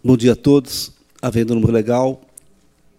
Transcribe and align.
Bom 0.00 0.16
dia 0.16 0.34
a 0.34 0.36
todos. 0.36 0.92
Havendo 1.20 1.56
número 1.56 1.72
legal, 1.72 2.22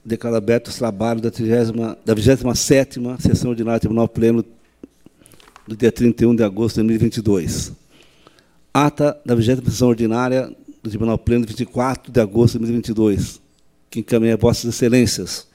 declaro 0.03 0.35
aberto 0.35 0.67
os 0.67 0.75
trabalhos 0.75 1.21
da, 1.21 1.31
30, 1.31 1.97
da 2.03 2.13
27 2.13 2.99
Sessão 3.21 3.51
Ordinária 3.51 3.79
do 3.79 3.83
Tribunal 3.83 4.09
Pleno 4.09 4.43
do 5.65 5.77
dia 5.77 5.93
31 5.93 6.35
de 6.35 6.43
agosto 6.43 6.81
de 6.81 6.87
2022. 6.87 7.71
Ata 8.73 9.17
da 9.25 9.33
20 9.33 9.63
Sessão 9.63 9.87
Ordinária 9.87 10.53
do 10.83 10.89
Tribunal 10.89 11.17
Pleno 11.17 11.45
de 11.45 11.53
24 11.53 12.11
de 12.11 12.19
agosto 12.19 12.55
de 12.55 12.65
2022, 12.65 13.39
que 13.89 14.01
encaminha 14.01 14.33
a 14.33 14.37
Vossas 14.37 14.65
Excelências. 14.65 15.47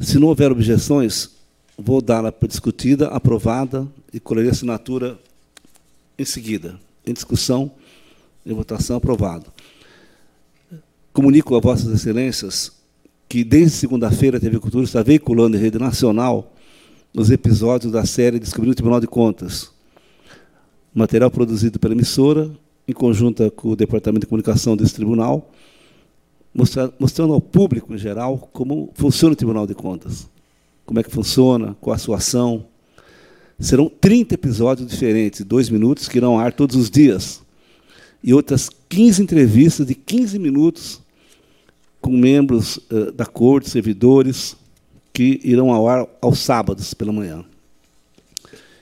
Se 0.00 0.18
não 0.18 0.28
houver 0.28 0.50
objeções, 0.50 1.28
vou 1.76 2.00
dá-la 2.00 2.32
por 2.32 2.48
discutida, 2.48 3.08
aprovada 3.08 3.86
e 4.10 4.18
colherei 4.18 4.52
assinatura 4.52 5.18
em 6.18 6.24
seguida. 6.24 6.80
Em 7.04 7.12
discussão, 7.12 7.72
em 8.44 8.52
votação, 8.52 8.96
aprovado. 8.96 9.46
Comunico 11.12 11.54
a 11.54 11.60
Vossas 11.60 11.92
Excelências 11.92 12.72
que, 13.28 13.44
desde 13.44 13.76
segunda-feira, 13.76 14.36
a 14.36 14.40
TV 14.40 14.58
Cultura 14.58 14.84
está 14.84 15.02
veiculando 15.02 15.56
em 15.56 15.60
rede 15.60 15.78
nacional 15.78 16.52
os 17.14 17.30
episódios 17.30 17.92
da 17.92 18.04
série 18.04 18.38
Descobrindo 18.38 18.72
o 18.72 18.74
Tribunal 18.74 19.00
de 19.00 19.06
Contas. 19.06 19.70
Material 20.94 21.30
produzido 21.30 21.78
pela 21.78 21.94
emissora, 21.94 22.50
em 22.86 22.92
conjunto 22.92 23.50
com 23.52 23.70
o 23.70 23.76
Departamento 23.76 24.20
de 24.20 24.26
Comunicação 24.26 24.76
desse 24.76 24.94
tribunal, 24.94 25.50
mostrando 26.98 27.32
ao 27.32 27.40
público, 27.40 27.94
em 27.94 27.98
geral, 27.98 28.50
como 28.52 28.90
funciona 28.94 29.32
o 29.32 29.36
Tribunal 29.36 29.66
de 29.66 29.74
Contas. 29.74 30.28
Como 30.84 30.98
é 31.00 31.02
que 31.02 31.10
funciona, 31.10 31.76
qual 31.80 31.94
a 31.94 31.98
sua 31.98 32.16
ação. 32.16 32.66
Serão 33.58 33.88
30 33.88 34.34
episódios 34.34 34.90
diferentes, 34.90 35.44
dois 35.44 35.70
minutos, 35.70 36.08
que 36.08 36.18
irão 36.18 36.38
ar 36.38 36.52
todos 36.52 36.76
os 36.76 36.90
dias 36.90 37.41
e 38.22 38.32
outras 38.32 38.70
15 38.88 39.22
entrevistas 39.22 39.86
de 39.86 39.94
15 39.94 40.38
minutos 40.38 41.00
com 42.00 42.10
membros 42.10 42.76
uh, 42.76 43.12
da 43.12 43.24
corte, 43.26 43.70
servidores, 43.70 44.56
que 45.12 45.40
irão 45.44 45.70
ao 45.72 45.88
ar 45.88 46.06
aos 46.20 46.38
sábados 46.38 46.94
pela 46.94 47.12
manhã. 47.12 47.44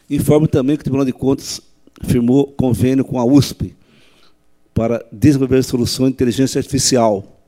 Informo 0.09 0.49
também 0.49 0.77
que 0.77 0.81
o 0.81 0.85
Tribunal 0.85 1.07
de 1.07 1.13
Contas 1.13 1.61
firmou 2.03 2.47
convênio 2.47 3.05
com 3.05 3.19
a 3.19 3.25
USP 3.25 3.75
para 4.73 5.05
desenvolver 5.13 5.63
soluções 5.63 6.09
de 6.09 6.15
inteligência 6.15 6.59
artificial 6.59 7.41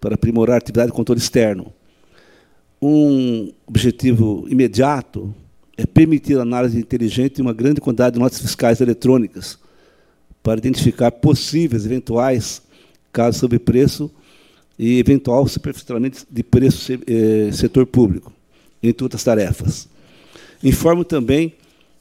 para 0.00 0.14
aprimorar 0.14 0.54
a 0.54 0.58
atividade 0.58 0.90
de 0.90 0.96
controle 0.96 1.20
externo. 1.20 1.72
Um 2.82 3.52
objetivo 3.66 4.46
imediato 4.48 5.34
é 5.76 5.86
permitir 5.86 6.38
a 6.38 6.42
análise 6.42 6.78
inteligente 6.78 7.36
de 7.36 7.42
uma 7.42 7.52
grande 7.52 7.80
quantidade 7.80 8.14
de 8.14 8.20
notas 8.20 8.40
fiscais 8.40 8.80
eletrônicas, 8.80 9.58
para 10.42 10.58
identificar 10.58 11.10
possíveis 11.10 11.84
eventuais 11.84 12.62
casos 13.12 13.40
sobre 13.40 13.58
preço 13.58 14.10
e 14.78 14.98
eventual 14.98 15.46
superfaturamento 15.46 16.26
de 16.30 16.42
preço 16.42 16.92
eh, 17.06 17.50
setor 17.52 17.86
público, 17.86 18.32
entre 18.82 19.04
outras 19.04 19.22
tarefas. 19.22 19.88
Informo 20.62 21.04
também 21.04 21.54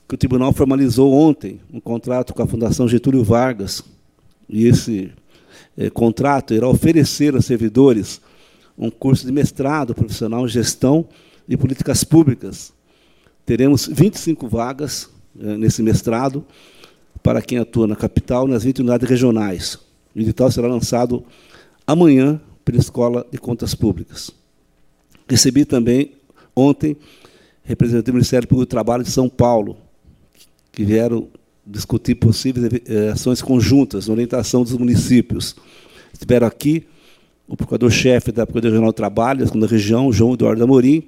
que 0.08 0.16
o 0.16 0.18
tribunal 0.18 0.54
formalizou 0.54 1.14
ontem 1.14 1.60
um 1.72 1.80
contrato 1.80 2.34
com 2.34 2.42
a 2.42 2.48
Fundação 2.48 2.88
Getúlio 2.88 3.24
Vargas, 3.24 3.84
e 4.48 4.66
esse 4.66 5.12
eh, 5.78 5.90
contrato 5.90 6.54
irá 6.54 6.68
oferecer 6.68 7.36
aos 7.36 7.46
servidores 7.46 8.22
um 8.78 8.90
curso 8.90 9.26
de 9.26 9.32
mestrado 9.32 9.94
profissional 9.94 10.46
em 10.46 10.50
gestão 10.50 11.06
e 11.48 11.58
políticas 11.58 12.04
públicas. 12.04 12.72
Teremos 13.46 13.88
25 13.92 14.48
vagas 14.48 15.10
eh, 15.40 15.58
nesse 15.58 15.84
mestrado, 15.84 16.46
para 17.24 17.42
quem 17.42 17.58
atua 17.58 17.88
na 17.88 17.96
capital 17.96 18.48
nas 18.48 18.64
20 18.64 18.80
unidades 18.80 19.10
regionais. 19.10 19.80
O 20.16 20.20
edital 20.20 20.52
será 20.52 20.68
lançado 20.68 21.24
amanhã 21.86 22.40
pela 22.64 22.78
Escola 22.78 23.26
de 23.32 23.38
Contas 23.38 23.74
Públicas. 23.76 24.32
Recebi 25.28 25.66
também, 25.66 26.14
ontem, 26.56 26.98
representantes 27.64 28.12
do 28.12 28.14
Ministério 28.14 28.48
Público 28.48 28.68
do 28.68 28.70
Trabalho 28.70 29.04
de 29.04 29.12
São 29.12 29.30
Paulo, 29.30 29.78
que 30.72 30.84
vieram 30.84 31.28
discutir 31.66 32.16
possíveis 32.16 32.82
eh, 32.88 33.10
ações 33.10 33.42
conjuntas 33.42 34.10
orientação 34.10 34.64
dos 34.64 34.74
municípios. 34.74 35.56
Estiveram 36.12 36.48
aqui 36.48 36.88
o 37.48 37.56
procurador-chefe 37.56 38.32
da 38.32 38.46
Procuradoria 38.46 38.72
Regional 38.72 38.92
do 38.92 38.96
Trabalho, 38.96 39.40
da 39.42 39.48
segunda 39.48 39.68
região, 39.68 40.12
João 40.12 40.34
Eduardo 40.34 40.64
Amorim, 40.64 41.04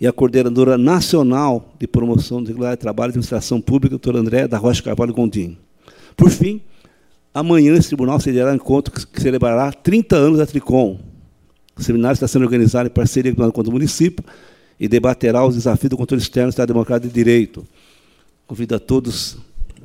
e 0.00 0.06
a 0.06 0.12
coordenadora 0.12 0.78
nacional 0.78 1.74
de 1.78 1.86
promoção 1.86 2.40
de 2.42 2.48
regularidade 2.48 2.78
de 2.78 2.82
trabalho 2.82 3.08
e 3.08 3.12
administração 3.12 3.60
pública, 3.60 3.90
doutora 3.90 4.18
André 4.18 4.46
da 4.46 4.56
Rocha 4.56 4.82
Carvalho 4.82 5.12
Gondim. 5.12 5.58
Por 6.16 6.30
fim, 6.30 6.60
amanhã 7.34 7.74
esse 7.74 7.88
tribunal 7.88 8.20
sediará 8.20 8.52
um 8.52 8.54
encontro 8.54 8.92
que 8.92 9.20
celebrará 9.20 9.72
30 9.72 10.16
anos 10.16 10.38
da 10.38 10.46
Tricom. 10.46 11.00
O 11.76 11.82
seminário 11.82 12.14
está 12.14 12.28
sendo 12.28 12.44
organizado 12.44 12.88
em 12.88 12.92
parceria 12.92 13.34
com 13.34 13.42
o 13.42 13.70
município 13.70 14.24
e 14.78 14.86
debaterá 14.86 15.44
os 15.44 15.56
desafios 15.56 15.90
do 15.90 15.96
controle 15.96 16.22
externo 16.22 16.48
do 16.48 16.52
Estado 16.52 16.72
Democrático 16.72 17.08
de 17.08 17.14
Direito. 17.14 17.66
Convido 18.46 18.76
a 18.76 18.78
todos, 18.78 19.36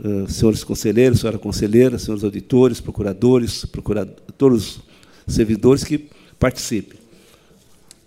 uh, 0.04 0.30
senhores 0.30 0.64
conselheiros, 0.64 1.20
senhora 1.20 1.40
conselheira, 1.40 1.98
senhores 1.98 2.24
auditores, 2.24 2.80
procuradores, 2.80 3.66
procuradores, 3.66 4.22
todos 4.38 4.82
os 5.28 5.36
servidores 5.36 5.84
que 5.84 6.10
participem. 6.40 7.00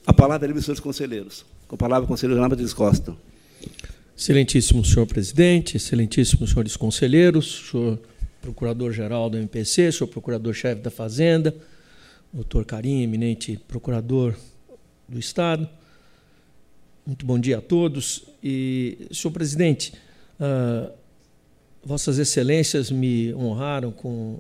A 0.07 0.13
palavra 0.13 0.47
é 0.47 0.49
livre, 0.49 0.63
senhores 0.63 0.81
conselheiros. 0.81 1.45
Com 1.69 1.75
a 1.75 1.79
palavra, 1.79 2.05
o 2.05 2.07
conselheiro 2.07 2.57
Dias 2.57 2.73
Costa. 2.73 3.17
Excelentíssimo 4.17 4.85
senhor 4.85 5.05
presidente, 5.05 5.77
excelentíssimos 5.77 6.51
senhores 6.51 6.77
conselheiros, 6.77 7.71
senhor 7.71 7.99
procurador-geral 8.41 9.29
do 9.29 9.37
MPC, 9.37 9.91
senhor 9.91 10.07
procurador-chefe 10.07 10.81
da 10.81 10.93
Fazenda, 10.93 11.53
doutor 12.33 12.65
Carim, 12.65 13.03
eminente 13.03 13.59
procurador 13.67 14.37
do 15.09 15.19
Estado. 15.19 15.69
Muito 17.05 17.27
bom 17.27 17.37
dia 17.37 17.59
a 17.59 17.61
todos. 17.61 18.23
E, 18.41 19.09
senhor 19.11 19.33
presidente, 19.33 19.93
uh, 20.39 20.93
Vossas 21.85 22.21
Excelências 22.21 22.93
me 22.93 23.35
honraram 23.35 23.91
com 23.91 24.39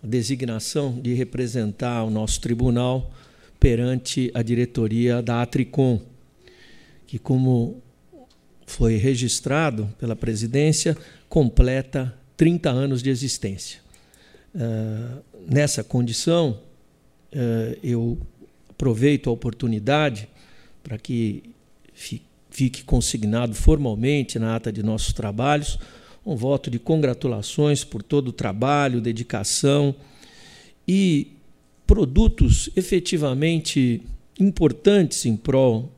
a 0.00 0.06
designação 0.06 0.96
de 1.00 1.12
representar 1.12 2.04
o 2.04 2.10
nosso 2.10 2.40
tribunal 2.40 3.10
perante 3.58 4.30
a 4.32 4.42
diretoria 4.42 5.20
da 5.20 5.42
Atricom 5.42 6.11
que, 7.12 7.18
como 7.18 7.82
foi 8.64 8.96
registrado 8.96 9.86
pela 9.98 10.16
presidência, 10.16 10.96
completa 11.28 12.18
30 12.38 12.70
anos 12.70 13.02
de 13.02 13.10
existência. 13.10 13.80
Uh, 14.54 15.22
nessa 15.46 15.84
condição, 15.84 16.58
uh, 17.34 17.78
eu 17.84 18.16
aproveito 18.70 19.28
a 19.28 19.30
oportunidade 19.30 20.26
para 20.82 20.96
que 20.96 21.42
fique 22.48 22.82
consignado 22.82 23.54
formalmente 23.54 24.38
na 24.38 24.56
ata 24.56 24.72
de 24.72 24.82
nossos 24.82 25.12
trabalhos 25.12 25.78
um 26.24 26.34
voto 26.34 26.70
de 26.70 26.78
congratulações 26.78 27.84
por 27.84 28.02
todo 28.02 28.28
o 28.28 28.32
trabalho, 28.32 29.02
dedicação 29.02 29.94
e 30.88 31.32
produtos 31.86 32.70
efetivamente 32.74 34.00
importantes 34.40 35.26
em 35.26 35.36
prol 35.36 35.92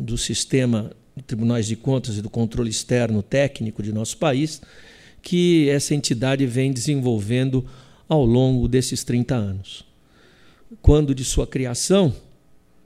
do 0.00 0.16
sistema 0.16 0.90
de 1.16 1.22
tribunais 1.22 1.66
de 1.66 1.76
contas 1.76 2.16
e 2.16 2.22
do 2.22 2.30
controle 2.30 2.70
externo 2.70 3.22
técnico 3.22 3.82
de 3.82 3.92
nosso 3.92 4.16
país, 4.16 4.60
que 5.22 5.68
essa 5.68 5.94
entidade 5.94 6.46
vem 6.46 6.72
desenvolvendo 6.72 7.64
ao 8.08 8.24
longo 8.24 8.66
desses 8.66 9.04
30 9.04 9.34
anos. 9.34 9.84
Quando 10.80 11.14
de 11.14 11.24
sua 11.24 11.46
criação, 11.46 12.14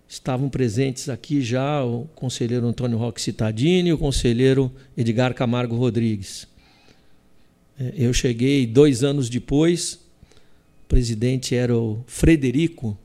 estavam 0.08 0.48
presentes 0.48 1.08
aqui 1.08 1.40
já 1.40 1.84
o 1.84 2.06
conselheiro 2.14 2.66
Antônio 2.66 2.98
Roque 2.98 3.20
Citadini 3.20 3.90
e 3.90 3.92
o 3.92 3.98
conselheiro 3.98 4.70
Edgar 4.96 5.34
Camargo 5.34 5.76
Rodrigues. 5.76 6.46
É, 7.78 7.92
eu 7.96 8.12
cheguei 8.12 8.66
dois 8.66 9.02
anos 9.02 9.28
depois, 9.28 9.94
o 10.84 10.88
presidente 10.88 11.54
era 11.54 11.76
o 11.76 12.04
Frederico, 12.06 12.96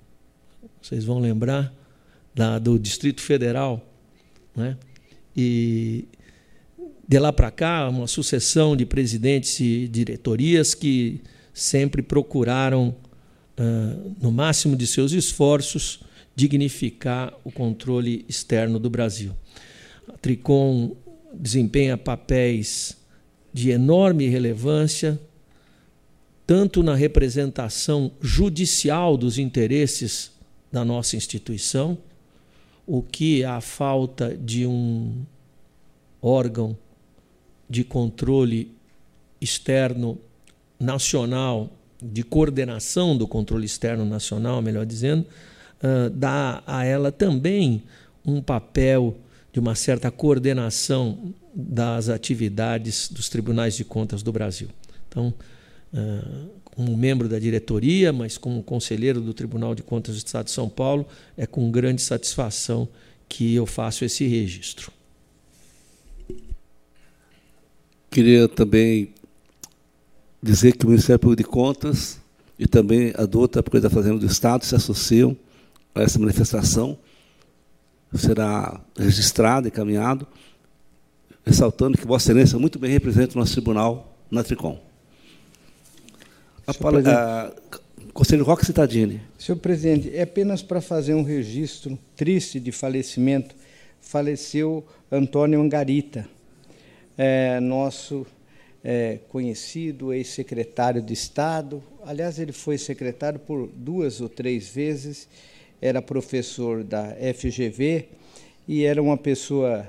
vocês 0.82 1.04
vão 1.04 1.20
lembrar, 1.20 1.74
da, 2.34 2.60
do 2.60 2.78
Distrito 2.78 3.22
Federal, 3.22 3.89
né? 4.56 4.78
E 5.36 6.08
de 7.08 7.18
lá 7.18 7.34
para 7.34 7.50
cá, 7.50 7.90
uma 7.90 8.08
sucessão 8.08 8.76
de 8.76 8.86
presidentes 8.86 9.60
e 9.60 9.88
diretorias 9.88 10.76
que 10.76 11.22
sempre 11.54 12.02
procuraram, 12.02 12.96
uh, 13.58 14.16
no 14.22 14.32
máximo 14.32 14.76
de 14.76 14.86
seus 14.86 15.12
esforços, 15.12 16.02
dignificar 16.36 17.34
o 17.44 17.52
controle 17.52 18.24
externo 18.30 18.80
do 18.80 18.90
Brasil. 18.90 19.36
A 20.08 20.18
Tricom 20.18 20.96
desempenha 21.34 21.98
papéis 21.98 22.96
de 23.54 23.72
enorme 23.72 24.28
relevância, 24.28 25.20
tanto 26.46 26.82
na 26.82 26.96
representação 26.96 28.12
judicial 28.22 29.18
dos 29.18 29.38
interesses 29.38 30.32
da 30.72 30.86
nossa 30.86 31.16
instituição, 31.16 31.98
o 32.92 33.04
que 33.04 33.44
a 33.44 33.62
falta 33.62 34.36
de 34.36 34.66
um 34.66 35.24
órgão 36.20 36.76
de 37.70 37.84
controle 37.84 38.76
externo 39.40 40.18
nacional 40.80 41.70
de 42.02 42.24
coordenação 42.24 43.16
do 43.16 43.28
controle 43.28 43.68
externo 43.68 44.06
nacional, 44.06 44.60
melhor 44.60 44.88
dizendo, 44.88 45.24
uh, 45.84 46.10
dá 46.10 46.64
a 46.66 46.84
ela 46.84 47.12
também 47.12 47.84
um 48.26 48.42
papel 48.42 49.18
de 49.54 49.60
uma 49.60 49.76
certa 49.76 50.10
coordenação 50.10 51.32
das 51.54 52.10
atividades 52.10 53.08
dos 53.08 53.30
tribunais 53.30 53.76
de 53.78 53.86
contas 53.86 54.24
do 54.24 54.32
Brasil. 54.32 54.70
Então, 55.08 55.32
uh, 55.94 56.50
como 56.80 56.96
membro 56.96 57.28
da 57.28 57.38
diretoria, 57.38 58.14
mas 58.14 58.38
como 58.38 58.64
conselheiro 58.64 59.20
do 59.20 59.34
Tribunal 59.34 59.76
de 59.76 59.84
Contas 59.84 60.16
do 60.16 60.26
Estado 60.26 60.46
de 60.46 60.52
São 60.52 60.70
Paulo, 60.70 61.06
é 61.36 61.46
com 61.46 61.70
grande 61.70 62.02
satisfação 62.02 62.88
que 63.28 63.54
eu 63.54 63.66
faço 63.66 64.06
esse 64.06 64.26
registro. 64.26 64.90
Queria 68.10 68.48
também 68.48 69.10
dizer 70.42 70.78
que 70.78 70.86
o 70.86 70.90
Ministério 70.90 71.20
Público 71.20 71.44
de 71.44 71.50
Contas 71.50 72.18
e 72.58 72.66
também 72.66 73.12
a 73.18 73.26
Douta 73.26 73.62
Procuradoria 73.62 73.90
da 73.90 73.94
Fazenda 73.94 74.18
do 74.18 74.26
Estado 74.26 74.64
se 74.64 74.74
associam 74.74 75.36
a 75.94 76.02
essa 76.02 76.18
manifestação. 76.18 76.98
Será 78.16 78.80
registrado 78.98 79.68
e 79.68 79.72
caminhado, 79.72 80.26
ressaltando 81.46 81.98
que 81.98 82.08
Vossa 82.08 82.32
Excelência 82.32 82.58
muito 82.58 82.80
bem 82.80 82.90
representa 82.90 83.36
o 83.36 83.40
nosso 83.40 83.52
tribunal 83.52 84.18
na 84.32 84.46
Tricom. 84.46 84.89
A 86.70 86.74
palavra, 86.76 87.52
Conselho 88.14 88.44
Roque 88.44 88.64
Citadini. 88.64 89.20
Senhor 89.40 89.58
presidente, 89.58 90.16
é 90.16 90.22
apenas 90.22 90.62
para 90.62 90.80
fazer 90.80 91.16
um 91.16 91.24
registro 91.24 91.98
triste 92.16 92.60
de 92.60 92.72
falecimento. 92.72 93.56
Faleceu 94.00 94.86
Antônio 95.12 95.60
Angarita, 95.60 96.30
é, 97.18 97.60
nosso 97.60 98.24
é, 98.84 99.18
conhecido 99.30 100.14
ex-secretário 100.14 101.02
de 101.02 101.12
Estado. 101.12 101.82
Aliás, 102.06 102.38
ele 102.38 102.52
foi 102.52 102.78
secretário 102.78 103.40
por 103.40 103.68
duas 103.74 104.22
ou 104.22 104.30
três 104.30 104.70
vezes, 104.70 105.28
era 105.82 106.04
professor 106.04 106.84
da 106.84 107.16
FGV 107.34 108.10
e 108.68 108.84
era 108.84 109.02
uma 109.02 109.18
pessoa 109.18 109.88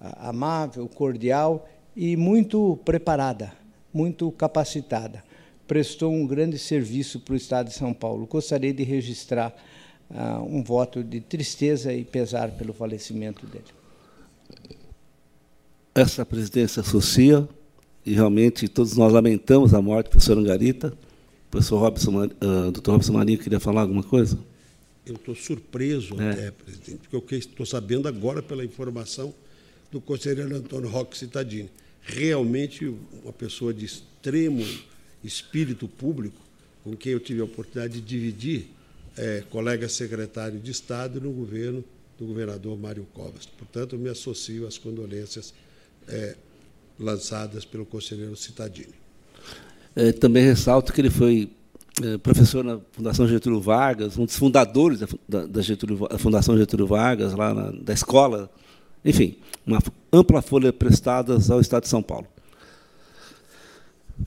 amável, 0.00 0.86
cordial 0.86 1.68
e 1.96 2.16
muito 2.16 2.78
preparada, 2.84 3.52
muito 3.92 4.30
capacitada. 4.30 5.28
Prestou 5.70 6.12
um 6.12 6.26
grande 6.26 6.58
serviço 6.58 7.20
para 7.20 7.32
o 7.32 7.36
Estado 7.36 7.68
de 7.68 7.74
São 7.74 7.94
Paulo. 7.94 8.26
Gostaria 8.26 8.74
de 8.74 8.82
registrar 8.82 9.54
uh, 10.10 10.42
um 10.42 10.64
voto 10.64 11.04
de 11.04 11.20
tristeza 11.20 11.92
e 11.92 12.02
pesar 12.02 12.50
pelo 12.50 12.72
falecimento 12.72 13.46
dele. 13.46 13.66
Essa 15.94 16.26
presidência 16.26 16.80
associa 16.80 17.48
e 18.04 18.12
realmente 18.12 18.66
todos 18.66 18.96
nós 18.96 19.12
lamentamos 19.12 19.72
a 19.72 19.80
morte 19.80 20.08
do 20.08 20.10
professor 20.10 20.36
Angarita. 20.38 20.88
O 20.88 21.50
professor 21.52 21.78
Robson, 21.78 22.24
uh, 22.24 22.72
doutor 22.72 22.90
Robson 22.90 23.12
Marinho 23.12 23.38
queria 23.38 23.60
falar 23.60 23.82
alguma 23.82 24.02
coisa? 24.02 24.36
Eu 25.06 25.14
estou 25.14 25.36
surpreso 25.36 26.20
é. 26.20 26.30
até, 26.32 26.50
presidente, 26.50 27.08
porque 27.08 27.36
eu 27.36 27.38
estou 27.38 27.64
sabendo 27.64 28.08
agora 28.08 28.42
pela 28.42 28.64
informação 28.64 29.32
do 29.92 30.00
conselheiro 30.00 30.52
Antônio 30.52 30.88
Roque 30.88 31.16
Citadini. 31.16 31.70
Realmente 32.02 32.92
uma 33.22 33.32
pessoa 33.32 33.72
de 33.72 33.84
extremo 33.84 34.66
espírito 35.22 35.86
público, 35.88 36.40
com 36.82 36.96
quem 36.96 37.12
eu 37.12 37.20
tive 37.20 37.40
a 37.40 37.44
oportunidade 37.44 38.00
de 38.00 38.00
dividir, 38.00 38.68
é, 39.16 39.42
colega 39.50 39.88
secretário 39.88 40.58
de 40.58 40.70
Estado 40.70 41.20
no 41.20 41.30
governo 41.30 41.84
do 42.18 42.26
governador 42.26 42.78
Mário 42.78 43.06
Covas. 43.12 43.46
Portanto, 43.46 43.98
me 43.98 44.08
associo 44.08 44.66
às 44.66 44.78
condolências 44.78 45.52
é, 46.08 46.36
lançadas 46.98 47.64
pelo 47.64 47.84
conselheiro 47.86 48.36
Citadini. 48.36 48.94
É, 49.96 50.12
também 50.12 50.44
ressalto 50.44 50.92
que 50.92 51.00
ele 51.00 51.10
foi 51.10 51.50
é, 52.02 52.18
professor 52.18 52.62
na 52.62 52.78
Fundação 52.92 53.26
Getúlio 53.26 53.60
Vargas, 53.60 54.16
um 54.16 54.24
dos 54.24 54.36
fundadores 54.36 55.00
da, 55.28 55.46
da, 55.46 55.62
Getúlio, 55.62 56.08
da 56.08 56.18
Fundação 56.18 56.56
Getúlio 56.56 56.86
Vargas, 56.86 57.34
lá 57.34 57.52
na, 57.52 57.70
da 57.72 57.92
escola, 57.92 58.50
enfim, 59.04 59.36
uma 59.66 59.78
ampla 60.12 60.40
folha 60.42 60.72
prestadas 60.72 61.50
ao 61.50 61.60
Estado 61.60 61.82
de 61.84 61.88
São 61.88 62.02
Paulo. 62.02 62.26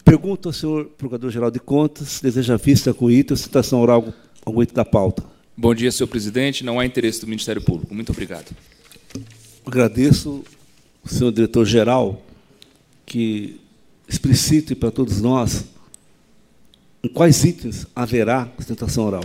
Pergunto 0.03 0.49
ao 0.49 0.53
senhor 0.53 0.85
Procurador-Geral 0.97 1.51
de 1.51 1.59
Contas 1.59 2.07
se 2.07 2.23
deseja 2.23 2.57
vista 2.57 2.93
com 2.93 3.05
o 3.05 3.11
item 3.11 3.37
citação 3.37 3.79
oral 3.81 4.13
algum 4.45 4.63
item 4.63 4.75
da 4.75 4.85
pauta. 4.85 5.23
Bom 5.55 5.73
dia, 5.75 5.91
senhor 5.91 6.07
presidente. 6.07 6.63
Não 6.63 6.79
há 6.79 6.85
interesse 6.85 7.21
do 7.21 7.27
Ministério 7.27 7.61
Público. 7.61 7.93
Muito 7.93 8.11
obrigado. 8.11 8.55
Agradeço, 9.65 10.43
senhor 11.05 11.31
diretor-geral, 11.31 12.25
que 13.05 13.59
explicite 14.07 14.73
para 14.73 14.91
todos 14.91 15.21
nós 15.21 15.65
em 17.03 17.09
quais 17.09 17.43
itens 17.43 17.85
haverá 17.95 18.51
sustentação 18.57 19.05
oral. 19.05 19.23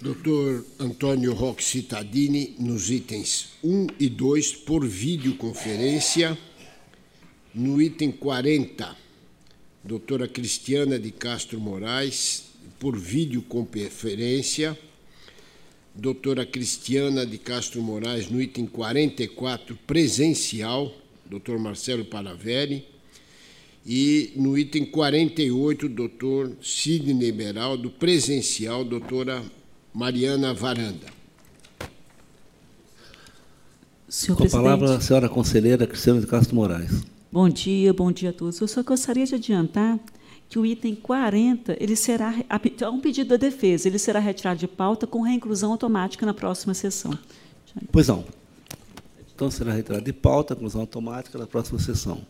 Doutor 0.00 0.64
Antônio 0.78 1.34
Roque 1.34 1.62
Cittadini, 1.62 2.54
nos 2.58 2.90
itens 2.90 3.50
1 3.62 3.88
e 3.98 4.08
2, 4.08 4.52
por 4.52 4.86
videoconferência. 4.86 6.38
No 7.54 7.82
item 7.82 8.12
40, 8.12 8.96
doutora 9.88 10.28
Cristiana 10.28 10.98
de 10.98 11.10
Castro 11.10 11.58
Moraes, 11.58 12.44
por 12.78 12.94
videoconferência. 12.94 14.78
Doutora 15.94 16.44
Cristiana 16.44 17.24
de 17.24 17.38
Castro 17.38 17.80
Moraes, 17.82 18.30
no 18.30 18.40
item 18.40 18.66
44, 18.66 19.76
presencial 19.86 20.92
doutor 21.24 21.58
Marcelo 21.58 22.04
Paravelli, 22.04 22.86
e 23.84 24.32
no 24.36 24.56
item 24.58 24.84
48, 24.84 25.88
doutor 25.88 26.52
Sidney 26.62 27.32
Beraldo, 27.32 27.90
presencial, 27.90 28.84
doutora 28.84 29.42
Mariana 29.94 30.52
Varanda. 30.52 31.06
Senhor 34.06 34.36
Com 34.36 34.44
a 34.44 34.50
palavra 34.50 34.96
a 34.96 35.00
senhora 35.00 35.28
conselheira 35.28 35.86
Cristiana 35.86 36.20
de 36.20 36.26
Castro 36.26 36.54
Moraes. 36.54 37.17
Bom 37.30 37.46
dia, 37.50 37.92
bom 37.92 38.10
dia 38.10 38.30
a 38.30 38.32
todos. 38.32 38.58
Eu 38.58 38.66
só 38.66 38.82
gostaria 38.82 39.26
de 39.26 39.34
adiantar 39.34 40.00
que 40.48 40.58
o 40.58 40.64
item 40.64 40.94
40 40.94 41.76
ele 41.78 41.94
será 41.94 42.34
há 42.48 42.90
um 42.90 43.00
pedido 43.00 43.28
da 43.28 43.36
defesa, 43.36 43.86
ele 43.86 43.98
será 43.98 44.18
retirado 44.18 44.58
de 44.58 44.66
pauta 44.66 45.06
com 45.06 45.20
reinclusão 45.20 45.72
automática 45.72 46.24
na 46.24 46.32
próxima 46.32 46.72
sessão. 46.72 47.16
Pois 47.92 48.08
não. 48.08 48.24
Então, 49.34 49.50
será 49.50 49.72
retirado 49.72 50.04
de 50.04 50.12
pauta, 50.12 50.54
conclusão 50.54 50.80
automática 50.80 51.38
da 51.38 51.46
próxima 51.46 51.78
sessão. 51.78 52.22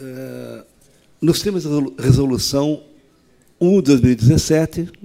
É, 0.00 0.64
nos 1.20 1.42
termos 1.42 1.64
de 1.64 2.02
resolução 2.02 2.82
1 3.60 3.82
de 3.82 3.82
2017, 3.82 4.97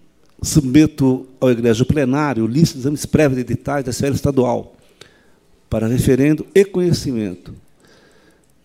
submeto 0.44 1.26
ao 1.40 1.50
Igreja 1.50 1.86
Plenário 1.86 2.46
lista 2.46 2.76
de 2.76 2.82
exames 2.82 3.06
prévios 3.06 3.36
de 3.36 3.42
editais 3.54 3.84
da 3.84 3.92
esfera 3.92 4.14
estadual 4.14 4.76
para 5.70 5.88
referendo 5.88 6.46
e 6.54 6.64
conhecimento. 6.64 7.56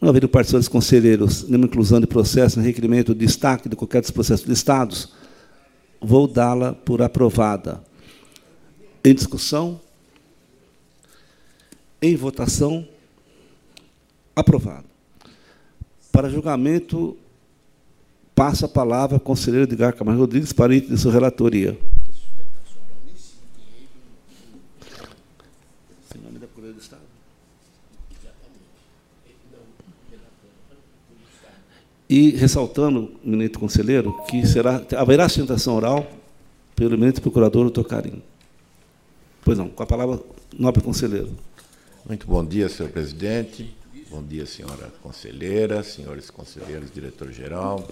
Não 0.01 0.09
havendo 0.09 0.29
participantes 0.29 0.69
conselheiros, 0.69 1.45
nenhuma 1.45 1.67
inclusão 1.67 2.01
de 2.01 2.07
processo, 2.07 2.59
nem 2.59 2.67
requerimento 2.67 3.15
de 3.15 3.25
destaque 3.25 3.69
de 3.69 3.75
qualquer 3.75 4.01
dos 4.01 4.11
processos 4.11 4.47
listados, 4.47 5.13
vou 6.01 6.29
dá-la 6.29 6.75
por 6.75 7.03
aprovada. 7.03 7.83
Em 9.05 9.15
discussão? 9.15 9.81
Em 12.01 12.15
votação? 12.15 12.87
Aprovado. 14.37 14.87
Para 16.13 16.29
julgamento, 16.29 17.17
passa 18.39 18.67
a 18.67 18.69
palavra 18.69 19.17
ao 19.17 19.21
conselheiro 19.21 19.65
Edgar 19.65 19.93
Camargo 19.93 20.21
Rodrigues 20.21 20.53
para 20.53 20.73
item 20.73 20.95
de 20.95 20.97
sua 20.97 21.11
relatoria. 21.11 21.77
E 32.09 32.31
ressaltando, 32.31 33.13
eminente 33.27 33.59
conselheiro, 33.59 34.15
que 34.29 34.47
será, 34.47 34.83
haverá 34.97 35.29
sustentação 35.29 35.75
oral 35.75 36.07
pelo 36.77 36.95
eminente 36.95 37.21
procurador, 37.21 37.65
doutor 37.65 37.85
Carim. 37.89 38.23
Pois 39.43 39.59
não, 39.59 39.69
com 39.69 39.83
a 39.83 39.87
palavra, 39.87 40.21
nobre 40.57 40.81
conselheiro. 40.81 41.31
Muito 42.09 42.25
bom 42.25 42.45
dia, 42.45 42.69
senhor 42.69 42.91
presidente. 42.93 43.77
Bom 44.11 44.23
dia, 44.23 44.47
senhora 44.47 44.91
conselheira, 45.03 45.83
senhores 45.83 46.31
conselheiros, 46.31 46.91
diretor-geral. 46.91 47.87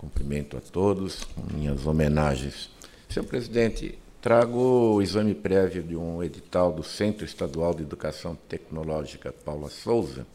Cumprimento 0.00 0.56
a 0.56 0.62
todos, 0.62 1.28
minhas 1.52 1.86
homenagens. 1.86 2.70
Senhor 3.06 3.26
presidente, 3.26 3.98
trago 4.18 4.94
o 4.94 5.02
exame 5.02 5.34
prévio 5.34 5.82
de 5.82 5.94
um 5.94 6.22
edital 6.22 6.72
do 6.72 6.82
Centro 6.82 7.22
Estadual 7.22 7.74
de 7.74 7.82
Educação 7.82 8.34
Tecnológica 8.48 9.30
Paula 9.30 9.68
Souza, 9.68 10.26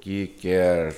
que 0.00 0.28
quer 0.28 0.96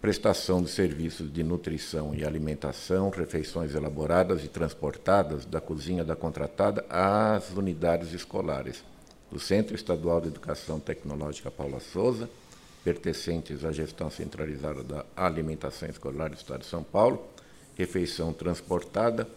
prestação 0.00 0.60
de 0.60 0.70
serviços 0.70 1.32
de 1.32 1.44
nutrição 1.44 2.16
e 2.16 2.24
alimentação, 2.24 3.08
refeições 3.08 3.72
elaboradas 3.72 4.42
e 4.42 4.48
transportadas 4.48 5.44
da 5.44 5.60
cozinha 5.60 6.02
da 6.02 6.16
contratada 6.16 6.84
às 6.90 7.50
unidades 7.50 8.12
escolares. 8.12 8.82
do 9.30 9.38
Centro 9.38 9.76
Estadual 9.76 10.20
de 10.20 10.26
Educação 10.26 10.80
Tecnológica 10.80 11.48
Paula 11.48 11.78
Souza, 11.78 12.28
pertencentes 12.84 13.64
à 13.64 13.72
gestão 13.72 14.10
centralizada 14.10 14.82
da 14.82 15.04
alimentação 15.16 15.88
escolar 15.88 16.30
do 16.30 16.36
Estado 16.36 16.60
de 16.60 16.66
São 16.66 16.82
Paulo, 16.82 17.26
refeição 17.76 18.32
transportada, 18.32 19.28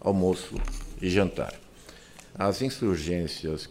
almoço 0.00 0.54
e 1.00 1.08
jantar. 1.08 1.54
As 2.34 2.62
insurgências 2.62 3.68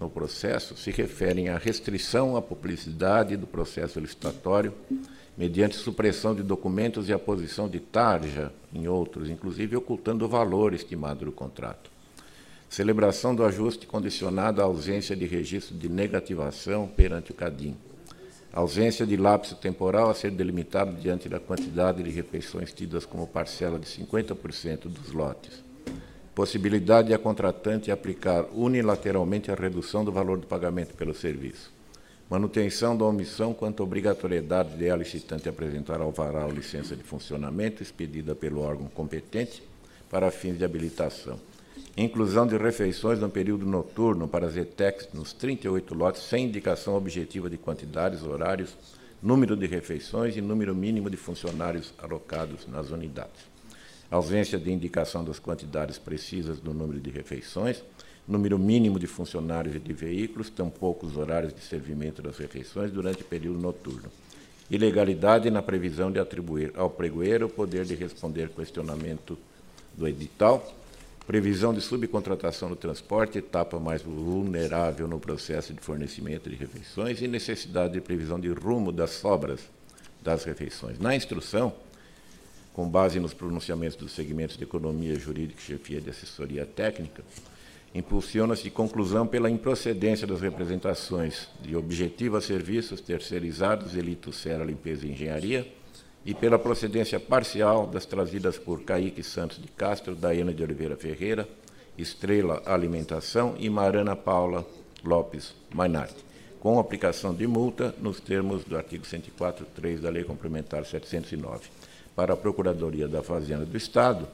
no 0.00 0.10
processo 0.10 0.76
se 0.76 0.90
referem 0.90 1.48
à 1.48 1.58
restrição 1.58 2.36
à 2.36 2.42
publicidade 2.42 3.36
do 3.36 3.46
processo 3.46 3.98
licitatório, 4.00 4.72
mediante 5.36 5.76
supressão 5.76 6.34
de 6.34 6.42
documentos 6.42 7.08
e 7.08 7.12
a 7.12 7.18
posição 7.18 7.68
de 7.68 7.80
tarja 7.80 8.52
em 8.72 8.88
outros, 8.88 9.28
inclusive 9.28 9.76
ocultando 9.76 10.24
o 10.24 10.28
valor 10.28 10.72
estimado 10.72 11.24
do 11.24 11.32
contrato. 11.32 11.90
Celebração 12.68 13.34
do 13.34 13.44
ajuste 13.44 13.86
condicionado 13.86 14.60
à 14.60 14.64
ausência 14.64 15.14
de 15.14 15.26
registro 15.26 15.76
de 15.76 15.88
negativação 15.88 16.88
perante 16.88 17.30
o 17.30 17.34
CADIM. 17.34 17.76
Ausência 18.56 19.06
de 19.06 19.18
lapso 19.18 19.54
temporal 19.54 20.08
a 20.08 20.14
ser 20.14 20.30
delimitado 20.30 20.98
diante 20.98 21.28
da 21.28 21.38
quantidade 21.38 22.02
de 22.02 22.08
refeições 22.08 22.72
tidas 22.72 23.04
como 23.04 23.26
parcela 23.26 23.78
de 23.78 23.84
50% 23.84 24.84
dos 24.84 25.12
lotes. 25.12 25.62
Possibilidade 26.34 27.12
a 27.12 27.18
contratante 27.18 27.90
aplicar 27.90 28.46
unilateralmente 28.54 29.50
a 29.50 29.54
redução 29.54 30.06
do 30.06 30.10
valor 30.10 30.38
do 30.38 30.46
pagamento 30.46 30.94
pelo 30.94 31.14
serviço, 31.14 31.70
manutenção 32.30 32.96
da 32.96 33.04
omissão 33.04 33.52
quanto 33.52 33.82
à 33.82 33.84
obrigatoriedade 33.84 34.74
de 34.78 34.88
a 34.88 34.96
licitante 34.96 35.50
apresentar 35.50 36.00
alvará 36.00 36.46
ou 36.46 36.50
licença 36.50 36.96
de 36.96 37.02
funcionamento 37.02 37.82
expedida 37.82 38.34
pelo 38.34 38.62
órgão 38.62 38.86
competente 38.88 39.62
para 40.08 40.30
fins 40.30 40.56
de 40.56 40.64
habilitação, 40.64 41.38
inclusão 42.02 42.46
de 42.46 42.56
refeições 42.56 43.18
no 43.18 43.28
período 43.28 43.64
noturno 43.64 44.28
para 44.28 44.46
ETECs 44.46 45.08
nos 45.14 45.32
38 45.32 45.94
lotes 45.94 46.22
sem 46.22 46.46
indicação 46.46 46.94
objetiva 46.94 47.48
de 47.48 47.56
quantidades, 47.56 48.22
horários, 48.22 48.76
número 49.22 49.56
de 49.56 49.66
refeições 49.66 50.36
e 50.36 50.40
número 50.40 50.74
mínimo 50.74 51.08
de 51.08 51.16
funcionários 51.16 51.94
alocados 51.98 52.66
nas 52.66 52.90
unidades 52.90 53.56
ausência 54.10 54.58
de 54.58 54.72
indicação 54.72 55.24
das 55.24 55.38
quantidades 55.38 55.98
precisas 55.98 56.60
do 56.60 56.72
número 56.72 57.00
de 57.00 57.10
refeições, 57.10 57.82
número 58.26 58.58
mínimo 58.58 58.98
de 58.98 59.06
funcionários 59.06 59.74
e 59.74 59.78
de 59.78 59.92
veículos, 59.92 60.50
tampouco 60.50 61.06
os 61.06 61.16
horários 61.16 61.52
de 61.52 61.60
servimento 61.60 62.22
das 62.22 62.38
refeições 62.38 62.90
durante 62.90 63.22
o 63.22 63.24
período 63.24 63.58
noturno. 63.58 64.10
Ilegalidade 64.70 65.50
na 65.50 65.62
previsão 65.62 66.10
de 66.10 66.18
atribuir 66.18 66.72
ao 66.76 66.90
pregoeiro 66.90 67.46
o 67.46 67.50
poder 67.50 67.84
de 67.84 67.94
responder 67.94 68.48
questionamento 68.50 69.38
do 69.96 70.08
edital, 70.08 70.66
previsão 71.26 71.74
de 71.74 71.80
subcontratação 71.80 72.68
no 72.68 72.76
transporte, 72.76 73.38
etapa 73.38 73.80
mais 73.80 74.00
vulnerável 74.00 75.08
no 75.08 75.18
processo 75.18 75.74
de 75.74 75.80
fornecimento 75.80 76.48
de 76.48 76.54
refeições 76.54 77.20
e 77.20 77.26
necessidade 77.26 77.94
de 77.94 78.00
previsão 78.00 78.38
de 78.38 78.48
rumo 78.48 78.92
das 78.92 79.10
sobras 79.10 79.60
das 80.22 80.44
refeições. 80.44 80.98
Na 80.98 81.16
instrução, 81.16 81.72
com 82.72 82.88
base 82.88 83.18
nos 83.18 83.34
pronunciamentos 83.34 83.96
dos 83.96 84.12
segmentos 84.12 84.56
de 84.56 84.62
economia 84.62 85.18
jurídica 85.18 85.60
e 85.60 85.64
chefia 85.64 86.00
de 86.00 86.10
assessoria 86.10 86.64
técnica, 86.64 87.24
impulsiona-se 87.92 88.70
conclusão 88.70 89.26
pela 89.26 89.50
improcedência 89.50 90.26
das 90.26 90.40
representações 90.40 91.48
de 91.60 91.74
Objetiva 91.74 92.40
Serviços 92.40 93.00
Terceirizados, 93.00 93.96
Elito 93.96 94.32
Sera 94.32 94.64
Limpeza 94.64 95.06
e 95.06 95.12
Engenharia, 95.12 95.66
e 96.26 96.34
pela 96.34 96.58
procedência 96.58 97.20
parcial 97.20 97.86
das 97.86 98.04
trazidas 98.04 98.58
por 98.58 98.82
Caíque 98.82 99.22
Santos 99.22 99.62
de 99.62 99.68
Castro, 99.68 100.16
Daiana 100.16 100.52
de 100.52 100.60
Oliveira 100.60 100.96
Ferreira, 100.96 101.48
Estrela 101.96 102.60
Alimentação 102.66 103.54
e 103.60 103.70
Marana 103.70 104.16
Paula 104.16 104.66
Lopes 105.04 105.54
Mainardi, 105.72 106.16
com 106.58 106.80
aplicação 106.80 107.32
de 107.32 107.46
multa 107.46 107.94
nos 108.00 108.18
termos 108.18 108.64
do 108.64 108.76
artigo 108.76 109.04
104.3 109.04 110.00
da 110.00 110.10
Lei 110.10 110.24
Complementar 110.24 110.84
709 110.84 111.68
para 112.16 112.34
a 112.34 112.36
Procuradoria 112.36 113.06
da 113.06 113.22
Fazenda 113.22 113.64
do 113.64 113.76
Estado, 113.76 114.26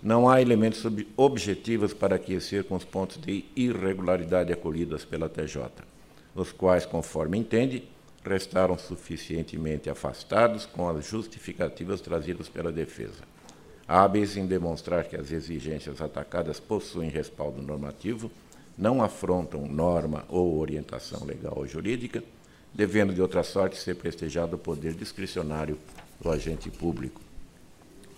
não 0.00 0.28
há 0.28 0.40
elementos 0.40 0.84
objetivos 1.16 1.92
para 1.92 2.14
aquecer 2.14 2.62
com 2.62 2.76
os 2.76 2.84
pontos 2.84 3.16
de 3.20 3.44
irregularidade 3.56 4.52
acolhidos 4.52 5.04
pela 5.04 5.28
TJ, 5.28 5.64
os 6.34 6.52
quais, 6.52 6.86
conforme 6.86 7.38
entende, 7.38 7.82
restaram 8.24 8.78
suficientemente 8.78 9.90
afastados 9.90 10.66
com 10.66 10.88
as 10.88 11.06
justificativas 11.06 12.00
trazidas 12.00 12.48
pela 12.48 12.72
defesa. 12.72 13.22
Hábeis 13.86 14.36
em 14.36 14.46
demonstrar 14.46 15.04
que 15.04 15.16
as 15.16 15.30
exigências 15.30 16.00
atacadas 16.00 16.58
possuem 16.58 17.10
respaldo 17.10 17.60
normativo, 17.60 18.30
não 18.76 19.02
afrontam 19.02 19.66
norma 19.66 20.24
ou 20.28 20.58
orientação 20.58 21.24
legal 21.24 21.54
ou 21.56 21.66
jurídica, 21.66 22.24
devendo 22.72 23.12
de 23.12 23.20
outra 23.20 23.42
sorte 23.42 23.76
ser 23.76 23.94
prestejado 23.96 24.56
o 24.56 24.58
poder 24.58 24.94
discricionário 24.94 25.78
do 26.20 26.30
agente 26.30 26.70
público, 26.70 27.20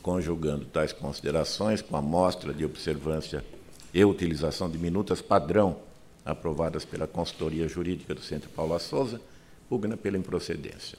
conjugando 0.01 0.65
tais 0.65 0.93
considerações 0.93 1.83
com 1.83 1.97
a 1.97 2.01
mostra 2.01 2.55
de 2.55 2.65
observância 2.65 3.45
e 3.93 4.05
utilização 4.05 4.71
de 4.71 4.79
minutas 4.79 5.21
padrão 5.21 5.79
aprovadas 6.25 6.85
pela 6.85 7.07
consultoria 7.07 7.69
jurídica 7.69 8.15
do 8.15 8.23
Centro 8.23 8.49
Paula 8.51 8.79
Souza, 8.79 9.21
pugna 9.69 9.97
pela 9.97 10.17
improcedência. 10.17 10.99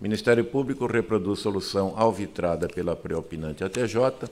O 0.00 0.02
Ministério 0.02 0.44
Público 0.44 0.86
reproduz 0.86 1.38
solução 1.38 1.94
alvitrada 1.96 2.68
pela 2.68 2.96
preopinante 2.96 3.62
ATJ, 3.62 4.28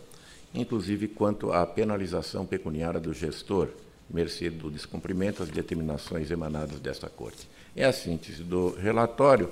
inclusive 0.52 1.06
quanto 1.08 1.52
à 1.52 1.64
penalização 1.64 2.44
pecuniária 2.44 2.98
do 2.98 3.14
gestor, 3.14 3.68
mercê 4.08 4.50
do 4.50 4.70
descumprimento 4.70 5.44
das 5.44 5.54
determinações 5.54 6.30
emanadas 6.30 6.80
desta 6.80 7.08
Corte. 7.08 7.48
É 7.76 7.84
a 7.84 7.92
síntese 7.92 8.42
do 8.42 8.74
relatório. 8.74 9.48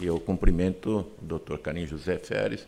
E 0.00 0.06
eu 0.06 0.18
cumprimento 0.18 1.04
o 1.20 1.24
doutor 1.24 1.58
Carim 1.58 1.86
José 1.86 2.16
Feres, 2.16 2.66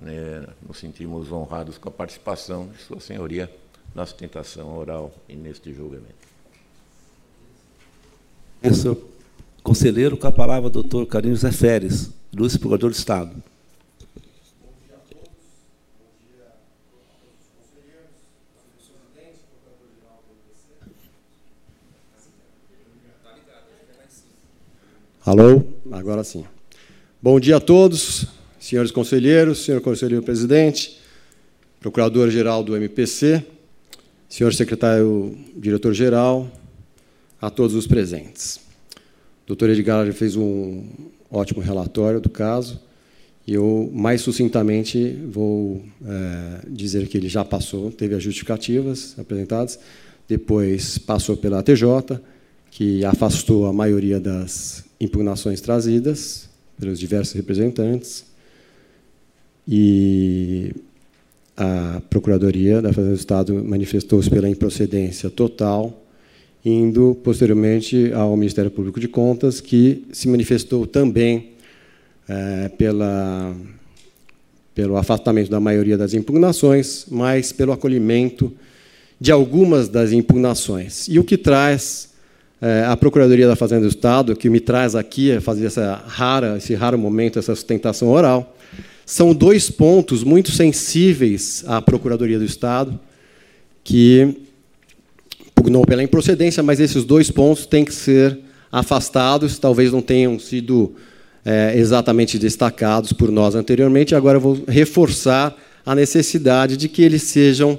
né, 0.00 0.46
nos 0.66 0.78
sentimos 0.78 1.30
honrados 1.30 1.78
com 1.78 1.88
a 1.88 1.92
participação 1.92 2.68
de 2.68 2.82
Sua 2.82 2.98
Senhoria 2.98 3.54
na 3.94 4.04
sustentação 4.04 4.76
oral 4.76 5.12
e 5.28 5.36
neste 5.36 5.72
julgamento. 5.72 6.26
Senhor 8.74 8.96
conselheiro, 9.68 10.16
com 10.16 10.26
a 10.26 10.32
palavra, 10.32 10.70
doutor 10.70 11.04
Carim 11.04 11.28
José 11.28 11.52
Feres, 11.52 12.10
Lúcio 12.34 12.58
Procurador 12.58 12.88
do 12.88 12.96
Estado. 12.96 13.30
Alô? 25.22 25.62
Agora 25.92 26.24
sim. 26.24 26.46
Bom 27.20 27.38
dia 27.38 27.58
a 27.58 27.60
todos, 27.60 28.26
senhores 28.58 28.90
conselheiros, 28.90 29.66
senhor 29.66 29.82
conselheiro 29.82 30.24
presidente, 30.24 30.98
procurador-geral 31.78 32.64
do 32.64 32.74
MPC, 32.74 33.44
senhor 34.30 34.54
secretário 34.54 35.36
diretor-geral, 35.54 36.50
a 37.38 37.50
todos 37.50 37.74
os 37.74 37.86
presentes. 37.86 38.67
Doutor 39.48 39.70
Edgar 39.70 40.04
já 40.04 40.12
fez 40.12 40.36
um 40.36 40.84
ótimo 41.30 41.62
relatório 41.62 42.20
do 42.20 42.28
caso, 42.28 42.78
e 43.46 43.54
eu, 43.54 43.90
mais 43.94 44.20
sucintamente, 44.20 45.18
vou 45.26 45.82
é, 46.04 46.60
dizer 46.68 47.08
que 47.08 47.16
ele 47.16 47.30
já 47.30 47.42
passou, 47.42 47.90
teve 47.90 48.14
as 48.14 48.22
justificativas 48.22 49.18
apresentadas, 49.18 49.80
depois 50.28 50.98
passou 50.98 51.34
pela 51.34 51.60
ATJ, 51.60 51.82
que 52.70 53.02
afastou 53.06 53.64
a 53.64 53.72
maioria 53.72 54.20
das 54.20 54.84
impugnações 55.00 55.62
trazidas 55.62 56.46
pelos 56.78 56.98
diversos 56.98 57.32
representantes 57.32 58.26
e 59.66 60.74
a 61.56 62.02
Procuradoria 62.10 62.82
da 62.82 62.92
Fazenda 62.92 63.14
do 63.14 63.18
Estado 63.18 63.64
manifestou-se 63.64 64.28
pela 64.28 64.46
improcedência 64.46 65.30
total, 65.30 65.97
indo 66.68 67.18
posteriormente 67.22 68.12
ao 68.12 68.36
Ministério 68.36 68.70
Público 68.70 69.00
de 69.00 69.08
Contas, 69.08 69.60
que 69.60 70.04
se 70.12 70.28
manifestou 70.28 70.86
também 70.86 71.50
é, 72.28 72.68
pela, 72.76 73.54
pelo 74.74 74.96
afastamento 74.96 75.50
da 75.50 75.58
maioria 75.58 75.96
das 75.96 76.14
impugnações, 76.14 77.06
mas 77.10 77.52
pelo 77.52 77.72
acolhimento 77.72 78.52
de 79.20 79.32
algumas 79.32 79.88
das 79.88 80.12
impugnações. 80.12 81.08
E 81.08 81.18
o 81.18 81.24
que 81.24 81.36
traz 81.36 82.10
é, 82.60 82.84
a 82.86 82.96
Procuradoria 82.96 83.46
da 83.46 83.56
Fazenda 83.56 83.82
do 83.82 83.88
Estado, 83.88 84.36
que 84.36 84.50
me 84.50 84.60
traz 84.60 84.94
aqui 84.94 85.32
a 85.32 85.40
fazer 85.40 85.66
essa 85.66 86.02
rara, 86.06 86.58
esse 86.58 86.74
raro 86.74 86.98
momento, 86.98 87.38
essa 87.38 87.54
sustentação 87.54 88.08
oral, 88.08 88.56
são 89.06 89.34
dois 89.34 89.70
pontos 89.70 90.22
muito 90.22 90.52
sensíveis 90.52 91.64
à 91.66 91.80
Procuradoria 91.80 92.38
do 92.38 92.44
Estado, 92.44 93.00
que 93.82 94.47
pugnou 95.58 95.84
pela 95.84 96.02
improcedência, 96.04 96.62
mas 96.62 96.78
esses 96.78 97.04
dois 97.04 97.32
pontos 97.32 97.66
têm 97.66 97.84
que 97.84 97.92
ser 97.92 98.38
afastados, 98.70 99.58
talvez 99.58 99.90
não 99.90 100.00
tenham 100.00 100.38
sido 100.38 100.94
é, 101.44 101.72
exatamente 101.76 102.38
destacados 102.38 103.12
por 103.12 103.30
nós 103.32 103.56
anteriormente, 103.56 104.14
agora 104.14 104.36
eu 104.36 104.40
vou 104.40 104.62
reforçar 104.68 105.56
a 105.84 105.94
necessidade 105.96 106.76
de 106.76 106.88
que 106.88 107.02
eles 107.02 107.24
sejam 107.24 107.78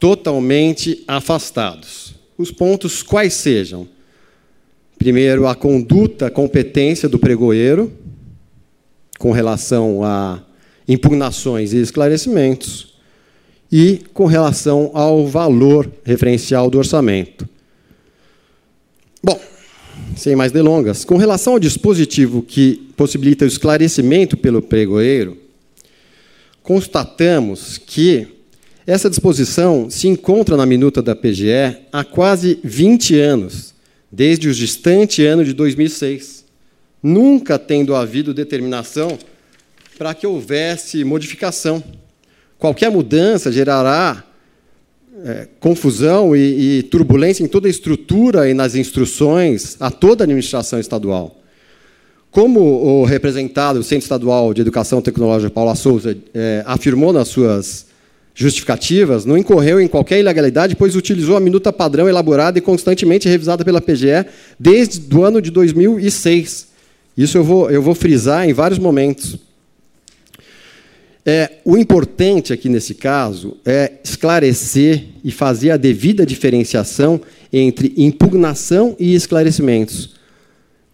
totalmente 0.00 1.04
afastados. 1.06 2.14
os 2.38 2.50
pontos 2.50 3.02
quais 3.02 3.32
sejam. 3.34 3.88
Primeiro, 4.98 5.46
a 5.46 5.54
conduta, 5.54 6.26
a 6.26 6.30
competência 6.30 7.08
do 7.08 7.18
pregoeiro 7.18 7.92
com 9.18 9.32
relação 9.32 10.02
a 10.04 10.42
impugnações 10.86 11.72
e 11.72 11.78
esclarecimentos 11.78 12.95
e 13.70 14.00
com 14.14 14.26
relação 14.26 14.90
ao 14.94 15.26
valor 15.26 15.90
referencial 16.04 16.70
do 16.70 16.78
orçamento. 16.78 17.48
Bom, 19.22 19.40
sem 20.16 20.36
mais 20.36 20.52
delongas, 20.52 21.04
com 21.04 21.16
relação 21.16 21.54
ao 21.54 21.58
dispositivo 21.58 22.42
que 22.42 22.76
possibilita 22.96 23.44
o 23.44 23.48
esclarecimento 23.48 24.36
pelo 24.36 24.62
pregoeiro, 24.62 25.36
constatamos 26.62 27.78
que 27.78 28.28
essa 28.86 29.10
disposição 29.10 29.90
se 29.90 30.06
encontra 30.06 30.56
na 30.56 30.64
minuta 30.64 31.02
da 31.02 31.16
PGE 31.16 31.76
há 31.92 32.04
quase 32.04 32.60
20 32.62 33.18
anos, 33.18 33.74
desde 34.12 34.48
o 34.48 34.54
distante 34.54 35.24
ano 35.24 35.44
de 35.44 35.52
2006, 35.52 36.44
nunca 37.02 37.58
tendo 37.58 37.96
havido 37.96 38.32
determinação 38.32 39.18
para 39.98 40.14
que 40.14 40.26
houvesse 40.26 41.02
modificação. 41.02 41.82
Qualquer 42.58 42.90
mudança 42.90 43.52
gerará 43.52 44.24
é, 45.24 45.48
confusão 45.60 46.36
e, 46.36 46.78
e, 46.78 46.82
turbulência 46.84 47.42
em 47.42 47.48
toda 47.48 47.66
a 47.66 47.70
estrutura 47.70 48.48
e 48.48 48.54
nas 48.54 48.74
instruções 48.74 49.76
a 49.80 49.90
toda 49.90 50.22
a 50.22 50.24
administração 50.24 50.78
estadual. 50.78 51.40
Como 52.30 52.60
o 52.60 53.04
representado 53.04 53.78
do 53.78 53.84
Centro 53.84 54.04
Estadual 54.04 54.52
de 54.52 54.60
Educação 54.60 55.00
Tecnológica, 55.00 55.50
Paula 55.50 55.74
Souza, 55.74 56.16
é, 56.34 56.62
afirmou 56.66 57.12
nas 57.12 57.28
suas 57.28 57.86
justificativas, 58.34 59.24
não 59.24 59.38
incorreu 59.38 59.80
em 59.80 59.88
qualquer 59.88 60.20
ilegalidade, 60.20 60.76
pois 60.76 60.94
utilizou 60.94 61.34
a 61.36 61.40
minuta 61.40 61.72
padrão 61.72 62.06
elaborada 62.06 62.58
e 62.58 62.60
constantemente 62.60 63.26
revisada 63.26 63.64
pela 63.64 63.80
PGE 63.80 64.26
desde 64.60 65.14
o 65.16 65.24
ano 65.24 65.40
de 65.40 65.50
2006. 65.50 66.68
Isso 67.16 67.38
eu 67.38 67.42
vou, 67.42 67.70
eu 67.70 67.80
vou 67.80 67.94
frisar 67.94 68.46
em 68.46 68.52
vários 68.52 68.78
momentos. 68.78 69.38
É, 71.28 71.54
o 71.64 71.76
importante 71.76 72.52
aqui 72.52 72.68
nesse 72.68 72.94
caso 72.94 73.56
é 73.66 73.94
esclarecer 74.04 75.06
e 75.24 75.32
fazer 75.32 75.72
a 75.72 75.76
devida 75.76 76.24
diferenciação 76.24 77.20
entre 77.52 77.92
impugnação 77.96 78.94
e 78.96 79.12
esclarecimentos. 79.12 80.14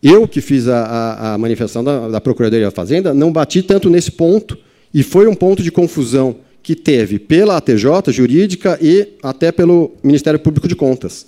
Eu, 0.02 0.26
que 0.26 0.40
fiz 0.40 0.68
a, 0.68 0.84
a, 0.84 1.34
a 1.34 1.38
manifestação 1.38 1.84
da, 1.84 2.08
da 2.08 2.20
Procuradoria 2.20 2.64
da 2.64 2.70
Fazenda, 2.70 3.12
não 3.12 3.30
bati 3.30 3.62
tanto 3.62 3.90
nesse 3.90 4.10
ponto, 4.10 4.56
e 4.92 5.02
foi 5.02 5.26
um 5.26 5.34
ponto 5.34 5.62
de 5.62 5.70
confusão 5.70 6.36
que 6.62 6.74
teve 6.74 7.18
pela 7.18 7.58
ATJ 7.58 7.86
jurídica 8.08 8.78
e 8.80 9.08
até 9.22 9.52
pelo 9.52 9.92
Ministério 10.02 10.40
Público 10.40 10.66
de 10.66 10.74
Contas. 10.74 11.26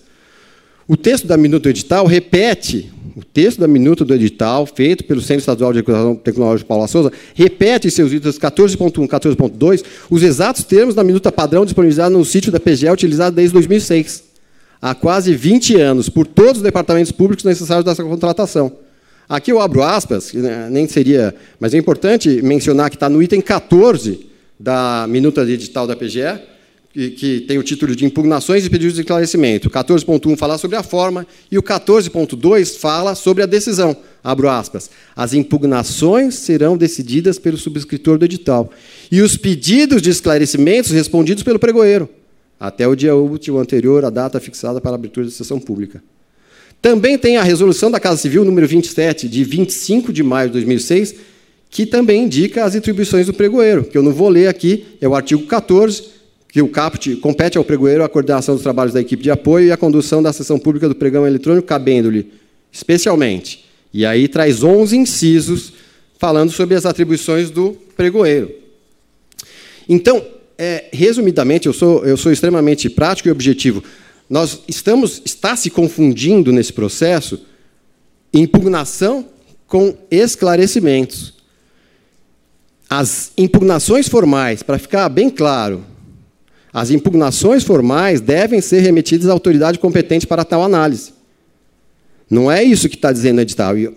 O 0.87 0.99
texto 0.99 1.27
da 1.27 1.37
minuta 1.37 1.63
do 1.63 1.69
edital 1.71 2.05
repete, 2.05 2.93
o 3.17 3.25
texto 3.25 3.59
da 3.59 3.67
minuta 3.67 4.05
do 4.05 4.15
edital, 4.15 4.67
feito 4.67 5.03
pelo 5.05 5.23
Centro 5.23 5.39
Estadual 5.39 5.73
de 5.73 5.79
Educação 5.79 6.15
Tecnológica 6.15 6.69
Paula 6.69 6.87
Souza, 6.87 7.11
repete 7.35 7.89
em 7.89 7.91
seus 7.91 8.13
itens 8.13 8.39
14.1 8.39 9.03
e 9.03 9.09
14.2 9.09 9.83
os 10.11 10.23
exatos 10.23 10.65
termos 10.65 10.95
da 10.95 11.03
minuta 11.03 11.33
padrão 11.33 11.65
disponibilizada 11.65 12.11
no 12.11 12.23
sítio 12.23 12.53
da 12.53 12.61
PGE, 12.61 12.91
utilizado 12.91 13.35
desde 13.35 13.55
2006, 13.55 14.25
há 14.81 14.95
quase 14.95 15.35
20 15.35 15.81
anos, 15.81 16.11
por 16.11 16.27
todos 16.27 16.59
os 16.59 16.63
departamentos 16.63 17.13
públicos 17.13 17.45
necessários 17.47 17.85
dessa 17.85 18.05
contratação. 18.05 18.71
Aqui 19.27 19.51
eu 19.51 19.63
abro 19.63 19.83
aspas, 19.83 20.35
né, 20.35 20.69
nem 20.71 20.87
seria, 20.87 21.35
mas 21.59 21.73
é 21.73 21.79
importante 21.79 22.43
mencionar 22.43 22.91
que 22.91 22.97
está 22.97 23.09
no 23.09 23.23
item 23.23 23.41
14 23.41 24.27
da 24.61 25.07
minuta 25.09 25.41
edital 25.51 25.87
da 25.87 25.97
PGE, 25.97 26.41
que, 26.95 27.11
que, 27.11 27.41
tem 27.41 27.59
o 27.59 27.63
título 27.65 27.95
de 27.97 28.05
impugnações 28.05 28.65
e 28.65 28.71
pedidos 28.71 28.95
de 28.95 29.01
esclarecimento. 29.01 29.67
O 29.67 29.71
14.1 29.71 30.37
fala 30.37 30.57
sobre 30.57 30.77
a 30.77 30.83
forma 30.83 31.27
e 31.51 31.59
o 31.59 31.63
14.2 31.63 32.79
fala 32.79 33.17
sobre 33.17 33.43
a 33.43 33.47
decisão. 33.47 33.97
Abro 34.23 34.49
aspas. 34.49 34.89
As 35.17 35.35
impugnações 35.35 36.37
serão 36.37 36.77
decididas 36.77 37.37
pelo 37.37 37.59
subscritor 37.59 38.17
do 38.17 38.25
edital 38.25 38.71
e 39.11 39.21
os 39.21 39.37
pedidos 39.37 40.01
de 40.01 40.11
esclarecimentos 40.11 40.93
respondidos 40.93 41.43
pelo 41.43 41.59
pregoeiro, 41.59 42.09
até 42.61 42.87
o 42.87 42.95
dia 42.95 43.17
útil 43.17 43.59
anterior 43.59 44.05
à 44.05 44.11
data 44.11 44.39
fixada 44.39 44.81
para 44.81 44.93
a 44.93 44.95
abertura 44.95 45.27
de 45.27 45.33
sessão 45.33 45.59
pública. 45.59 46.01
Também 46.81 47.19
tem 47.19 47.39
a 47.39 47.43
resolução 47.43 47.91
da 47.91 47.99
Casa 47.99 48.19
Civil 48.19 48.45
número 48.45 48.69
27, 48.69 49.29
de 49.29 49.43
25 49.43 50.13
de 50.13 50.23
maio 50.23 50.49
de 50.49 50.53
2006, 50.53 51.15
que 51.69 51.85
também 51.85 52.25
indica 52.25 52.65
as 52.65 52.77
atribuições 52.77 53.27
do 53.27 53.35
pregoeiro, 53.35 53.85
que 53.85 53.99
eu 53.99 54.03
não 54.03 54.13
vou 54.13 54.29
ler 54.29 54.47
aqui, 54.47 54.85
é 55.01 55.09
o 55.09 55.15
artigo 55.15 55.45
14, 55.47 56.15
que 56.55 56.63
o 56.63 56.69
CAPT 56.69 57.17
compete 57.17 57.59
ao 57.59 57.65
pregoeiro 57.65 58.05
a 58.05 58.09
coordenação 58.09 58.55
dos 58.55 58.63
trabalhos 58.63 58.95
da 58.95 59.01
equipe 59.01 59.21
de 59.21 59.29
apoio 59.29 59.67
e 59.67 59.73
a 59.73 59.77
condução 59.77 60.23
da 60.23 60.33
sessão 60.33 60.57
pública 60.57 60.89
do 60.89 60.95
pregão 60.95 61.27
eletrônico, 61.27 61.67
cabendo-lhe 61.67 62.31
especialmente. 62.71 63.65
E 63.93 64.07
aí 64.07 64.29
traz 64.29 64.63
11 64.63 64.97
incisos 64.97 65.73
falando 66.17 66.53
sobre 66.53 66.77
as 66.77 66.87
atribuições 66.87 67.51
do 67.51 67.73
pregoeiro. 67.97 68.55
Então, 69.89 70.25
é, 70.57 70.85
resumidamente, 70.93 71.67
eu 71.67 71.73
sou, 71.73 72.07
eu 72.07 72.17
sou 72.17 72.31
extremamente 72.31 72.89
prático 72.89 73.29
e 73.29 73.33
objetivo. 73.33 73.83
Nós 74.31 74.61
estamos 74.69 75.23
está 75.25 75.57
se 75.57 75.71
confundindo 75.71 76.53
nesse 76.53 76.73
processo 76.73 77.41
impugnação 78.33 79.27
com 79.67 79.93
esclarecimentos. 80.09 81.35
As 82.89 83.33
impugnações 83.37 84.09
formais, 84.09 84.63
para 84.63 84.79
ficar 84.79 85.09
bem 85.09 85.29
claro, 85.29 85.85
as 86.75 86.91
impugnações 86.91 87.63
formais 87.63 88.21
devem 88.21 88.61
ser 88.61 88.81
remetidas 88.81 89.29
à 89.29 89.33
autoridade 89.33 89.79
competente 89.79 90.27
para 90.27 90.45
tal 90.45 90.61
análise. 90.61 91.13
Não 92.29 92.51
é 92.51 92.65
isso 92.65 92.89
que 92.89 92.97
está 92.97 93.13
dizendo 93.13 93.39
o 93.39 93.43
edital. 93.43 93.77
Eh, 93.77 93.93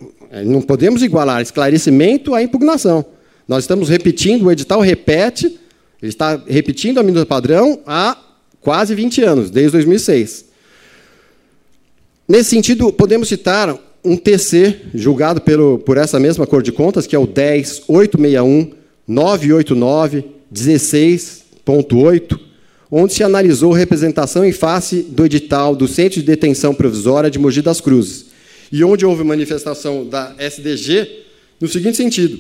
não 0.46 0.62
podemos 0.62 1.02
igualar 1.02 1.42
esclarecimento 1.42 2.36
à 2.36 2.44
impugnação. 2.44 3.04
Nós 3.48 3.64
estamos 3.64 3.90
repetindo, 3.90 4.46
o 4.46 4.52
edital 4.52 4.80
repete, 4.80 5.48
ele 6.00 6.10
está 6.10 6.40
repetindo 6.48 7.00
a 7.00 7.04
minuta 7.04 7.26
padrão 7.26 7.80
há 7.84 8.16
quase 8.62 8.94
20 8.94 9.24
anos, 9.24 9.50
desde 9.50 9.72
2006. 9.72 10.46
Nesse 12.28 12.52
sentido, 12.52 12.94
podemos 12.94 13.28
citar 13.28 13.76
um 14.06 14.16
TC 14.16 14.82
julgado 14.94 15.42
pelo, 15.42 15.80
por 15.80 15.98
essa 15.98 16.20
mesma 16.20 16.46
Cor 16.46 16.62
de 16.62 16.72
Contas, 16.72 17.08
que 17.08 17.16
é 17.16 17.20
o 17.20 17.26
10861 17.26 18.72
989 19.08 20.26
16.8, 20.54 22.47
onde 22.92 23.14
se 23.14 23.24
analisou 23.24 23.72
representação 23.72 24.46
em 24.46 24.52
face 24.52 25.02
do 25.02 25.26
edital 25.26 25.76
do 25.76 25.88
Centro 25.88 26.20
de 26.20 26.26
Detenção 26.26 26.74
Provisória 26.74 27.30
de 27.30 27.38
Mogi 27.38 27.62
das 27.62 27.82
Cruzes, 27.82 28.28
e 28.72 28.84
onde 28.84 29.06
houve 29.06 29.24
manifestação 29.24 30.06
da 30.06 30.34
SDG 30.38 31.26
no 31.60 31.68
seguinte 31.68 31.98
sentido: 31.98 32.40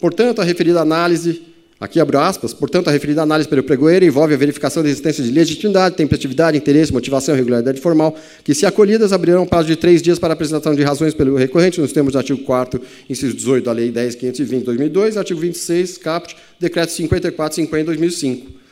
portanto, 0.00 0.40
a 0.40 0.44
referida 0.44 0.80
análise, 0.80 1.42
aqui 1.80 2.00
abro 2.00 2.18
aspas, 2.18 2.52
portanto, 2.52 2.88
a 2.88 2.90
referida 2.90 3.22
análise 3.22 3.48
pelo 3.48 3.62
pregoeiro 3.62 4.04
envolve 4.04 4.34
a 4.34 4.36
verificação 4.36 4.82
da 4.82 4.88
existência 4.88 5.22
de 5.22 5.30
legitimidade, 5.30 5.96
tempestividade, 5.96 6.56
interesse, 6.56 6.92
motivação 6.92 7.34
e 7.34 7.38
regularidade 7.38 7.80
formal, 7.80 8.16
que, 8.44 8.54
se 8.54 8.66
acolhidas, 8.66 9.12
abrirão 9.12 9.46
prazo 9.46 9.68
de 9.68 9.76
três 9.76 10.02
dias 10.02 10.18
para 10.18 10.34
apresentação 10.34 10.74
de 10.74 10.82
razões 10.82 11.14
pelo 11.14 11.36
recorrente, 11.36 11.80
nos 11.80 11.92
termos 11.92 12.12
do 12.12 12.18
artigo 12.18 12.42
4 12.42 12.80
inciso 13.08 13.34
18 13.34 13.64
da 13.64 13.72
Lei 13.72 13.92
10.520 13.92 14.64
2002, 14.64 15.16
artigo 15.16 15.40
26, 15.40 15.98
caput, 15.98 16.36
decreto 16.58 16.92
5450 16.92 17.84
2005. 17.84 18.67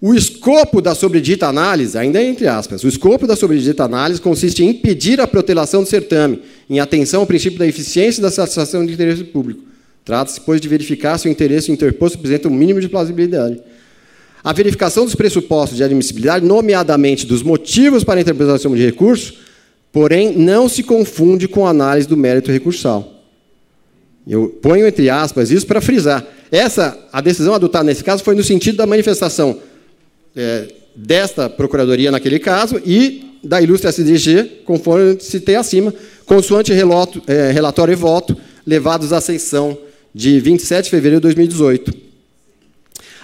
O 0.00 0.14
escopo 0.14 0.80
da 0.80 0.94
sobredita 0.94 1.48
análise, 1.48 1.98
ainda 1.98 2.22
entre 2.22 2.46
aspas, 2.46 2.84
o 2.84 2.88
escopo 2.88 3.26
da 3.26 3.34
sobredita 3.34 3.82
análise 3.82 4.20
consiste 4.20 4.62
em 4.62 4.68
impedir 4.68 5.20
a 5.20 5.26
protelação 5.26 5.82
do 5.82 5.88
certame, 5.88 6.40
em 6.70 6.78
atenção 6.78 7.20
ao 7.20 7.26
princípio 7.26 7.58
da 7.58 7.66
eficiência 7.66 8.20
e 8.20 8.22
da 8.22 8.30
satisfação 8.30 8.86
de 8.86 8.92
interesse 8.92 9.24
público. 9.24 9.62
Trata-se, 10.04 10.40
pois, 10.40 10.60
de 10.60 10.68
verificar 10.68 11.18
se 11.18 11.26
o 11.26 11.30
interesse 11.30 11.72
interposto 11.72 12.16
apresenta 12.16 12.46
um 12.46 12.54
mínimo 12.54 12.80
de 12.80 12.88
plausibilidade. 12.88 13.60
A 14.42 14.52
verificação 14.52 15.04
dos 15.04 15.16
pressupostos 15.16 15.76
de 15.76 15.82
admissibilidade, 15.82 16.46
nomeadamente 16.46 17.26
dos 17.26 17.42
motivos 17.42 18.04
para 18.04 18.20
a 18.20 18.22
interpretação 18.22 18.74
de 18.76 18.84
recurso, 18.86 19.34
porém, 19.92 20.32
não 20.36 20.68
se 20.68 20.84
confunde 20.84 21.48
com 21.48 21.66
a 21.66 21.70
análise 21.70 22.06
do 22.06 22.16
mérito 22.16 22.52
recursal. 22.52 23.24
Eu 24.26 24.48
ponho 24.62 24.86
entre 24.86 25.10
aspas 25.10 25.50
isso 25.50 25.66
para 25.66 25.80
frisar. 25.80 26.24
Essa, 26.52 26.96
a 27.12 27.20
decisão 27.20 27.52
adotada 27.52 27.84
nesse 27.84 28.04
caso 28.04 28.22
foi 28.22 28.36
no 28.36 28.44
sentido 28.44 28.76
da 28.76 28.86
manifestação 28.86 29.58
é, 30.38 30.68
desta 30.94 31.50
Procuradoria 31.50 32.12
naquele 32.12 32.38
caso 32.38 32.80
e 32.86 33.24
da 33.42 33.60
ilustre 33.60 33.88
SDG, 33.88 34.62
conforme 34.64 35.18
citei 35.20 35.56
acima, 35.56 35.92
consoante 36.24 36.72
relato, 36.72 37.20
é, 37.26 37.50
relatório 37.50 37.92
e 37.92 37.96
voto 37.96 38.36
levados 38.64 39.12
à 39.12 39.20
sessão 39.20 39.76
de 40.14 40.38
27 40.38 40.84
de 40.84 40.90
fevereiro 40.90 41.20
de 41.20 41.22
2018. 41.22 41.92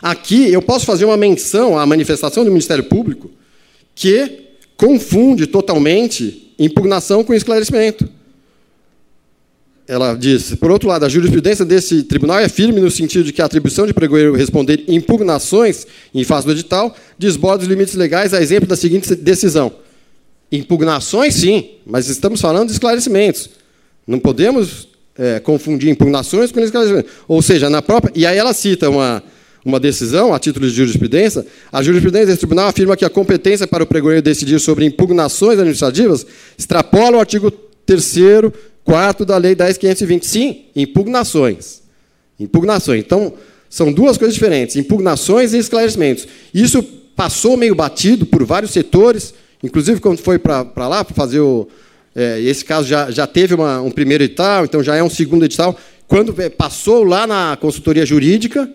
Aqui 0.02 0.52
eu 0.52 0.60
posso 0.60 0.84
fazer 0.84 1.04
uma 1.04 1.16
menção 1.16 1.78
à 1.78 1.86
manifestação 1.86 2.44
do 2.44 2.50
Ministério 2.50 2.84
Público 2.84 3.30
que 3.94 4.40
confunde 4.76 5.46
totalmente 5.46 6.52
impugnação 6.58 7.22
com 7.22 7.32
esclarecimento 7.32 8.08
ela 9.86 10.14
diz, 10.14 10.54
por 10.54 10.70
outro 10.70 10.88
lado, 10.88 11.04
a 11.04 11.08
jurisprudência 11.08 11.64
desse 11.64 12.02
tribunal 12.04 12.38
é 12.38 12.48
firme 12.48 12.80
no 12.80 12.90
sentido 12.90 13.24
de 13.24 13.32
que 13.32 13.42
a 13.42 13.44
atribuição 13.44 13.86
de 13.86 13.92
pregoeiro 13.92 14.34
responder 14.34 14.84
impugnações 14.88 15.86
em 16.14 16.24
face 16.24 16.46
do 16.46 16.52
edital 16.52 16.94
desborda 17.18 17.62
os 17.62 17.68
limites 17.68 17.94
legais, 17.94 18.32
a 18.32 18.40
exemplo 18.40 18.66
da 18.66 18.76
seguinte 18.76 19.14
decisão. 19.14 19.72
Impugnações, 20.50 21.34
sim, 21.34 21.70
mas 21.86 22.08
estamos 22.08 22.40
falando 22.40 22.68
de 22.68 22.72
esclarecimentos. 22.72 23.50
Não 24.06 24.18
podemos 24.18 24.88
é, 25.18 25.38
confundir 25.40 25.90
impugnações 25.90 26.50
com 26.50 26.60
esclarecimentos. 26.60 27.10
Ou 27.28 27.42
seja, 27.42 27.68
na 27.68 27.82
própria. 27.82 28.12
E 28.14 28.24
aí 28.24 28.38
ela 28.38 28.54
cita 28.54 28.88
uma, 28.88 29.22
uma 29.64 29.78
decisão, 29.78 30.32
a 30.32 30.38
título 30.38 30.66
de 30.66 30.74
jurisprudência. 30.74 31.44
A 31.70 31.82
jurisprudência 31.82 32.26
desse 32.26 32.38
tribunal 32.38 32.68
afirma 32.68 32.96
que 32.96 33.04
a 33.04 33.10
competência 33.10 33.66
para 33.66 33.84
o 33.84 33.86
pregoeiro 33.86 34.22
decidir 34.22 34.58
sobre 34.60 34.86
impugnações 34.86 35.58
administrativas 35.58 36.26
extrapola 36.56 37.18
o 37.18 37.20
artigo 37.20 37.50
3 37.50 38.14
quarto 38.84 39.24
da 39.24 39.36
Lei 39.36 39.56
10.520. 39.56 40.22
Sim, 40.22 40.64
impugnações. 40.76 41.82
Impugnações. 42.38 43.00
Então, 43.00 43.32
são 43.68 43.92
duas 43.92 44.16
coisas 44.18 44.34
diferentes: 44.34 44.76
impugnações 44.76 45.52
e 45.52 45.58
esclarecimentos. 45.58 46.28
Isso 46.52 46.82
passou 47.16 47.56
meio 47.56 47.74
batido 47.74 48.26
por 48.26 48.44
vários 48.44 48.72
setores, 48.72 49.34
inclusive 49.62 50.00
quando 50.00 50.18
foi 50.18 50.38
para 50.38 50.88
lá 50.88 51.04
para 51.04 51.14
fazer 51.14 51.40
o, 51.40 51.66
é, 52.14 52.40
esse 52.40 52.64
caso 52.64 52.86
já, 52.86 53.10
já 53.10 53.26
teve 53.26 53.54
uma, 53.54 53.80
um 53.80 53.90
primeiro 53.90 54.22
edital, 54.22 54.64
então 54.64 54.82
já 54.82 54.94
é 54.94 55.02
um 55.02 55.10
segundo 55.10 55.44
edital. 55.44 55.76
Quando 56.06 56.40
é, 56.40 56.48
passou 56.48 57.02
lá 57.02 57.26
na 57.26 57.56
consultoria 57.56 58.06
jurídica, 58.06 58.70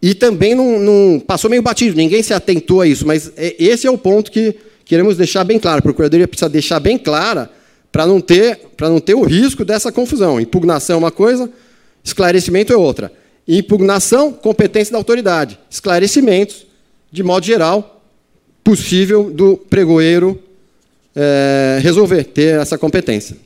e 0.00 0.14
também 0.14 0.54
não, 0.54 0.78
não, 0.78 1.20
passou 1.20 1.48
meio 1.48 1.62
batido, 1.62 1.96
ninguém 1.96 2.22
se 2.22 2.34
atentou 2.34 2.80
a 2.80 2.86
isso, 2.86 3.06
mas 3.06 3.32
é, 3.36 3.54
esse 3.58 3.86
é 3.86 3.90
o 3.90 3.98
ponto 3.98 4.30
que 4.30 4.54
queremos 4.84 5.16
deixar 5.16 5.44
bem 5.44 5.58
claro. 5.58 5.78
A 5.78 5.82
Procuradoria 5.82 6.28
precisa 6.28 6.48
deixar 6.48 6.80
bem 6.80 6.98
clara 6.98 7.50
para 7.92 8.06
não, 8.06 8.20
ter, 8.22 8.58
não 8.80 8.98
ter 8.98 9.14
o 9.14 9.22
risco 9.22 9.64
dessa 9.64 9.92
confusão. 9.92 10.40
Impugnação 10.40 10.96
é 10.96 10.98
uma 10.98 11.10
coisa, 11.10 11.50
esclarecimento 12.02 12.72
é 12.72 12.76
outra. 12.76 13.12
Impugnação, 13.46 14.32
competência 14.32 14.92
da 14.92 14.98
autoridade. 14.98 15.58
Esclarecimentos, 15.70 16.66
de 17.12 17.22
modo 17.22 17.44
geral, 17.44 18.02
possível 18.64 19.30
do 19.30 19.58
pregoeiro 19.58 20.42
é, 21.14 21.78
resolver, 21.82 22.24
ter 22.24 22.58
essa 22.58 22.78
competência. 22.78 23.36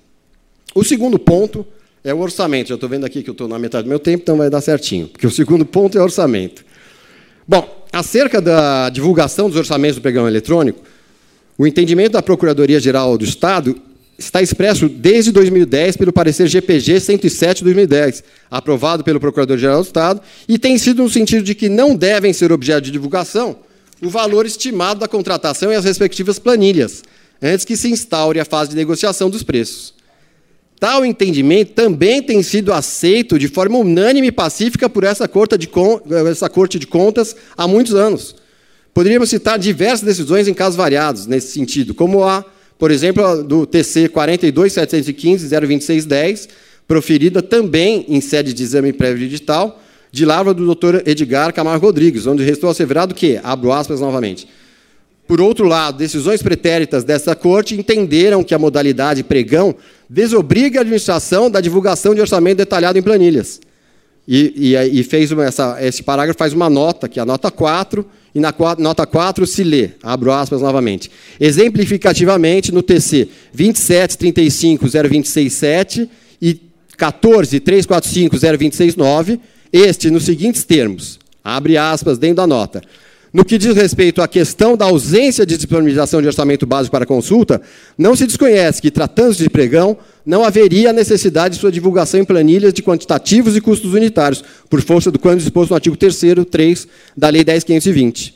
O 0.73 0.85
segundo 0.85 1.19
ponto 1.19 1.67
é 2.05 2.15
o 2.15 2.19
orçamento. 2.21 2.69
Já 2.69 2.75
estou 2.77 2.89
vendo 2.89 3.05
aqui 3.05 3.25
que 3.25 3.31
eu 3.31 3.33
estou 3.33 3.49
na 3.49 3.59
metade 3.59 3.85
do 3.85 3.89
meu 3.89 3.99
tempo, 3.99 4.23
então 4.23 4.37
vai 4.37 4.49
dar 4.49 4.61
certinho, 4.61 5.09
porque 5.09 5.27
o 5.27 5.31
segundo 5.31 5.67
ponto 5.67 5.99
é 5.99 6.01
orçamento. 6.01 6.65
Bom, 7.49 7.85
acerca 7.93 8.41
da 8.41 8.91
divulgação 8.91 9.49
dos 9.49 9.59
orçamentos 9.59 9.97
do 9.97 10.03
pregão 10.03 10.29
eletrônico, 10.29 10.81
o 11.59 11.67
entendimento 11.67 12.13
da 12.13 12.23
Procuradoria-Geral 12.23 13.17
do 13.19 13.25
Estado 13.25 13.81
está 14.19 14.41
expresso 14.41 14.89
desde 14.89 15.33
2010 15.33 15.97
pelo 15.97 16.13
parecer 16.13 16.49
GPG 16.49 17.01
107 17.01 17.59
de 17.59 17.65
2010, 17.65 18.25
aprovado 18.51 19.05
pelo 19.05 19.21
Procurador-Geral 19.21 19.83
do 19.83 19.87
Estado, 19.87 20.21
e 20.49 20.59
tem 20.59 20.79
sido 20.79 21.03
no 21.03 21.11
sentido 21.11 21.43
de 21.43 21.55
que 21.55 21.69
não 21.69 21.95
devem 21.95 22.33
ser 22.33 22.53
objeto 22.53 22.85
de 22.85 22.91
divulgação 22.91 23.59
o 24.03 24.09
valor 24.09 24.47
estimado 24.47 25.01
da 25.01 25.09
contratação 25.09 25.73
e 25.73 25.75
as 25.75 25.85
respectivas 25.85 26.39
planilhas, 26.39 27.03
antes 27.43 27.65
que 27.65 27.77
se 27.77 27.91
instaure 27.91 28.41
a 28.41 28.45
fase 28.45 28.71
de 28.71 28.77
negociação 28.77 29.31
dos 29.31 29.43
preços. 29.43 29.95
Tal 30.79 31.07
entendimento 31.07 31.73
também 31.73 32.23
tem 32.23 32.43
sido 32.43 32.73
aceito 32.73 33.39
de 33.39 33.49
forma 33.49 33.79
unânime 33.79 34.27
e 34.27 34.33
pacífica 34.33 34.91
por 34.91 35.05
essa 35.05 35.27
corte 35.27 35.57
de, 35.57 35.71
essa 36.31 36.51
corte 36.51 36.79
de 36.79 36.87
Contas 36.87 37.35
há 37.57 37.67
muitos 37.67 37.95
anos. 37.95 38.37
Poderíamos 38.93 39.31
citar 39.31 39.59
diversas 39.59 40.03
decisões 40.03 40.49
em 40.49 40.55
casos 40.55 40.77
variados 40.77 41.27
nesse 41.27 41.53
sentido, 41.53 41.95
como 41.95 42.23
a, 42.25 42.45
por 42.79 42.91
exemplo, 42.91 43.43
do 43.43 43.67
TC 43.67 44.09
42.715.02610, 44.09 46.49
proferida 46.87 47.43
também 47.43 48.05
em 48.09 48.21
sede 48.21 48.53
de 48.53 48.63
exame 48.63 48.93
prévio 48.93 49.27
digital, 49.27 49.83
de 50.13 50.25
lavra 50.25 50.55
do 50.55 50.75
Dr. 50.75 51.03
Edgar 51.07 51.53
Camargo 51.53 51.87
Rodrigues, 51.87 52.27
onde 52.27 52.43
restou 52.43 52.71
asseverado 52.71 53.15
que, 53.15 53.39
abro 53.43 53.73
aspas 53.73 54.01
novamente, 54.01 54.49
por 55.27 55.41
outro 55.41 55.67
lado, 55.67 55.99
decisões 55.99 56.41
pretéritas 56.41 57.03
desta 57.03 57.35
Corte 57.35 57.75
entenderam 57.75 58.45
que 58.45 58.55
a 58.55 58.59
modalidade 58.59 59.25
pregão 59.25 59.75
desobriga 60.09 60.79
a 60.79 60.83
administração 60.83 61.51
da 61.51 61.61
divulgação 61.61 62.15
de 62.15 62.21
orçamento 62.21 62.59
detalhado 62.59 62.97
em 62.97 63.03
planilhas. 63.03 63.61
E, 64.29 64.75
e, 64.75 65.01
e 65.01 65.03
fez 65.03 65.33
uma, 65.33 65.45
essa, 65.45 65.85
esse 65.85 66.03
parágrafo 66.03 66.39
faz 66.39 66.53
uma 66.53 66.71
nota, 66.71 67.09
que 67.09 67.19
é 67.19 67.23
a 67.23 67.27
nota 67.27 67.51
4, 67.51 68.07
e 68.37 68.41
na 68.41 68.55
nota 68.79 69.05
4 69.07 69.47
se 69.47 69.65
lê, 69.65 69.93
abro 70.03 70.31
aspas 70.31 70.61
novamente, 70.61 71.11
exemplificativamente 71.41 72.71
no 72.71 72.83
TC 72.83 73.27
27.35.0267 73.57 76.07
e 76.43 76.61
14.345.0269, 76.99 79.41
este 79.73 80.11
nos 80.11 80.25
seguintes 80.25 80.65
termos, 80.65 81.19
abre 81.43 81.79
aspas 81.79 82.19
dentro 82.19 82.37
da 82.37 82.47
nota, 82.47 82.83
no 83.37 83.45
que 83.45 83.59
diz 83.59 83.77
respeito 83.77 84.23
à 84.23 84.27
questão 84.27 84.79
da 84.79 84.87
ausência 84.87 85.45
de 85.45 85.59
disponibilização 85.59 86.23
de 86.23 86.27
orçamento 86.27 86.65
básico 86.65 86.93
para 86.93 87.05
consulta, 87.05 87.61
não 87.99 88.17
se 88.17 88.27
desconhece 88.27 88.81
que, 88.81 88.91
tratando-se 88.91 89.43
de 89.43 89.51
pregão, 89.51 89.99
não 90.25 90.43
haveria 90.43 90.91
necessidade 90.91 91.57
de 91.57 91.61
sua 91.61 91.71
divulgação 91.71 92.19
em 92.19 92.25
planilhas 92.25 92.73
de 92.73 92.83
quantitativos 92.83 93.55
e 93.55 93.61
custos 93.61 93.93
unitários, 93.93 94.43
por 94.71 94.81
força 94.81 95.11
do 95.11 95.19
quando 95.19 95.41
disposto 95.41 95.69
no 95.69 95.77
artigo 95.77 95.99
3 95.99 96.19
3 96.51 96.89
da 97.15 97.29
Lei 97.29 97.45
10.520. 97.45 98.33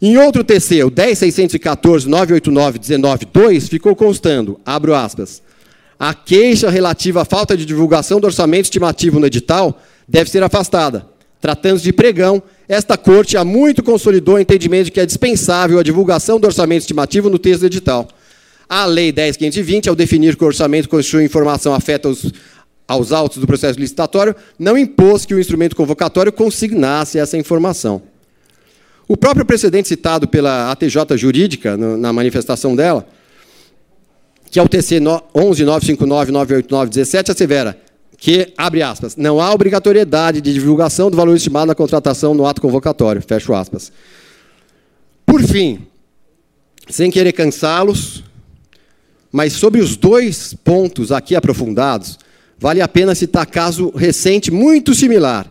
Em 0.00 0.16
outro 0.18 0.44
TC, 0.44 0.84
o 0.84 0.90
10.614.989.19.2, 0.92 3.68
ficou 3.68 3.96
constando, 3.96 4.60
abro 4.64 4.94
aspas, 4.94 5.42
a 5.98 6.14
queixa 6.14 6.70
relativa 6.70 7.22
à 7.22 7.24
falta 7.24 7.56
de 7.56 7.66
divulgação 7.66 8.20
do 8.20 8.28
orçamento 8.28 8.66
estimativo 8.66 9.18
no 9.18 9.26
edital 9.26 9.82
deve 10.06 10.30
ser 10.30 10.44
afastada. 10.44 11.09
Tratando-se 11.40 11.84
de 11.84 11.92
pregão, 11.92 12.42
esta 12.68 12.96
Corte 12.96 13.36
há 13.36 13.44
muito 13.44 13.82
consolidou 13.82 14.34
o 14.34 14.38
entendimento 14.38 14.86
de 14.86 14.90
que 14.90 15.00
é 15.00 15.06
dispensável 15.06 15.78
a 15.78 15.82
divulgação 15.82 16.38
do 16.38 16.46
orçamento 16.46 16.82
estimativo 16.82 17.30
no 17.30 17.38
texto 17.38 17.64
edital. 17.64 18.06
A 18.68 18.84
Lei 18.84 19.12
10.520, 19.12 19.88
ao 19.88 19.96
definir 19.96 20.36
que 20.36 20.44
o 20.44 20.46
orçamento 20.46 20.88
constitui 20.88 21.24
informação 21.24 21.74
afeta 21.74 22.08
aos, 22.08 22.30
aos 22.86 23.10
autos 23.10 23.38
do 23.38 23.46
processo 23.46 23.80
licitatório, 23.80 24.36
não 24.58 24.76
impôs 24.76 25.24
que 25.24 25.34
o 25.34 25.40
instrumento 25.40 25.74
convocatório 25.74 26.30
consignasse 26.30 27.18
essa 27.18 27.38
informação. 27.38 28.02
O 29.08 29.16
próprio 29.16 29.44
precedente 29.44 29.88
citado 29.88 30.28
pela 30.28 30.70
ATJ 30.70 31.16
Jurídica, 31.16 31.76
no, 31.76 31.96
na 31.96 32.12
manifestação 32.12 32.76
dela, 32.76 33.04
que 34.50 34.58
é 34.58 34.62
o 34.62 34.68
TC 34.68 35.00
11.959.989.17, 35.00 37.30
assevera 37.30 37.78
que, 38.20 38.52
abre 38.54 38.82
aspas, 38.82 39.16
não 39.16 39.40
há 39.40 39.50
obrigatoriedade 39.50 40.42
de 40.42 40.52
divulgação 40.52 41.10
do 41.10 41.16
valor 41.16 41.34
estimado 41.34 41.68
na 41.68 41.74
contratação 41.74 42.34
no 42.34 42.46
ato 42.46 42.60
convocatório, 42.60 43.22
fecho 43.22 43.54
aspas. 43.54 43.90
Por 45.24 45.42
fim, 45.42 45.86
sem 46.86 47.10
querer 47.10 47.32
cansá-los, 47.32 48.22
mas 49.32 49.54
sobre 49.54 49.80
os 49.80 49.96
dois 49.96 50.52
pontos 50.52 51.10
aqui 51.10 51.34
aprofundados, 51.34 52.18
vale 52.58 52.82
a 52.82 52.88
pena 52.88 53.14
citar 53.14 53.46
caso 53.46 53.90
recente 53.96 54.50
muito 54.50 54.94
similar, 54.94 55.50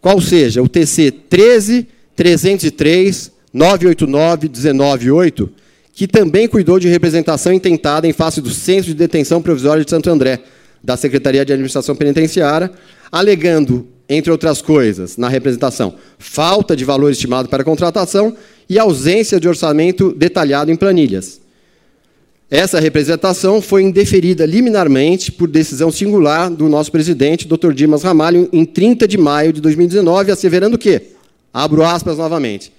qual 0.00 0.20
seja 0.20 0.60
o 0.60 0.68
TC 0.68 1.12
13 1.12 1.86
303 2.16 3.30
989 3.52 4.50
198, 4.52 5.52
que 5.92 6.08
também 6.08 6.48
cuidou 6.48 6.80
de 6.80 6.88
representação 6.88 7.52
intentada 7.52 8.08
em 8.08 8.12
face 8.12 8.40
do 8.40 8.50
Centro 8.50 8.86
de 8.86 8.94
Detenção 8.94 9.40
Provisória 9.40 9.84
de 9.84 9.90
Santo 9.90 10.10
André, 10.10 10.40
da 10.82 10.96
Secretaria 10.96 11.44
de 11.44 11.52
Administração 11.52 11.94
Penitenciária, 11.94 12.70
alegando, 13.10 13.86
entre 14.08 14.30
outras 14.30 14.60
coisas, 14.60 15.16
na 15.16 15.28
representação, 15.28 15.94
falta 16.18 16.74
de 16.74 16.84
valor 16.84 17.10
estimado 17.10 17.48
para 17.48 17.62
a 17.62 17.64
contratação 17.64 18.36
e 18.68 18.78
ausência 18.78 19.38
de 19.38 19.48
orçamento 19.48 20.12
detalhado 20.12 20.70
em 20.70 20.76
planilhas. 20.76 21.40
Essa 22.50 22.80
representação 22.80 23.62
foi 23.62 23.82
indeferida 23.82 24.44
liminarmente 24.44 25.30
por 25.30 25.48
decisão 25.48 25.92
singular 25.92 26.50
do 26.50 26.68
nosso 26.68 26.90
presidente, 26.90 27.46
Dr. 27.46 27.72
Dimas 27.72 28.02
Ramalho, 28.02 28.48
em 28.52 28.64
30 28.64 29.06
de 29.06 29.16
maio 29.16 29.52
de 29.52 29.60
2019, 29.60 30.32
asseverando 30.32 30.76
que, 30.76 31.00
abro 31.54 31.84
aspas 31.84 32.18
novamente, 32.18 32.72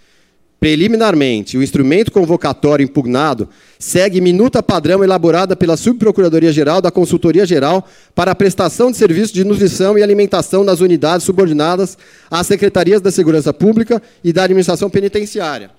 Preliminarmente, 0.62 1.58
o 1.58 1.64
instrumento 1.64 2.12
convocatório 2.12 2.84
impugnado 2.84 3.50
segue 3.80 4.22
minuta 4.22 4.62
padrão 4.62 5.04
elaborada 5.04 5.56
pela 5.56 5.76
Subprocuradoria-Geral 5.76 6.80
da 6.80 6.92
Consultoria-Geral 6.92 7.84
para 8.14 8.30
a 8.30 8.36
prestação 8.36 8.92
de 8.92 8.98
serviços 8.98 9.32
de 9.32 9.44
nutrição 9.44 9.98
e 9.98 10.04
alimentação 10.04 10.64
nas 10.64 10.80
unidades 10.80 11.26
subordinadas 11.26 11.98
às 12.30 12.46
Secretarias 12.46 13.02
da 13.02 13.10
Segurança 13.10 13.52
Pública 13.52 14.00
e 14.24 14.32
da 14.32 14.44
Administração 14.44 14.88
Penitenciária, 14.88 15.72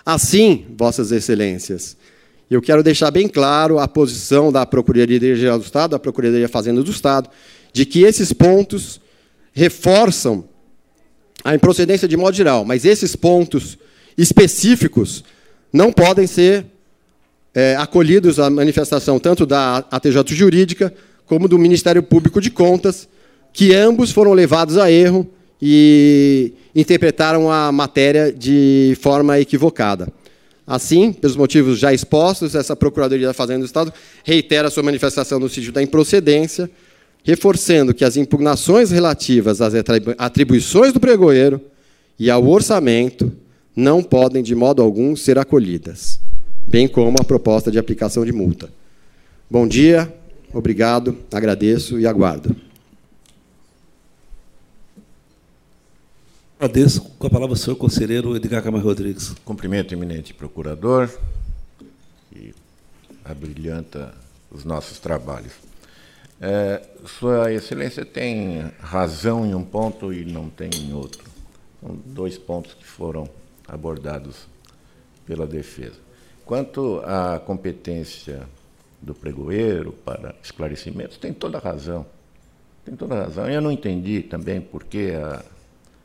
Assim, 0.05 0.65
Vossas 0.77 1.11
Excelências, 1.11 1.95
Eu 2.49 2.61
quero 2.61 2.81
deixar 2.81 3.11
bem 3.11 3.27
claro 3.27 3.77
a 3.77 3.89
posição 3.89 4.53
da 4.53 4.65
Procuradoria-Geral 4.65 5.59
do 5.59 5.65
Estado, 5.65 5.91
da 5.91 5.99
Procuradoria 5.99 6.47
Fazenda 6.47 6.81
do 6.81 6.91
Estado, 6.91 7.29
de 7.73 7.85
que 7.85 8.03
esses 8.03 8.31
pontos 8.31 9.01
reforçam 9.51 10.45
a 11.43 11.55
improcedência 11.55 12.07
de 12.07 12.17
modo 12.17 12.35
geral, 12.35 12.65
mas 12.65 12.85
esses 12.85 13.15
pontos 13.15 13.77
específicos 14.17 15.23
não 15.71 15.91
podem 15.91 16.25
ser 16.25 16.65
é, 17.53 17.75
acolhidos 17.75 18.39
à 18.39 18.49
manifestação 18.49 19.19
tanto 19.19 19.45
da 19.45 19.77
ATJ 19.91 20.23
Jurídica 20.27 20.93
como 21.25 21.47
do 21.47 21.59
Ministério 21.59 22.01
Público 22.01 22.39
de 22.39 22.49
Contas, 22.49 23.07
que 23.51 23.73
ambos 23.73 24.11
foram 24.11 24.33
levados 24.33 24.77
a 24.77 24.91
erro 24.91 25.27
e 25.61 26.53
interpretaram 26.75 27.51
a 27.51 27.71
matéria 27.71 28.31
de 28.31 28.97
forma 29.01 29.39
equivocada. 29.39 30.07
Assim, 30.65 31.13
pelos 31.13 31.35
motivos 31.35 31.79
já 31.79 31.93
expostos, 31.93 32.53
essa 32.53 32.75
Procuradoria 32.75 33.27
da 33.27 33.33
Fazenda 33.33 33.59
do 33.59 33.65
Estado 33.65 33.93
reitera 34.23 34.69
sua 34.69 34.83
manifestação 34.83 35.39
no 35.39 35.49
sítio 35.49 35.71
da 35.71 35.81
improcedência, 35.81 36.69
reforçando 37.27 37.93
que 37.93 38.05
as 38.05 38.15
impugnações 38.15 38.89
relativas 38.89 39.59
às 39.59 39.73
atribuições 40.17 40.93
do 40.93 40.99
pregoeiro 41.01 41.59
e 42.17 42.31
ao 42.31 42.47
orçamento 42.47 43.29
não 43.75 44.01
podem, 44.01 44.41
de 44.41 44.55
modo 44.55 44.81
algum, 44.81 45.13
ser 45.13 45.37
acolhidas, 45.37 46.21
bem 46.65 46.87
como 46.87 47.17
a 47.19 47.25
proposta 47.25 47.69
de 47.69 47.77
aplicação 47.77 48.23
de 48.23 48.31
multa. 48.31 48.69
Bom 49.51 49.67
dia, 49.67 50.11
obrigado, 50.53 51.17
agradeço 51.29 51.99
e 51.99 52.07
aguardo. 52.07 52.55
Agradeço. 56.57 57.01
Com 57.19 57.27
a 57.27 57.29
palavra 57.29 57.53
o 57.53 57.57
senhor 57.57 57.75
conselheiro 57.75 58.37
Edgar 58.37 58.63
Camargo 58.63 58.87
Rodrigues. 58.87 59.33
Cumprimento, 59.43 59.93
eminente 59.93 60.33
procurador, 60.33 61.09
que 62.31 62.55
abrilhanta 63.25 64.13
os 64.49 64.63
nossos 64.63 64.97
trabalhos. 64.97 65.66
É, 66.39 66.81
Sua 67.05 67.51
Excelência 67.51 68.05
tem 68.05 68.71
razão 68.79 69.45
em 69.45 69.55
um 69.55 69.63
ponto 69.63 70.13
e 70.13 70.25
não 70.25 70.49
tem 70.49 70.69
em 70.73 70.93
outro. 70.93 71.23
São 71.81 71.95
dois 72.05 72.37
pontos 72.37 72.73
que 72.73 72.85
foram 72.85 73.29
abordados 73.67 74.47
pela 75.25 75.47
defesa. 75.47 75.99
Quanto 76.45 77.01
à 77.05 77.39
competência 77.39 78.47
do 79.01 79.13
pregoeiro 79.13 79.91
para 79.91 80.35
esclarecimentos, 80.43 81.17
tem 81.17 81.33
toda 81.33 81.57
a 81.57 81.61
razão. 81.61 82.05
Tem 82.85 82.95
toda 82.95 83.15
a 83.15 83.23
razão. 83.23 83.49
Eu 83.49 83.61
não 83.61 83.71
entendi 83.71 84.21
também 84.21 84.61
por 84.61 84.83
que 84.83 85.11
a 85.11 85.43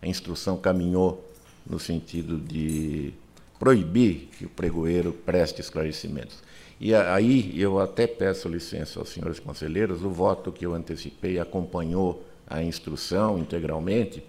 a 0.02 0.06
instrução 0.08 0.56
caminhou 0.56 1.24
no 1.64 1.78
sentido 1.78 2.38
de 2.38 3.14
proibir 3.58 4.28
que 4.36 4.44
o 4.44 4.48
pregoeiro 4.48 5.12
preste 5.12 5.60
esclarecimentos. 5.60 6.38
E 6.84 6.92
aí 6.96 7.54
eu 7.56 7.78
até 7.78 8.08
peço 8.08 8.48
licença 8.48 8.98
aos 8.98 9.10
senhores 9.10 9.38
conselheiros, 9.38 10.02
o 10.02 10.10
voto 10.10 10.50
que 10.50 10.66
eu 10.66 10.74
antecipei 10.74 11.38
acompanhou 11.38 12.24
a 12.44 12.60
instrução 12.60 13.38
integralmente, 13.38 14.20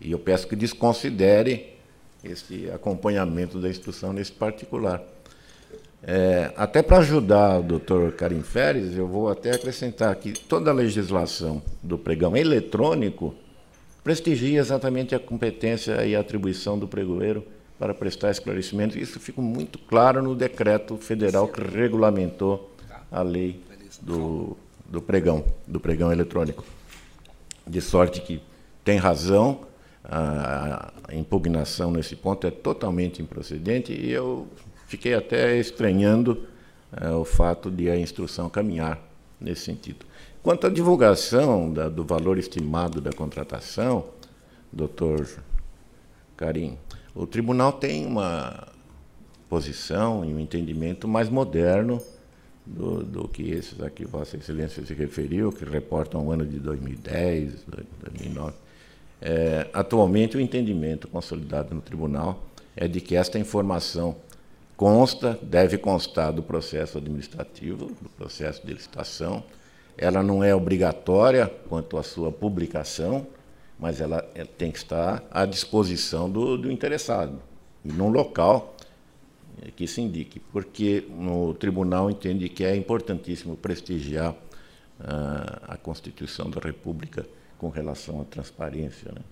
e 0.00 0.12
eu 0.12 0.18
peço 0.20 0.46
que 0.46 0.54
desconsidere 0.54 1.74
esse 2.22 2.70
acompanhamento 2.70 3.58
da 3.58 3.68
instrução 3.68 4.12
nesse 4.12 4.30
particular. 4.30 5.02
É, 6.00 6.52
até 6.56 6.80
para 6.80 6.98
ajudar 6.98 7.58
o 7.58 7.64
doutor 7.64 8.12
Karim 8.12 8.42
Férez, 8.42 8.96
eu 8.96 9.08
vou 9.08 9.28
até 9.28 9.50
acrescentar 9.50 10.14
que 10.14 10.30
toda 10.30 10.70
a 10.70 10.74
legislação 10.74 11.60
do 11.82 11.98
pregão 11.98 12.36
eletrônico 12.36 13.34
prestigia 14.04 14.60
exatamente 14.60 15.12
a 15.12 15.18
competência 15.18 16.06
e 16.06 16.14
a 16.14 16.20
atribuição 16.20 16.78
do 16.78 16.86
pregoeiro 16.86 17.44
para 17.78 17.94
prestar 17.94 18.30
esclarecimento. 18.30 18.98
Isso 18.98 19.20
fica 19.20 19.40
muito 19.40 19.78
claro 19.78 20.22
no 20.22 20.34
decreto 20.34 20.96
federal 20.96 21.48
que 21.48 21.60
regulamentou 21.60 22.74
a 23.10 23.22
lei 23.22 23.60
do, 24.00 24.56
do 24.86 25.00
pregão, 25.00 25.44
do 25.66 25.78
pregão 25.78 26.12
eletrônico. 26.12 26.64
De 27.66 27.80
sorte 27.80 28.20
que 28.20 28.40
tem 28.84 28.98
razão, 28.98 29.66
a, 30.04 30.92
impugnação 31.12 31.90
nesse 31.90 32.14
ponto 32.16 32.46
é 32.46 32.50
totalmente 32.50 33.20
improcedente 33.20 33.92
e 33.92 34.10
eu 34.10 34.46
fiquei 34.86 35.14
até 35.14 35.56
estranhando 35.58 36.46
é, 37.00 37.10
o 37.10 37.24
fato 37.24 37.70
de 37.70 37.90
a 37.90 37.96
instrução 37.96 38.48
caminhar 38.48 39.00
nesse 39.40 39.62
sentido. 39.62 40.06
Quanto 40.42 40.66
à 40.66 40.70
divulgação 40.70 41.72
da, 41.72 41.88
do 41.88 42.04
valor 42.04 42.38
estimado 42.38 43.00
da 43.00 43.12
contratação, 43.12 44.06
doutor 44.72 45.28
Karim, 46.36 46.78
o 47.16 47.26
tribunal 47.26 47.72
tem 47.72 48.04
uma 48.04 48.68
posição 49.48 50.24
e 50.24 50.34
um 50.34 50.38
entendimento 50.38 51.08
mais 51.08 51.30
moderno 51.30 52.00
do, 52.66 53.02
do, 53.02 53.28
que 53.28 53.50
esses 53.50 53.80
a 53.80 53.88
que 53.88 54.04
Vossa 54.04 54.36
Excelência 54.36 54.84
se 54.84 54.92
referiu, 54.92 55.50
que 55.50 55.64
reportam 55.64 56.26
o 56.26 56.30
ano 56.30 56.44
de 56.44 56.58
2010, 56.58 57.64
2009. 58.02 58.54
É, 59.22 59.66
atualmente, 59.72 60.36
o 60.36 60.40
entendimento 60.40 61.08
consolidado 61.08 61.74
no 61.74 61.80
tribunal 61.80 62.44
é 62.76 62.86
de 62.86 63.00
que 63.00 63.16
esta 63.16 63.38
informação 63.38 64.16
consta, 64.76 65.38
deve 65.40 65.78
constar 65.78 66.32
do 66.32 66.42
processo 66.42 66.98
administrativo, 66.98 67.86
do 67.86 68.10
processo 68.10 68.66
de 68.66 68.74
licitação, 68.74 69.42
ela 69.96 70.22
não 70.22 70.44
é 70.44 70.54
obrigatória 70.54 71.50
quanto 71.68 71.96
à 71.96 72.02
sua 72.02 72.30
publicação, 72.30 73.26
mas 73.78 74.00
ela 74.00 74.22
tem 74.56 74.70
que 74.70 74.78
estar 74.78 75.24
à 75.30 75.44
disposição 75.44 76.30
do, 76.30 76.56
do 76.56 76.70
interessado, 76.70 77.40
e 77.84 77.92
num 77.92 78.08
local 78.08 78.74
que 79.74 79.86
se 79.86 80.00
indique, 80.00 80.40
porque 80.52 81.06
o 81.10 81.54
tribunal 81.54 82.10
entende 82.10 82.48
que 82.48 82.64
é 82.64 82.76
importantíssimo 82.76 83.56
prestigiar 83.56 84.32
uh, 84.32 84.36
a 85.66 85.76
Constituição 85.76 86.50
da 86.50 86.60
República 86.60 87.26
com 87.56 87.70
relação 87.70 88.20
à 88.20 88.24
transparência. 88.24 89.10
Né? 89.12 89.22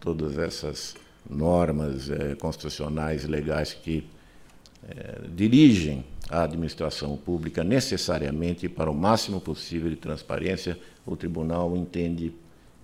Todas 0.00 0.36
essas 0.36 0.96
normas 1.30 2.10
eh, 2.10 2.34
constitucionais 2.34 3.24
legais 3.24 3.72
que 3.72 4.04
dirigem 5.32 6.04
a 6.28 6.42
administração 6.42 7.16
pública 7.16 7.62
necessariamente 7.62 8.68
para 8.68 8.90
o 8.90 8.94
máximo 8.94 9.40
possível 9.40 9.90
de 9.90 9.96
transparência, 9.96 10.78
o 11.06 11.16
tribunal 11.16 11.76
entende 11.76 12.32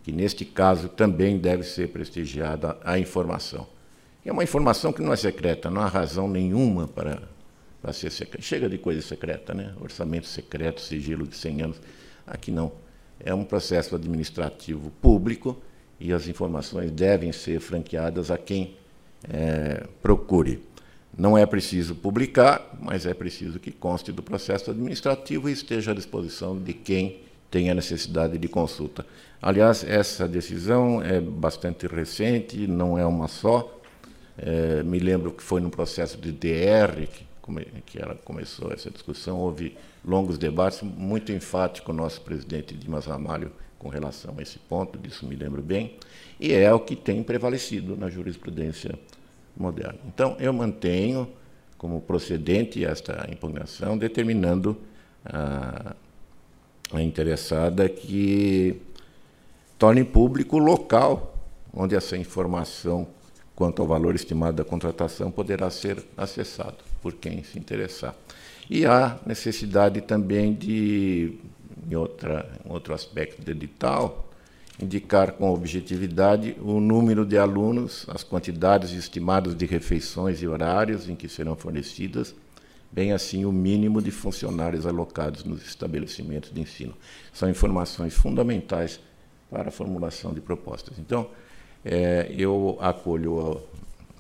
que, 0.09 0.13
neste 0.13 0.43
caso, 0.43 0.89
também 0.89 1.37
deve 1.37 1.63
ser 1.63 1.89
prestigiada 1.89 2.79
a 2.83 2.99
informação. 2.99 3.67
É 4.25 4.33
uma 4.33 4.43
informação 4.43 4.91
que 4.91 5.03
não 5.03 5.13
é 5.13 5.17
secreta, 5.17 5.69
não 5.69 5.83
há 5.83 5.87
razão 5.87 6.27
nenhuma 6.27 6.89
para, 6.89 7.21
para 7.83 7.93
ser 7.93 8.11
secreta. 8.11 8.43
Chega 8.43 8.71
de 8.71 8.79
coisa 8.79 9.03
secreta, 9.03 9.53
né? 9.53 9.75
Orçamento 9.79 10.27
secreto, 10.27 10.81
sigilo 10.81 11.27
de 11.27 11.37
100 11.37 11.61
anos. 11.61 11.81
Aqui 12.27 12.51
não. 12.51 12.73
É 13.21 13.35
um 13.35 13.45
processo 13.45 13.95
administrativo 13.97 14.91
público 15.03 15.61
e 16.01 16.11
as 16.11 16.27
informações 16.27 16.91
devem 16.91 17.31
ser 17.31 17.61
franqueadas 17.61 18.31
a 18.31 18.39
quem 18.39 18.77
é, 19.29 19.87
procure. 20.01 20.63
Não 21.19 21.37
é 21.37 21.45
preciso 21.45 21.95
publicar, 21.95 22.79
mas 22.81 23.05
é 23.05 23.13
preciso 23.13 23.61
que 23.61 23.71
conste 23.71 24.11
do 24.11 24.23
processo 24.23 24.71
administrativo 24.71 25.51
e 25.51 25.53
esteja 25.53 25.91
à 25.91 25.95
disposição 25.95 26.59
de 26.59 26.73
quem 26.73 27.28
tenha 27.51 27.75
necessidade 27.75 28.39
de 28.39 28.49
consulta. 28.49 29.05
Aliás, 29.41 29.85
essa 29.85 30.27
decisão 30.27 31.03
é 31.03 31.21
bastante 31.21 31.87
recente, 31.87 32.67
não 32.67 32.99
é 32.99 33.07
uma 33.07 33.29
só. 33.29 33.81
É, 34.37 34.83
me 34.83 34.99
lembro 34.99 35.33
que 35.33 35.43
foi 35.43 35.61
no 35.61 35.71
processo 35.71 36.19
de 36.19 36.33
DR 36.33 37.07
que, 37.07 37.27
que 37.87 38.01
ela 38.01 38.15
começou 38.17 38.73
essa 38.73 38.91
discussão. 38.91 39.39
Houve 39.39 39.77
longos 40.05 40.39
debates, 40.39 40.83
muito 40.83 41.33
enfático 41.33 41.93
o 41.93 41.95
nosso 41.95 42.21
presidente 42.21 42.75
Dimas 42.75 43.07
Ramalho 43.07 43.53
com 43.79 43.89
relação 43.89 44.35
a 44.37 44.43
esse 44.43 44.59
ponto, 44.59 44.99
disso 44.99 45.25
me 45.25 45.37
lembro 45.37 45.63
bem, 45.63 45.97
e 46.41 46.53
é 46.53 46.73
o 46.73 46.81
que 46.81 46.97
tem 46.97 47.23
prevalecido 47.23 47.97
na 47.97 48.11
jurisprudência 48.11 48.99
moderno. 49.57 50.01
Então, 50.07 50.37
eu 50.41 50.53
mantenho 50.53 51.29
como 51.77 52.01
procedente 52.01 52.85
esta 52.85 53.29
impugnação, 53.31 53.97
determinando 53.97 54.77
a, 55.25 55.95
a 56.93 57.03
interessada 57.03 57.89
que 57.89 58.81
torne 59.79 60.05
público 60.05 60.57
o 60.57 60.59
local 60.59 61.35
onde 61.73 61.95
essa 61.95 62.17
informação 62.17 63.07
quanto 63.55 63.83
ao 63.83 63.89
valor 63.89 64.15
estimado 64.15 64.57
da 64.57 64.65
contratação 64.65 65.31
poderá 65.31 65.69
ser 65.71 66.03
acessado 66.17 66.77
por 67.03 67.15
quem 67.15 67.43
se 67.43 67.59
interessar. 67.59 68.15
E 68.71 68.87
há 68.87 69.19
necessidade 69.27 70.01
também 70.01 70.53
de, 70.55 71.35
em 71.91 71.97
outra, 71.97 72.49
em 72.65 72.71
outro 72.71 72.95
aspecto 72.95 73.43
do 73.43 73.51
edital, 73.51 74.29
indicar 74.81 75.33
com 75.33 75.53
objetividade 75.53 76.57
o 76.61 76.79
número 76.79 77.27
de 77.27 77.37
alunos, 77.37 78.07
as 78.09 78.23
quantidades 78.23 78.93
estimadas 78.93 79.57
de 79.57 79.67
refeições 79.67 80.41
e 80.41 80.47
horários 80.47 81.09
em 81.09 81.17
que 81.17 81.29
serão 81.29 81.57
fornecidas, 81.57 82.35
bem 82.91 83.13
assim 83.13 83.45
o 83.45 83.53
mínimo 83.53 84.01
de 84.01 84.11
funcionários 84.11 84.87
alocados 84.87 85.45
nos 85.45 85.63
estabelecimentos 85.63 86.53
de 86.53 86.61
ensino. 86.61 86.95
São 87.33 87.49
informações 87.49 88.15
fundamentais 88.15 89.01
para 89.51 89.69
a 89.69 89.73
formulação 89.73 90.33
de 90.33 90.41
propostas. 90.41 90.99
Então, 90.99 91.29
é, 91.85 92.33
eu 92.37 92.77
acolho 92.81 93.63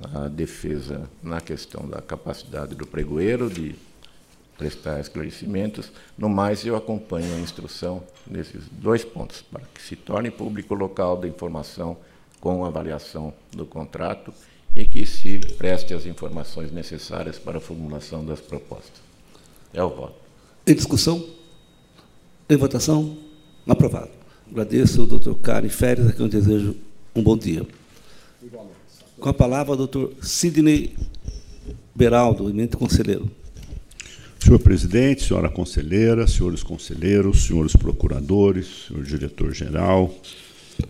a, 0.02 0.24
a 0.24 0.28
defesa 0.28 1.08
na 1.22 1.40
questão 1.40 1.88
da 1.88 2.00
capacidade 2.00 2.74
do 2.74 2.86
pregoeiro 2.86 3.50
de 3.50 3.74
prestar 4.56 5.00
esclarecimentos. 5.00 5.92
No 6.16 6.28
mais, 6.28 6.66
eu 6.66 6.76
acompanho 6.76 7.34
a 7.34 7.38
instrução 7.38 8.02
nesses 8.26 8.64
dois 8.70 9.04
pontos, 9.04 9.42
para 9.42 9.62
que 9.72 9.80
se 9.80 9.94
torne 9.94 10.30
público 10.30 10.74
o 10.74 10.76
local 10.76 11.16
da 11.16 11.28
informação 11.28 11.96
com 12.40 12.64
avaliação 12.64 13.32
do 13.52 13.66
contrato 13.66 14.32
e 14.78 14.86
que 14.86 15.04
se 15.04 15.40
preste 15.58 15.92
as 15.92 16.06
informações 16.06 16.70
necessárias 16.70 17.36
para 17.36 17.58
a 17.58 17.60
formulação 17.60 18.24
das 18.24 18.40
propostas. 18.40 19.02
É 19.74 19.82
o 19.82 19.90
voto. 19.90 20.14
Em 20.64 20.72
discussão? 20.72 21.26
Em 22.48 22.56
votação? 22.56 23.18
Aprovado. 23.66 24.10
Agradeço 24.48 25.00
ao 25.00 25.06
doutor 25.08 25.34
Karen 25.40 25.68
Férias, 25.68 26.06
a 26.06 26.12
quem 26.12 26.24
eu 26.24 26.30
desejo 26.30 26.76
um 27.12 27.22
bom 27.22 27.36
dia. 27.36 27.66
Com 29.18 29.28
a 29.28 29.34
palavra, 29.34 29.72
o 29.72 29.76
doutor 29.76 30.14
Sidney 30.22 30.94
Beraldo, 31.92 32.48
eminente 32.48 32.76
conselheiro. 32.76 33.28
Senhor 34.38 34.60
presidente, 34.60 35.24
senhora 35.24 35.50
conselheira, 35.50 36.28
senhores 36.28 36.62
conselheiros, 36.62 37.46
senhores 37.46 37.74
procuradores, 37.74 38.86
senhor 38.86 39.02
diretor-geral, 39.02 40.14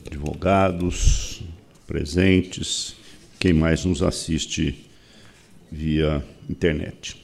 advogados 0.07 1.43
presentes, 1.87 2.98
quem 3.39 3.53
mais 3.53 3.85
nos 3.85 4.03
assiste 4.03 4.87
via 5.71 6.25
internet. 6.49 7.17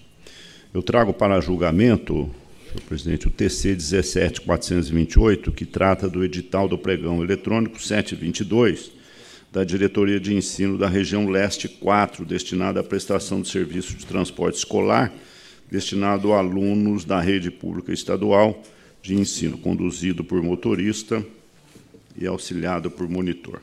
Eu 0.72 0.82
trago 0.82 1.12
para 1.12 1.40
julgamento, 1.40 2.30
senhor 2.66 2.82
presidente, 2.88 3.28
o 3.28 3.30
TC 3.30 3.74
17428, 3.74 5.52
que 5.52 5.64
trata 5.64 6.08
do 6.08 6.24
edital 6.24 6.68
do 6.68 6.78
pregão 6.78 7.22
eletrônico 7.22 7.80
722 7.82 8.92
da 9.52 9.62
Diretoria 9.62 10.18
de 10.18 10.34
Ensino 10.34 10.76
da 10.76 10.88
Região 10.88 11.28
Leste 11.28 11.68
4, 11.68 12.24
destinada 12.24 12.80
à 12.80 12.84
prestação 12.84 13.40
de 13.40 13.48
serviço 13.48 13.96
de 13.96 14.04
transporte 14.04 14.58
escolar 14.58 15.12
destinado 15.70 16.32
a 16.32 16.38
alunos 16.38 17.04
da 17.04 17.20
rede 17.20 17.50
pública 17.50 17.92
estadual 17.92 18.62
de 19.02 19.14
ensino, 19.14 19.58
conduzido 19.58 20.22
por 20.22 20.42
motorista 20.42 21.24
e 22.16 22.26
auxiliado 22.26 22.90
por 22.90 23.08
monitor. 23.08 23.60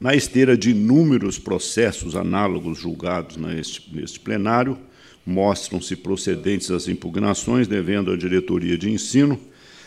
Na 0.00 0.14
esteira 0.14 0.56
de 0.56 0.70
inúmeros 0.70 1.38
processos 1.38 2.16
análogos 2.16 2.78
julgados 2.78 3.36
neste, 3.36 3.94
neste 3.94 4.18
plenário, 4.18 4.78
mostram-se 5.26 5.94
procedentes 5.94 6.70
as 6.70 6.88
impugnações, 6.88 7.68
devendo 7.68 8.10
a 8.10 8.16
diretoria 8.16 8.78
de 8.78 8.90
ensino 8.90 9.38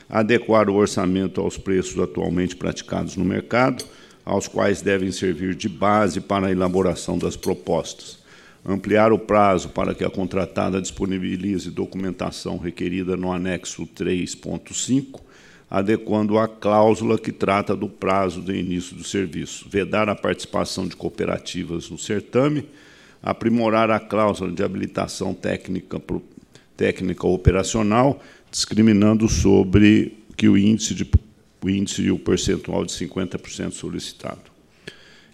adequar 0.08 0.69
o 0.69 0.76
orçamento 0.76 1.41
aos 1.41 1.58
preços 1.58 1.99
atualmente 1.99 2.56
praticados 2.56 3.15
no 3.15 3.26
mercado, 3.26 3.84
aos 4.23 4.47
quais 4.47 4.84
devem 4.84 5.12
servir 5.12 5.56
de 5.56 5.67
base 5.67 6.21
para 6.21 6.45
a 6.45 6.52
elaboração 6.52 7.17
das 7.17 7.36
propostas. 7.36 8.19
Ampliar 8.63 9.12
o 9.12 9.17
prazo 9.17 9.69
para 9.69 9.95
que 9.95 10.04
a 10.04 10.12
contratada 10.12 10.80
disponibilize 10.80 11.71
documentação 11.71 12.60
requerida 12.60 13.17
no 13.17 13.34
anexo 13.34 13.88
3.5, 13.88 15.21
adequando 15.73 16.38
a 16.38 16.47
cláusula 16.47 17.17
que 17.17 17.31
trata 17.31 17.75
do 17.75 17.89
prazo 17.89 18.43
de 18.43 18.53
início 18.53 18.95
do 18.95 19.03
serviço, 19.03 19.67
vedar 19.67 20.07
a 20.07 20.13
participação 20.13 20.88
de 20.88 20.95
cooperativas 20.95 21.89
no 21.89 21.97
certame, 21.97 22.69
aprimorar 23.23 23.89
a 23.89 23.99
cláusula 23.99 24.51
de 24.51 24.62
habilitação 24.62 25.33
técnica, 25.33 25.99
técnica 26.77 27.25
operacional, 27.25 28.21
discriminando 28.51 29.27
sobre 29.27 30.15
que 30.38 30.47
o 30.47 30.55
índice, 30.55 30.93
de, 30.93 31.09
o 31.63 31.67
índice 31.67 32.03
e 32.03 32.12
o 32.12 32.19
percentual 32.19 32.86
de 32.86 32.91
50% 32.91 33.71
solicitado. 33.71 34.53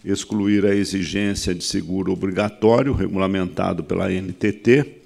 Excluir 0.06 0.66
a 0.66 0.74
exigência 0.74 1.54
de 1.54 1.66
seguro 1.66 2.14
obrigatório 2.14 2.94
regulamentado 2.94 3.84
pela 3.84 4.10
NTT, 4.10 4.99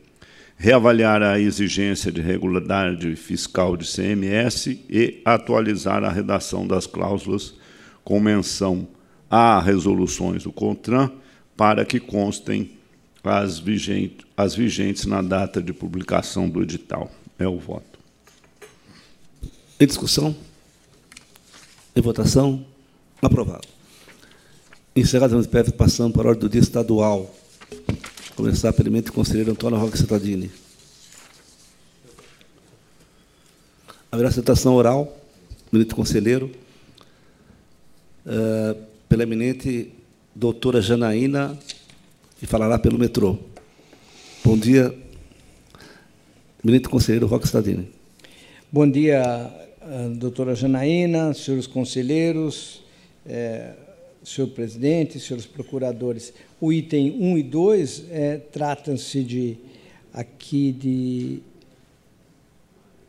reavaliar 0.57 1.21
a 1.21 1.39
exigência 1.39 2.11
de 2.11 2.21
regularidade 2.21 3.15
fiscal 3.15 3.75
de 3.75 3.85
CMS 3.85 4.67
e 4.89 5.21
atualizar 5.25 6.03
a 6.03 6.09
redação 6.09 6.65
das 6.65 6.87
cláusulas 6.87 7.53
com 8.03 8.19
menção 8.19 8.87
a 9.29 9.59
resoluções 9.59 10.43
do 10.43 10.51
CONTRAN 10.51 11.11
para 11.57 11.83
que 11.85 11.99
constem 11.99 12.71
as 13.23 13.57
vigentes, 13.57 14.25
as 14.35 14.53
vigentes 14.53 15.05
na 15.05 15.21
data 15.21 15.61
de 15.61 15.73
publicação 15.73 16.49
do 16.49 16.61
edital. 16.61 17.09
É 17.39 17.47
o 17.47 17.57
voto. 17.57 17.99
Em 19.79 19.87
discussão? 19.87 20.35
Em 21.95 22.01
votação? 22.01 22.65
Aprovado. 23.21 23.67
PF, 25.47 25.71
passando 25.71 26.13
para 26.13 26.27
a 26.27 26.29
ordem 26.29 26.41
do 26.41 26.49
dia 26.49 26.61
estadual. 26.61 27.33
Começar 28.35 28.73
pelo 28.73 28.89
eminente 28.89 29.11
conselheiro 29.11 29.51
Antônio 29.51 29.77
Roque 29.77 29.95
Citadini. 29.95 30.49
Haverá 34.11 34.31
citação 34.31 34.73
oral, 34.73 35.15
eminente 35.71 35.93
conselheiro, 35.93 36.49
uh, 38.25 38.83
pela 39.07 39.21
eminente 39.21 39.93
doutora 40.33 40.81
Janaína, 40.81 41.55
que 42.39 42.47
falará 42.47 42.79
pelo 42.79 42.97
metrô. 42.97 43.37
Bom 44.43 44.57
dia, 44.57 44.91
eminente 46.63 46.89
conselheiro 46.89 47.27
Roque 47.27 47.45
Citadini. 47.45 47.87
Bom 48.71 48.89
dia, 48.89 49.51
doutora 50.17 50.55
Janaína, 50.55 51.35
senhores 51.35 51.67
conselheiros, 51.67 52.81
eh, 53.27 53.73
senhor 54.23 54.47
presidente, 54.49 55.19
senhores 55.19 55.45
procuradores, 55.45 56.33
o 56.59 56.71
item 56.71 57.17
1 57.19 57.37
e 57.37 57.43
2 57.43 58.05
é, 58.09 58.37
tratam-se 58.37 59.23
de 59.23 59.57
aqui 60.13 60.71
de 60.71 61.39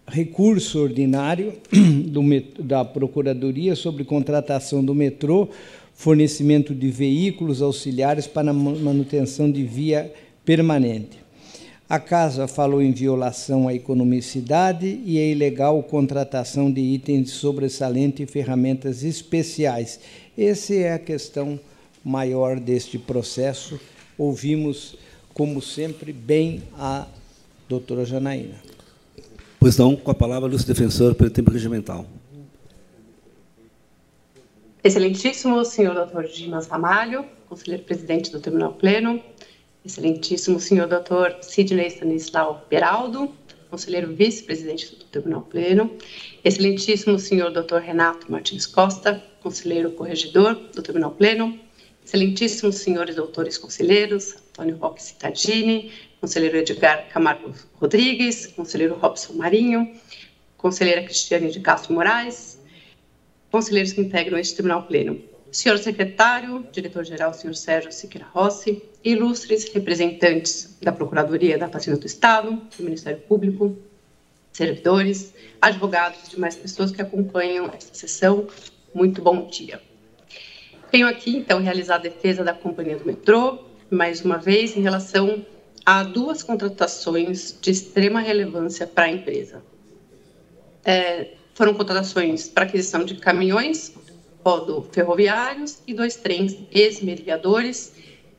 recurso 0.07 0.81
ordinário 0.81 1.55
do, 2.07 2.22
da 2.62 2.85
Procuradoria 2.85 3.74
sobre 3.74 4.05
contratação 4.05 4.85
do 4.85 4.94
metrô, 4.94 5.48
fornecimento 5.94 6.74
de 6.74 6.90
veículos 6.90 7.62
auxiliares 7.62 8.27
para 8.27 8.53
manutenção 8.53 9.50
de 9.50 9.62
via 9.62 10.12
permanente. 10.44 11.23
A 11.88 11.98
Casa 11.98 12.48
falou 12.48 12.80
em 12.80 12.92
violação 12.92 13.68
à 13.68 13.74
economicidade 13.74 15.00
e 15.04 15.18
é 15.18 15.30
ilegal 15.30 15.82
contratação 15.82 16.72
de 16.72 16.80
itens 16.80 17.26
de 17.26 17.30
sobressalente 17.30 18.22
e 18.22 18.26
ferramentas 18.26 19.02
especiais 19.02 20.00
essa 20.36 20.74
é 20.74 20.92
a 20.92 20.98
questão 20.98 21.60
maior 22.04 22.58
deste 22.58 22.98
processo. 22.98 23.80
Ouvimos, 24.18 24.96
como 25.32 25.62
sempre, 25.62 26.12
bem 26.12 26.60
a 26.76 27.06
doutora 27.68 28.04
Janaína. 28.04 28.56
Pois 29.60 29.78
não, 29.78 29.94
com 29.94 30.10
a 30.10 30.14
palavra, 30.14 30.48
Lúcio 30.48 30.66
Defensor, 30.66 31.14
pelo 31.14 31.30
tempo 31.30 31.52
regimental. 31.52 32.04
Excelentíssimo 34.82 35.64
senhor 35.64 35.94
doutor 35.94 36.24
Dimas 36.24 36.66
Ramalho, 36.66 37.24
conselheiro 37.48 37.84
presidente 37.84 38.32
do 38.32 38.40
Tribunal 38.40 38.72
Pleno, 38.72 39.22
excelentíssimo 39.84 40.58
senhor 40.58 40.86
doutor 40.86 41.36
Sidney 41.42 41.90
Stanislau 41.90 42.64
Beraldo, 42.70 43.30
conselheiro 43.70 44.14
vice-presidente 44.14 44.96
do 44.96 45.04
Tribunal 45.04 45.42
Pleno, 45.42 45.90
excelentíssimo 46.42 47.18
senhor 47.18 47.52
doutor 47.52 47.82
Renato 47.82 48.30
Martins 48.32 48.66
Costa, 48.66 49.22
conselheiro 49.42 49.90
corregedor 49.92 50.54
do 50.54 50.82
Tribunal 50.82 51.10
Pleno, 51.10 51.58
excelentíssimos 52.02 52.76
senhores 52.76 53.16
doutores 53.16 53.58
conselheiros, 53.58 54.36
Antônio 54.50 54.76
Roque 54.76 55.02
Cittadini, 55.02 55.92
conselheiro 56.20 56.56
Edgar 56.56 57.08
Camargo 57.08 57.52
Rodrigues, 57.80 58.46
conselheiro 58.48 58.94
Robson 58.94 59.34
Marinho, 59.34 59.92
conselheira 60.56 61.02
Cristiane 61.02 61.50
de 61.50 61.60
Castro 61.60 61.92
Moraes, 61.92 62.58
conselheiros 63.50 63.92
que 63.92 64.00
integram 64.00 64.38
este 64.38 64.54
Tribunal 64.54 64.86
Pleno, 64.86 65.18
senhor 65.54 65.78
secretário, 65.78 66.66
diretor-geral, 66.72 67.32
senhor 67.32 67.54
Sérgio 67.54 67.92
Siqueira 67.92 68.26
Rossi, 68.34 68.82
ilustres 69.04 69.72
representantes 69.72 70.76
da 70.83 70.90
Procuradoria 70.90 71.56
da 71.56 71.68
Fazenda 71.68 71.96
do 71.96 72.06
Estado, 72.06 72.60
do 72.76 72.83
Ministério 72.83 73.20
Público, 73.20 73.76
servidores, 74.52 75.33
advogados 75.62 76.26
e 76.26 76.31
demais 76.31 76.56
pessoas 76.56 76.90
que 76.90 77.00
acompanham 77.00 77.70
esta 77.72 77.94
sessão, 77.94 78.48
muito 78.92 79.22
bom 79.22 79.46
dia. 79.46 79.81
Venho 80.90 81.06
aqui, 81.06 81.37
então, 81.37 81.60
realizar 81.60 81.96
a 81.96 81.98
defesa 81.98 82.42
da 82.42 82.52
Companhia 82.52 82.96
do 82.96 83.06
Metrô, 83.06 83.60
mais 83.88 84.24
uma 84.24 84.38
vez, 84.38 84.76
em 84.76 84.81
relação 84.81 85.46
a 85.87 86.02
duas 86.02 86.42
contratações 86.42 87.56
de 87.60 87.70
extrema 87.70 88.20
relevância 88.20 88.88
para 88.88 89.04
a 89.04 89.10
empresa. 89.10 89.62
É, 90.85 91.35
foram 91.54 91.74
contratações 91.74 92.48
para 92.48 92.64
aquisição 92.64 93.04
de 93.04 93.14
caminhões 93.14 93.94
rodo-ferroviários 94.44 95.78
e 95.86 95.94
dois 95.94 96.16
trens 96.16 96.56
esmerilhadores 96.70 97.92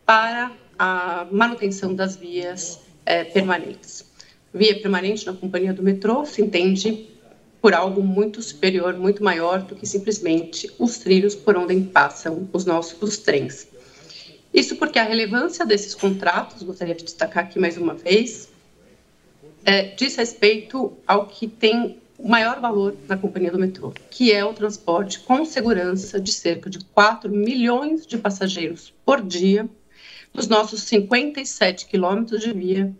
para 0.05 0.51
a 0.77 1.25
manutenção 1.31 1.95
das 1.95 2.15
vias 2.15 2.79
é, 3.05 3.23
permanentes. 3.23 4.05
Via 4.53 4.79
permanente 4.79 5.25
na 5.25 5.33
companhia 5.33 5.73
do 5.73 5.81
metrô 5.81 6.25
se 6.25 6.41
entende 6.41 7.09
por 7.61 7.73
algo 7.73 8.03
muito 8.03 8.41
superior, 8.41 8.93
muito 8.93 9.23
maior 9.23 9.63
do 9.63 9.75
que 9.75 9.87
simplesmente 9.87 10.71
os 10.77 10.99
trilhos 10.99 11.33
por 11.33 11.57
onde 11.57 11.79
passam 11.81 12.47
os 12.53 12.63
nossos 12.63 13.17
trens. 13.17 13.67
Isso 14.53 14.75
porque 14.75 14.99
a 14.99 15.03
relevância 15.03 15.65
desses 15.65 15.95
contratos, 15.95 16.61
gostaria 16.61 16.93
de 16.93 17.03
destacar 17.03 17.45
aqui 17.45 17.59
mais 17.59 17.75
uma 17.75 17.95
vez, 17.95 18.49
é, 19.65 19.81
diz 19.95 20.15
respeito 20.15 20.93
ao 21.07 21.25
que 21.25 21.47
tem 21.47 21.99
o 22.17 22.27
maior 22.27 22.59
valor 22.59 22.95
na 23.07 23.17
companhia 23.17 23.51
do 23.51 23.59
metrô, 23.59 23.93
que 24.09 24.31
é 24.31 24.43
o 24.43 24.53
transporte 24.53 25.19
com 25.19 25.43
segurança 25.45 26.19
de 26.19 26.31
cerca 26.31 26.69
de 26.69 26.83
4 26.85 27.29
milhões 27.29 28.05
de 28.05 28.17
passageiros 28.17 28.93
por 29.05 29.21
dia 29.21 29.69
nos 30.33 30.47
nossos 30.47 30.83
57 30.83 31.87
quilômetros 31.87 32.41
de 32.41 32.53
via 32.53 32.93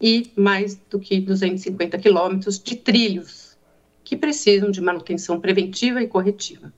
e 0.00 0.30
mais 0.34 0.74
do 0.74 0.98
que 0.98 1.20
250 1.20 1.98
quilômetros 1.98 2.58
de 2.58 2.76
trilhos 2.76 3.56
que 4.02 4.16
precisam 4.16 4.70
de 4.70 4.80
manutenção 4.80 5.38
preventiva 5.40 6.02
e 6.02 6.08
corretiva. 6.08 6.72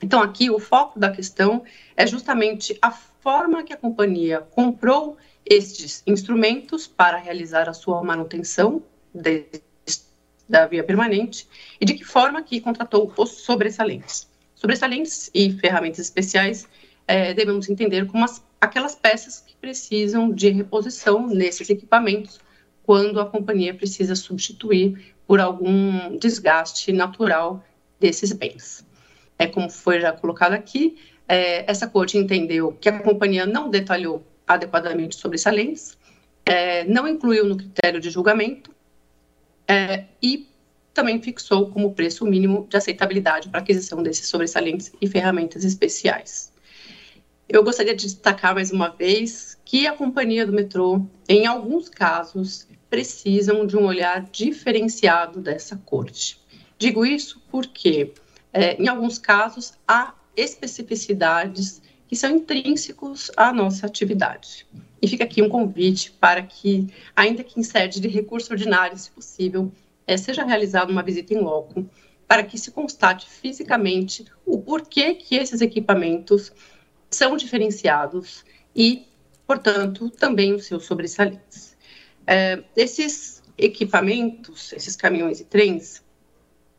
Então, 0.00 0.22
aqui 0.22 0.50
o 0.50 0.60
foco 0.60 0.98
da 0.98 1.10
questão 1.10 1.64
é 1.96 2.06
justamente 2.06 2.78
a 2.80 2.90
forma 2.90 3.64
que 3.64 3.72
a 3.72 3.76
companhia 3.76 4.40
comprou 4.40 5.16
estes 5.44 6.02
instrumentos 6.06 6.86
para 6.86 7.16
realizar 7.16 7.68
a 7.68 7.72
sua 7.72 8.02
manutenção 8.04 8.82
de, 9.12 9.46
da 10.48 10.66
via 10.66 10.82
permanente 10.82 11.46
e 11.80 11.84
de 11.84 11.94
que 11.94 12.04
forma 12.04 12.42
que 12.42 12.60
contratou 12.60 13.12
os 13.16 13.30
sobressalentes. 13.30 14.28
Sobressalentes 14.54 15.30
e 15.34 15.52
ferramentas 15.52 16.00
especiais 16.00 16.66
é, 17.06 17.32
devemos 17.32 17.68
entender 17.68 18.06
como 18.06 18.24
as, 18.24 18.44
aquelas 18.60 18.94
peças 18.94 19.40
que 19.40 19.54
precisam 19.56 20.30
de 20.30 20.48
reposição 20.50 21.26
nesses 21.26 21.70
equipamentos 21.70 22.40
quando 22.82 23.20
a 23.20 23.26
companhia 23.26 23.74
precisa 23.74 24.16
substituir 24.16 25.14
por 25.26 25.40
algum 25.40 26.16
desgaste 26.16 26.90
natural 26.90 27.62
desses 28.00 28.32
bens. 28.32 28.86
É 29.38 29.46
como 29.46 29.68
foi 29.70 30.00
já 30.00 30.10
colocado 30.12 30.54
aqui, 30.54 30.96
é, 31.28 31.70
essa 31.70 31.86
corte 31.86 32.16
entendeu 32.16 32.72
que 32.80 32.88
a 32.88 32.98
companhia 32.98 33.44
não 33.44 33.70
detalhou 33.70 34.26
adequadamente 34.46 35.16
sobressalentes, 35.16 35.98
é, 36.44 36.84
não 36.84 37.06
incluiu 37.06 37.44
no 37.44 37.56
critério 37.56 38.00
de 38.00 38.08
julgamento 38.08 38.70
é, 39.68 40.06
e 40.22 40.48
também 40.94 41.22
fixou 41.22 41.70
como 41.70 41.94
preço 41.94 42.24
mínimo 42.24 42.66
de 42.68 42.76
aceitabilidade 42.76 43.48
para 43.48 43.60
aquisição 43.60 44.02
desses 44.02 44.26
sobressalentes 44.26 44.90
e 45.00 45.06
ferramentas 45.06 45.62
especiais. 45.64 46.52
Eu 47.48 47.62
gostaria 47.62 47.94
de 47.94 48.04
destacar 48.04 48.54
mais 48.54 48.72
uma 48.72 48.88
vez 48.88 49.56
que 49.64 49.86
a 49.86 49.92
companhia 49.92 50.44
do 50.44 50.52
metrô, 50.52 51.06
em 51.28 51.46
alguns 51.46 51.88
casos, 51.88 52.66
precisam 52.90 53.66
de 53.66 53.76
um 53.76 53.84
olhar 53.84 54.22
diferenciado 54.32 55.40
dessa 55.40 55.76
corte. 55.76 56.40
Digo 56.78 57.06
isso 57.06 57.42
porque 57.50 58.12
é, 58.52 58.80
em 58.82 58.88
alguns 58.88 59.18
casos, 59.18 59.74
há 59.86 60.14
especificidades 60.36 61.82
que 62.08 62.16
são 62.16 62.30
intrínsecos 62.30 63.30
à 63.36 63.52
nossa 63.52 63.86
atividade. 63.86 64.66
E 65.00 65.06
fica 65.06 65.24
aqui 65.24 65.42
um 65.42 65.48
convite 65.48 66.10
para 66.12 66.42
que, 66.42 66.88
ainda 67.14 67.44
que 67.44 67.60
em 67.60 67.62
sede 67.62 68.00
de 68.00 68.08
recurso 68.08 68.52
ordinário, 68.52 68.96
se 68.96 69.10
possível, 69.10 69.70
é, 70.06 70.16
seja 70.16 70.42
realizada 70.42 70.90
uma 70.90 71.02
visita 71.02 71.34
em 71.34 71.38
loco, 71.38 71.88
para 72.26 72.42
que 72.42 72.58
se 72.58 72.70
constate 72.70 73.28
fisicamente 73.28 74.24
o 74.44 74.58
porquê 74.58 75.14
que 75.14 75.36
esses 75.36 75.60
equipamentos 75.60 76.50
são 77.10 77.36
diferenciados 77.36 78.44
e, 78.74 79.06
portanto, 79.46 80.10
também 80.10 80.54
os 80.54 80.66
seus 80.66 80.84
sobressalentes. 80.84 81.76
É, 82.26 82.62
esses 82.76 83.42
equipamentos, 83.56 84.72
esses 84.72 84.96
caminhões 84.96 85.40
e 85.40 85.44
trens, 85.44 86.02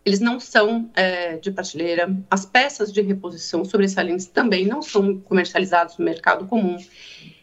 eles 0.06 0.20
não 0.20 0.40
são 0.40 0.90
é, 0.96 1.38
de 1.38 1.52
prateleira. 1.52 2.16
As 2.30 2.46
peças 2.46 2.92
de 2.92 3.02
reposição 3.02 3.64
sobressalentes 3.66 4.26
também 4.28 4.66
não 4.66 4.82
são 4.82 5.20
comercializadas 5.20 5.98
no 5.98 6.06
mercado 6.06 6.46
comum. 6.46 6.78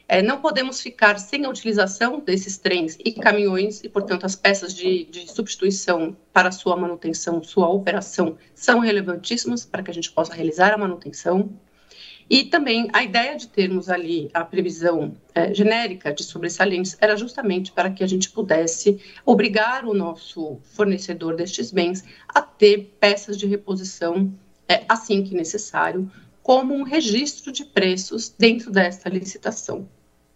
É, 0.08 0.22
não 0.22 0.40
podemos 0.40 0.80
ficar 0.80 1.18
sem 1.18 1.44
a 1.44 1.48
utilização 1.48 2.20
desses 2.20 2.58
trens 2.58 2.96
e 3.04 3.10
caminhões, 3.12 3.82
e, 3.82 3.88
portanto, 3.88 4.24
as 4.24 4.36
peças 4.36 4.72
de, 4.72 5.04
de 5.04 5.30
substituição 5.30 6.16
para 6.32 6.52
sua 6.52 6.76
manutenção, 6.76 7.42
sua 7.42 7.68
operação, 7.68 8.38
são 8.54 8.78
relevantíssimas 8.78 9.64
para 9.64 9.82
que 9.82 9.90
a 9.90 9.94
gente 9.94 10.12
possa 10.12 10.32
realizar 10.32 10.72
a 10.72 10.78
manutenção. 10.78 11.50
E 12.28 12.44
também 12.44 12.88
a 12.92 13.04
ideia 13.04 13.36
de 13.36 13.46
termos 13.46 13.88
ali 13.88 14.28
a 14.34 14.44
previsão 14.44 15.14
é, 15.32 15.54
genérica 15.54 16.12
de 16.12 16.24
sobressalentes 16.24 16.96
era 17.00 17.16
justamente 17.16 17.70
para 17.70 17.90
que 17.90 18.02
a 18.02 18.06
gente 18.06 18.30
pudesse 18.30 19.00
obrigar 19.24 19.84
o 19.84 19.94
nosso 19.94 20.58
fornecedor 20.74 21.36
destes 21.36 21.70
bens 21.70 22.04
a 22.28 22.42
ter 22.42 22.96
peças 22.98 23.38
de 23.38 23.46
reposição 23.46 24.32
é, 24.68 24.84
assim 24.88 25.22
que 25.22 25.34
necessário, 25.34 26.10
como 26.42 26.74
um 26.74 26.82
registro 26.82 27.52
de 27.52 27.64
preços 27.64 28.28
dentro 28.36 28.70
desta 28.70 29.08
licitação. 29.08 29.88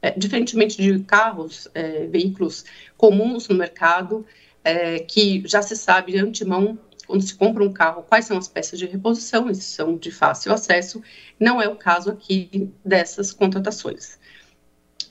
É, 0.03 0.13
diferentemente 0.13 0.81
de 0.81 1.01
carros, 1.01 1.69
é, 1.75 2.07
veículos 2.07 2.65
comuns 2.97 3.49
no 3.49 3.55
mercado, 3.57 4.25
é, 4.65 5.01
que 5.01 5.43
já 5.47 5.61
se 5.61 5.77
sabe 5.77 6.13
de 6.13 6.19
antemão 6.19 6.79
quando 7.11 7.23
se 7.23 7.35
compra 7.35 7.65
um 7.65 7.73
carro, 7.73 8.05
quais 8.05 8.25
são 8.25 8.39
as 8.39 8.47
peças 8.47 8.79
de 8.79 8.87
reposição, 8.87 9.51
esses 9.51 9.65
são 9.65 9.97
de 9.97 10.13
fácil 10.13 10.53
acesso, 10.53 11.03
não 11.41 11.61
é 11.61 11.69
o 11.69 11.75
caso 11.75 12.09
aqui 12.09 12.71
dessas 12.85 13.33
contratações. 13.33 14.17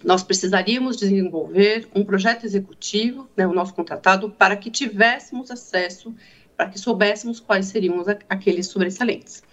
Nós 0.02 0.24
precisaríamos 0.24 0.95
desenvolver 0.95 1.89
um 1.93 2.06
projeto 2.06 2.45
executivo, 2.45 3.30
né, 3.36 3.45
o 3.45 3.54
nosso 3.54 3.74
contratado, 3.74 4.30
para 4.30 4.56
que 4.56 4.72
tivéssemos 4.72 5.52
acesso, 5.52 6.16
para 6.56 6.70
que 6.70 6.80
soubéssemos 6.80 7.41
quais 7.41 7.66
seriam 7.66 8.02
aqueles 8.30 8.68
sobressalentes. 8.68 9.43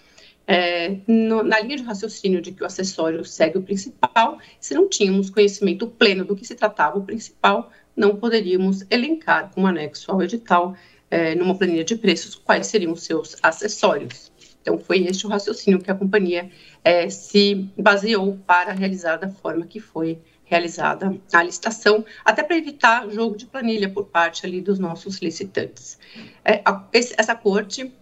É, 0.47 0.99
no, 1.09 1.42
na 1.42 1.59
linha 1.59 1.78
de 1.78 1.82
raciocínio 1.82 2.40
de 2.40 2.53
que 2.53 2.62
o 2.62 2.66
acessório 2.66 3.24
segue 3.24 3.59
o 3.59 3.62
principal, 3.62 4.38
se 4.61 4.72
não 4.72 4.88
tínhamos 4.88 5.30
conhecimento 5.30 5.88
pleno 5.88 6.24
do 6.24 6.36
que 6.36 6.47
se 6.47 6.55
tratava 6.55 6.97
o 6.97 7.05
principal, 7.05 7.72
não 7.97 8.14
poderíamos 8.14 8.84
elencar 8.88 9.51
como 9.53 9.66
anexo 9.66 10.12
ao 10.12 10.22
edital 10.22 10.76
é, 11.11 11.34
numa 11.34 11.57
planilha 11.57 11.84
de 11.84 11.96
preços, 11.96 12.34
quais 12.34 12.66
seriam 12.66 12.92
os 12.92 13.02
seus 13.02 13.36
acessórios. 13.42 14.32
Então, 14.61 14.78
foi 14.78 15.04
este 15.04 15.26
o 15.26 15.28
raciocínio 15.28 15.80
que 15.80 15.90
a 15.90 15.94
companhia 15.94 16.50
é, 16.82 17.09
se 17.09 17.70
baseou 17.78 18.36
para 18.46 18.72
realizar 18.72 19.16
da 19.16 19.28
forma 19.28 19.64
que 19.64 19.78
foi 19.78 20.18
realizada 20.44 21.16
a 21.32 21.42
licitação, 21.42 22.04
até 22.24 22.42
para 22.42 22.57
evitar 22.57 23.09
jogo 23.11 23.36
de 23.36 23.46
planilha 23.46 23.88
por 23.88 24.07
parte 24.07 24.46
ali 24.46 24.61
dos 24.61 24.78
nossos 24.78 25.18
licitantes. 25.18 25.98
É, 26.44 26.62
a, 26.64 26.84
esse, 26.92 27.14
essa 27.18 27.34
corte 27.34 27.92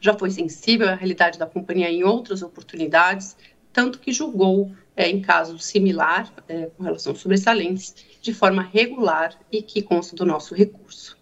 já 0.00 0.14
foi 0.14 0.30
sensível 0.30 0.88
à 0.88 0.94
realidade 0.94 1.38
da 1.38 1.46
companhia 1.46 1.90
em 1.90 2.02
outras 2.02 2.42
oportunidades, 2.42 3.36
tanto 3.72 3.98
que 3.98 4.12
julgou 4.12 4.72
é, 4.96 5.08
em 5.08 5.20
caso 5.20 5.58
similar, 5.58 6.32
é, 6.48 6.70
com 6.76 6.82
relação 6.82 7.12
aos 7.12 7.20
sobressalentes, 7.20 7.94
de 8.22 8.32
forma 8.32 8.62
regular 8.62 9.38
e 9.52 9.60
que 9.62 9.82
consta 9.82 10.16
do 10.16 10.24
nosso 10.24 10.54
recurso. 10.54 11.16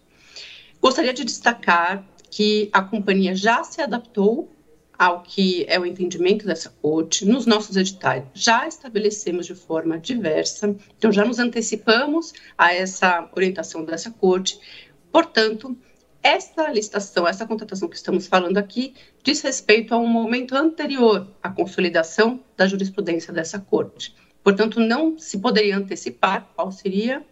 Gostaria 0.85 1.15
de 1.15 1.25
destacar 1.25 2.05
que 2.29 2.69
a 2.71 2.79
companhia 2.79 3.33
já 3.33 3.63
se 3.63 3.81
adaptou 3.81 4.53
ao 4.95 5.23
que 5.23 5.65
é 5.67 5.79
o 5.79 5.85
entendimento 5.87 6.45
dessa 6.45 6.69
corte. 6.79 7.25
Nos 7.25 7.47
nossos 7.47 7.75
editais 7.75 8.23
já 8.35 8.67
estabelecemos 8.67 9.47
de 9.47 9.55
forma 9.55 9.97
diversa, 9.97 10.75
então 10.95 11.11
já 11.11 11.25
nos 11.25 11.39
antecipamos 11.39 12.33
a 12.55 12.71
essa 12.71 13.27
orientação 13.35 13.83
dessa 13.83 14.11
corte. 14.11 14.59
Portanto, 15.11 15.75
essa 16.21 16.71
licitação, 16.71 17.27
essa 17.27 17.47
contratação 17.47 17.89
que 17.89 17.95
estamos 17.95 18.27
falando 18.27 18.59
aqui, 18.59 18.93
diz 19.23 19.41
respeito 19.41 19.91
a 19.91 19.97
um 19.97 20.05
momento 20.05 20.53
anterior 20.55 21.27
à 21.41 21.49
consolidação 21.49 22.43
da 22.55 22.67
jurisprudência 22.67 23.33
dessa 23.33 23.57
corte. 23.57 24.13
Portanto, 24.43 24.79
não 24.79 25.17
se 25.17 25.39
poderia 25.39 25.77
antecipar 25.77 26.47
qual 26.55 26.71
seria 26.71 27.25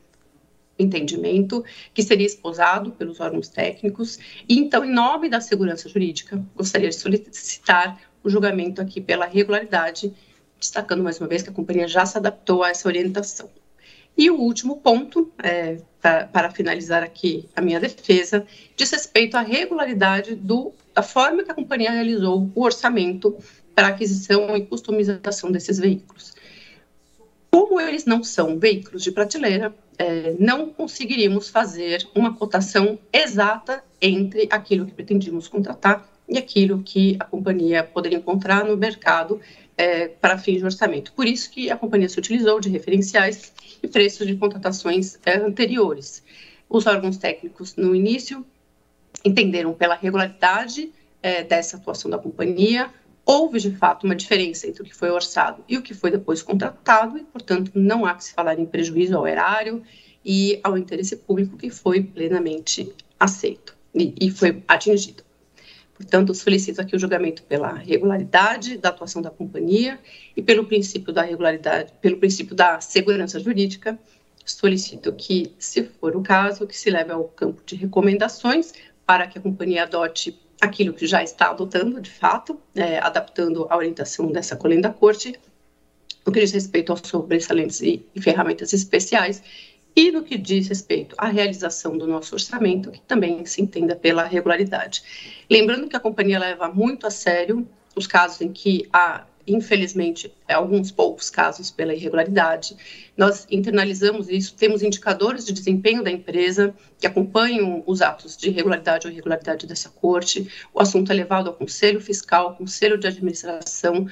entendimento 0.78 1.64
que 1.94 2.04
seria 2.04 2.26
esposado 2.26 2.92
pelos 2.92 3.20
órgãos 3.20 3.48
técnicos. 3.48 4.18
E 4.48 4.58
então, 4.58 4.84
em 4.84 4.92
nome 4.92 5.30
da 5.30 5.40
segurança 5.40 5.88
jurídica, 5.88 6.44
gostaria 6.56 6.90
de 6.90 6.96
solicitar 6.96 8.00
o 8.24 8.30
julgamento 8.30 8.82
aqui 8.82 9.02
pela 9.02 9.26
regularidade, 9.26 10.14
destacando 10.60 11.04
mais 11.04 11.20
uma 11.20 11.28
vez 11.28 11.44
que 11.44 11.50
a 11.50 11.54
companhia 11.54 11.88
já 11.88 12.06
se 12.06 12.18
adaptou 12.18 12.64
a 12.64 12.70
essa 12.70 12.88
orientação. 12.88 13.50
E 14.18 14.30
o 14.30 14.40
último 14.40 14.78
ponto, 14.78 15.32
é, 15.42 15.78
para, 16.02 16.28
para 16.28 16.52
finalizar 16.52 17.04
aqui 17.04 17.50
a 17.56 17.62
minha 17.62 17.80
defesa, 17.80 18.46
diz 18.76 18.92
respeito 18.92 19.36
à 19.36 19.42
regularidade 19.42 20.36
do, 20.36 20.72
da 20.94 21.02
forma 21.02 21.44
que 21.44 21.52
a 21.52 21.56
companhia 21.56 21.92
realizou 21.92 22.52
o 22.54 22.64
orçamento 22.64 23.36
para 23.74 23.88
aquisição 23.88 24.56
e 24.56 24.66
customização 24.66 25.52
desses 25.52 25.80
veículos. 25.80 26.34
Como 27.54 27.80
eles 27.80 28.04
não 28.04 28.24
são 28.24 28.58
veículos 28.58 29.04
de 29.04 29.12
prateleira, 29.12 29.76
é, 30.00 30.36
não 30.40 30.72
conseguiríamos 30.72 31.50
fazer 31.50 32.04
uma 32.16 32.34
cotação 32.34 32.98
exata 33.14 33.84
entre 34.02 34.48
aquilo 34.50 34.88
que 34.88 34.92
pretendíamos 34.92 35.48
contratar 35.48 36.10
e 36.28 36.36
aquilo 36.36 36.82
que 36.82 37.16
a 37.20 37.26
companhia 37.26 37.84
poderia 37.84 38.18
encontrar 38.18 38.66
no 38.66 38.76
mercado 38.76 39.40
é, 39.78 40.08
para 40.08 40.40
fins 40.40 40.58
de 40.58 40.66
orçamento. 40.66 41.14
Por 41.14 41.28
isso 41.28 41.52
que 41.52 41.70
a 41.70 41.78
companhia 41.78 42.10
se 42.10 42.18
utilizou 42.18 42.60
de 42.60 42.70
referenciais 42.70 43.54
e 43.84 43.88
preços 43.88 44.26
de 44.26 44.36
contratações 44.36 45.20
é, 45.24 45.38
anteriores. 45.38 46.24
Os 46.68 46.88
órgãos 46.88 47.18
técnicos, 47.18 47.76
no 47.76 47.94
início, 47.96 48.44
entenderam 49.24 49.76
pela 49.76 49.94
regularidade 49.94 50.92
é, 51.22 51.44
dessa 51.44 51.78
atuação 51.78 52.10
da 52.10 52.18
companhia, 52.18 52.90
houve 53.26 53.60
de 53.60 53.72
fato 53.72 54.04
uma 54.04 54.16
diferença 54.16 54.68
entre 54.68 54.82
o 54.82 54.86
que 54.86 54.96
foi 54.96 55.10
orçado 55.10 55.64
e 55.68 55.78
o 55.78 55.82
que 55.82 55.94
foi 55.94 56.12
depois 56.12 56.42
contratado, 56.42 57.18
e, 57.18 57.24
portanto, 57.24 57.72
não 57.74 58.06
há 58.06 58.14
que 58.16 58.26
se 58.26 58.34
falar 58.34 58.60
em 58.60 58.66
prejuízo 58.66 59.16
ao 59.16 59.28
erário 59.28 59.82
e 60.26 60.60
ao 60.64 60.78
interesse 60.78 61.16
público 61.16 61.58
que 61.58 61.70
foi 61.70 62.02
plenamente 62.02 62.94
aceito 63.20 63.76
e, 63.94 64.14
e 64.20 64.30
foi 64.30 64.64
atingido. 64.68 65.24
Portanto, 65.96 66.34
solicito 66.34 66.82
aqui 66.82 66.96
o 66.96 67.00
julgamento 67.00 67.44
pela 67.44 67.74
regularidade 67.74 68.78
da 68.78 68.90
atuação 68.90 69.22
da 69.22 69.30
companhia 69.30 70.00
e 70.36 70.42
pelo 70.42 70.66
princípio 70.66 71.14
da 71.14 71.22
regularidade, 71.22 71.94
pelo 72.02 72.18
princípio 72.18 72.56
da 72.56 72.82
segurança 72.82 73.40
jurídica. 73.40 73.98
Solicito 74.44 75.14
que, 75.14 75.54
se 75.58 75.84
for 75.84 76.16
o 76.16 76.22
caso, 76.22 76.68
que 76.68 76.78
se 76.78 76.90
leve 76.90 77.12
ao 77.12 77.24
campo 77.26 77.62
de 77.66 77.76
recomendações 77.76 78.74
para 79.06 79.28
que 79.28 79.38
a 79.38 79.42
companhia 79.42 79.84
adote 79.84 80.38
aquilo 80.64 80.94
que 80.94 81.06
já 81.06 81.22
está 81.22 81.50
adotando, 81.50 82.00
de 82.00 82.10
fato, 82.10 82.60
é, 82.74 82.98
adaptando 83.00 83.68
a 83.70 83.76
orientação 83.76 84.32
dessa 84.32 84.56
colenda 84.56 84.88
da 84.88 84.94
corte, 84.94 85.38
no 86.26 86.32
que 86.32 86.40
diz 86.40 86.52
respeito 86.52 86.92
aos 86.92 87.02
sobressalentes 87.04 87.82
e, 87.82 88.06
e 88.16 88.22
ferramentas 88.22 88.72
especiais, 88.72 89.44
e 89.96 90.10
no 90.10 90.24
que 90.24 90.38
diz 90.38 90.68
respeito 90.68 91.16
à 91.18 91.28
realização 91.28 91.98
do 91.98 92.08
nosso 92.08 92.34
orçamento, 92.34 92.92
que 92.92 93.02
também 93.02 93.46
se 93.46 93.62
entenda 93.62 93.96
pela 93.96 94.24
regularidade. 94.24 95.04
Lembrando 95.50 95.88
que 95.88 95.96
a 95.96 96.00
companhia 96.00 96.40
leva 96.40 96.70
muito 96.70 97.06
a 97.06 97.12
sério 97.12 97.68
os 97.96 98.08
casos 98.08 98.42
em 98.42 98.52
que 98.52 98.88
há, 98.92 99.26
infelizmente, 99.46 100.34
alguns 100.48 100.92
poucos 100.92 101.30
casos 101.30 101.72
pela 101.72 101.94
irregularidade. 101.94 102.76
Nós 103.18 103.46
internalizamos 103.50 104.30
isso, 104.30 104.56
temos 104.56 104.82
indicadores 104.82 105.46
de 105.46 105.54
desempenho 105.54 106.04
da 106.04 106.12
empresa 106.12 106.74
que 107.00 107.08
acompanham 107.08 107.84
os 107.86 108.02
atos 108.02 108.38
de 108.38 108.50
irregularidade 108.50 109.08
ou 109.08 109.12
irregularidade 109.12 109.68
dessa 109.68 109.90
corte. 109.90 110.48
O 110.74 110.82
assunto 110.82 111.12
é 111.12 111.16
levado 111.16 111.48
ao 111.48 111.54
Conselho 111.54 112.00
Fiscal, 112.00 112.48
ao 112.48 112.56
Conselho 112.56 112.98
de 112.98 113.08
Administração, 113.08 114.08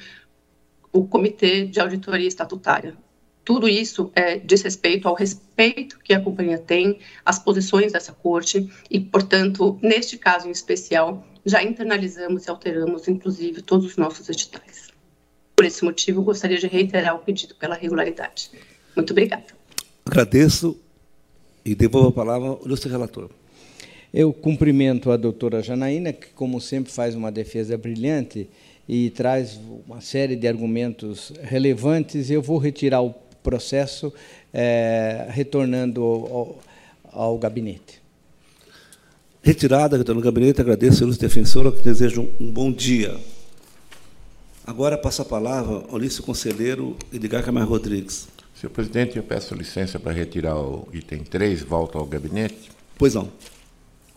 o 0.92 1.06
Comitê 1.06 1.66
de 1.66 1.80
Auditoria 1.80 2.28
Estatutária 2.28 2.96
tudo 3.44 3.68
isso 3.68 4.10
é, 4.14 4.38
diz 4.38 4.62
respeito 4.62 5.08
ao 5.08 5.14
respeito 5.14 5.98
que 5.98 6.14
a 6.14 6.20
companhia 6.20 6.58
tem 6.58 7.00
às 7.24 7.38
posições 7.38 7.92
dessa 7.92 8.12
corte 8.12 8.70
e, 8.88 9.00
portanto, 9.00 9.78
neste 9.82 10.16
caso 10.16 10.46
em 10.46 10.52
especial, 10.52 11.26
já 11.44 11.62
internalizamos 11.62 12.46
e 12.46 12.50
alteramos, 12.50 13.08
inclusive, 13.08 13.62
todos 13.62 13.86
os 13.86 13.96
nossos 13.96 14.28
editais. 14.28 14.91
Por 15.62 15.66
esse 15.66 15.84
motivo, 15.84 16.22
gostaria 16.22 16.58
de 16.58 16.66
reiterar 16.66 17.14
o 17.14 17.20
pedido 17.20 17.54
pela 17.54 17.76
regularidade. 17.76 18.50
Muito 18.96 19.12
obrigada. 19.12 19.44
Agradeço 20.04 20.76
e 21.64 21.72
devolvo 21.72 22.08
a 22.08 22.12
palavra 22.12 22.48
ao 22.48 22.62
ilustre 22.64 22.90
relator. 22.90 23.30
Eu 24.12 24.32
cumprimento 24.32 25.12
a 25.12 25.16
doutora 25.16 25.62
Janaína, 25.62 26.12
que, 26.12 26.30
como 26.34 26.60
sempre, 26.60 26.90
faz 26.90 27.14
uma 27.14 27.30
defesa 27.30 27.78
brilhante 27.78 28.50
e 28.88 29.10
traz 29.10 29.60
uma 29.86 30.00
série 30.00 30.34
de 30.34 30.48
argumentos 30.48 31.32
relevantes. 31.40 32.28
Eu 32.28 32.42
vou 32.42 32.58
retirar 32.58 33.00
o 33.00 33.14
processo, 33.40 34.12
é, 34.52 35.28
retornando 35.30 36.02
ao, 36.02 36.58
ao, 37.12 37.38
gabinete. 37.38 38.02
Retirada, 39.40 39.96
retornando 39.96 40.26
ao 40.26 40.32
gabinete, 40.32 40.60
agradeço 40.60 41.04
a 41.04 41.06
luz 41.06 41.18
defensora, 41.18 41.70
que 41.70 41.84
desejo 41.84 42.28
um, 42.40 42.50
bom 42.50 42.72
dia. 42.72 43.16
Agora 44.72 44.96
passa 44.96 45.20
a 45.20 45.26
palavra 45.26 45.84
ao 45.90 45.98
Lício 45.98 46.22
Conselheiro 46.22 46.96
Edgar 47.12 47.44
Camargo 47.44 47.72
Rodrigues. 47.72 48.26
Senhor 48.54 48.72
presidente, 48.72 49.18
eu 49.18 49.22
peço 49.22 49.54
licença 49.54 50.00
para 50.00 50.12
retirar 50.12 50.56
o 50.56 50.88
item 50.94 51.22
3, 51.24 51.60
volta 51.62 51.98
ao 51.98 52.06
gabinete. 52.06 52.70
Pois 52.96 53.12
não. 53.12 53.30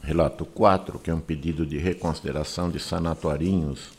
Relato 0.01 0.45
4, 0.45 0.97
que 0.99 1.11
é 1.11 1.13
um 1.13 1.19
pedido 1.19 1.65
de 1.65 1.77
reconsideração 1.77 2.69
de 2.69 2.79
sanatorinhos, 2.79 3.89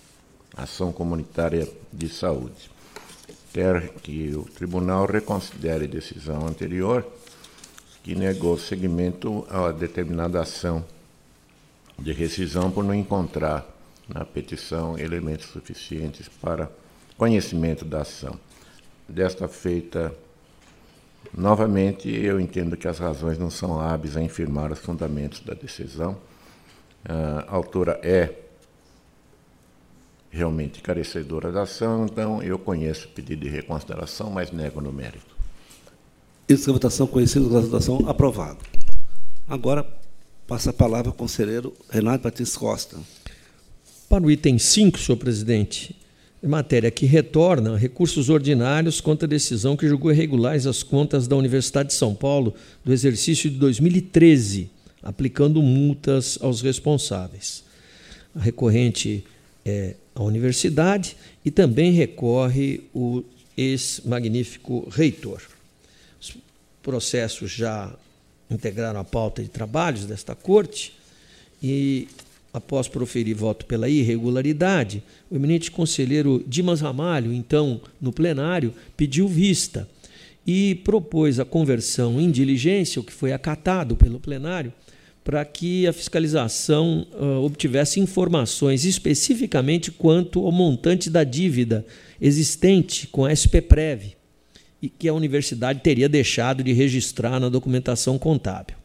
ação 0.56 0.92
comunitária 0.92 1.68
de 1.92 2.08
saúde 2.08 2.70
quer 3.52 3.90
que 4.02 4.34
o 4.34 4.44
tribunal 4.44 5.04
reconsidere 5.04 5.86
decisão 5.86 6.46
anterior 6.46 7.06
que 8.02 8.14
negou 8.14 8.56
seguimento 8.56 9.46
a 9.50 9.72
determinada 9.72 10.40
ação 10.40 10.82
de 11.98 12.12
rescisão 12.12 12.70
por 12.70 12.82
não 12.82 12.94
encontrar 12.94 13.75
na 14.08 14.24
petição 14.24 14.98
elementos 14.98 15.46
suficientes 15.46 16.28
para 16.28 16.70
conhecimento 17.16 17.84
da 17.84 18.02
ação. 18.02 18.38
Desta 19.08 19.48
feita, 19.48 20.14
novamente, 21.36 22.08
eu 22.08 22.40
entendo 22.40 22.76
que 22.76 22.88
as 22.88 22.98
razões 22.98 23.38
não 23.38 23.50
são 23.50 23.80
hábeis 23.80 24.16
a 24.16 24.22
infirmar 24.22 24.72
os 24.72 24.78
fundamentos 24.78 25.40
da 25.40 25.54
decisão. 25.54 26.16
A 27.04 27.54
autora 27.54 28.00
é 28.02 28.34
realmente 30.30 30.82
carecedora 30.82 31.50
da 31.50 31.62
ação, 31.62 32.04
então 32.04 32.42
eu 32.42 32.58
conheço 32.58 33.06
o 33.06 33.10
pedido 33.10 33.42
de 33.42 33.48
reconsideração, 33.48 34.30
mas 34.30 34.50
nego 34.50 34.80
no 34.80 34.92
mérito. 34.92 35.34
Isso 36.48 36.68
é 36.68 36.72
votação 36.72 37.06
conhecida 37.06 37.48
da 37.48 37.60
votação 37.60 38.04
aprovado. 38.08 38.58
Agora 39.48 39.86
passa 40.46 40.70
a 40.70 40.72
palavra 40.72 41.10
ao 41.10 41.14
conselheiro 41.14 41.72
Renato 41.88 42.24
Batista 42.24 42.58
Costa. 42.58 42.98
Para 44.08 44.22
o 44.22 44.30
item 44.30 44.56
5, 44.56 45.00
senhor 45.00 45.18
presidente, 45.18 45.96
matéria 46.40 46.92
que 46.92 47.06
retorna 47.06 47.76
recursos 47.76 48.28
ordinários 48.28 49.00
contra 49.00 49.26
a 49.26 49.28
decisão 49.28 49.76
que 49.76 49.88
julgou 49.88 50.12
irregulares 50.12 50.64
as 50.64 50.84
contas 50.84 51.26
da 51.26 51.34
Universidade 51.34 51.88
de 51.88 51.94
São 51.94 52.14
Paulo 52.14 52.54
do 52.84 52.92
exercício 52.92 53.50
de 53.50 53.56
2013, 53.56 54.70
aplicando 55.02 55.60
multas 55.60 56.38
aos 56.40 56.62
responsáveis. 56.62 57.64
A 58.32 58.40
recorrente 58.40 59.24
é 59.64 59.96
a 60.14 60.22
universidade 60.22 61.16
e 61.44 61.50
também 61.50 61.90
recorre 61.90 62.84
o 62.94 63.24
ex-magnífico 63.56 64.88
reitor. 64.88 65.42
Os 66.20 66.36
processos 66.80 67.50
já 67.50 67.92
integraram 68.48 69.00
a 69.00 69.04
pauta 69.04 69.42
de 69.42 69.48
trabalhos 69.48 70.04
desta 70.04 70.36
corte 70.36 70.94
e, 71.60 72.06
após 72.56 72.88
proferir 72.88 73.36
voto 73.36 73.66
pela 73.66 73.86
irregularidade, 73.86 75.02
o 75.30 75.36
eminente 75.36 75.70
conselheiro 75.70 76.42
Dimas 76.48 76.80
Ramalho, 76.80 77.30
então 77.30 77.82
no 78.00 78.10
plenário, 78.10 78.72
pediu 78.96 79.28
vista 79.28 79.86
e 80.46 80.76
propôs 80.76 81.38
a 81.38 81.44
conversão 81.44 82.18
em 82.18 82.30
diligência, 82.30 82.98
o 82.98 83.04
que 83.04 83.12
foi 83.12 83.30
acatado 83.30 83.94
pelo 83.94 84.18
plenário, 84.18 84.72
para 85.22 85.44
que 85.44 85.86
a 85.86 85.92
fiscalização 85.92 87.06
uh, 87.12 87.44
obtivesse 87.44 88.00
informações 88.00 88.86
especificamente 88.86 89.90
quanto 89.90 90.42
ao 90.46 90.50
montante 90.50 91.10
da 91.10 91.24
dívida 91.24 91.84
existente 92.18 93.06
com 93.08 93.26
a 93.26 93.32
SPPrev 93.34 94.16
e 94.80 94.88
que 94.88 95.08
a 95.08 95.12
universidade 95.12 95.80
teria 95.80 96.08
deixado 96.08 96.64
de 96.64 96.72
registrar 96.72 97.38
na 97.38 97.50
documentação 97.50 98.18
contábil. 98.18 98.76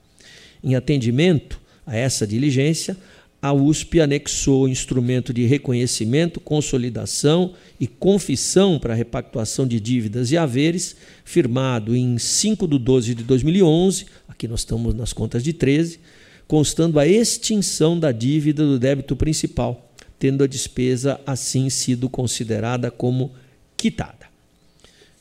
Em 0.61 0.75
atendimento 0.75 1.61
a 1.85 1.95
essa 1.95 2.27
diligência, 2.27 2.97
a 3.41 3.51
USP 3.51 3.99
anexou 3.99 4.63
o 4.63 4.69
instrumento 4.69 5.33
de 5.33 5.45
reconhecimento, 5.45 6.39
consolidação 6.39 7.53
e 7.79 7.87
confissão 7.87 8.77
para 8.77 8.93
repactuação 8.93 9.67
de 9.67 9.79
dívidas 9.79 10.31
e 10.31 10.37
haveres, 10.37 10.95
firmado 11.25 11.95
em 11.95 12.19
5 12.19 12.67
de 12.67 12.77
12 12.77 13.15
de 13.15 13.23
2011, 13.23 14.05
aqui 14.27 14.47
nós 14.47 14.59
estamos 14.59 14.93
nas 14.93 15.11
contas 15.11 15.43
de 15.43 15.53
13, 15.53 15.99
constando 16.47 16.99
a 16.99 17.07
extinção 17.07 17.99
da 17.99 18.11
dívida 18.11 18.63
do 18.63 18.77
débito 18.77 19.15
principal, 19.15 19.91
tendo 20.19 20.43
a 20.43 20.47
despesa 20.47 21.19
assim 21.25 21.67
sido 21.69 22.07
considerada 22.07 22.91
como 22.91 23.31
quitada. 23.75 24.29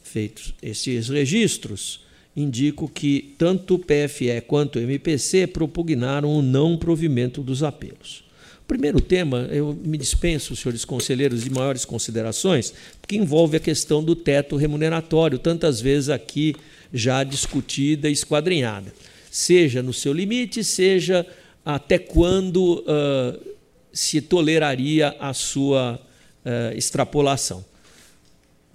Feitos 0.03 0.53
estes 0.61 1.09
registros, 1.09 2.01
indico 2.41 2.89
que 2.89 3.35
tanto 3.39 3.75
o 3.75 3.79
PFE 3.79 4.41
quanto 4.47 4.77
o 4.77 4.83
MPC 4.83 5.47
propugnaram 5.47 6.31
o 6.33 6.43
não 6.43 6.77
provimento 6.77 7.43
dos 7.43 7.63
apelos. 7.63 8.25
Primeiro 8.67 9.01
tema, 9.01 9.49
eu 9.51 9.77
me 9.85 9.99
dispenso, 9.99 10.55
senhores 10.55 10.85
conselheiros, 10.85 11.43
de 11.43 11.51
maiores 11.51 11.85
considerações, 11.85 12.73
porque 13.01 13.17
envolve 13.17 13.57
a 13.57 13.61
questão 13.61 14.03
do 14.03 14.15
teto 14.15 14.57
remuneratório, 14.57 15.39
tantas 15.39 15.81
vezes 15.81 16.09
aqui 16.09 16.55
já 16.93 17.25
discutida 17.25 18.09
e 18.09 18.13
esquadrinhada 18.13 18.93
seja 19.31 19.83
no 19.83 19.93
seu 19.93 20.13
limite, 20.13 20.65
seja 20.65 21.25
até 21.65 21.99
quando 21.99 22.81
uh, 22.81 23.57
se 23.93 24.21
toleraria 24.21 25.15
a 25.21 25.33
sua 25.33 26.01
uh, 26.45 26.77
extrapolação. 26.77 27.65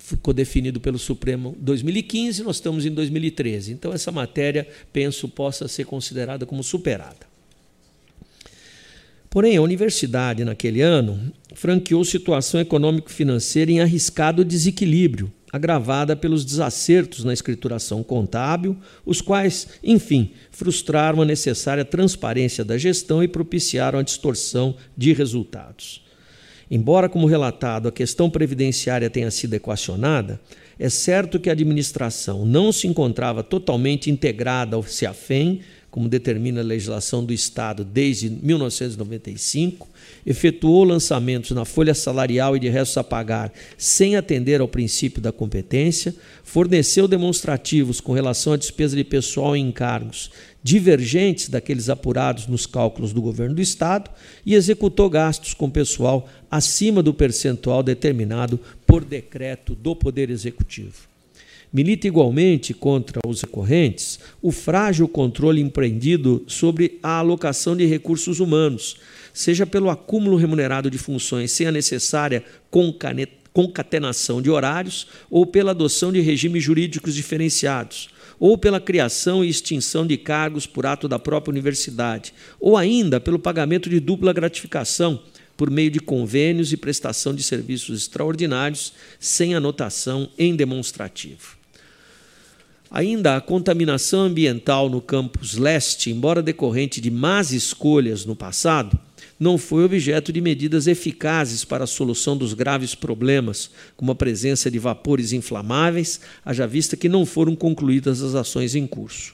Ficou 0.06 0.36
definido 0.36 0.80
pelo 0.80 1.00
Supremo 1.00 1.56
em 1.60 1.64
2015, 1.64 2.44
nós 2.44 2.58
estamos 2.58 2.86
em 2.86 2.92
2013. 2.92 3.72
Então, 3.72 3.92
essa 3.92 4.12
matéria, 4.12 4.68
penso, 4.94 5.28
possa 5.28 5.68
ser 5.68 5.86
considerada 5.86 6.46
como 6.46 6.64
superada. 6.64 7.26
Porém, 9.32 9.58
a 9.58 9.64
universidade, 9.64 10.46
naquele 10.46 10.80
ano, 10.82 11.34
franqueou 11.56 12.06
situação 12.06 12.62
econômico-financeira 12.62 13.72
em 13.72 13.82
arriscado 13.82 14.46
desequilíbrio, 14.46 15.34
agravada 15.52 16.16
pelos 16.16 16.46
desacertos 16.46 17.24
na 17.24 17.34
escrituração 17.34 18.04
contábil, 18.04 18.78
os 19.04 19.22
quais, 19.22 19.68
enfim, 19.84 20.34
frustraram 20.52 21.24
a 21.24 21.26
necessária 21.26 21.84
transparência 21.84 22.64
da 22.64 22.78
gestão 22.78 23.24
e 23.24 23.28
propiciaram 23.28 23.98
a 23.98 24.04
distorção 24.04 24.78
de 24.96 25.14
resultados. 25.14 26.05
Embora, 26.70 27.08
como 27.08 27.28
relatado, 27.28 27.88
a 27.88 27.92
questão 27.92 28.30
previdenciária 28.30 29.10
tenha 29.10 29.30
sido 29.30 29.54
equacionada, 29.54 30.40
é 30.80 30.90
certo 30.90 31.40
que 31.40 31.50
a 31.50 31.54
administração 31.54 32.46
não 32.46 32.72
se 32.72 32.88
encontrava 32.88 33.44
totalmente 33.44 34.10
integrada 34.10 34.76
ao 34.76 34.84
CIAFEM, 34.84 35.62
como 35.96 36.10
determina 36.10 36.60
a 36.60 36.64
legislação 36.64 37.24
do 37.24 37.32
Estado 37.32 37.86
desde 37.86 38.30
1995, 38.30 39.88
efetuou 40.26 40.84
lançamentos 40.84 41.52
na 41.52 41.64
folha 41.64 41.94
salarial 41.94 42.58
e 42.58 42.60
de 42.60 42.68
restos 42.68 42.98
a 42.98 43.04
pagar 43.04 43.54
sem 43.78 44.18
atender 44.18 44.60
ao 44.60 44.68
princípio 44.68 45.22
da 45.22 45.32
competência, 45.32 46.14
forneceu 46.44 47.08
demonstrativos 47.08 48.02
com 48.02 48.12
relação 48.12 48.52
à 48.52 48.58
despesa 48.58 48.98
de 48.98 49.06
pessoal 49.06 49.56
em 49.56 49.70
encargos 49.70 50.30
divergentes 50.66 51.48
daqueles 51.48 51.90
apurados 51.90 52.48
nos 52.48 52.66
cálculos 52.66 53.14
do 53.14 53.22
governo 53.22 53.54
do 53.54 53.62
Estado 53.62 54.10
e 54.44 54.56
executou 54.56 55.08
gastos 55.08 55.54
com 55.54 55.70
pessoal 55.70 56.28
acima 56.50 57.04
do 57.04 57.14
percentual 57.14 57.84
determinado 57.84 58.60
por 58.84 59.06
decreto 59.06 59.76
do 59.76 59.96
Poder 59.96 60.32
Executivo. 60.32 61.08
Milita 61.72 62.08
igualmente 62.08 62.74
contra 62.74 63.20
os 63.28 63.42
recorrentes 63.42 64.20
o 64.42 64.52
frágil 64.52 65.08
controle 65.08 65.62
empreendido 65.62 66.44
sobre 66.48 66.98
a 67.04 67.20
alocação 67.20 67.78
de 67.78 67.86
recursos 67.86 68.40
humanos, 68.40 68.98
seja 69.32 69.68
pelo 69.68 69.92
acúmulo 69.92 70.36
remunerado 70.36 70.90
de 70.90 70.98
funções 70.98 71.52
sem 71.52 71.68
a 71.68 71.72
necessária 71.72 72.44
concatenação 73.54 74.42
de 74.42 74.50
horários 74.50 75.06
ou 75.30 75.46
pela 75.46 75.72
adoção 75.72 76.12
de 76.12 76.22
regimes 76.22 76.64
jurídicos 76.64 77.14
diferenciados, 77.14 78.10
ou 78.40 78.58
pela 78.58 78.80
criação 78.80 79.44
e 79.44 79.50
extinção 79.50 80.06
de 80.06 80.18
cargos 80.18 80.66
por 80.66 80.86
ato 80.86 81.08
da 81.08 81.20
própria 81.20 81.52
universidade, 81.52 82.34
ou 82.60 82.78
ainda 82.78 83.20
pelo 83.20 83.40
pagamento 83.40 83.90
de 83.90 84.00
dupla 84.00 84.34
gratificação 84.34 85.22
por 85.58 85.70
meio 85.70 85.90
de 85.90 86.00
convênios 86.00 86.74
e 86.74 86.78
prestação 86.78 87.34
de 87.34 87.42
serviços 87.42 88.02
extraordinários 88.02 88.94
sem 89.20 89.56
anotação 89.56 90.30
em 90.38 90.56
demonstrativo. 90.56 91.56
Ainda 92.92 93.36
a 93.36 93.42
contaminação 93.42 94.22
ambiental 94.22 94.90
no 94.90 95.02
campus 95.02 95.56
leste, 95.56 96.12
embora 96.12 96.42
decorrente 96.42 97.02
de 97.02 97.10
más 97.10 97.52
escolhas 97.52 98.26
no 98.26 98.36
passado, 98.36 98.98
não 99.40 99.58
foi 99.58 99.84
objeto 99.84 100.32
de 100.32 100.40
medidas 100.40 100.88
eficazes 100.88 101.66
para 101.66 101.84
a 101.84 101.88
solução 101.88 102.38
dos 102.38 102.54
graves 102.54 102.96
problemas, 102.96 103.70
como 103.96 104.12
a 104.12 104.16
presença 104.16 104.72
de 104.72 104.80
vapores 104.80 105.34
inflamáveis, 105.34 106.22
haja 106.44 106.66
vista 106.66 106.96
que 106.96 107.10
não 107.10 107.26
foram 107.26 107.56
concluídas 107.56 108.22
as 108.22 108.36
ações 108.36 108.76
em 108.76 108.88
curso. 108.88 109.34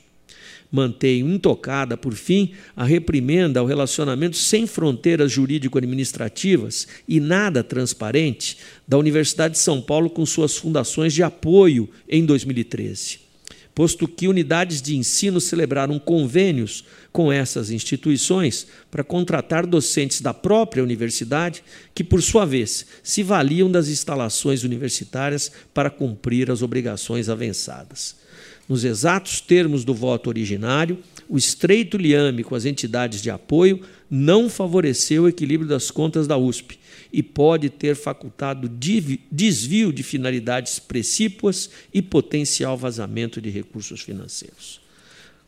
Mantenho 0.71 1.29
intocada, 1.29 1.97
por 1.97 2.13
fim, 2.13 2.51
a 2.75 2.85
reprimenda 2.85 3.59
ao 3.59 3.65
relacionamento 3.65 4.37
sem 4.37 4.65
fronteiras 4.65 5.31
jurídico-administrativas 5.31 6.87
e 7.07 7.19
nada 7.19 7.61
transparente 7.61 8.57
da 8.87 8.97
Universidade 8.97 9.55
de 9.55 9.59
São 9.59 9.81
Paulo 9.81 10.09
com 10.09 10.25
suas 10.25 10.55
fundações 10.55 11.13
de 11.13 11.21
apoio 11.21 11.89
em 12.07 12.25
2013 12.25 13.20
posto 13.73 14.07
que 14.07 14.27
unidades 14.27 14.81
de 14.81 14.95
ensino 14.95 15.39
celebraram 15.39 15.97
convênios 15.97 16.83
com 17.11 17.31
essas 17.31 17.71
instituições 17.71 18.67
para 18.89 19.03
contratar 19.03 19.65
docentes 19.65 20.21
da 20.21 20.33
própria 20.33 20.83
universidade, 20.83 21.63
que, 21.93 22.03
por 22.03 22.21
sua 22.21 22.45
vez, 22.45 22.85
se 23.03 23.23
valiam 23.23 23.71
das 23.71 23.87
instalações 23.87 24.63
universitárias 24.63 25.51
para 25.73 25.89
cumprir 25.89 26.51
as 26.51 26.61
obrigações 26.61 27.29
avançadas. 27.29 28.15
Nos 28.67 28.83
exatos 28.83 29.41
termos 29.41 29.83
do 29.83 29.93
voto 29.93 30.29
originário, 30.29 30.99
o 31.31 31.37
estreito 31.37 31.95
liame 31.95 32.43
com 32.43 32.55
as 32.55 32.65
entidades 32.65 33.21
de 33.21 33.29
apoio 33.29 33.79
não 34.09 34.49
favoreceu 34.49 35.23
o 35.23 35.29
equilíbrio 35.29 35.69
das 35.69 35.89
contas 35.89 36.27
da 36.27 36.37
USP, 36.37 36.77
e 37.13 37.23
pode 37.23 37.69
ter 37.69 37.95
facultado 37.95 38.69
desvio 38.69 39.93
de 39.93 40.03
finalidades 40.03 40.77
precípuas 40.77 41.69
e 41.93 42.01
potencial 42.01 42.77
vazamento 42.77 43.39
de 43.39 43.49
recursos 43.49 44.01
financeiros. 44.01 44.81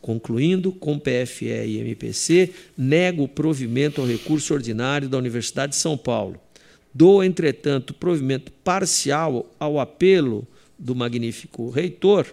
Concluindo, 0.02 0.72
com 0.72 0.98
PFE 0.98 1.48
e 1.48 1.78
MPC, 1.80 2.52
nego 2.78 3.24
o 3.24 3.28
provimento 3.28 4.00
ao 4.00 4.08
recurso 4.08 4.54
ordinário 4.54 5.10
da 5.10 5.18
Universidade 5.18 5.72
de 5.72 5.78
São 5.78 5.98
Paulo. 5.98 6.40
Dou, 6.94 7.22
entretanto, 7.22 7.94
provimento 7.94 8.54
parcial 8.64 9.54
ao 9.60 9.82
apelo 9.82 10.48
do 10.78 10.96
magnífico 10.96 11.70
reitor, 11.70 12.26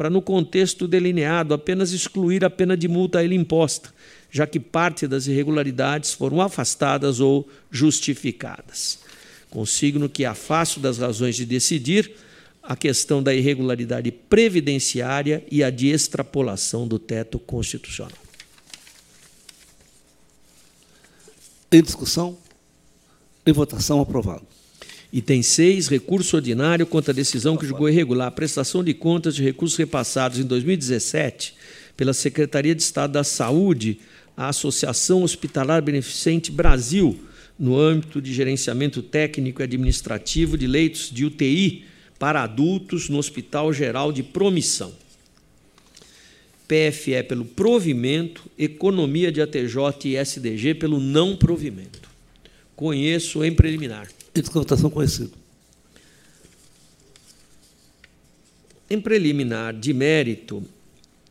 para, 0.00 0.08
no 0.08 0.22
contexto 0.22 0.88
delineado, 0.88 1.52
apenas 1.52 1.92
excluir 1.92 2.42
a 2.42 2.48
pena 2.48 2.74
de 2.74 2.88
multa 2.88 3.18
a 3.18 3.22
ele 3.22 3.34
imposta, 3.34 3.92
já 4.30 4.46
que 4.46 4.58
parte 4.58 5.06
das 5.06 5.26
irregularidades 5.26 6.14
foram 6.14 6.40
afastadas 6.40 7.20
ou 7.20 7.46
justificadas. 7.70 9.00
Consigno 9.50 10.08
que 10.08 10.24
afasto 10.24 10.80
das 10.80 10.96
razões 10.96 11.36
de 11.36 11.44
decidir 11.44 12.12
a 12.62 12.74
questão 12.74 13.22
da 13.22 13.34
irregularidade 13.34 14.10
previdenciária 14.10 15.44
e 15.50 15.62
a 15.62 15.68
de 15.68 15.88
extrapolação 15.88 16.88
do 16.88 16.98
teto 16.98 17.38
constitucional. 17.38 18.16
Em 21.70 21.82
discussão? 21.82 22.38
Em 23.44 23.52
votação, 23.52 24.00
aprovado. 24.00 24.49
Item 25.12 25.42
6, 25.42 25.88
recurso 25.88 26.36
ordinário 26.36 26.86
contra 26.86 27.12
a 27.12 27.14
decisão 27.14 27.56
que 27.56 27.66
julgou 27.66 27.88
irregular 27.88 28.28
a 28.28 28.30
prestação 28.30 28.84
de 28.84 28.94
contas 28.94 29.34
de 29.34 29.42
recursos 29.42 29.76
repassados 29.76 30.38
em 30.38 30.44
2017 30.44 31.54
pela 31.96 32.12
Secretaria 32.12 32.74
de 32.74 32.82
Estado 32.82 33.14
da 33.14 33.24
Saúde 33.24 33.98
a 34.36 34.48
Associação 34.48 35.22
Hospitalar 35.22 35.82
Beneficente 35.82 36.50
Brasil, 36.50 37.18
no 37.58 37.78
âmbito 37.78 38.22
de 38.22 38.32
gerenciamento 38.32 39.02
técnico 39.02 39.60
e 39.60 39.64
administrativo 39.64 40.56
de 40.56 40.66
leitos 40.66 41.10
de 41.10 41.26
UTI 41.26 41.84
para 42.18 42.42
adultos 42.42 43.10
no 43.10 43.18
Hospital 43.18 43.72
Geral 43.72 44.12
de 44.12 44.22
Promissão. 44.22 44.94
PFE 46.66 47.22
pelo 47.28 47.44
provimento, 47.44 48.48
economia 48.56 49.30
de 49.30 49.42
ATJ 49.42 49.76
e 50.04 50.16
SDG 50.16 50.74
pelo 50.74 51.00
não 51.00 51.36
provimento. 51.36 52.08
Conheço 52.76 53.44
em 53.44 53.52
preliminar. 53.52 54.08
E 54.34 54.42
votação 54.42 54.90
conhecido. 54.90 55.32
Em 58.88 59.00
preliminar 59.00 59.72
de 59.72 59.92
mérito, 59.92 60.64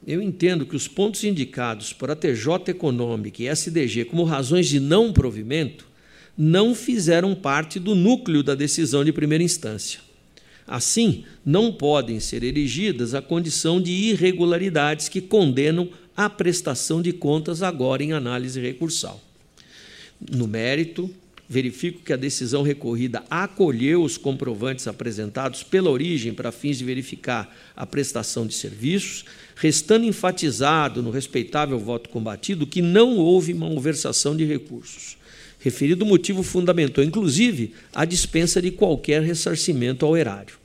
eu 0.07 0.21
entendo 0.21 0.65
que 0.65 0.75
os 0.75 0.87
pontos 0.87 1.23
indicados 1.23 1.91
por 1.91 2.09
ATJ 2.09 2.69
Econômica 2.69 3.43
e 3.43 3.47
SDG 3.47 4.05
como 4.05 4.23
razões 4.23 4.67
de 4.67 4.79
não 4.79 5.11
provimento 5.11 5.85
não 6.37 6.73
fizeram 6.73 7.35
parte 7.35 7.79
do 7.79 7.93
núcleo 7.93 8.41
da 8.41 8.55
decisão 8.55 9.03
de 9.03 9.11
primeira 9.11 9.43
instância. 9.43 9.99
Assim, 10.65 11.25
não 11.45 11.73
podem 11.73 12.19
ser 12.19 12.43
erigidas 12.43 13.13
a 13.13 13.21
condição 13.21 13.81
de 13.81 13.91
irregularidades 13.91 15.09
que 15.09 15.19
condenam 15.19 15.89
a 16.15 16.29
prestação 16.29 17.01
de 17.01 17.11
contas 17.11 17.61
agora 17.61 18.03
em 18.03 18.13
análise 18.13 18.61
recursal. 18.61 19.21
No 20.31 20.47
mérito, 20.47 21.13
verifico 21.49 22.03
que 22.03 22.13
a 22.13 22.17
decisão 22.17 22.61
recorrida 22.61 23.23
acolheu 23.27 24.03
os 24.03 24.17
comprovantes 24.17 24.87
apresentados 24.87 25.63
pela 25.63 25.89
origem 25.89 26.31
para 26.31 26.51
fins 26.51 26.77
de 26.77 26.85
verificar 26.85 27.57
a 27.75 27.87
prestação 27.87 28.45
de 28.45 28.53
serviços, 28.53 29.25
restando 29.55 30.05
enfatizado 30.05 31.01
no 31.01 31.09
respeitável 31.09 31.79
voto 31.79 32.07
combatido 32.09 32.67
que 32.67 32.83
não 32.83 33.17
houve 33.17 33.55
malversação 33.55 34.37
de 34.37 34.45
recursos. 34.45 35.17
Referido 35.59 36.05
motivo 36.05 36.43
fundamentou, 36.43 37.03
inclusive, 37.03 37.73
a 37.93 38.05
dispensa 38.05 38.61
de 38.61 38.69
qualquer 38.69 39.23
ressarcimento 39.23 40.05
ao 40.05 40.15
erário. 40.15 40.59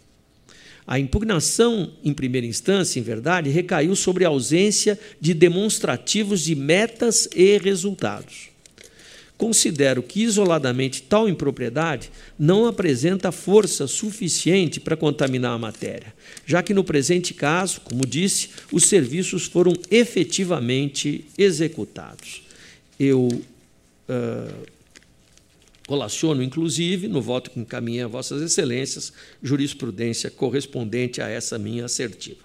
A 0.87 0.99
impugnação, 0.99 1.93
em 2.05 2.13
primeira 2.13 2.47
instância, 2.47 3.01
em 3.01 3.03
verdade, 3.03 3.49
recaiu 3.49 3.97
sobre 3.97 4.27
a 4.27 4.29
ausência 4.29 5.01
de 5.19 5.33
demonstrativos 5.33 6.43
de 6.43 6.55
metas 6.55 7.27
e 7.35 7.57
resultados. 7.57 8.54
Considero 9.37 10.03
que 10.03 10.23
isoladamente 10.23 11.03
tal 11.03 11.29
impropriedade 11.29 12.11
não 12.39 12.67
apresenta 12.67 13.33
força 13.33 13.87
suficiente 13.89 14.79
para 14.79 14.97
contaminar 14.97 15.53
a 15.53 15.59
matéria, 15.59 16.15
já 16.47 16.63
que 16.63 16.73
no 16.73 16.85
presente 16.85 17.35
caso, 17.35 17.81
como 17.81 18.07
disse, 18.07 18.51
os 18.71 18.87
serviços 18.87 19.47
foram 19.47 19.73
efetivamente 19.91 21.25
executados. 21.37 22.45
Eu 22.99 23.27
uh, 23.27 24.65
colaciono, 25.87 26.43
inclusive, 26.43 27.09
no 27.09 27.21
voto 27.21 27.51
que 27.51 27.61
encaminhei 27.61 28.03
a 28.03 28.09
Vossas 28.09 28.41
Excelências, 28.41 29.13
jurisprudência 29.43 30.31
correspondente 30.31 31.21
a 31.21 31.29
essa 31.29 31.59
minha 31.59 31.87
assertiva. 31.87 32.45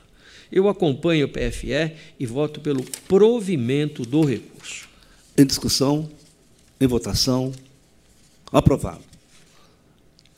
Eu 0.52 0.68
acompanho 0.68 1.28
o 1.28 1.30
PFE 1.30 1.94
e 2.20 2.26
voto 2.26 2.60
pelo 2.60 2.84
provimento 3.08 4.04
do 4.04 4.24
recurso. 4.24 4.90
Em 5.38 5.46
discussão, 5.46 6.10
em 6.80 6.88
votação. 6.88 7.52
Aprovado. 8.52 9.04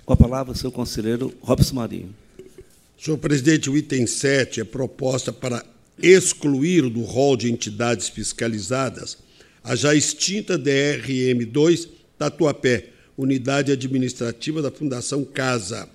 Com 0.05 0.13
a 0.13 0.17
palavra, 0.17 0.55
senhor 0.55 0.71
conselheiro 0.71 1.33
Robson 1.41 1.75
Marinho. 1.75 2.13
Senhor 2.99 3.17
presidente, 3.17 3.69
o 3.69 3.77
item 3.77 4.05
7 4.05 4.61
é 4.61 4.63
proposta 4.63 5.31
para 5.31 5.65
excluir 6.01 6.89
do 6.89 7.01
rol 7.01 7.37
de 7.37 7.51
entidades 7.51 8.09
fiscalizadas 8.09 9.17
a 9.63 9.75
já 9.75 9.93
extinta 9.93 10.57
DRM2 10.57 11.87
Tatuapé, 12.17 12.89
unidade 13.17 13.71
administrativa 13.71 14.61
da 14.61 14.71
Fundação 14.71 15.23
Casa. 15.23 15.87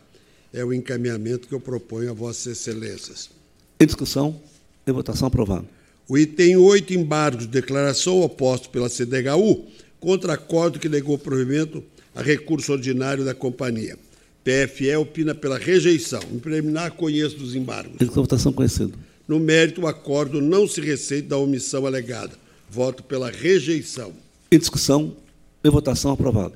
É 0.52 0.64
o 0.64 0.72
encaminhamento 0.72 1.48
que 1.48 1.54
eu 1.54 1.60
proponho 1.60 2.10
a 2.10 2.14
Vossas 2.14 2.46
Excelências. 2.46 3.30
Em 3.78 3.86
discussão, 3.86 4.40
em 4.86 4.92
votação 4.92 5.28
aprovado. 5.28 5.68
O 6.08 6.16
item 6.16 6.56
8, 6.56 6.94
embargos 6.94 7.46
de 7.46 7.48
declaração 7.48 8.22
oposto 8.22 8.70
pela 8.70 8.88
CDHU 8.88 9.66
contra 10.06 10.34
acordo 10.34 10.78
que 10.78 10.88
negou 10.88 11.18
provimento 11.18 11.82
a 12.14 12.22
recurso 12.22 12.70
ordinário 12.70 13.24
da 13.24 13.34
companhia. 13.34 13.98
PFE 14.44 14.94
opina 14.94 15.34
pela 15.34 15.58
rejeição. 15.58 16.20
Em 16.32 16.38
preliminar, 16.38 16.92
conheço 16.92 17.36
dos 17.36 17.56
embargos. 17.56 18.00
Em 18.00 18.04
votação 18.04 18.52
conhecido. 18.52 18.96
No 19.26 19.40
mérito, 19.40 19.80
o 19.80 19.86
acordo 19.88 20.40
não 20.40 20.68
se 20.68 20.80
receita 20.80 21.30
da 21.30 21.38
omissão 21.38 21.86
alegada. 21.86 22.30
Voto 22.70 23.02
pela 23.02 23.32
rejeição. 23.32 24.12
Em 24.52 24.60
discussão, 24.60 25.16
em 25.64 25.70
votação 25.70 26.12
aprovado. 26.12 26.54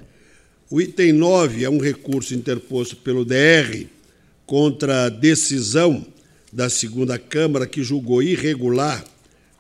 O 0.71 0.81
item 0.81 1.13
9 1.13 1.65
é 1.65 1.69
um 1.69 1.81
recurso 1.81 2.33
interposto 2.33 2.99
pelo 2.99 3.25
DR 3.25 3.85
contra 4.47 5.07
a 5.07 5.09
decisão 5.09 6.07
da 6.53 6.71
segunda 6.71 7.19
Câmara 7.19 7.67
que 7.67 7.83
julgou 7.83 8.23
irregular 8.23 9.05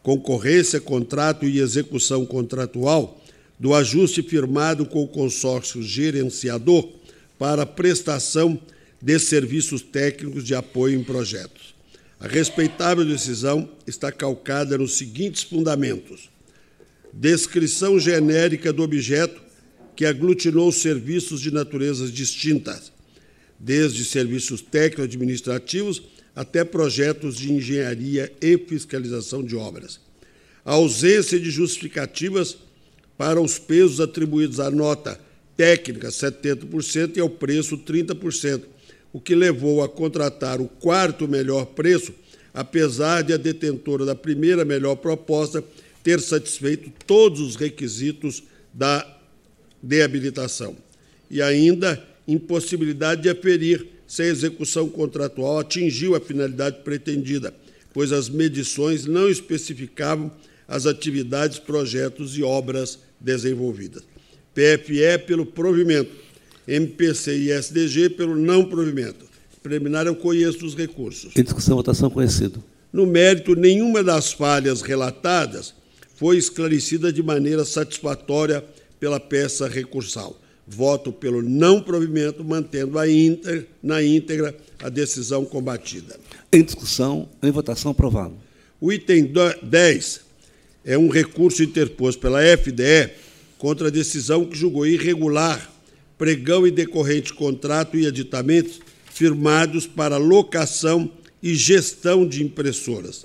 concorrência, 0.02 0.80
contrato 0.80 1.44
e 1.44 1.58
execução 1.58 2.24
contratual 2.24 3.19
do 3.60 3.74
ajuste 3.74 4.22
firmado 4.22 4.86
com 4.86 5.02
o 5.02 5.08
consórcio 5.08 5.82
gerenciador 5.82 6.88
para 7.38 7.66
prestação 7.66 8.58
de 9.02 9.18
serviços 9.18 9.82
técnicos 9.82 10.44
de 10.44 10.54
apoio 10.54 10.98
em 10.98 11.04
projetos. 11.04 11.74
A 12.18 12.26
respeitável 12.26 13.04
decisão 13.04 13.68
está 13.86 14.10
calcada 14.10 14.78
nos 14.78 14.94
seguintes 14.94 15.42
fundamentos: 15.42 16.30
descrição 17.12 18.00
genérica 18.00 18.72
do 18.72 18.82
objeto 18.82 19.40
que 19.94 20.06
aglutinou 20.06 20.72
serviços 20.72 21.38
de 21.42 21.50
naturezas 21.50 22.10
distintas, 22.10 22.90
desde 23.58 24.06
serviços 24.06 24.62
técnico-administrativos 24.62 26.02
até 26.34 26.64
projetos 26.64 27.36
de 27.36 27.52
engenharia 27.52 28.32
e 28.40 28.56
fiscalização 28.56 29.42
de 29.42 29.54
obras. 29.54 30.00
A 30.64 30.72
ausência 30.72 31.38
de 31.38 31.50
justificativas 31.50 32.56
para 33.20 33.38
os 33.38 33.58
pesos 33.58 34.00
atribuídos 34.00 34.58
à 34.58 34.70
nota 34.70 35.20
técnica, 35.54 36.08
70%, 36.08 37.18
e 37.18 37.20
ao 37.20 37.28
preço, 37.28 37.76
30%, 37.76 38.62
o 39.12 39.20
que 39.20 39.34
levou 39.34 39.84
a 39.84 39.88
contratar 39.90 40.58
o 40.58 40.66
quarto 40.66 41.28
melhor 41.28 41.66
preço, 41.66 42.14
apesar 42.54 43.20
de 43.20 43.34
a 43.34 43.36
detentora 43.36 44.06
da 44.06 44.14
primeira 44.14 44.64
melhor 44.64 44.96
proposta 44.96 45.62
ter 46.02 46.18
satisfeito 46.18 46.90
todos 47.06 47.40
os 47.40 47.56
requisitos 47.56 48.42
da 48.72 49.06
de 49.82 50.00
habilitação. 50.00 50.74
E 51.30 51.42
ainda 51.42 52.02
impossibilidade 52.26 53.20
de 53.20 53.28
aferir 53.28 53.86
se 54.06 54.22
a 54.22 54.28
execução 54.28 54.88
contratual 54.88 55.58
atingiu 55.58 56.14
a 56.14 56.20
finalidade 56.20 56.78
pretendida, 56.82 57.54
pois 57.92 58.12
as 58.12 58.30
medições 58.30 59.04
não 59.04 59.28
especificavam 59.28 60.32
as 60.66 60.86
atividades, 60.86 61.58
projetos 61.58 62.38
e 62.38 62.42
obras 62.42 63.09
desenvolvidas. 63.20 64.02
PFE 64.54 65.18
pelo 65.26 65.46
provimento, 65.46 66.10
MPC 66.66 67.36
e 67.36 67.50
SDG 67.52 68.10
pelo 68.10 68.34
não 68.36 68.64
provimento. 68.64 69.26
Preliminar, 69.62 70.06
eu 70.06 70.16
conheço 70.16 70.64
os 70.64 70.74
recursos. 70.74 71.36
Em 71.36 71.42
discussão, 71.42 71.76
votação 71.76 72.08
conhecido. 72.08 72.62
No 72.92 73.06
mérito, 73.06 73.54
nenhuma 73.54 74.02
das 74.02 74.32
falhas 74.32 74.80
relatadas 74.80 75.74
foi 76.16 76.38
esclarecida 76.38 77.12
de 77.12 77.22
maneira 77.22 77.64
satisfatória 77.64 78.64
pela 78.98 79.20
peça 79.20 79.68
recursal 79.68 80.40
voto 80.70 81.12
pelo 81.12 81.42
não 81.42 81.82
provimento, 81.82 82.44
mantendo 82.44 82.98
a 82.98 83.10
íntegra, 83.10 83.66
na 83.82 84.02
íntegra 84.02 84.56
a 84.80 84.88
decisão 84.88 85.44
combatida. 85.44 86.16
Em 86.52 86.62
discussão, 86.62 87.28
em 87.42 87.50
votação, 87.50 87.90
aprovado. 87.90 88.34
O 88.80 88.92
item 88.92 89.32
10 89.62 90.20
é 90.84 90.96
um 90.96 91.08
recurso 91.08 91.62
interposto 91.62 92.20
pela 92.20 92.40
FDE 92.42 93.10
contra 93.58 93.88
a 93.88 93.90
decisão 93.90 94.44
que 94.44 94.56
julgou 94.56 94.86
irregular 94.86 95.70
pregão 96.20 96.66
e 96.66 96.70
decorrente 96.70 97.32
contrato 97.32 97.96
e 97.96 98.06
aditamentos 98.06 98.78
firmados 99.10 99.86
para 99.86 100.18
locação 100.18 101.10
e 101.42 101.54
gestão 101.54 102.28
de 102.28 102.42
impressoras. 102.42 103.24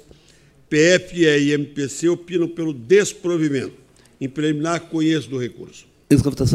PFE 0.70 1.26
e 1.26 1.52
MPC 1.52 2.08
opinam 2.08 2.48
pelo 2.48 2.74
desprovimento. 2.74 3.74
Em 4.20 4.30
preliminar, 4.30 4.80
conheço 4.80 5.30
do 5.30 5.38
recurso. 5.38 5.86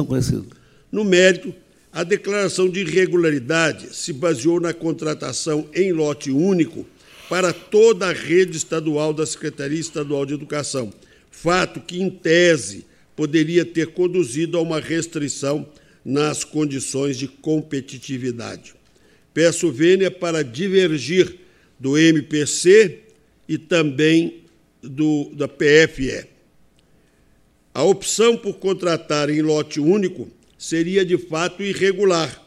Conhecido. 0.07 0.47
No 0.91 1.05
mérito, 1.05 1.55
a 1.93 2.03
declaração 2.03 2.71
de 2.71 2.81
irregularidade 2.81 3.95
se 3.95 4.11
baseou 4.11 4.59
na 4.59 4.73
contratação 4.73 5.69
em 5.75 5.93
lote 5.93 6.31
único 6.31 6.87
para 7.31 7.53
toda 7.53 8.09
a 8.09 8.12
rede 8.12 8.57
estadual 8.57 9.14
da 9.14 9.24
Secretaria 9.24 9.78
Estadual 9.78 10.26
de 10.26 10.35
Educação, 10.35 10.93
fato 11.31 11.78
que, 11.81 12.03
em 12.03 12.11
tese, 12.11 12.85
poderia 13.14 13.64
ter 13.64 13.93
conduzido 13.93 14.59
a 14.59 14.61
uma 14.61 14.81
restrição 14.81 15.64
nas 16.05 16.43
condições 16.43 17.16
de 17.16 17.28
competitividade. 17.28 18.74
Peço 19.33 19.70
vênia 19.70 20.11
para 20.11 20.43
divergir 20.43 21.37
do 21.78 21.97
MPC 21.97 22.99
e 23.49 23.57
também 23.57 24.43
do, 24.83 25.31
da 25.33 25.47
PFE. 25.47 26.26
A 27.72 27.85
opção 27.85 28.37
por 28.37 28.55
contratar 28.55 29.31
em 29.31 29.41
lote 29.41 29.78
único 29.78 30.28
seria 30.59 31.05
de 31.05 31.16
fato 31.16 31.62
irregular, 31.62 32.45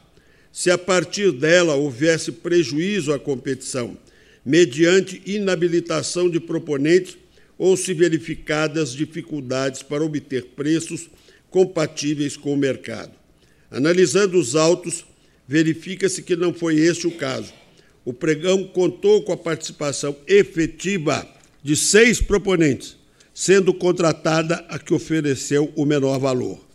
se 0.51 0.69
a 0.69 0.77
partir 0.77 1.31
dela 1.31 1.73
houvesse 1.73 2.33
prejuízo 2.33 3.13
à 3.13 3.17
competição, 3.17 3.97
mediante 4.45 5.21
inabilitação 5.25 6.29
de 6.29 6.39
proponentes 6.39 7.17
ou 7.57 7.77
se 7.77 7.93
verificadas 7.93 8.93
dificuldades 8.93 9.81
para 9.81 10.03
obter 10.03 10.45
preços 10.55 11.09
compatíveis 11.49 12.35
com 12.35 12.53
o 12.53 12.57
mercado. 12.57 13.11
Analisando 13.69 14.37
os 14.37 14.55
autos, 14.55 15.05
verifica-se 15.47 16.21
que 16.21 16.35
não 16.35 16.53
foi 16.53 16.75
este 16.75 17.07
o 17.07 17.11
caso. 17.11 17.53
O 18.03 18.13
pregão 18.13 18.63
contou 18.65 19.23
com 19.23 19.31
a 19.31 19.37
participação 19.37 20.15
efetiva 20.27 21.27
de 21.63 21.75
seis 21.75 22.19
proponentes, 22.19 22.97
sendo 23.33 23.73
contratada 23.73 24.55
a 24.67 24.77
que 24.77 24.93
ofereceu 24.93 25.71
o 25.75 25.85
menor 25.85 26.19
valor 26.19 26.73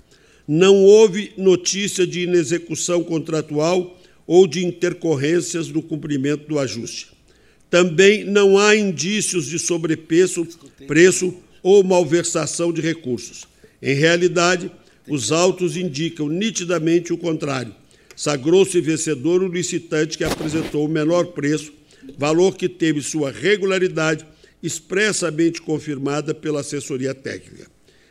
não 0.48 0.76
houve 0.76 1.34
notícia 1.36 2.06
de 2.06 2.22
inexecução 2.22 3.04
contratual 3.04 4.00
ou 4.26 4.46
de 4.46 4.64
intercorrências 4.64 5.68
no 5.68 5.82
cumprimento 5.82 6.48
do 6.48 6.58
ajuste. 6.58 7.17
Também 7.70 8.24
não 8.24 8.58
há 8.58 8.74
indícios 8.74 9.46
de 9.46 9.58
sobrepreço 9.58 10.46
preço 10.86 11.34
ou 11.62 11.84
malversação 11.84 12.72
de 12.72 12.80
recursos. 12.80 13.46
Em 13.82 13.94
realidade, 13.94 14.70
os 15.08 15.32
autos 15.32 15.76
indicam 15.76 16.28
nitidamente 16.28 17.12
o 17.12 17.18
contrário. 17.18 17.74
Sagrou-se 18.16 18.80
vencedor 18.80 19.42
o 19.42 19.48
licitante 19.48 20.18
que 20.18 20.24
apresentou 20.24 20.84
o 20.84 20.88
menor 20.88 21.28
preço, 21.28 21.72
valor 22.16 22.56
que 22.56 22.68
teve 22.68 23.00
sua 23.00 23.30
regularidade 23.30 24.26
expressamente 24.62 25.62
confirmada 25.62 26.34
pela 26.34 26.60
assessoria 26.60 27.14
técnica. 27.14 27.66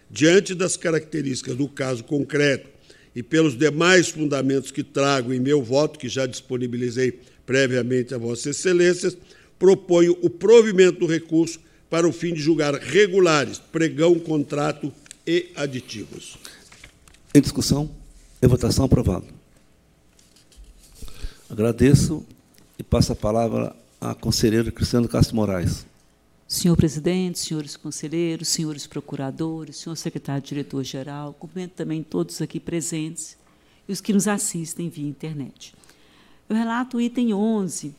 Diante 0.09 0.55
das 0.55 0.77
características 0.77 1.55
do 1.55 1.67
caso 1.67 2.03
concreto 2.03 2.69
e 3.13 3.21
pelos 3.21 3.57
demais 3.57 4.07
fundamentos 4.07 4.71
que 4.71 4.83
trago 4.83 5.33
em 5.33 5.39
meu 5.39 5.61
voto, 5.61 5.99
que 5.99 6.07
já 6.07 6.25
disponibilizei 6.25 7.19
previamente 7.45 8.13
a 8.13 8.17
Vossas 8.17 8.57
Excelências, 8.57 9.17
proponho 9.57 10.17
o 10.21 10.29
provimento 10.29 10.99
do 10.99 11.05
recurso 11.07 11.59
para 11.89 12.07
o 12.07 12.11
fim 12.11 12.33
de 12.33 12.39
julgar 12.39 12.73
regulares 12.75 13.59
pregão, 13.59 14.19
contrato 14.19 14.91
e 15.25 15.51
aditivos. 15.55 16.37
Em 17.33 17.41
discussão, 17.41 17.89
em 18.41 18.47
votação, 18.47 18.85
aprovado. 18.85 19.25
Agradeço 21.49 22.25
e 22.77 22.83
passo 22.83 23.13
a 23.13 23.15
palavra 23.15 23.75
à 23.99 24.13
conselheira 24.13 24.71
Cristiano 24.71 25.07
Castro 25.07 25.35
Moraes. 25.35 25.85
Senhor 26.47 26.77
presidente, 26.77 27.39
senhores 27.39 27.75
conselheiros, 27.75 28.47
senhores 28.47 28.87
procuradores, 28.87 29.77
senhor 29.77 29.95
secretário-diretor-geral, 29.95 31.33
cumprimento 31.33 31.73
também 31.73 32.01
todos 32.01 32.41
aqui 32.41 32.59
presentes 32.59 33.37
e 33.87 33.91
os 33.91 33.99
que 33.99 34.13
nos 34.13 34.27
assistem 34.27 34.89
via 34.89 35.07
internet. 35.07 35.73
Eu 36.47 36.55
relato 36.55 36.97
o 36.97 37.01
item 37.01 37.33
11, 37.33 37.93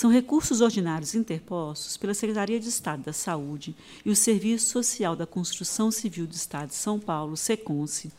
são 0.00 0.10
recursos 0.10 0.62
ordinários 0.62 1.14
interpostos 1.14 1.98
pela 1.98 2.14
Secretaria 2.14 2.58
de 2.58 2.70
Estado 2.70 3.02
da 3.02 3.12
Saúde 3.12 3.76
e 4.02 4.08
o 4.08 4.16
Serviço 4.16 4.70
Social 4.70 5.14
da 5.14 5.26
Construção 5.26 5.90
Civil 5.90 6.26
do 6.26 6.32
Estado 6.32 6.68
de 6.68 6.74
São 6.74 6.98
Paulo, 6.98 7.36
SECONSE, 7.36 8.10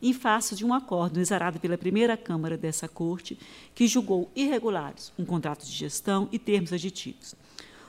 em 0.00 0.12
face 0.12 0.54
de 0.54 0.64
um 0.64 0.72
acordo 0.72 1.18
exarado 1.18 1.58
pela 1.58 1.76
primeira 1.76 2.16
Câmara 2.16 2.56
dessa 2.56 2.86
Corte, 2.86 3.36
que 3.74 3.88
julgou 3.88 4.30
irregulares 4.36 5.12
um 5.18 5.24
contrato 5.24 5.66
de 5.66 5.72
gestão 5.72 6.28
e 6.30 6.38
termos 6.38 6.72
aditivos. 6.72 7.34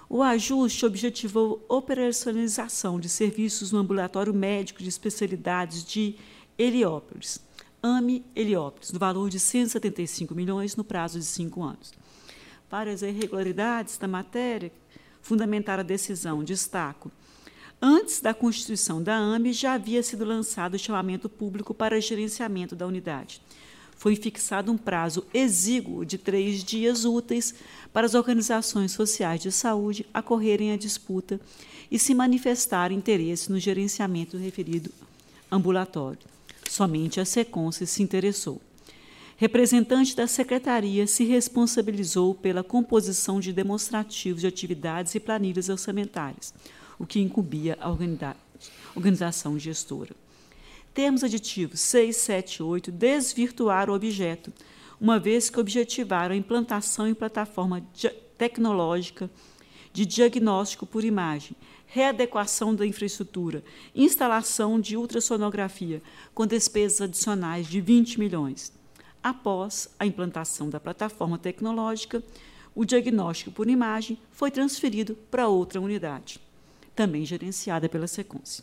O 0.09 0.23
ajuste 0.23 0.83
objetivou 0.83 1.63
operacionalização 1.69 2.99
de 2.99 3.07
serviços 3.07 3.71
no 3.71 3.77
ambulatório 3.77 4.33
médico 4.33 4.81
de 4.81 4.89
especialidades 4.89 5.85
de 5.85 6.15
Heliópolis. 6.57 7.39
AME 7.83 8.25
Heliópolis, 8.35 8.91
no 8.91 8.97
valor 8.97 9.29
de 9.29 9.39
175 9.39 10.33
milhões 10.33 10.75
no 10.75 10.83
prazo 10.83 11.19
de 11.19 11.25
cinco 11.25 11.61
anos. 11.61 11.93
Várias 12.69 13.01
irregularidades 13.01 13.97
da 13.97 14.07
matéria 14.07 14.71
fundamentaram 15.21 15.81
a 15.81 15.83
decisão, 15.83 16.43
destaco. 16.43 17.11
Antes 17.81 18.21
da 18.21 18.33
constituição 18.33 19.01
da 19.01 19.15
AME, 19.15 19.53
já 19.53 19.73
havia 19.73 20.01
sido 20.01 20.25
lançado 20.25 20.75
o 20.75 20.79
chamamento 20.79 21.27
público 21.27 21.73
para 21.73 21.99
gerenciamento 22.01 22.75
da 22.75 22.87
unidade. 22.87 23.41
Foi 23.97 24.15
fixado 24.15 24.71
um 24.71 24.77
prazo 24.77 25.25
exíguo 25.33 26.05
de 26.05 26.17
três 26.17 26.63
dias 26.63 27.05
úteis 27.05 27.55
para 27.93 28.05
as 28.05 28.13
organizações 28.13 28.91
sociais 28.91 29.41
de 29.41 29.51
saúde 29.51 30.05
acorrerem 30.13 30.71
à 30.71 30.77
disputa 30.77 31.39
e 31.89 31.97
se 31.97 32.13
manifestar 32.13 32.91
interesse 32.91 33.51
no 33.51 33.59
gerenciamento 33.59 34.37
do 34.37 34.43
referido 34.43 34.91
ambulatório. 35.51 36.19
Somente 36.69 37.19
a 37.19 37.25
SECONSE 37.25 37.87
se 37.87 38.03
interessou. 38.03 38.61
Representante 39.37 40.15
da 40.15 40.27
Secretaria 40.27 41.05
se 41.05 41.25
responsabilizou 41.25 42.33
pela 42.33 42.63
composição 42.63 43.37
de 43.37 43.51
demonstrativos 43.51 44.39
de 44.39 44.47
atividades 44.47 45.13
e 45.13 45.19
planilhas 45.19 45.67
orçamentárias, 45.67 46.53
o 46.97 47.05
que 47.05 47.19
incumbia 47.19 47.77
a 47.81 47.93
organização 48.95 49.59
gestora. 49.59 50.15
Termos 50.93 51.21
aditivos 51.21 51.81
6, 51.81 52.15
7 52.15 52.55
e 52.55 52.63
8 52.63 52.91
desvirtuaram 52.93 53.91
o 53.91 53.95
objeto, 53.97 54.53
uma 55.01 55.19
vez 55.19 55.49
que 55.49 55.59
objetivaram 55.59 56.33
a 56.33 56.37
implantação 56.37 57.05
em 57.05 57.13
plataforma 57.13 57.85
tecnológica 58.37 59.29
de 59.91 60.05
diagnóstico 60.05 60.85
por 60.85 61.03
imagem, 61.03 61.57
readequação 61.87 62.73
da 62.73 62.87
infraestrutura, 62.87 63.61
instalação 63.93 64.79
de 64.79 64.95
ultrassonografia, 64.95 66.01
com 66.33 66.47
despesas 66.47 67.01
adicionais 67.01 67.67
de 67.67 67.81
20 67.81 68.17
milhões. 68.17 68.84
Após 69.25 69.89
a 69.99 70.05
implantação 70.05 70.69
da 70.69 70.79
plataforma 70.79 71.39
tecnológica, 71.39 72.23
o 72.75 72.85
diagnóstico 72.85 73.51
por 73.51 73.67
imagem 73.67 74.19
foi 74.29 74.51
transferido 74.51 75.17
para 75.31 75.47
outra 75.47 75.81
unidade, 75.81 76.39
também 76.95 77.25
gerenciada 77.25 77.89
pela 77.89 78.05
Seconce. 78.05 78.61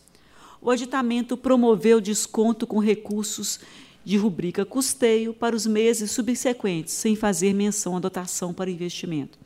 O 0.61 0.71
aditamento 0.71 1.37
promoveu 1.37 2.01
desconto 2.01 2.65
com 2.65 2.79
recursos 2.79 3.59
de 4.05 4.17
rubrica 4.17 4.65
custeio 4.65 5.35
para 5.35 5.57
os 5.57 5.67
meses 5.67 6.13
subsequentes, 6.13 6.95
sem 6.95 7.17
fazer 7.17 7.53
menção 7.53 7.97
à 7.97 7.99
dotação 7.99 8.55
para 8.55 8.71
investimento 8.71 9.37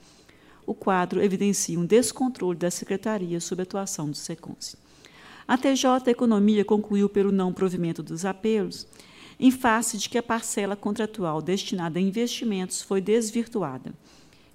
o 0.66 0.74
quadro 0.74 1.22
evidencia 1.22 1.78
um 1.78 1.86
descontrole 1.86 2.58
da 2.58 2.70
Secretaria 2.70 3.40
sobre 3.40 3.62
a 3.62 3.64
atuação 3.64 4.10
do 4.10 4.16
SECONSE. 4.16 4.76
A 5.46 5.56
TJ 5.56 6.10
Economia 6.10 6.64
concluiu 6.64 7.08
pelo 7.08 7.30
não 7.30 7.52
provimento 7.52 8.02
dos 8.02 8.24
apelos, 8.24 8.86
em 9.38 9.50
face 9.50 9.98
de 9.98 10.08
que 10.08 10.18
a 10.18 10.22
parcela 10.22 10.74
contratual 10.74 11.42
destinada 11.42 11.98
a 11.98 12.02
investimentos 12.02 12.82
foi 12.82 13.00
desvirtuada, 13.00 13.92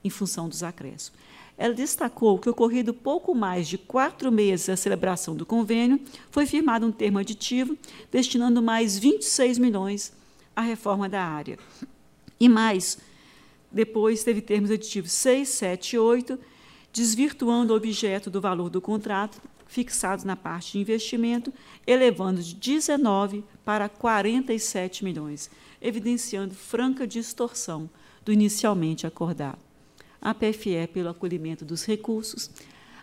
em 0.04 0.10
função 0.10 0.50
dos 0.50 0.64
acréscimos. 0.64 1.20
Ela 1.58 1.74
destacou 1.74 2.40
que, 2.40 2.50
ocorrido 2.50 2.94
pouco 2.94 3.36
mais 3.36 3.68
de 3.68 3.78
quatro 3.78 4.32
meses 4.32 4.66
da 4.66 4.76
celebração 4.76 5.36
do 5.36 5.46
convênio, 5.46 6.00
foi 6.32 6.46
firmado 6.46 6.88
um 6.88 6.92
termo 6.92 7.20
aditivo 7.20 7.78
destinando 8.12 8.62
mais 8.62 8.98
26 8.98 9.60
milhões 9.60 10.12
à 10.56 10.62
reforma 10.62 11.08
da 11.08 11.24
área. 11.24 11.60
E 12.40 12.50
mais 12.50 12.98
depois 13.72 14.24
teve 14.24 14.42
termos 14.42 14.72
aditivos 14.72 15.12
6, 15.12 15.48
7 15.48 15.96
e 15.96 16.00
8, 16.00 16.40
desvirtuando 16.92 17.74
o 17.74 17.76
objeto 17.78 18.30
do 18.30 18.42
valor 18.42 18.70
do 18.70 18.82
contrato, 18.82 19.42
fixados 19.72 20.26
na 20.26 20.36
parte 20.36 20.74
de 20.74 20.80
investimento, 20.80 21.54
elevando 21.88 22.44
de 22.44 22.54
19 22.54 23.42
para 23.64 23.88
47 23.88 25.02
milhões, 25.02 25.50
evidenciando 25.82 26.54
franca 26.54 27.08
distorção 27.08 27.90
do 28.26 28.34
inicialmente 28.34 29.08
acordado. 29.08 29.60
A 30.22 30.34
PFE 30.34 30.88
pelo 30.94 31.08
acolhimento 31.08 31.64
dos 31.64 31.86
recursos. 31.86 32.52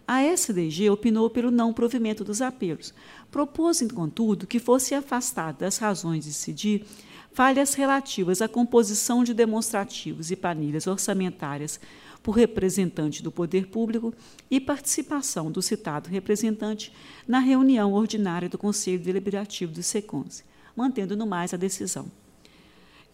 A 0.07 0.23
SDG 0.23 0.91
opinou 0.91 1.31
pelo 1.31 1.51
não 1.51 1.73
provimento 1.73 2.23
dos 2.23 2.43
apelos, 2.43 2.93
propôs, 3.31 3.81
contudo, 3.91 4.47
que 4.47 4.59
fosse 4.59 4.95
afastado 4.95 5.61
das 5.61 5.79
razões 5.79 6.25
de 6.25 6.31
decidir 6.31 6.85
falhas 7.33 7.73
relativas 7.73 8.43
à 8.43 8.49
composição 8.49 9.25
de 9.25 9.33
demonstrativos 9.33 10.31
e 10.31 10.37
planilhas 10.37 10.87
orçamentárias 10.87 11.81
por 12.29 12.37
representante 12.37 13.23
do 13.23 13.33
poder 13.33 13.69
público 13.69 14.13
e 14.51 14.61
participação 14.61 15.51
do 15.51 15.63
citado 15.63 16.11
representante 16.11 16.93
na 17.27 17.39
reunião 17.39 17.95
ordinária 17.95 18.51
do 18.51 18.59
Conselho 18.59 19.03
Deliberativo 19.03 19.73
do 19.73 19.83
SECONSE, 19.83 20.45
mantendo 20.77 21.17
no 21.17 21.27
mais 21.27 21.55
a 21.55 21.57
decisão. 21.57 22.05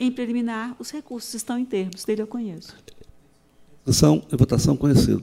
Em 0.00 0.10
preliminar, 0.10 0.74
os 0.80 0.90
recursos 0.90 1.32
estão 1.32 1.56
em 1.56 1.64
termos, 1.64 2.04
dele 2.04 2.22
eu 2.22 2.26
conheço. 2.26 2.74
Votação 3.84 4.26
votação 4.32 4.76
conhecido. 4.76 5.22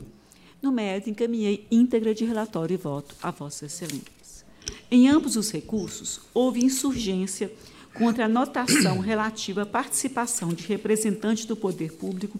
No 0.62 0.72
mérito, 0.72 1.10
encaminhei 1.10 1.68
íntegra 1.70 2.16
de 2.16 2.24
relatório 2.24 2.76
e 2.76 2.78
voto 2.78 3.14
a 3.22 3.30
Vossa 3.30 3.66
Excelência. 3.66 4.06
Em 4.90 5.10
ambos 5.10 5.36
os 5.36 5.52
recursos, 5.52 6.22
houve 6.34 6.64
insurgência 6.64 7.52
contra 7.94 8.24
a 8.24 8.30
notação 8.30 9.00
relativa 9.00 9.64
à 9.64 9.66
participação 9.66 10.54
de 10.54 10.66
representantes 10.66 11.44
do 11.44 11.58
poder 11.58 11.92
público 11.92 12.40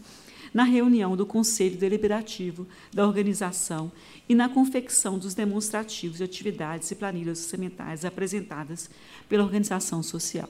na 0.54 0.64
reunião 0.64 1.16
do 1.16 1.26
Conselho 1.26 1.78
Deliberativo 1.78 2.68
da 2.94 3.06
organização 3.06 3.92
e 4.28 4.36
na 4.36 4.50
confecção 4.50 5.18
dos 5.18 5.34
demonstrativos 5.34 6.18
de 6.18 6.24
atividades 6.24 6.92
e 6.92 6.96
planilhas 6.96 7.44
orçamentárias 7.44 8.06
apresentadas 8.06 8.90
pela 9.30 9.44
organização 9.44 10.04
social. 10.04 10.50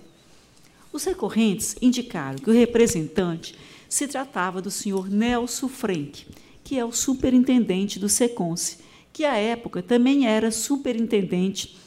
Os 0.92 1.06
recorrentes 1.06 1.76
indicaram 1.82 2.40
que 2.40 2.50
o 2.50 2.54
representante 2.54 3.56
se 3.88 4.08
tratava 4.08 4.62
do 4.62 4.72
senhor 4.72 5.10
Nelson 5.10 5.68
Frank, 5.68 6.26
que 6.64 6.78
é 6.78 6.86
o 6.86 6.92
superintendente 6.92 8.00
do 8.00 8.10
SECONSE, 8.10 8.78
que 9.14 9.26
à 9.26 9.36
época 9.36 9.82
também 9.82 10.28
era 10.28 10.52
superintendente 10.52 11.78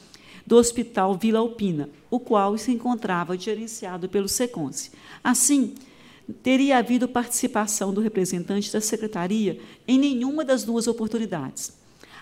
do 0.45 0.57
Hospital 0.57 1.17
Vila 1.17 1.39
Alpina, 1.39 1.89
o 2.09 2.19
qual 2.19 2.57
se 2.57 2.71
encontrava 2.71 3.37
gerenciado 3.37 4.07
pelo 4.07 4.29
SECONSE. 4.29 4.91
Assim, 5.23 5.73
teria 6.41 6.77
havido 6.77 7.07
participação 7.07 7.93
do 7.93 8.01
representante 8.01 8.71
da 8.71 8.81
secretaria 8.81 9.59
em 9.87 9.97
nenhuma 9.97 10.43
das 10.43 10.63
duas 10.63 10.87
oportunidades. 10.87 11.73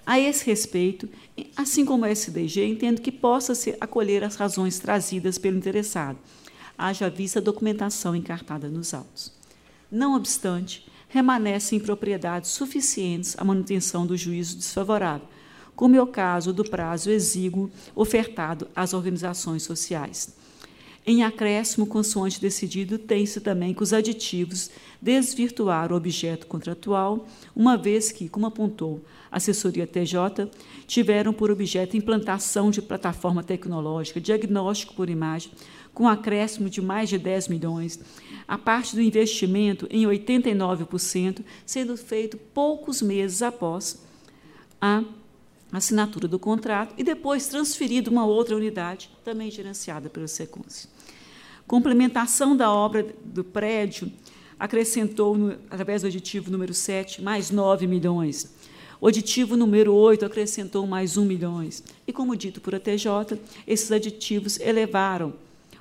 A 0.06 0.20
esse 0.20 0.46
respeito, 0.46 1.08
assim 1.56 1.86
como 1.86 2.04
a 2.04 2.10
SDG, 2.10 2.66
entendo 2.66 3.02
que 3.02 3.12
possa 3.12 3.56
se 3.56 3.76
acolher 3.80 4.24
as 4.24 4.36
razões 4.36 4.78
trazidas 4.78 5.38
pelo 5.38 5.58
interessado, 5.58 6.18
haja 6.78 7.10
vista 7.10 7.40
a 7.40 7.42
documentação 7.42 8.16
encartada 8.16 8.68
nos 8.68 8.94
autos. 8.94 9.32
Não 9.90 10.16
obstante, 10.16 10.86
remanescem 11.08 11.80
propriedades 11.80 12.50
suficientes 12.50 13.36
à 13.38 13.44
manutenção 13.44 14.06
do 14.06 14.18
juízo 14.18 14.58
desfavorável, 14.58 15.28
como 15.76 15.96
é 15.96 16.02
o 16.02 16.08
caso 16.08 16.52
do 16.52 16.64
prazo 16.64 17.10
exíguo 17.10 17.72
ofertado 17.96 18.68
às 18.76 18.94
organizações 18.94 19.64
sociais. 19.64 20.36
Em 21.06 21.22
acréscimo, 21.22 21.86
consoante 21.86 22.40
decidido, 22.40 22.98
tem-se 22.98 23.42
também 23.42 23.74
que 23.74 23.84
os 23.84 23.92
aditivos 23.92 24.70
desvirtuaram 25.02 25.96
o 25.96 25.98
objeto 25.98 26.48
contratual, 26.48 27.28
uma 27.54 27.76
vez 27.76 28.10
que, 28.10 28.30
como 28.30 28.46
apontou 28.46 29.04
a 29.30 29.36
assessoria 29.36 29.86
TJ, 29.86 30.50
tiveram 30.88 31.34
por 31.34 31.52
objeto 31.52 31.98
implantação 31.98 32.72
de 32.72 32.82
plataforma 32.82 33.44
tecnológica, 33.44 34.22
diagnóstico 34.22 34.94
por 34.94 35.10
imagem, 35.10 35.52
com 35.94 36.08
acréscimo 36.08 36.70
de 36.70 36.82
mais 36.82 37.10
de 37.10 37.18
10 37.18 37.50
milhões, 37.50 38.00
a 38.48 38.58
parte 38.58 38.96
do 38.96 39.02
investimento 39.02 39.86
em 39.92 40.06
89%, 40.06 41.44
sendo 41.66 41.98
feito 41.98 42.38
poucos 42.38 43.02
meses 43.02 43.42
após 43.42 44.02
a 44.80 45.04
assinatura 45.72 46.28
do 46.28 46.40
contrato 46.40 46.94
e 46.98 47.04
depois 47.04 47.48
transferido 47.48 48.10
uma 48.10 48.26
outra 48.26 48.56
unidade, 48.56 49.10
também 49.24 49.52
gerenciada 49.52 50.10
pelo 50.10 50.28
Secunce. 50.28 50.93
Complementação 51.68 52.56
da 52.56 52.72
obra 52.72 53.06
do 53.24 53.44
prédio 53.44 54.12
acrescentou, 54.60 55.58
através 55.70 56.02
do 56.02 56.08
aditivo 56.08 56.52
número 56.52 56.74
7, 56.74 57.22
mais 57.22 57.50
9 57.50 57.88
milhões. 57.88 58.54
O 59.00 59.08
aditivo 59.08 59.58
número 59.58 59.94
8 59.94 60.26
acrescentou 60.26 60.88
mais 60.88 61.18
1 61.18 61.26
milhões. 61.26 61.84
E, 62.08 62.14
como 62.14 62.36
dito 62.36 62.62
por 62.62 62.74
a 62.74 62.80
TJ, 62.80 63.38
esses 63.68 63.92
aditivos 63.92 64.60
elevaram 64.60 65.30
o 65.30 65.34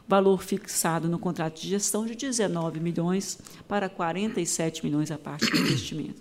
valor 0.09 0.43
fixado 0.43 1.09
no 1.09 1.19
contrato 1.19 1.61
de 1.61 1.69
gestão 1.69 2.05
de 2.05 2.15
19 2.15 2.81
milhões 2.81 3.39
para 3.69 3.89
47 3.89 4.85
milhões 4.85 5.11
a 5.11 5.19
parte 5.19 5.51
do 5.51 5.57
investimento. 5.57 6.21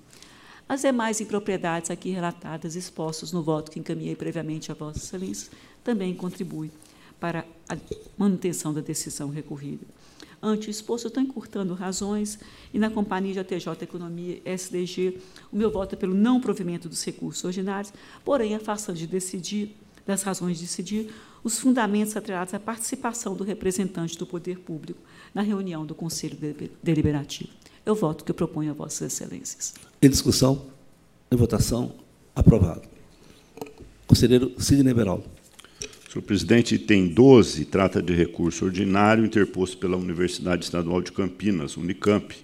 As 0.70 0.82
demais 0.82 1.20
impropriedades 1.20 1.90
aqui 1.90 2.12
relatadas, 2.12 2.76
expostas 2.76 3.32
no 3.32 3.42
voto 3.42 3.72
que 3.72 3.80
encaminhei 3.80 4.16
previamente 4.16 4.72
a 4.72 4.76
Vossa 4.76 5.00
Excelência, 5.00 5.52
também 5.84 6.14
contribuem 6.14 6.72
para 7.22 7.46
a 7.70 7.78
manutenção 8.18 8.74
da 8.74 8.82
decisão 8.82 9.30
recorrida. 9.30 9.86
Ante 10.42 10.70
o 10.70 10.72
exposto, 10.72 11.08
estou 11.08 11.22
encurtando 11.22 11.76
razões 11.76 12.40
e, 12.74 12.80
na 12.80 12.90
companhia 12.90 13.34
de 13.34 13.40
ATJ 13.40 13.84
Economia 13.84 14.42
SDG, 14.44 15.20
o 15.52 15.56
meu 15.56 15.70
voto 15.70 15.94
é 15.94 15.96
pelo 15.96 16.16
não 16.16 16.42
provimento 16.42 16.90
dos 16.90 17.04
recursos 17.06 17.44
ordinários, 17.44 17.94
porém, 18.26 18.56
afastando 18.56 18.98
de 18.98 19.06
decidir, 19.06 19.78
das 20.04 20.24
razões 20.24 20.58
de 20.58 20.64
decidir, 20.64 21.14
os 21.44 21.60
fundamentos 21.60 22.18
atrelados 22.18 22.56
à 22.56 22.60
participação 22.60 23.36
do 23.36 23.44
representante 23.44 24.18
do 24.18 24.26
poder 24.26 24.58
público 24.58 25.00
na 25.32 25.44
reunião 25.44 25.86
do 25.86 25.94
Conselho 25.94 26.38
Deliberativo. 26.82 27.52
Eu 27.86 27.94
voto 27.94 28.24
que 28.24 28.32
eu 28.32 28.36
proponho 28.36 28.72
a 28.72 28.74
Vossas 28.74 29.14
Excelências. 29.14 29.76
Em 30.02 30.10
discussão, 30.10 30.66
em 31.32 31.36
votação, 31.36 31.94
aprovado. 32.36 32.82
Conselheiro 34.08 34.60
Sidney 34.60 34.94
Beraldo. 34.94 35.41
Senhor 36.12 36.24
presidente, 36.24 36.76
item 36.76 37.08
12 37.08 37.64
trata 37.64 38.02
de 38.02 38.14
recurso 38.14 38.66
ordinário 38.66 39.24
interposto 39.24 39.78
pela 39.78 39.96
Universidade 39.96 40.66
Estadual 40.66 41.02
de 41.02 41.10
Campinas, 41.10 41.78
Unicamp, 41.78 42.36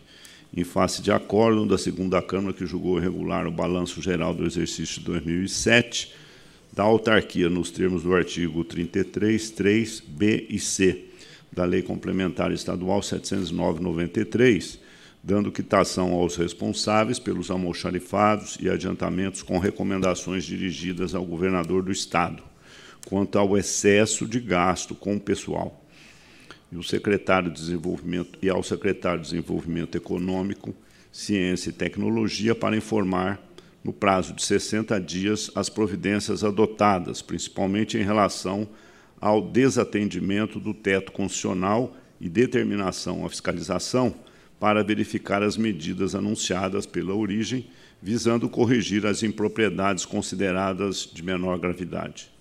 em 0.56 0.64
face 0.64 1.02
de 1.02 1.12
acórdão 1.12 1.68
da 1.68 1.78
segunda 1.78 2.22
Câmara 2.22 2.54
que 2.54 2.66
julgou 2.66 2.98
irregular 2.98 3.46
o 3.46 3.52
balanço 3.52 4.02
geral 4.02 4.34
do 4.34 4.46
exercício 4.46 5.02
de 5.02 5.08
2007 5.08 6.14
da 6.72 6.84
autarquia 6.84 7.50
nos 7.50 7.70
termos 7.70 8.04
do 8.04 8.16
artigo 8.16 8.64
33, 8.64 9.50
3, 9.50 10.00
B 10.00 10.48
e 10.50 10.60
C 10.60 11.04
da 11.52 11.66
Lei 11.66 11.82
Complementar 11.82 12.54
Estadual 12.54 13.02
709/93, 13.02 14.80
dando 15.22 15.52
quitação 15.52 16.14
aos 16.14 16.38
responsáveis 16.38 17.20
pelos 17.20 17.52
almoxarifados 17.52 18.58
e 18.62 18.70
adiantamentos 18.70 19.42
com 19.42 19.60
recomendações 19.60 20.46
dirigidas 20.46 21.14
ao 21.14 21.26
governador 21.26 21.84
do 21.84 21.92
Estado, 21.92 22.42
quanto 23.08 23.40
ao 23.40 23.58
excesso 23.58 24.28
de 24.28 24.38
gasto 24.38 24.94
com 24.94 25.16
o 25.16 25.20
pessoal. 25.20 25.82
E 26.70 26.76
o 26.76 26.84
secretário 26.84 27.50
de 27.50 27.58
Desenvolvimento 27.58 28.38
e 28.42 28.50
ao 28.50 28.62
secretário 28.62 29.22
de 29.22 29.30
Desenvolvimento 29.30 29.96
Econômico, 29.96 30.76
Ciência 31.10 31.70
e 31.70 31.74
Tecnologia 31.74 32.54
para 32.54 32.76
informar 32.76 33.42
no 33.82 33.94
prazo 33.94 34.34
de 34.34 34.44
60 34.44 35.00
dias 35.00 35.50
as 35.56 35.70
providências 35.70 36.44
adotadas, 36.44 37.22
principalmente 37.22 37.98
em 37.98 38.04
relação 38.04 38.68
ao 39.22 39.42
desatendimento 39.42 40.60
do 40.60 40.74
teto 40.74 41.14
constitucional 41.14 41.96
e 42.20 42.28
determinação 42.28 43.26
à 43.26 43.30
fiscalização 43.30 44.14
para 44.60 44.84
verificar 44.84 45.42
as 45.42 45.56
medidas 45.56 46.14
anunciadas 46.14 46.86
pela 46.86 47.16
origem, 47.16 47.70
visando 48.02 48.50
corrigir 48.50 49.06
as 49.06 49.24
impropriedades 49.24 50.06
consideradas 50.06 51.10
de 51.12 51.24
menor 51.24 51.58
gravidade. 51.58 52.36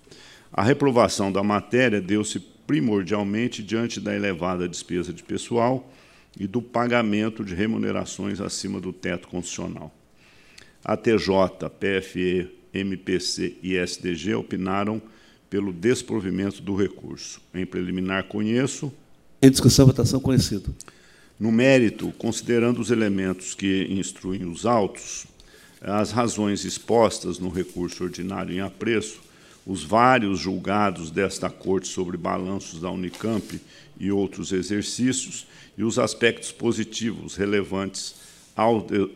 A 0.56 0.62
reprovação 0.62 1.30
da 1.30 1.42
matéria 1.42 2.00
deu-se 2.00 2.40
primordialmente 2.66 3.62
diante 3.62 4.00
da 4.00 4.16
elevada 4.16 4.66
despesa 4.66 5.12
de 5.12 5.22
pessoal 5.22 5.92
e 6.40 6.46
do 6.46 6.62
pagamento 6.62 7.44
de 7.44 7.54
remunerações 7.54 8.40
acima 8.40 8.80
do 8.80 8.90
teto 8.90 9.28
constitucional. 9.28 9.94
A 10.82 10.96
TJ, 10.96 11.68
PFE, 11.78 12.48
MPC 12.72 13.58
e 13.62 13.76
SDG 13.76 14.34
opinaram 14.34 15.02
pelo 15.50 15.74
desprovimento 15.74 16.62
do 16.62 16.74
recurso. 16.74 17.38
Em 17.54 17.66
preliminar, 17.66 18.24
conheço. 18.24 18.90
Em 19.42 19.50
discussão, 19.50 19.84
votação, 19.84 20.20
conhecido. 20.20 20.74
No 21.38 21.52
mérito, 21.52 22.10
considerando 22.16 22.80
os 22.80 22.90
elementos 22.90 23.54
que 23.54 23.86
instruem 23.90 24.46
os 24.46 24.64
autos, 24.64 25.26
as 25.82 26.12
razões 26.12 26.64
expostas 26.64 27.38
no 27.38 27.50
recurso 27.50 28.04
ordinário 28.04 28.54
em 28.54 28.60
apreço, 28.60 29.25
os 29.66 29.82
vários 29.82 30.38
julgados 30.38 31.10
desta 31.10 31.50
Corte 31.50 31.88
sobre 31.88 32.16
balanços 32.16 32.80
da 32.80 32.90
Unicamp 32.90 33.60
e 33.98 34.12
outros 34.12 34.52
exercícios, 34.52 35.46
e 35.76 35.82
os 35.82 35.98
aspectos 35.98 36.52
positivos 36.52 37.34
relevantes 37.34 38.14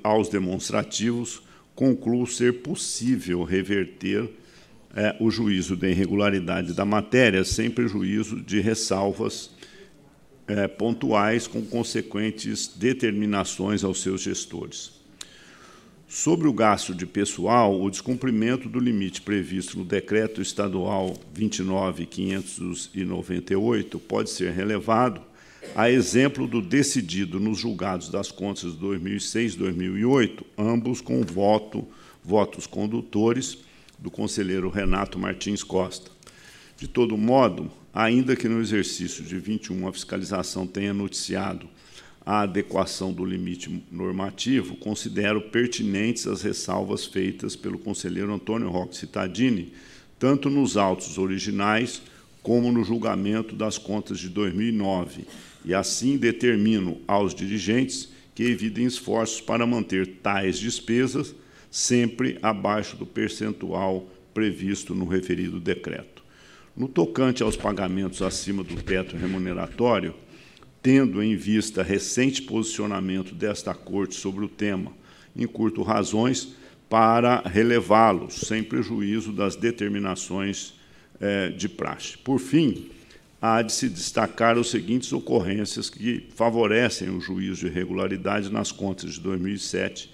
aos 0.02 0.28
demonstrativos, 0.28 1.40
concluo 1.74 2.26
ser 2.26 2.62
possível 2.62 3.44
reverter 3.44 4.28
é, 4.94 5.16
o 5.20 5.30
juízo 5.30 5.76
da 5.76 5.88
irregularidade 5.88 6.74
da 6.74 6.84
matéria 6.84 7.44
sem 7.44 7.70
prejuízo 7.70 8.40
de 8.40 8.60
ressalvas 8.60 9.50
é, 10.46 10.66
pontuais 10.66 11.46
com 11.46 11.64
consequentes 11.64 12.66
determinações 12.66 13.84
aos 13.84 14.02
seus 14.02 14.20
gestores. 14.20 15.00
Sobre 16.12 16.48
o 16.48 16.52
gasto 16.52 16.92
de 16.92 17.06
pessoal, 17.06 17.80
o 17.80 17.88
descumprimento 17.88 18.68
do 18.68 18.80
limite 18.80 19.22
previsto 19.22 19.78
no 19.78 19.84
Decreto 19.84 20.42
Estadual 20.42 21.16
29.598 21.32 24.00
pode 24.00 24.30
ser 24.30 24.50
relevado 24.50 25.22
a 25.72 25.88
exemplo 25.88 26.48
do 26.48 26.60
decidido 26.60 27.38
nos 27.38 27.60
julgados 27.60 28.08
das 28.08 28.32
contas 28.32 28.72
de 28.72 28.78
2006 28.78 29.54
e 29.54 29.58
2008, 29.58 30.44
ambos 30.58 31.00
com 31.00 31.22
voto, 31.22 31.86
votos 32.24 32.66
condutores 32.66 33.58
do 33.96 34.10
conselheiro 34.10 34.68
Renato 34.68 35.16
Martins 35.16 35.62
Costa. 35.62 36.10
De 36.76 36.88
todo 36.88 37.16
modo, 37.16 37.70
ainda 37.94 38.34
que 38.34 38.48
no 38.48 38.60
exercício 38.60 39.22
de 39.22 39.38
21 39.38 39.86
a 39.86 39.92
fiscalização 39.92 40.66
tenha 40.66 40.92
noticiado 40.92 41.68
a 42.24 42.42
adequação 42.42 43.12
do 43.12 43.24
limite 43.24 43.82
normativo, 43.90 44.76
considero 44.76 45.40
pertinentes 45.40 46.26
as 46.26 46.42
ressalvas 46.42 47.06
feitas 47.06 47.56
pelo 47.56 47.78
conselheiro 47.78 48.32
Antônio 48.32 48.68
Roque 48.68 48.96
Cittadini, 48.96 49.72
tanto 50.18 50.50
nos 50.50 50.76
autos 50.76 51.18
originais 51.18 52.02
como 52.42 52.70
no 52.70 52.84
julgamento 52.84 53.54
das 53.54 53.78
contas 53.78 54.18
de 54.18 54.28
2009, 54.28 55.24
e 55.64 55.74
assim 55.74 56.16
determino 56.16 57.00
aos 57.06 57.34
dirigentes 57.34 58.08
que 58.34 58.44
evitem 58.44 58.86
esforços 58.86 59.40
para 59.40 59.66
manter 59.66 60.06
tais 60.22 60.58
despesas 60.58 61.34
sempre 61.70 62.38
abaixo 62.42 62.96
do 62.96 63.06
percentual 63.06 64.08
previsto 64.32 64.94
no 64.94 65.06
referido 65.06 65.60
decreto. 65.60 66.22
No 66.76 66.88
tocante 66.88 67.42
aos 67.42 67.56
pagamentos 67.56 68.22
acima 68.22 68.62
do 68.62 68.82
teto 68.82 69.16
remuneratório, 69.16 70.14
tendo 70.82 71.22
em 71.22 71.36
vista 71.36 71.82
recente 71.82 72.42
posicionamento 72.42 73.34
desta 73.34 73.74
Corte 73.74 74.14
sobre 74.14 74.44
o 74.44 74.48
tema, 74.48 74.92
encurto 75.36 75.82
razões 75.82 76.54
para 76.88 77.40
relevá-los, 77.40 78.40
sem 78.40 78.62
prejuízo 78.62 79.32
das 79.32 79.54
determinações 79.54 80.74
eh, 81.20 81.50
de 81.50 81.68
praxe. 81.68 82.18
Por 82.18 82.40
fim, 82.40 82.90
há 83.40 83.62
de 83.62 83.72
se 83.72 83.88
destacar 83.88 84.58
as 84.58 84.68
seguintes 84.68 85.12
ocorrências 85.12 85.88
que 85.88 86.26
favorecem 86.34 87.08
o 87.10 87.20
juízo 87.20 87.66
de 87.66 87.72
regularidade 87.72 88.50
nas 88.50 88.72
contas 88.72 89.12
de 89.12 89.20
2007 89.20 90.10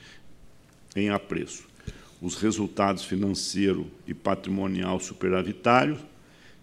em 0.95 1.11
apreço. 1.11 1.64
Os 2.21 2.37
resultados 2.37 3.05
financeiro 3.05 3.87
e 4.07 4.14
patrimonial 4.14 4.99
superavitários, 5.01 5.99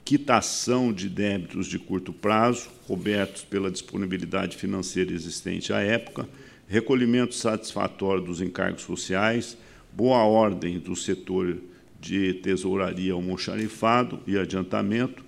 quitação 0.04 0.92
de 0.92 1.08
débitos 1.08 1.68
de 1.68 1.80
curto 1.80 2.12
prazo, 2.12 2.70
cobertos 2.88 3.44
pela 3.44 3.72
disponibilidade 3.72 4.58
financeira 4.58 5.14
existente 5.14 5.72
à 5.72 5.80
época, 5.80 6.28
recolhimento 6.68 7.34
satisfatório 7.34 8.24
dos 8.24 8.42
encargos 8.42 8.84
sociais, 8.84 9.58
boa 9.92 10.24
ordem 10.24 10.80
do 10.80 10.96
setor 10.96 11.58
de 12.02 12.34
tesouraria 12.34 13.14
almoxarifado 13.14 14.20
e 14.28 14.38
adiantamento, 14.38 15.24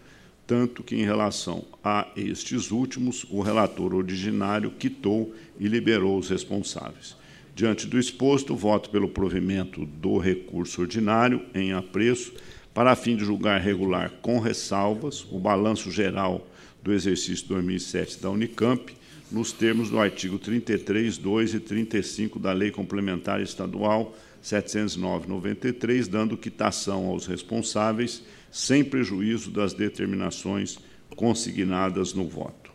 tanto 0.45 0.84
que, 0.84 0.95
em 0.95 1.03
relação 1.03 1.63
a 1.84 2.07
estes 2.15 2.69
últimos, 2.69 3.26
o 3.32 3.41
relator 3.41 3.95
originário 3.95 4.71
quitou 4.71 5.34
e 5.59 5.67
liberou 5.67 6.19
os 6.19 6.30
responsáveis. 6.30 7.15
Diante 7.55 7.88
do 7.88 7.97
exposto, 7.97 8.55
voto 8.55 8.89
pelo 8.89 9.07
provimento 9.07 9.86
do 9.86 10.17
recurso 10.17 10.82
ordinário 10.82 11.41
em 11.55 11.71
apreço, 11.71 12.34
para 12.76 12.91
a 12.91 12.95
fim 12.95 13.15
de 13.15 13.23
julgar 13.23 13.59
regular 13.61 14.11
com 14.21 14.38
ressalvas 14.38 15.26
o 15.32 15.39
balanço 15.39 15.89
geral 15.89 16.45
do 16.84 16.91
exercício 16.91 17.47
2007 17.47 18.21
da 18.21 18.30
Unicamp, 18.30 18.93
nos 19.32 19.53
termos 19.53 19.89
do 19.89 19.97
artigo 19.97 20.38
33, 20.38 21.17
2 21.17 21.53
e 21.53 21.59
35 21.61 22.38
da 22.38 22.51
Lei 22.51 22.71
Complementar 22.71 23.41
Estadual 23.41 24.13
709-93, 24.43 26.07
dando 26.07 26.38
quitação 26.38 27.07
aos 27.07 27.26
responsáveis 27.26 28.21
sem 28.51 28.84
prejuízo 28.84 29.49
das 29.49 29.73
determinações 29.73 30.78
consignadas 31.15 32.13
no 32.13 32.28
voto. 32.28 32.71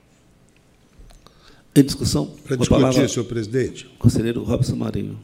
Em 1.77 1.85
discussão. 1.85 2.27
Para 2.27 2.57
discutir, 2.57 2.69
palavra, 2.69 3.07
senhor 3.07 3.27
presidente. 3.27 3.87
Conselheiro 3.99 4.43
Robson 4.43 4.77
Marinho. 4.77 5.21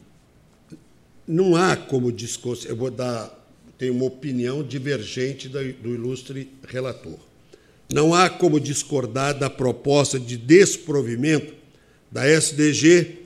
Não 1.27 1.55
há 1.55 1.75
como 1.75 2.11
discutir. 2.11 2.69
Eu 2.69 2.75
vou 2.77 2.91
dar. 2.91 3.36
Tenho 3.77 3.93
uma 3.93 4.05
opinião 4.05 4.63
divergente 4.63 5.47
do 5.47 5.93
ilustre 5.93 6.49
relator. 6.67 7.17
Não 7.93 8.13
há 8.13 8.29
como 8.29 8.59
discordar 8.59 9.37
da 9.37 9.49
proposta 9.49 10.19
de 10.19 10.35
desprovimento 10.35 11.53
da 12.11 12.25
SDG, 12.27 13.19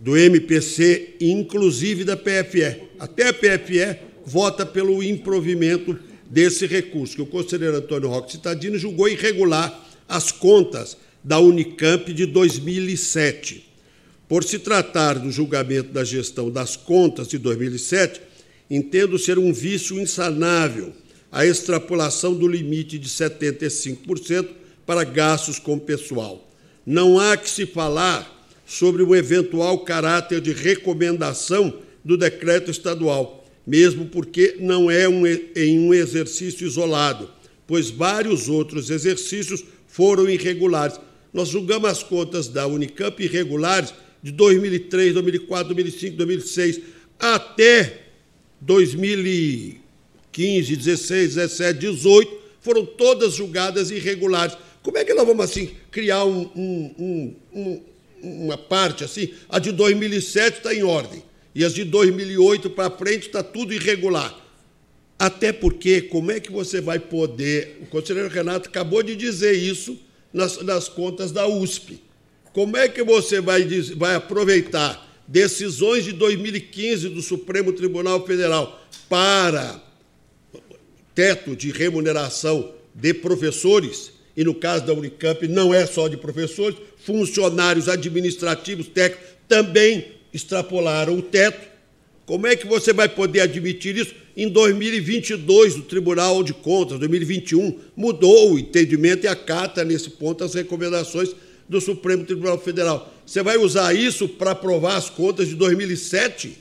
do 0.00 0.16
MPC, 0.16 1.16
inclusive 1.20 2.04
da 2.04 2.16
PFE. 2.16 2.82
Até 2.98 3.28
a 3.28 3.32
PFE 3.32 3.98
vota 4.24 4.64
pelo 4.64 5.02
improvimento 5.02 5.98
desse 6.30 6.66
recurso, 6.66 7.16
que 7.16 7.22
o 7.22 7.26
conselheiro 7.26 7.76
Antônio 7.76 8.08
Roque 8.08 8.32
Cittadino 8.32 8.78
julgou 8.78 9.08
irregular 9.08 9.86
as 10.08 10.30
contas 10.30 10.96
da 11.22 11.38
Unicamp 11.38 12.12
de 12.12 12.26
2007. 12.26 13.66
Por 14.28 14.44
se 14.44 14.58
tratar 14.58 15.18
do 15.18 15.30
julgamento 15.30 15.90
da 15.92 16.04
gestão 16.04 16.50
das 16.50 16.76
contas 16.76 17.28
de 17.28 17.38
2007, 17.38 18.20
entendo 18.70 19.18
ser 19.18 19.38
um 19.38 19.52
vício 19.52 20.00
insanável, 20.00 20.92
a 21.30 21.46
extrapolação 21.46 22.34
do 22.34 22.48
limite 22.48 22.98
de 22.98 23.08
75% 23.08 24.48
para 24.86 25.04
gastos 25.04 25.58
com 25.58 25.78
pessoal. 25.78 26.50
Não 26.84 27.18
há 27.18 27.36
que 27.36 27.50
se 27.50 27.66
falar 27.66 28.36
sobre 28.66 29.02
o 29.02 29.14
eventual 29.14 29.78
caráter 29.80 30.40
de 30.40 30.52
recomendação 30.52 31.74
do 32.04 32.16
decreto 32.16 32.70
estadual, 32.70 33.46
mesmo 33.66 34.06
porque 34.06 34.56
não 34.60 34.90
é 34.90 35.08
um, 35.08 35.26
em 35.26 35.78
um 35.78 35.92
exercício 35.92 36.66
isolado, 36.66 37.30
pois 37.66 37.90
vários 37.90 38.48
outros 38.48 38.88
exercícios 38.90 39.62
foram 39.86 40.28
irregulares. 40.28 40.98
Nós 41.32 41.48
julgamos 41.48 41.90
as 41.90 42.02
contas 42.02 42.48
da 42.48 42.66
Unicamp 42.66 43.22
irregulares 43.22 43.92
de 44.22 44.32
2003, 44.32 45.14
2004, 45.14 45.74
2005, 45.74 46.16
2006 46.16 46.80
até 47.18 48.07
2015, 48.60 50.76
16, 50.76 51.34
17, 51.34 51.78
18, 51.78 52.38
foram 52.60 52.84
todas 52.84 53.34
julgadas 53.34 53.90
irregulares. 53.90 54.56
Como 54.82 54.98
é 54.98 55.04
que 55.04 55.14
nós 55.14 55.26
vamos 55.26 55.44
assim 55.44 55.70
criar 55.90 56.24
um, 56.24 56.42
um, 56.54 57.34
um, 57.52 57.80
uma 58.22 58.58
parte 58.58 59.04
assim? 59.04 59.30
A 59.48 59.58
de 59.58 59.72
2007 59.72 60.58
está 60.58 60.74
em 60.74 60.82
ordem 60.82 61.22
e 61.54 61.64
as 61.64 61.74
de 61.74 61.84
2008 61.84 62.70
para 62.70 62.90
frente 62.90 63.26
está 63.26 63.42
tudo 63.42 63.72
irregular. 63.72 64.36
Até 65.18 65.52
porque, 65.52 66.02
como 66.02 66.30
é 66.30 66.38
que 66.38 66.52
você 66.52 66.80
vai 66.80 67.00
poder. 67.00 67.78
O 67.82 67.86
conselheiro 67.86 68.28
Renato 68.28 68.68
acabou 68.68 69.02
de 69.02 69.16
dizer 69.16 69.52
isso 69.52 69.98
nas, 70.32 70.62
nas 70.62 70.88
contas 70.88 71.32
da 71.32 71.48
USP. 71.48 72.00
Como 72.52 72.76
é 72.76 72.88
que 72.88 73.02
você 73.02 73.40
vai, 73.40 73.64
vai 73.96 74.14
aproveitar 74.14 75.07
decisões 75.28 76.04
de 76.04 76.12
2015 76.12 77.10
do 77.10 77.20
Supremo 77.20 77.70
Tribunal 77.72 78.26
Federal 78.26 78.82
para 79.10 79.80
teto 81.14 81.54
de 81.54 81.70
remuneração 81.70 82.72
de 82.94 83.12
professores, 83.12 84.12
e 84.34 84.42
no 84.42 84.54
caso 84.54 84.86
da 84.86 84.94
Unicamp 84.94 85.46
não 85.46 85.74
é 85.74 85.84
só 85.84 86.08
de 86.08 86.16
professores, 86.16 86.78
funcionários 86.96 87.88
administrativos, 87.88 88.88
técnicos 88.88 89.28
também 89.46 90.12
extrapolaram 90.32 91.18
o 91.18 91.22
teto. 91.22 91.68
Como 92.24 92.46
é 92.46 92.54
que 92.54 92.66
você 92.66 92.92
vai 92.92 93.08
poder 93.08 93.40
admitir 93.40 93.96
isso? 93.96 94.14
Em 94.36 94.48
2022, 94.48 95.76
o 95.76 95.82
Tribunal 95.82 96.42
de 96.44 96.54
Contas, 96.54 96.98
2021, 96.98 97.78
mudou 97.96 98.52
o 98.52 98.58
entendimento 98.58 99.24
e 99.24 99.28
acata 99.28 99.84
nesse 99.84 100.10
ponto 100.10 100.44
as 100.44 100.54
recomendações 100.54 101.34
do 101.68 101.80
Supremo 101.80 102.24
Tribunal 102.24 102.58
Federal. 102.58 103.12
Você 103.28 103.42
vai 103.42 103.58
usar 103.58 103.94
isso 103.94 104.26
para 104.26 104.52
aprovar 104.52 104.96
as 104.96 105.10
contas 105.10 105.48
de 105.48 105.54
2007? 105.54 106.56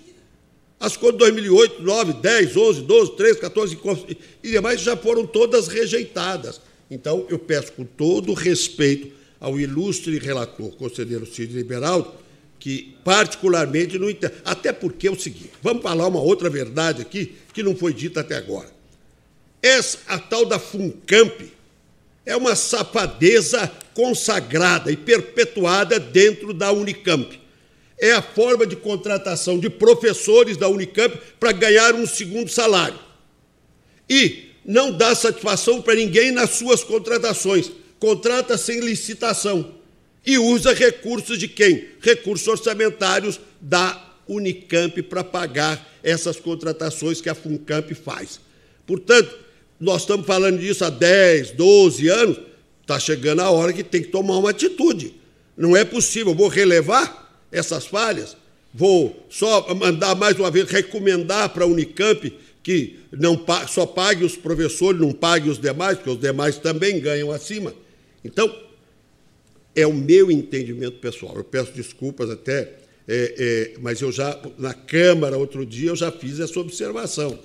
As 0.77 0.97
contas 0.97 1.13
de 1.13 1.19
2008, 1.19 1.81
9, 1.81 2.13
10, 2.15 2.57
11, 2.57 2.81
12, 2.81 3.15
13, 3.15 3.39
14 3.39 3.77
e 4.43 4.51
demais 4.51 4.81
já 4.81 4.97
foram 4.97 5.25
todas 5.25 5.69
rejeitadas. 5.69 6.59
Então, 6.91 7.25
eu 7.29 7.39
peço 7.39 7.71
com 7.71 7.85
todo 7.85 8.33
respeito 8.33 9.15
ao 9.39 9.57
ilustre 9.57 10.19
relator, 10.19 10.71
conselheiro 10.71 11.25
Cid 11.25 11.53
Liberaldo, 11.53 12.11
que 12.59 12.97
particularmente 13.01 13.97
não 13.97 14.09
entende. 14.09 14.33
Até 14.43 14.73
porque 14.73 15.07
é 15.07 15.11
o 15.11 15.17
seguinte: 15.17 15.51
vamos 15.63 15.81
falar 15.81 16.05
uma 16.05 16.19
outra 16.19 16.49
verdade 16.49 17.01
aqui 17.01 17.33
que 17.53 17.63
não 17.63 17.77
foi 17.77 17.93
dita 17.93 18.19
até 18.19 18.35
agora. 18.35 18.69
Essa, 19.63 19.99
a 20.05 20.19
tal 20.19 20.45
da 20.45 20.59
FUNCAMP 20.59 21.49
é 22.27 22.35
uma 22.35 22.55
safadeza 22.55 23.71
consagrada 23.93 24.91
e 24.91 24.97
perpetuada 24.97 25.97
dentro 25.97 26.53
da 26.53 26.71
Unicamp. 26.73 27.39
É 27.97 28.11
a 28.11 28.21
forma 28.21 28.67
de 28.67 28.75
contratação 28.75 29.57
de 29.57 29.69
professores 29.69 30.57
da 30.57 30.67
Unicamp 30.67 31.17
para 31.39 31.53
ganhar 31.53 31.95
um 31.95 32.05
segundo 32.05 32.51
salário. 32.51 32.99
E 34.09 34.49
não 34.63 34.91
dá 34.91 35.15
satisfação 35.15 35.81
para 35.81 35.95
ninguém 35.95 36.31
nas 36.31 36.51
suas 36.51 36.83
contratações. 36.83 37.71
Contrata 37.97 38.57
sem 38.57 38.81
licitação 38.81 39.73
e 40.25 40.37
usa 40.37 40.73
recursos 40.73 41.39
de 41.39 41.47
quem? 41.47 41.87
Recursos 42.01 42.47
orçamentários 42.47 43.39
da 43.61 44.15
Unicamp 44.27 45.01
para 45.03 45.23
pagar 45.23 45.97
essas 46.03 46.37
contratações 46.37 47.21
que 47.21 47.29
a 47.29 47.33
Funcamp 47.33 47.89
faz. 47.93 48.41
Portanto, 48.85 49.46
nós 49.79 50.01
estamos 50.01 50.25
falando 50.25 50.59
disso 50.59 50.83
há 50.83 50.89
10, 50.89 51.51
12 51.51 52.07
anos, 52.07 52.39
está 52.81 52.99
chegando 52.99 53.41
a 53.41 53.49
hora 53.49 53.73
que 53.73 53.83
tem 53.83 54.01
que 54.01 54.09
tomar 54.09 54.37
uma 54.37 54.49
atitude. 54.49 55.15
Não 55.55 55.75
é 55.75 55.83
possível, 55.83 56.33
vou 56.33 56.47
relevar 56.47 57.45
essas 57.51 57.85
falhas, 57.85 58.35
vou 58.73 59.25
só 59.29 59.73
mandar 59.75 60.15
mais 60.15 60.37
uma 60.39 60.51
vez 60.51 60.69
recomendar 60.69 61.49
para 61.49 61.63
a 61.63 61.67
Unicamp 61.67 62.33
que 62.67 62.99
não 63.11 63.41
só 63.69 63.85
pague 63.85 64.25
os 64.25 64.35
professores, 64.35 64.99
não 64.99 65.13
pague 65.13 65.49
os 65.49 65.57
demais, 65.57 65.97
porque 65.97 66.09
os 66.09 66.19
demais 66.19 66.57
também 66.57 66.99
ganham 66.99 67.31
acima. 67.31 67.73
Então, 68.25 68.53
é 69.73 69.87
o 69.87 69.93
meu 69.93 70.29
entendimento 70.29 70.97
pessoal. 70.97 71.37
Eu 71.37 71.45
peço 71.45 71.71
desculpas 71.71 72.29
até, 72.29 72.73
é, 73.07 73.35
é, 73.37 73.73
mas 73.79 74.01
eu 74.01 74.11
já, 74.11 74.37
na 74.57 74.73
Câmara, 74.73 75.37
outro 75.37 75.65
dia, 75.65 75.91
eu 75.91 75.95
já 75.95 76.11
fiz 76.11 76.41
essa 76.41 76.59
observação. 76.59 77.39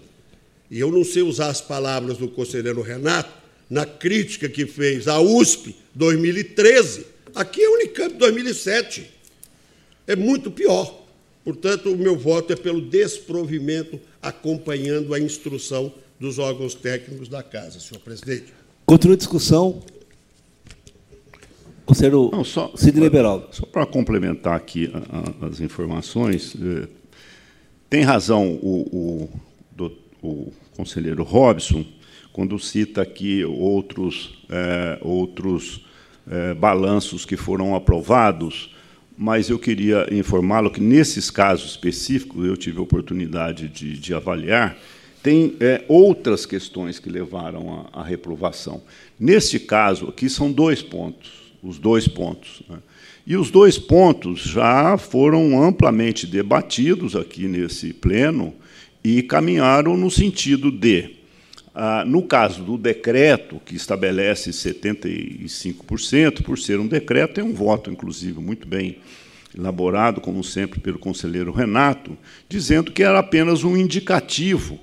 E 0.72 0.80
eu 0.80 0.90
não 0.90 1.04
sei 1.04 1.20
usar 1.20 1.48
as 1.48 1.60
palavras 1.60 2.16
do 2.16 2.26
conselheiro 2.26 2.80
Renato 2.80 3.30
na 3.68 3.84
crítica 3.84 4.48
que 4.48 4.64
fez 4.64 5.06
à 5.06 5.20
USP 5.20 5.76
2013. 5.94 7.04
Aqui 7.34 7.62
é 7.62 7.68
Unicamp 7.68 8.14
2007. 8.14 9.06
É 10.06 10.16
muito 10.16 10.50
pior. 10.50 11.04
Portanto, 11.44 11.92
o 11.92 11.96
meu 11.96 12.16
voto 12.16 12.54
é 12.54 12.56
pelo 12.56 12.80
desprovimento, 12.80 14.00
acompanhando 14.22 15.12
a 15.12 15.20
instrução 15.20 15.92
dos 16.18 16.38
órgãos 16.38 16.74
técnicos 16.74 17.28
da 17.28 17.42
Casa, 17.42 17.78
senhor 17.78 18.00
presidente. 18.00 18.46
Continua 18.86 19.14
a 19.14 19.18
discussão. 19.18 19.82
Conselheiro 21.84 22.30
Não, 22.32 22.44
só, 22.44 22.72
Sidney 22.74 23.10
Beraldo. 23.10 23.46
Só 23.50 23.66
para 23.66 23.84
complementar 23.84 24.56
aqui 24.56 24.90
a, 24.94 25.44
a, 25.44 25.48
as 25.48 25.60
informações, 25.60 26.56
eh, 26.58 26.88
tem 27.90 28.04
razão 28.04 28.58
o, 28.62 29.28
o, 29.78 29.88
o, 30.22 30.52
conselheiro 30.76 31.22
Robson 31.22 31.84
quando 32.32 32.58
cita 32.58 33.02
aqui 33.02 33.44
outros, 33.44 34.38
eh, 34.48 34.98
outros 35.02 35.84
eh, 36.30 36.54
balanços 36.54 37.26
que 37.26 37.36
foram 37.36 37.74
aprovados, 37.74 38.74
mas 39.16 39.50
eu 39.50 39.58
queria 39.58 40.06
informá-lo 40.10 40.70
que, 40.70 40.80
nesses 40.80 41.30
casos 41.30 41.72
específicos, 41.72 42.46
eu 42.46 42.56
tive 42.56 42.78
a 42.78 42.82
oportunidade 42.82 43.68
de, 43.68 43.98
de 43.98 44.14
avaliar, 44.14 44.78
tem 45.22 45.54
é, 45.60 45.84
outras 45.86 46.46
questões 46.46 46.98
que 46.98 47.10
levaram 47.10 47.88
à 47.92 48.02
reprovação. 48.02 48.82
Neste 49.20 49.60
caso 49.60 50.08
aqui, 50.08 50.28
são 50.28 50.50
dois 50.50 50.82
pontos 50.82 51.42
os 51.62 51.78
dois 51.78 52.08
pontos. 52.08 52.62
Né? 52.68 52.78
E 53.26 53.36
os 53.36 53.50
dois 53.50 53.78
pontos 53.78 54.40
já 54.40 54.98
foram 54.98 55.62
amplamente 55.62 56.26
debatidos 56.26 57.14
aqui 57.14 57.46
nesse 57.46 57.92
pleno 57.92 58.53
e 59.04 59.22
caminharam 59.22 59.96
no 59.96 60.11
sentido 60.11 60.70
de, 60.70 61.16
ah, 61.74 62.04
no 62.07 62.22
caso 62.22 62.62
do 62.62 62.76
decreto, 62.79 63.61
que 63.64 63.74
estabelece 63.74 64.50
75%, 64.50 66.42
por 66.42 66.58
ser 66.58 66.79
um 66.79 66.87
decreto, 66.87 67.34
tem 67.34 67.45
um 67.45 67.54
voto, 67.54 67.91
inclusive, 67.91 68.38
muito 68.41 68.68
bem 68.68 68.99
elaborado, 69.57 70.20
como 70.20 70.42
sempre, 70.42 70.80
pelo 70.80 70.99
conselheiro 70.99 71.53
Renato, 71.53 72.16
dizendo 72.49 72.92
que 72.92 73.03
era 73.03 73.18
apenas 73.18 73.64
um 73.64 73.76
indicativo, 73.76 74.79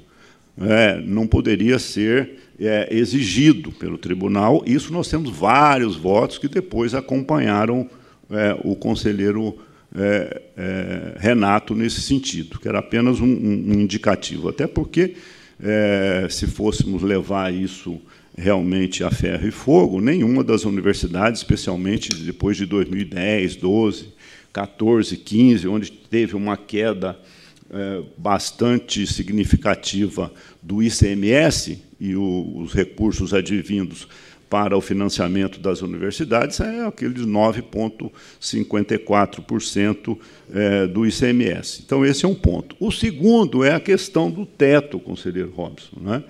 é, 0.61 0.99
não 1.01 1.25
poderia 1.25 1.79
ser 1.79 2.31
é, 2.59 2.87
exigido 2.91 3.71
pelo 3.71 3.97
tribunal. 3.97 4.61
Isso 4.65 4.91
nós 4.91 5.07
temos 5.07 5.31
vários 5.31 5.95
votos 5.95 6.37
que 6.37 6.47
depois 6.47 6.93
acompanharam 6.93 7.89
é, 8.29 8.55
o 8.63 8.75
conselheiro 8.75 9.57
é, 9.95 10.41
é 10.57 11.15
Renato 11.17 11.73
nesse 11.75 12.01
sentido, 12.01 12.59
que 12.59 12.67
era 12.67 12.79
apenas 12.79 13.19
um, 13.19 13.25
um 13.25 13.73
indicativo. 13.73 14.49
Até 14.49 14.67
porque, 14.67 15.15
é, 15.61 16.27
se 16.29 16.47
fôssemos 16.47 17.01
levar 17.01 17.53
isso 17.53 17.99
realmente 18.37 19.03
a 19.03 19.11
ferro 19.11 19.47
e 19.47 19.51
fogo, 19.51 19.99
nenhuma 19.99 20.43
das 20.43 20.63
universidades, 20.63 21.41
especialmente 21.41 22.09
depois 22.15 22.55
de 22.55 22.65
2010, 22.65 23.57
12, 23.57 24.13
14, 24.53 25.17
15, 25.17 25.67
onde 25.67 25.91
teve 25.91 26.35
uma 26.35 26.55
queda 26.55 27.19
é, 27.71 28.01
bastante 28.17 29.05
significativa 29.05 30.31
do 30.61 30.81
ICMS 30.81 31.83
e 31.99 32.15
o, 32.15 32.57
os 32.57 32.73
recursos 32.73 33.33
advindos 33.33 34.07
para 34.49 34.75
o 34.75 34.81
financiamento 34.81 35.59
das 35.59 35.81
universidades 35.81 36.59
é 36.59 36.85
aqueles 36.85 37.25
9,54% 37.25 40.17
é, 40.51 40.87
do 40.87 41.05
ICMS. 41.05 41.83
Então, 41.85 42.03
esse 42.03 42.25
é 42.25 42.27
um 42.27 42.33
ponto. 42.33 42.75
O 42.79 42.91
segundo 42.91 43.63
é 43.63 43.75
a 43.75 43.79
questão 43.79 44.31
do 44.31 44.43
teto, 44.45 44.99
conselheiro 44.99 45.51
Robson, 45.51 45.99
né? 46.01 46.23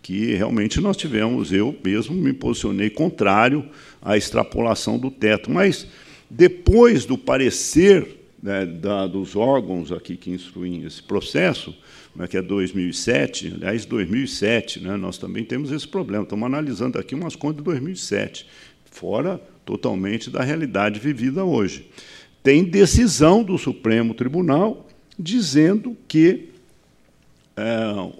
que 0.00 0.34
realmente 0.34 0.80
nós 0.80 0.96
tivemos, 0.96 1.52
eu 1.52 1.76
mesmo 1.84 2.14
me 2.14 2.32
posicionei 2.32 2.88
contrário 2.88 3.68
à 4.00 4.16
extrapolação 4.16 4.98
do 4.98 5.10
teto, 5.10 5.50
mas 5.50 5.86
depois 6.30 7.04
do 7.04 7.18
parecer 7.18 8.16
né, 8.40 8.64
da, 8.64 9.08
dos 9.08 9.34
órgãos 9.34 9.90
aqui 9.90 10.16
que 10.16 10.30
instruem 10.30 10.84
esse 10.84 11.02
processo, 11.02 11.74
né, 12.16 12.26
que 12.26 12.36
é 12.36 12.42
2007, 12.42 13.54
aliás, 13.56 13.84
2007, 13.84 14.80
né, 14.80 14.96
nós 14.96 15.18
também 15.18 15.44
temos 15.44 15.70
esse 15.70 15.86
problema. 15.86 16.24
Estamos 16.24 16.46
analisando 16.46 16.98
aqui 16.98 17.14
umas 17.14 17.36
contas 17.36 17.58
de 17.58 17.64
2007, 17.64 18.46
fora 18.90 19.40
totalmente 19.64 20.30
da 20.30 20.42
realidade 20.42 20.98
vivida 20.98 21.44
hoje. 21.44 21.90
Tem 22.42 22.64
decisão 22.64 23.42
do 23.42 23.58
Supremo 23.58 24.14
Tribunal 24.14 24.88
dizendo 25.18 25.96
que 26.06 26.50
é, 27.56 27.64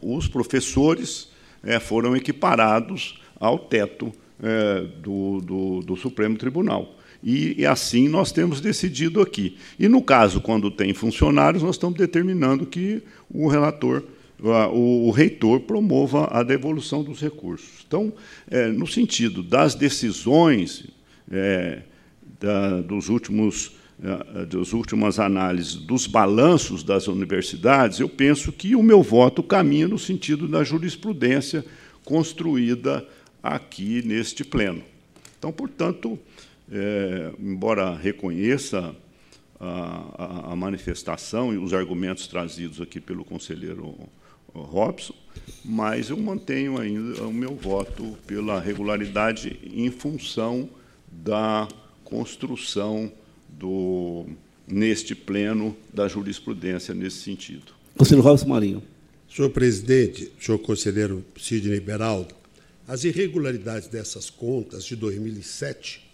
os 0.03 0.29
professores 0.29 1.31
é, 1.63 1.79
foram 1.79 2.17
equiparados 2.17 3.21
ao 3.39 3.59
teto 3.59 4.13
é, 4.43 4.83
do, 5.01 5.41
do, 5.41 5.81
do 5.81 5.97
Supremo 5.97 6.37
Tribunal. 6.37 6.95
E, 7.27 7.63
e, 7.63 7.67
assim 7.67 8.09
nós 8.09 8.31
temos 8.31 8.61
decidido 8.61 9.21
aqui. 9.21 9.57
E, 9.81 9.89
no 9.89 10.01
caso, 10.01 10.41
quando 10.41 10.71
tem 10.71 10.95
funcionários, 10.95 11.61
nós 11.61 11.75
estamos 11.75 11.99
determinando 11.99 12.65
que 12.65 13.03
o 13.29 13.49
relator, 13.49 14.05
o, 14.39 15.09
o 15.09 15.11
reitor, 15.11 15.59
promova 15.59 16.29
a 16.31 16.45
devolução 16.45 17.03
dos 17.03 17.21
recursos. 17.21 17.85
Então, 17.85 18.13
é, 18.49 18.69
no 18.69 18.87
sentido 18.87 19.43
das 19.43 19.75
decisões 19.75 20.85
é, 21.29 21.83
da, 22.39 22.81
dos 22.81 23.09
últimos 23.09 23.73
é, 24.01 24.45
das 24.45 24.73
últimas 24.73 25.19
análises 25.19 25.75
dos 25.75 26.07
balanços 26.07 26.85
das 26.85 27.09
universidades, 27.09 27.99
eu 27.99 28.09
penso 28.09 28.53
que 28.53 28.77
o 28.77 28.83
meu 28.83 29.03
voto 29.03 29.43
caminha 29.43 29.89
no 29.89 29.99
sentido 29.99 30.47
da 30.47 30.63
jurisprudência 30.63 31.65
construída 32.05 33.05
aqui 33.43 34.03
neste 34.07 34.45
pleno. 34.45 34.83
Então, 35.39 35.51
portanto, 35.51 36.19
é, 36.71 37.33
embora 37.39 37.95
reconheça 37.95 38.95
a, 39.59 40.49
a, 40.49 40.53
a, 40.53 40.57
manifestação 40.57 41.53
e 41.53 41.57
os 41.57 41.73
argumentos 41.73 42.27
trazidos 42.27 42.81
aqui 42.81 43.01
pelo 43.01 43.25
conselheiro 43.25 43.97
Robson, 44.53 45.15
mas 45.65 46.11
eu 46.11 46.17
mantenho 46.17 46.79
ainda 46.79 47.23
o 47.23 47.33
meu 47.33 47.55
voto 47.55 48.17
pela 48.27 48.61
regularidade 48.61 49.59
em 49.65 49.91
função 49.91 50.69
da 51.11 51.69
construção 52.05 53.11
do, 53.49 54.27
neste 54.67 55.15
pleno 55.15 55.77
da 55.93 56.09
jurisprudência 56.09 56.95
nesse 56.95 57.19
sentido. 57.19 57.75
Conselheiro 57.97 58.29
Robson 58.29 58.49
Marinho. 58.49 58.83
Senhor 59.29 59.51
presidente, 59.51 60.33
senhor 60.41 60.59
conselheiro 60.59 61.25
Sidney 61.39 61.81
Beraldo, 61.81 62.35
as 62.87 63.05
irregularidades 63.05 63.89
dessas 63.89 64.31
contas 64.31 64.85
de 64.85 64.95
2007 64.95 66.06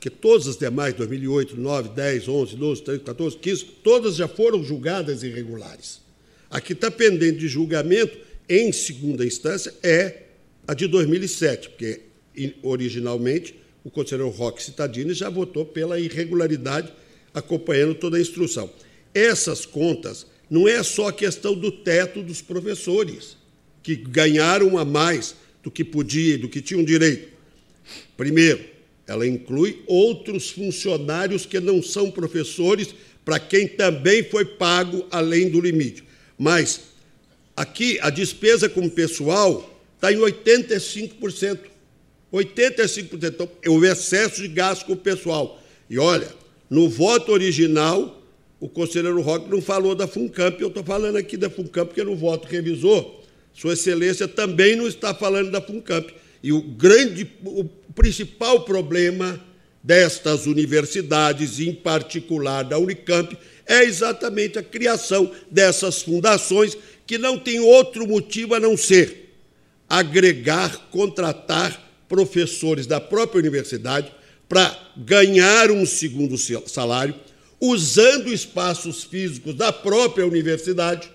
que 0.00 0.10
todas 0.10 0.46
as 0.46 0.56
demais, 0.56 0.94
2008, 0.94 1.58
9, 1.58 1.88
10, 1.90 2.28
11, 2.28 2.56
12, 2.56 2.82
13, 2.82 3.02
14, 3.02 3.36
15, 3.38 3.64
todas 3.82 4.16
já 4.16 4.28
foram 4.28 4.62
julgadas 4.62 5.22
irregulares. 5.22 6.00
A 6.50 6.60
que 6.60 6.72
está 6.72 6.90
pendente 6.90 7.38
de 7.38 7.48
julgamento, 7.48 8.18
em 8.48 8.72
segunda 8.72 9.24
instância, 9.24 9.72
é 9.82 10.24
a 10.66 10.74
de 10.74 10.86
2007, 10.86 11.70
porque 11.70 12.00
originalmente 12.62 13.54
o 13.84 13.90
conselheiro 13.90 14.30
Roque 14.30 14.62
Cittadini 14.62 15.14
já 15.14 15.30
votou 15.30 15.64
pela 15.64 15.98
irregularidade, 15.98 16.92
acompanhando 17.32 17.94
toda 17.94 18.16
a 18.16 18.20
instrução. 18.20 18.70
Essas 19.14 19.64
contas 19.64 20.26
não 20.48 20.68
é 20.68 20.82
só 20.82 21.08
a 21.08 21.12
questão 21.12 21.54
do 21.54 21.70
teto 21.70 22.22
dos 22.22 22.42
professores, 22.42 23.36
que 23.82 23.94
ganharam 23.96 24.76
a 24.76 24.84
mais 24.84 25.34
do 25.62 25.70
que 25.70 25.84
podia, 25.84 26.36
do 26.36 26.48
que 26.48 26.60
tinham 26.60 26.84
direito. 26.84 27.28
Primeiro, 28.16 28.64
ela 29.10 29.26
inclui 29.26 29.82
outros 29.88 30.50
funcionários 30.50 31.44
que 31.44 31.58
não 31.58 31.82
são 31.82 32.12
professores, 32.12 32.94
para 33.24 33.40
quem 33.40 33.66
também 33.66 34.22
foi 34.22 34.44
pago 34.44 35.04
além 35.10 35.50
do 35.50 35.60
limite. 35.60 36.04
Mas 36.38 36.82
aqui 37.56 37.98
a 38.02 38.08
despesa 38.08 38.68
com 38.68 38.88
pessoal 38.88 39.68
está 39.96 40.12
em 40.12 40.16
85%. 40.16 41.58
85%. 42.32 43.24
Então, 43.24 43.48
o 43.66 43.84
excesso 43.84 44.42
de 44.42 44.46
gasto 44.46 44.86
com 44.86 44.92
o 44.92 44.96
pessoal. 44.96 45.60
E 45.90 45.98
olha, 45.98 46.28
no 46.70 46.88
voto 46.88 47.32
original, 47.32 48.22
o 48.60 48.68
conselheiro 48.68 49.20
Roque 49.20 49.50
não 49.50 49.60
falou 49.60 49.96
da 49.96 50.06
FUNCAMP, 50.06 50.60
eu 50.60 50.68
estou 50.68 50.84
falando 50.84 51.16
aqui 51.16 51.36
da 51.36 51.50
FUNCAMP, 51.50 51.88
porque 51.88 52.04
no 52.04 52.14
voto 52.14 52.46
revisor, 52.46 53.22
Sua 53.52 53.72
Excelência 53.72 54.28
também 54.28 54.76
não 54.76 54.86
está 54.86 55.12
falando 55.12 55.50
da 55.50 55.60
FUNCAMP. 55.60 56.14
E 56.42 56.52
o 56.52 56.60
grande, 56.60 57.30
o 57.44 57.64
principal 57.94 58.64
problema 58.64 59.40
destas 59.82 60.46
universidades, 60.46 61.58
em 61.60 61.74
particular 61.74 62.64
da 62.64 62.78
Unicamp, 62.78 63.36
é 63.66 63.84
exatamente 63.84 64.58
a 64.58 64.62
criação 64.62 65.30
dessas 65.50 66.02
fundações 66.02 66.76
que 67.06 67.18
não 67.18 67.38
tem 67.38 67.60
outro 67.60 68.06
motivo 68.06 68.54
a 68.54 68.60
não 68.60 68.76
ser 68.76 69.20
agregar, 69.88 70.88
contratar 70.90 71.90
professores 72.08 72.86
da 72.86 73.00
própria 73.00 73.40
universidade 73.40 74.12
para 74.48 74.76
ganhar 74.96 75.70
um 75.70 75.84
segundo 75.84 76.36
salário, 76.68 77.14
usando 77.60 78.32
espaços 78.32 79.04
físicos 79.04 79.54
da 79.54 79.72
própria 79.72 80.26
universidade 80.26 81.10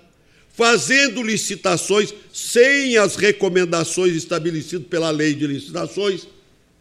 fazendo 0.56 1.22
licitações 1.22 2.14
sem 2.32 2.98
as 2.98 3.18
recomendações 3.18 4.16
estabelecidas 4.16 4.88
pela 4.88 5.12
lei 5.12 5.34
de 5.34 5.46
licitações 5.46 6.28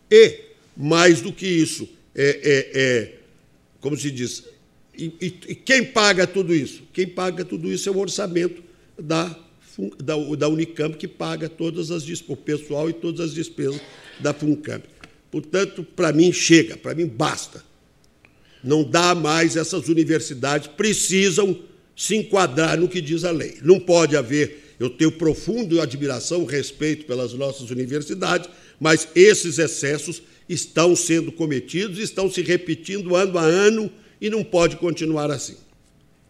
e, 0.09 0.41
mais 0.77 1.21
do 1.21 1.33
que 1.33 1.47
isso, 1.47 1.89
é, 2.15 2.41
é, 2.43 2.81
é 2.81 3.13
como 3.81 3.97
se 3.97 4.11
diz, 4.13 4.45
e, 4.97 5.13
e, 5.21 5.27
e, 5.49 5.55
quem 5.57 5.85
paga 5.85 6.25
tudo 6.25 6.55
isso? 6.55 6.85
Quem 6.93 7.07
paga 7.07 7.45
tudo 7.45 7.71
isso 7.71 7.89
é 7.89 7.93
o 7.93 7.99
orçamento 7.99 8.63
da, 8.97 9.37
da, 9.99 10.15
da 10.39 10.49
Unicamp, 10.49 10.97
que 10.97 11.09
paga 11.09 11.49
todas 11.49 11.91
as 11.91 12.05
o 12.29 12.37
pessoal 12.37 12.89
e 12.89 12.93
todas 12.93 13.21
as 13.21 13.35
despesas 13.35 13.81
da 14.21 14.33
Funcamp. 14.33 14.85
Portanto, 15.33 15.83
para 15.83 16.13
mim 16.13 16.33
chega, 16.33 16.77
para 16.77 16.95
mim 16.95 17.07
basta. 17.07 17.65
Não 18.63 18.85
dá 18.85 19.17
mais, 19.17 19.57
essas 19.57 19.89
universidades 19.89 20.69
precisam 20.69 21.59
se 21.97 22.17
enquadrar 22.17 22.79
no 22.79 22.89
que 22.89 23.01
diz 23.01 23.25
a 23.25 23.31
lei. 23.31 23.59
Não 23.63 23.79
pode 23.79 24.17
haver, 24.17 24.75
eu 24.79 24.91
tenho 24.91 25.13
profundo 25.13 25.81
admiração, 25.81 26.45
respeito 26.45 27.07
pelas 27.07 27.33
nossas 27.33 27.71
universidades, 27.71 28.49
mas 28.81 29.09
esses 29.15 29.59
excessos 29.59 30.23
estão 30.49 30.95
sendo 30.95 31.33
cometidos, 31.33 31.99
estão 31.99 32.31
se 32.31 32.43
repetindo 32.43 33.17
ano 33.17 33.39
a 33.39 33.43
ano 33.43 33.91
e 34.21 34.29
não 34.29 34.45
pode 34.45 34.77
continuar 34.77 35.31
assim. 35.31 35.57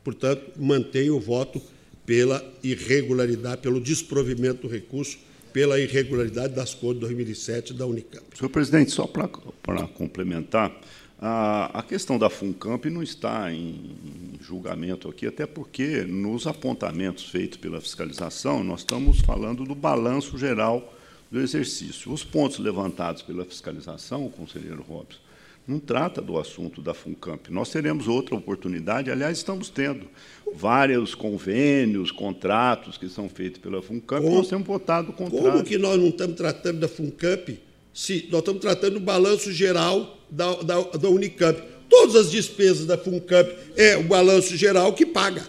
Portanto, 0.03 0.53
mantenho 0.59 1.17
o 1.17 1.21
voto 1.21 1.61
pela 2.05 2.45
irregularidade, 2.63 3.63
pelo 3.63 3.81
desprovimento 3.81 4.67
do 4.67 4.69
recurso, 4.69 5.19
pela 5.53 5.81
irregularidade 5.81 6.55
das 6.55 6.75
de 6.75 6.95
2007 6.95 7.73
da 7.73 7.87
Unicamp. 7.87 8.25
Senhor 8.37 8.51
presidente, 8.51 8.91
só 8.91 9.07
para 9.07 9.87
complementar, 9.87 10.77
a, 11.21 11.79
a 11.79 11.83
questão 11.83 12.19
da 12.19 12.29
FUNCAMP 12.29 12.87
não 12.91 13.03
está 13.03 13.53
em, 13.53 13.97
julgamento 14.45 15.09
aqui, 15.09 15.27
até 15.27 15.47
porque 15.47 16.03
nos 16.03 16.47
apontamentos 16.47 17.25
feitos 17.25 17.57
pela 17.57 17.81
fiscalização, 17.81 18.63
nós 18.63 18.81
estamos 18.81 19.21
falando 19.21 19.65
do 19.65 19.75
balanço 19.75 20.37
geral 20.37 20.95
do 21.31 21.41
exercício. 21.41 22.13
Os 22.13 22.23
pontos 22.23 22.59
levantados 22.59 23.23
pela 23.23 23.45
fiscalização, 23.45 24.29
conselheiro 24.29 24.85
Robson, 24.87 25.19
não 25.67 25.79
trata 25.79 26.21
do 26.21 26.39
assunto 26.39 26.83
da 26.83 26.93
FUNCAMP. 26.93 27.51
Nós 27.51 27.71
teremos 27.71 28.07
outra 28.07 28.35
oportunidade, 28.35 29.11
aliás, 29.11 29.39
estamos 29.39 29.71
tendo 29.71 30.07
vários 30.55 31.15
convênios, 31.15 32.11
contratos 32.11 32.99
que 32.99 33.09
são 33.09 33.31
feitos 33.31 33.61
pela 33.61 33.81
FUNCAMP, 33.81 34.25
como, 34.25 34.37
nós 34.37 34.49
temos 34.49 34.67
votado 34.67 35.11
o 35.11 35.13
contrário. 35.15 35.53
Como 35.53 35.65
que 35.65 35.79
nós 35.79 35.99
não 35.99 36.09
estamos 36.09 36.37
tratando 36.37 36.81
da 36.81 36.89
FUNCAMP 36.89 37.59
se 37.95 38.29
nós 38.31 38.41
estamos 38.41 38.61
tratando 38.61 38.95
do 38.95 39.01
balanço 39.01 39.53
geral 39.53 40.19
da, 40.29 40.55
da, 40.57 40.83
da 40.83 41.09
Unicamp. 41.09 41.63
Todas 41.89 42.17
as 42.17 42.31
despesas 42.31 42.87
da 42.87 42.99
FUNCAMP 42.99 43.49
é 43.77 43.97
o 43.97 44.03
balanço 44.03 44.57
geral 44.57 44.93
que 44.93 45.07
paga. 45.07 45.47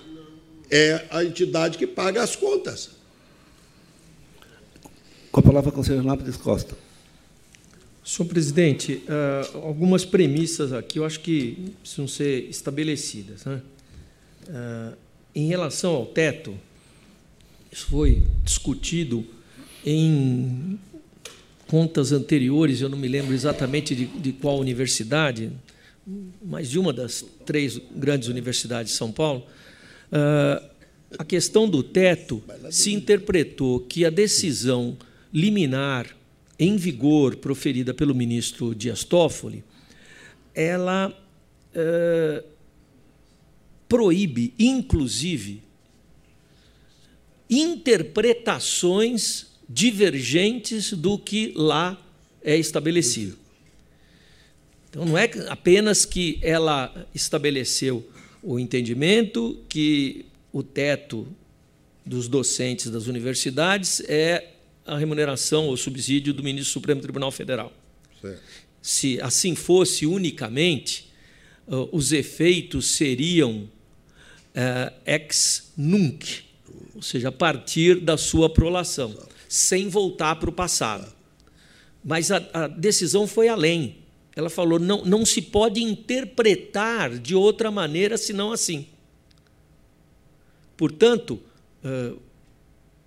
É 0.70 1.06
a 1.10 1.24
entidade 1.24 1.78
que 1.78 1.88
paga 1.88 2.22
as 2.22 2.36
contas. 2.36 2.92
Com 5.32 5.40
a 5.40 5.44
palavra, 5.44 5.72
conselheiro 5.72 6.06
Lápides 6.06 6.38
Costa. 6.38 6.78
Senhor 8.04 8.30
presidente, 8.30 9.04
uh, 9.08 9.58
algumas 9.66 10.06
premissas 10.06 10.72
aqui 10.72 11.00
eu 11.00 11.06
acho 11.06 11.22
que 11.22 11.74
precisam 11.82 12.08
ser 12.08 12.48
estabelecidas. 12.48 13.44
Né? 13.46 13.62
Uh, 14.48 14.96
em 15.34 15.48
relação 15.48 15.96
ao 15.96 16.06
teto, 16.06 16.56
isso 17.72 17.88
foi 17.88 18.22
discutido 18.44 19.26
em 19.84 20.80
contas 21.68 22.12
anteriores, 22.12 22.82
eu 22.82 22.90
não 22.90 22.98
me 22.98 23.08
lembro 23.08 23.34
exatamente 23.34 23.96
de, 23.96 24.06
de 24.06 24.32
qual 24.32 24.60
universidade, 24.60 25.52
mas 26.44 26.70
de 26.70 26.78
uma 26.78 26.94
das 26.94 27.26
três 27.46 27.80
grandes 27.96 28.28
universidades 28.28 28.92
de 28.92 28.98
São 28.98 29.12
Paulo, 29.12 29.46
uh, 30.12 30.64
a 31.18 31.24
questão 31.24 31.68
do 31.68 31.82
teto 31.82 32.44
se 32.70 32.94
interpretou 32.94 33.80
que 33.80 34.06
a 34.06 34.10
decisão 34.10 34.98
liminar 35.34 36.16
em 36.58 36.78
vigor 36.78 37.36
proferida 37.38 37.94
pelo 37.94 38.16
ministro 38.16 38.74
Dias 38.76 39.04
Toffoli, 39.04 39.64
ela 40.54 41.10
uh, 41.10 42.44
proíbe, 43.90 44.54
inclusive, 44.58 45.62
interpretações 47.50 49.48
divergentes 49.68 50.94
do 50.94 51.18
que 51.18 51.54
lá 51.56 52.02
é 52.42 52.58
estabelecido. 52.58 53.38
Então, 54.90 55.06
não 55.06 55.18
é 55.18 55.30
apenas 55.50 56.06
que 56.06 56.40
ela 56.42 57.08
estabeleceu 57.14 58.08
o 58.42 58.60
entendimento 58.60 59.60
que 59.68 60.26
o 60.54 60.64
teto 60.64 61.28
dos 62.06 62.28
docentes 62.28 62.90
das 62.92 63.08
universidades 63.08 64.00
é 64.08 64.52
a 64.86 64.98
remuneração 64.98 65.66
ou 65.66 65.76
subsídio 65.76 66.34
do 66.34 66.44
ministro 66.44 66.70
do 66.70 66.74
Supremo 66.74 67.02
Tribunal 67.02 67.32
Federal. 67.32 67.74
Certo. 68.22 68.42
Se 68.82 69.20
assim 69.20 69.56
fosse 69.56 70.06
unicamente, 70.06 71.10
uh, 71.68 71.90
os 71.92 72.12
efeitos 72.12 72.92
seriam 72.92 73.68
uh, 74.56 74.94
ex 75.06 75.72
nunc, 75.76 76.46
ou 76.94 77.02
seja, 77.02 77.30
a 77.30 77.32
partir 77.32 78.00
da 78.00 78.16
sua 78.16 78.48
prolação, 78.48 79.14
sem 79.56 79.88
voltar 79.88 80.36
para 80.36 80.50
o 80.50 80.54
passado. 80.54 81.12
Mas 82.04 82.30
a, 82.32 82.44
a 82.54 82.68
decisão 82.68 83.26
foi 83.26 83.48
além. 83.48 83.98
Ela 84.36 84.50
falou: 84.50 84.78
não, 84.78 85.06
não 85.06 85.26
se 85.26 85.42
pode 85.42 85.82
interpretar 85.82 87.18
de 87.18 87.34
outra 87.34 87.72
maneira 87.72 88.18
senão 88.18 88.52
assim. 88.52 88.88
Portanto, 90.76 91.40
uh, 91.84 92.20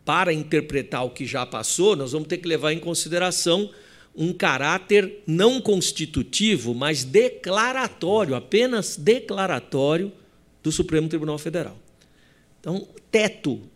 para 0.04 0.32
interpretar 0.32 1.04
o 1.04 1.10
que 1.10 1.26
já 1.26 1.44
passou, 1.44 1.94
nós 1.94 2.12
vamos 2.12 2.28
ter 2.28 2.38
que 2.38 2.48
levar 2.48 2.72
em 2.72 2.80
consideração 2.80 3.70
um 4.16 4.32
caráter 4.32 5.22
não 5.26 5.60
constitutivo, 5.60 6.74
mas 6.74 7.04
declaratório, 7.04 8.34
apenas 8.34 8.96
declaratório 8.96 10.10
do 10.62 10.72
Supremo 10.72 11.08
Tribunal 11.08 11.38
Federal. 11.38 11.76
Então, 12.58 12.88
teto. 13.10 13.67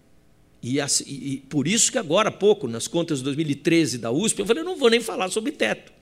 E, 0.63 0.79
e, 1.07 1.43
por 1.49 1.67
isso 1.67 1.91
que 1.91 1.99
agora 1.99 2.29
há 2.29 2.33
pouco, 2.33 2.69
nas 2.69 2.87
contas 2.87 3.19
de 3.19 3.25
2013 3.25 3.99
da 3.99 4.13
USP, 4.13 4.41
eu 4.41 4.47
falei, 4.47 4.63
não 4.63 4.77
vou 4.77 4.89
nem 4.89 5.01
falar 5.01 5.29
sobre 5.29 5.51
teto, 5.51 5.93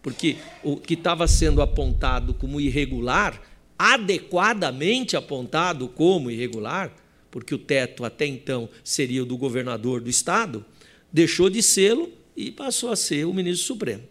porque 0.00 0.36
o 0.62 0.76
que 0.76 0.94
estava 0.94 1.26
sendo 1.26 1.60
apontado 1.60 2.32
como 2.34 2.60
irregular, 2.60 3.42
adequadamente 3.76 5.16
apontado 5.16 5.88
como 5.88 6.30
irregular, 6.30 6.94
porque 7.30 7.54
o 7.54 7.58
teto 7.58 8.04
até 8.04 8.24
então 8.24 8.68
seria 8.84 9.24
o 9.24 9.26
do 9.26 9.36
governador 9.36 10.00
do 10.00 10.08
estado, 10.08 10.64
deixou 11.12 11.50
de 11.50 11.60
sê-lo 11.60 12.12
e 12.36 12.52
passou 12.52 12.92
a 12.92 12.96
ser 12.96 13.24
o 13.24 13.34
ministro 13.34 13.66
supremo. 13.66 14.04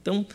Então, 0.00 0.26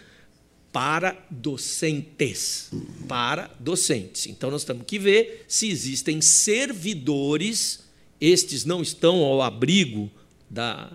para 0.76 1.26
docentes, 1.30 2.70
para 3.08 3.50
docentes. 3.60 4.28
Então 4.28 4.52
nós 4.52 4.66
temos 4.66 4.84
que 4.86 5.00
ver 5.00 5.46
se 5.48 5.70
existem 5.70 6.20
servidores, 6.20 7.85
estes 8.26 8.66
não 8.66 8.82
estão 8.82 9.24
ao 9.24 9.42
abrigo 9.42 10.10
da, 10.50 10.92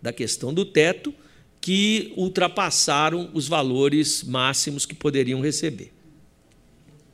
da 0.00 0.12
questão 0.12 0.52
do 0.54 0.64
teto, 0.64 1.12
que 1.60 2.12
ultrapassaram 2.16 3.30
os 3.34 3.46
valores 3.46 4.22
máximos 4.22 4.86
que 4.86 4.94
poderiam 4.94 5.40
receber. 5.40 5.92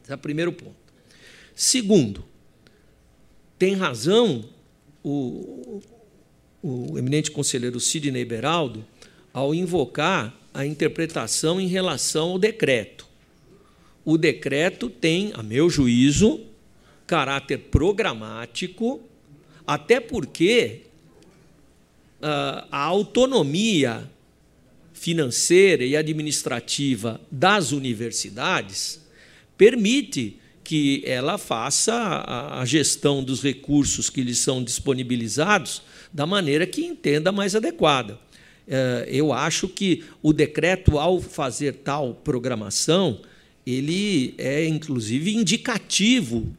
Esse 0.03 0.12
é 0.12 0.15
o 0.15 0.19
primeiro 0.19 0.53
ponto. 0.53 0.77
Segundo, 1.55 2.24
tem 3.59 3.74
razão 3.74 4.45
o, 5.03 5.81
o 6.62 6.99
eminente 6.99 7.31
conselheiro 7.31 7.81
Sidney 7.81 8.24
Beraldo 8.24 8.85
ao 9.33 9.55
invocar 9.55 10.35
a 10.53 10.65
interpretação 10.65 11.61
em 11.61 11.66
relação 11.66 12.31
ao 12.31 12.39
decreto. 12.39 13.07
O 14.05 14.16
decreto 14.16 14.89
tem, 14.89 15.33
a 15.35 15.43
meu 15.43 15.69
juízo, 15.69 16.41
caráter 17.07 17.59
programático, 17.59 19.01
até 19.66 20.01
porque 20.01 20.82
uh, 22.20 22.66
a 22.70 22.78
autonomia 22.78 24.09
financeira 24.93 25.84
e 25.84 25.97
administrativa 25.97 27.20
das 27.30 27.72
universidades 27.72 29.01
permite 29.56 30.38
que 30.64 31.02
ela 31.06 31.38
faça 31.38 31.94
a 32.51 32.64
gestão 32.64 33.22
dos 33.22 33.40
recursos 33.40 34.10
que 34.10 34.20
lhes 34.20 34.38
são 34.38 34.64
disponibilizados 34.64 35.82
da 36.12 36.26
maneira 36.26 36.66
que 36.66 36.84
entenda 36.84 37.30
mais 37.30 37.55
adequada. 37.55 38.18
É, 38.66 39.06
eu 39.09 39.32
acho 39.32 39.68
que 39.68 40.02
o 40.20 40.32
decreto, 40.32 40.98
ao 40.98 41.20
fazer 41.20 41.74
tal 41.84 42.14
programação, 42.14 43.20
ele 43.64 44.34
é 44.38 44.66
inclusive 44.66 45.36
indicativo, 45.36 46.52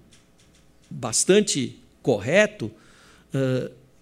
bastante 0.89 1.75
correto, 2.01 2.71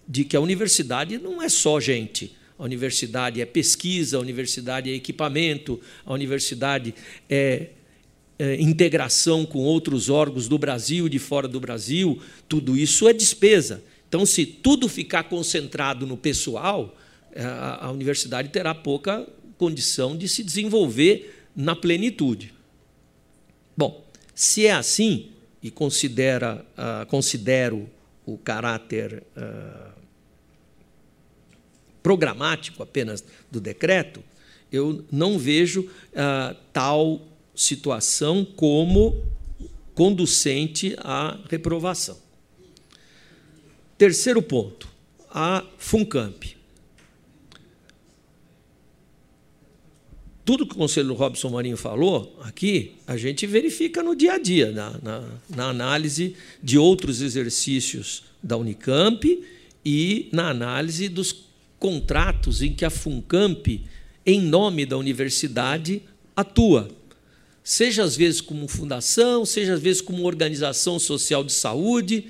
de 0.08 0.24
que 0.24 0.36
a 0.36 0.40
universidade 0.40 1.18
não 1.18 1.42
é 1.42 1.48
só 1.48 1.80
gente. 1.80 2.36
A 2.58 2.64
universidade 2.64 3.40
é 3.40 3.44
pesquisa, 3.44 4.16
a 4.16 4.20
universidade 4.20 4.90
é 4.90 4.94
equipamento, 4.94 5.80
a 6.04 6.12
universidade 6.12 6.94
é 7.28 7.70
é, 8.38 8.60
integração 8.60 9.46
com 9.46 9.60
outros 9.60 10.08
órgãos 10.08 10.48
do 10.48 10.58
Brasil 10.58 11.06
e 11.06 11.10
de 11.10 11.18
fora 11.18 11.48
do 11.48 11.58
Brasil, 11.58 12.20
tudo 12.48 12.76
isso 12.76 13.08
é 13.08 13.12
despesa. 13.12 13.82
Então, 14.08 14.26
se 14.26 14.44
tudo 14.46 14.88
ficar 14.88 15.24
concentrado 15.24 16.06
no 16.06 16.16
pessoal, 16.16 16.94
a, 17.34 17.86
a 17.86 17.90
universidade 17.90 18.50
terá 18.50 18.74
pouca 18.74 19.26
condição 19.58 20.16
de 20.16 20.28
se 20.28 20.42
desenvolver 20.42 21.46
na 21.54 21.74
plenitude. 21.74 22.52
Bom, 23.76 24.04
se 24.34 24.66
é 24.66 24.72
assim, 24.72 25.30
e 25.62 25.70
considera, 25.70 26.64
uh, 26.76 27.06
considero 27.06 27.88
o 28.26 28.36
caráter 28.36 29.22
uh, 29.36 29.92
programático 32.02 32.82
apenas 32.82 33.24
do 33.50 33.60
decreto, 33.60 34.22
eu 34.70 35.04
não 35.10 35.38
vejo 35.38 35.82
uh, 35.82 36.56
tal 36.72 37.26
situação 37.54 38.44
como 38.44 39.24
conducente 39.94 40.94
à 40.98 41.38
reprovação. 41.48 42.18
Terceiro 43.96 44.42
ponto, 44.42 44.88
a 45.30 45.64
FUNCAMP. 45.78 46.55
Tudo 50.46 50.64
que 50.64 50.74
o 50.74 50.78
conselheiro 50.78 51.16
Robson 51.16 51.50
Marinho 51.50 51.76
falou 51.76 52.38
aqui, 52.40 52.92
a 53.04 53.16
gente 53.16 53.48
verifica 53.48 54.00
no 54.00 54.14
dia 54.14 54.34
a 54.34 54.38
dia, 54.38 54.70
na, 54.70 54.96
na, 55.02 55.24
na 55.48 55.64
análise 55.70 56.36
de 56.62 56.78
outros 56.78 57.20
exercícios 57.20 58.22
da 58.40 58.56
Unicamp 58.56 59.42
e 59.84 60.28
na 60.30 60.48
análise 60.48 61.08
dos 61.08 61.46
contratos 61.80 62.62
em 62.62 62.72
que 62.72 62.84
a 62.84 62.90
FUNCAMP, 62.90 63.82
em 64.24 64.40
nome 64.40 64.86
da 64.86 64.96
universidade, 64.96 66.00
atua. 66.36 66.88
Seja 67.64 68.04
às 68.04 68.14
vezes 68.14 68.40
como 68.40 68.68
fundação, 68.68 69.44
seja 69.44 69.74
às 69.74 69.80
vezes 69.80 70.00
como 70.00 70.24
organização 70.24 71.00
social 71.00 71.42
de 71.42 71.52
saúde, 71.52 72.26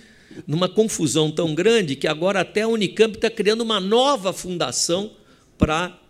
numa 0.47 0.71
confusão 0.71 1.31
tão 1.31 1.55
grande 1.55 1.95
que 1.95 2.09
agora 2.09 2.41
até 2.41 2.63
a 2.63 2.69
Unicamp 2.69 3.15
está 3.15 3.29
criando 3.29 3.61
uma 3.61 3.79
nova 3.79 4.33
fundação 4.33 5.13
para 5.59 6.01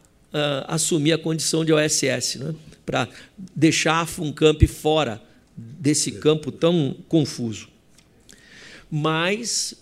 assumir 0.67 1.13
a 1.13 1.19
condição 1.19 1.65
de 1.65 1.73
OSS, 1.73 2.39
né? 2.39 2.55
para 2.85 3.09
deixar 3.55 4.01
a 4.01 4.07
FUNCAMP 4.07 4.67
fora 4.67 5.23
desse 5.57 6.13
campo 6.13 6.53
tão 6.53 6.97
confuso. 7.09 7.69
Mas, 8.91 9.75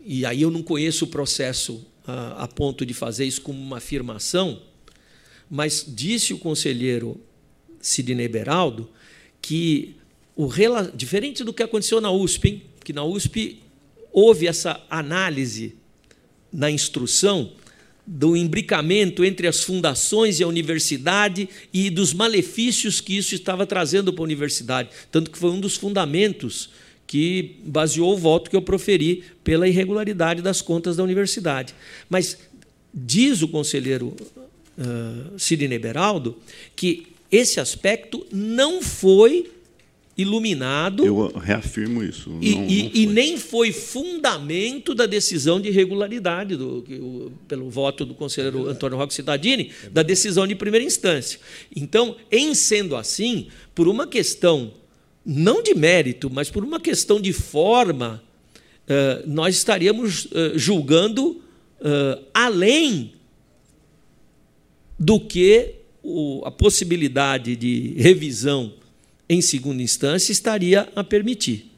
e 0.00 0.24
aí 0.24 0.40
eu 0.42 0.50
não 0.50 0.62
conheço 0.62 1.04
o 1.04 1.08
processo 1.08 1.74
uh, 2.06 2.38
a 2.38 2.48
ponto 2.48 2.86
de 2.86 2.94
fazer 2.94 3.26
isso 3.26 3.42
como 3.42 3.60
uma 3.60 3.76
afirmação, 3.76 4.62
mas 5.50 5.84
disse 5.86 6.32
o 6.32 6.38
conselheiro 6.38 7.20
Sidney 7.80 8.28
Beraldo, 8.28 8.88
que 9.42 9.96
o 10.34 10.48
diferente 10.94 11.42
do 11.42 11.52
que 11.52 11.62
aconteceu 11.62 12.00
na 12.00 12.10
USP, 12.10 12.48
hein? 12.48 12.62
que 12.84 12.92
na 12.92 13.04
USP 13.04 13.60
houve 14.12 14.46
essa 14.46 14.80
análise 14.88 15.76
na 16.52 16.70
instrução 16.70 17.52
do 18.10 18.34
imbricamento 18.34 19.22
entre 19.22 19.46
as 19.46 19.62
fundações 19.62 20.40
e 20.40 20.42
a 20.42 20.48
universidade 20.48 21.46
e 21.74 21.90
dos 21.90 22.14
malefícios 22.14 23.02
que 23.02 23.14
isso 23.14 23.34
estava 23.34 23.66
trazendo 23.66 24.14
para 24.14 24.22
a 24.22 24.24
universidade, 24.24 24.88
tanto 25.12 25.30
que 25.30 25.36
foi 25.36 25.50
um 25.50 25.60
dos 25.60 25.76
fundamentos 25.76 26.70
que 27.06 27.56
baseou 27.64 28.14
o 28.14 28.16
voto 28.16 28.48
que 28.48 28.56
eu 28.56 28.62
proferi 28.62 29.24
pela 29.44 29.68
irregularidade 29.68 30.40
das 30.40 30.62
contas 30.62 30.96
da 30.96 31.02
universidade. 31.02 31.74
Mas 32.08 32.38
diz 32.94 33.42
o 33.42 33.48
conselheiro 33.48 34.16
uh, 34.78 35.38
Sidney 35.38 35.78
Beraldo 35.78 36.38
que 36.74 37.08
esse 37.30 37.60
aspecto 37.60 38.26
não 38.32 38.80
foi 38.80 39.50
iluminado. 40.18 41.06
Eu 41.06 41.28
reafirmo 41.38 42.02
isso. 42.02 42.28
E, 42.42 42.54
não, 42.56 42.66
e, 42.66 42.82
não 42.82 42.90
e, 42.92 43.06
nem 43.06 43.38
foi 43.38 43.70
fundamento 43.72 44.92
da 44.92 45.06
decisão 45.06 45.60
de 45.60 45.68
irregularidade 45.68 46.56
do, 46.56 46.78
o, 46.78 47.32
pelo 47.46 47.70
voto 47.70 48.04
do 48.04 48.14
conselheiro 48.14 48.68
Antônio 48.68 48.98
Roque 48.98 49.14
Cittadini, 49.14 49.70
da 49.92 50.02
decisão 50.02 50.44
de 50.44 50.56
primeira 50.56 50.84
instância. 50.84 51.38
Então, 51.74 52.16
em 52.32 52.52
sendo 52.52 52.96
assim, 52.96 53.46
por 53.76 53.86
uma 53.86 54.08
questão 54.08 54.74
não 55.24 55.62
de 55.62 55.74
mérito, 55.74 56.28
mas 56.28 56.50
por 56.50 56.64
uma 56.64 56.80
questão 56.80 57.20
de 57.20 57.32
forma, 57.32 58.22
uh, 58.84 59.28
nós 59.28 59.56
estaríamos 59.56 60.24
uh, 60.26 60.56
julgando 60.56 61.42
além 62.34 63.12
do 64.98 65.20
que 65.20 65.76
o, 66.02 66.42
a 66.44 66.50
possibilidade 66.50 67.54
de 67.54 67.94
revisão 67.96 68.72
em 69.28 69.40
segunda 69.42 69.82
instância 69.82 70.32
estaria 70.32 70.88
a 70.96 71.04
permitir. 71.04 71.70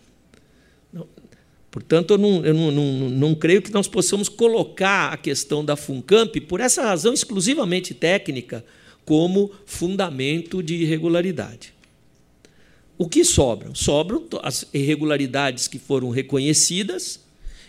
Portanto, 1.70 2.14
eu, 2.14 2.18
não, 2.18 2.44
eu 2.44 2.52
não, 2.52 2.70
não, 2.72 3.08
não, 3.10 3.34
creio 3.34 3.62
que 3.62 3.72
nós 3.72 3.86
possamos 3.86 4.28
colocar 4.28 5.12
a 5.12 5.16
questão 5.16 5.64
da 5.64 5.76
FUNCAMP, 5.76 6.40
por 6.40 6.60
essa 6.60 6.82
razão 6.82 7.14
exclusivamente 7.14 7.94
técnica, 7.94 8.64
como 9.04 9.52
fundamento 9.66 10.62
de 10.62 10.74
irregularidade. 10.74 11.72
O 12.98 13.08
que 13.08 13.24
sobram? 13.24 13.74
Sobram 13.74 14.26
as 14.42 14.66
irregularidades 14.74 15.68
que 15.68 15.78
foram 15.78 16.10
reconhecidas 16.10 17.20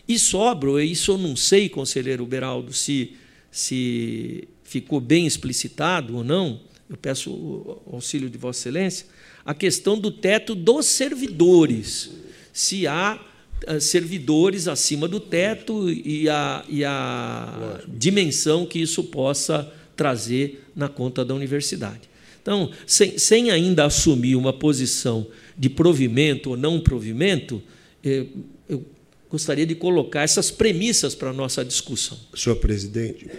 e 0.07 0.17
sobram, 0.17 0.79
isso 0.79 1.11
eu 1.11 1.17
não 1.17 1.35
sei, 1.35 1.69
conselheiro 1.69 2.25
Beraldo, 2.25 2.73
se, 2.73 3.13
se 3.51 4.47
ficou 4.63 4.99
bem 4.99 5.27
explicitado 5.27 6.17
ou 6.17 6.23
não, 6.23 6.59
eu 6.89 6.97
peço 6.97 7.31
o 7.31 7.81
auxílio 7.93 8.29
de 8.29 8.37
Vossa 8.37 8.59
Excelência, 8.59 9.05
a 9.45 9.53
questão 9.53 9.97
do 9.97 10.11
teto 10.11 10.55
dos 10.55 10.85
servidores. 10.85 12.11
Se 12.53 12.88
há 12.88 13.19
eh, 13.65 13.80
servidores 13.80 14.68
acima 14.68 15.07
do 15.07 15.19
teto 15.19 15.89
e 15.89 16.27
a, 16.27 16.65
e 16.68 16.84
a 16.84 17.81
dimensão 17.88 18.65
que 18.65 18.80
isso 18.80 19.03
possa 19.05 19.72
trazer 19.95 20.63
na 20.76 20.89
conta 20.89 21.23
da 21.23 21.34
universidade. 21.34 22.09
Então, 22.41 22.72
sem, 22.88 23.18
sem 23.19 23.51
ainda 23.51 23.85
assumir 23.85 24.35
uma 24.35 24.51
posição 24.51 25.27
de 25.55 25.69
provimento 25.69 26.51
ou 26.51 26.57
não 26.57 26.80
provimento, 26.80 27.61
eu, 28.03 28.23
eh, 28.23 28.26
eu 28.68 28.85
gostaria 29.30 29.65
de 29.65 29.76
colocar 29.76 30.23
essas 30.23 30.49
premissas 30.49 31.13
para 31.13 31.30
a 31.30 31.34
nossa 31.34 31.63
discussão. 31.63 32.18
Senhor 32.35 32.55
presidente. 32.55 33.30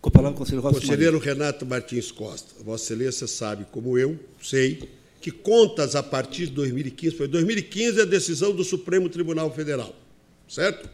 Com 0.00 0.08
a 0.08 0.12
palavra, 0.12 0.38
conselheiro, 0.38 0.70
conselheiro 0.70 1.18
Renato 1.18 1.66
Martins 1.66 2.12
Costa. 2.12 2.54
Vossa 2.64 2.84
Excelência 2.84 3.26
sabe, 3.26 3.66
como 3.72 3.98
eu 3.98 4.18
sei, 4.40 4.88
que 5.20 5.30
contas 5.30 5.96
a 5.96 6.02
partir 6.02 6.46
de 6.46 6.52
2015, 6.52 7.16
foi 7.16 7.26
2015 7.26 8.00
a 8.00 8.04
decisão 8.04 8.54
do 8.54 8.62
Supremo 8.62 9.08
Tribunal 9.08 9.52
Federal, 9.52 9.94
certo? 10.48 10.88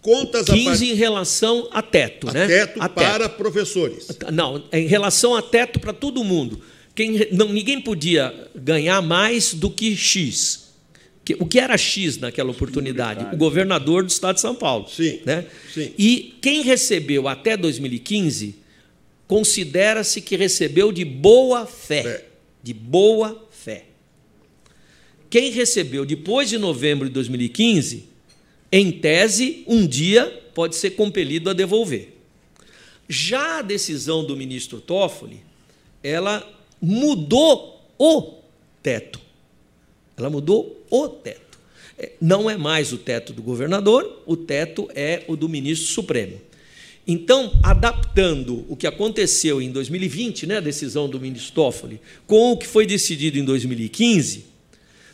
Contas 0.00 0.46
15 0.46 0.60
a 0.60 0.64
part... 0.64 0.84
em 0.84 0.94
relação 0.94 1.68
a 1.70 1.80
teto, 1.80 2.28
a 2.28 2.32
né? 2.32 2.46
Teto 2.48 2.82
a 2.82 2.88
para 2.88 3.28
teto. 3.28 3.36
professores. 3.36 4.08
Não, 4.32 4.64
em 4.72 4.88
relação 4.88 5.36
a 5.36 5.42
teto 5.42 5.78
para 5.78 5.92
todo 5.92 6.24
mundo. 6.24 6.60
Quem, 6.94 7.28
não, 7.30 7.52
ninguém 7.52 7.80
podia 7.80 8.50
ganhar 8.54 9.00
mais 9.00 9.54
do 9.54 9.70
que 9.70 9.96
X. 9.96 10.61
O 11.38 11.46
que 11.46 11.60
era 11.60 11.78
X 11.78 12.18
naquela 12.18 12.50
oportunidade? 12.50 13.32
O 13.32 13.36
governador 13.36 14.02
do 14.02 14.10
estado 14.10 14.36
de 14.36 14.40
São 14.40 14.54
Paulo. 14.54 14.88
Sim, 14.88 15.20
né? 15.24 15.46
sim. 15.72 15.92
E 15.96 16.34
quem 16.40 16.62
recebeu 16.62 17.28
até 17.28 17.56
2015 17.56 18.56
considera-se 19.28 20.20
que 20.20 20.36
recebeu 20.36 20.90
de 20.90 21.04
boa 21.04 21.64
fé. 21.64 22.00
É. 22.00 22.24
De 22.62 22.74
boa 22.74 23.48
fé. 23.50 23.84
Quem 25.30 25.50
recebeu 25.50 26.04
depois 26.04 26.50
de 26.50 26.58
novembro 26.58 27.06
de 27.06 27.14
2015, 27.14 28.04
em 28.70 28.90
tese, 28.90 29.64
um 29.66 29.86
dia 29.86 30.26
pode 30.52 30.76
ser 30.76 30.90
compelido 30.90 31.48
a 31.48 31.52
devolver. 31.54 32.18
Já 33.08 33.60
a 33.60 33.62
decisão 33.62 34.24
do 34.24 34.36
ministro 34.36 34.80
Toffoli, 34.80 35.40
ela 36.02 36.46
mudou 36.80 37.80
o 37.98 38.34
teto. 38.82 39.21
Ela 40.22 40.30
mudou 40.30 40.84
o 40.90 41.08
teto. 41.08 41.58
É, 41.98 42.12
não 42.20 42.48
é 42.48 42.56
mais 42.56 42.92
o 42.92 42.98
teto 42.98 43.32
do 43.32 43.42
governador, 43.42 44.22
o 44.26 44.36
teto 44.36 44.88
é 44.94 45.22
o 45.28 45.36
do 45.36 45.48
ministro 45.48 45.88
Supremo. 45.88 46.40
Então, 47.06 47.52
adaptando 47.62 48.64
o 48.68 48.76
que 48.76 48.86
aconteceu 48.86 49.60
em 49.60 49.70
2020, 49.70 50.46
né, 50.46 50.58
a 50.58 50.60
decisão 50.60 51.08
do 51.08 51.18
ministro 51.18 51.52
Toffoli, 51.52 52.00
com 52.26 52.52
o 52.52 52.56
que 52.56 52.66
foi 52.66 52.86
decidido 52.86 53.38
em 53.38 53.44
2015, 53.44 54.44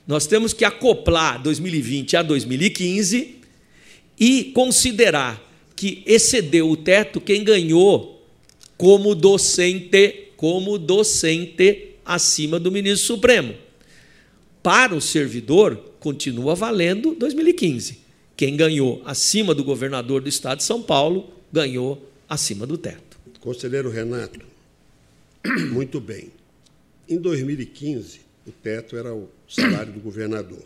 nós 0.06 0.26
temos 0.26 0.52
que 0.52 0.64
acoplar 0.64 1.42
2020 1.42 2.16
a 2.16 2.22
2015 2.22 3.36
e 4.20 4.44
considerar 4.54 5.42
que 5.74 6.02
excedeu 6.06 6.70
o 6.70 6.76
teto 6.76 7.20
quem 7.20 7.44
ganhou 7.44 8.26
como 8.76 9.14
docente, 9.14 10.30
como 10.36 10.78
docente 10.78 11.94
acima 12.04 12.58
do 12.58 12.70
ministro 12.70 13.06
Supremo. 13.06 13.54
Para 14.62 14.94
o 14.94 15.00
servidor, 15.00 15.76
continua 16.00 16.54
valendo 16.54 17.14
2015. 17.14 18.00
Quem 18.36 18.56
ganhou 18.56 19.02
acima 19.04 19.54
do 19.54 19.64
governador 19.64 20.20
do 20.20 20.28
estado 20.28 20.58
de 20.58 20.64
São 20.64 20.82
Paulo 20.82 21.30
ganhou 21.52 22.08
acima 22.28 22.66
do 22.66 22.76
teto. 22.76 23.18
Conselheiro 23.40 23.90
Renato, 23.90 24.40
muito 25.72 26.00
bem. 26.00 26.30
Em 27.08 27.18
2015, 27.18 28.20
o 28.46 28.52
teto 28.52 28.96
era 28.96 29.14
o 29.14 29.28
salário 29.48 29.92
do 29.92 30.00
governador. 30.00 30.64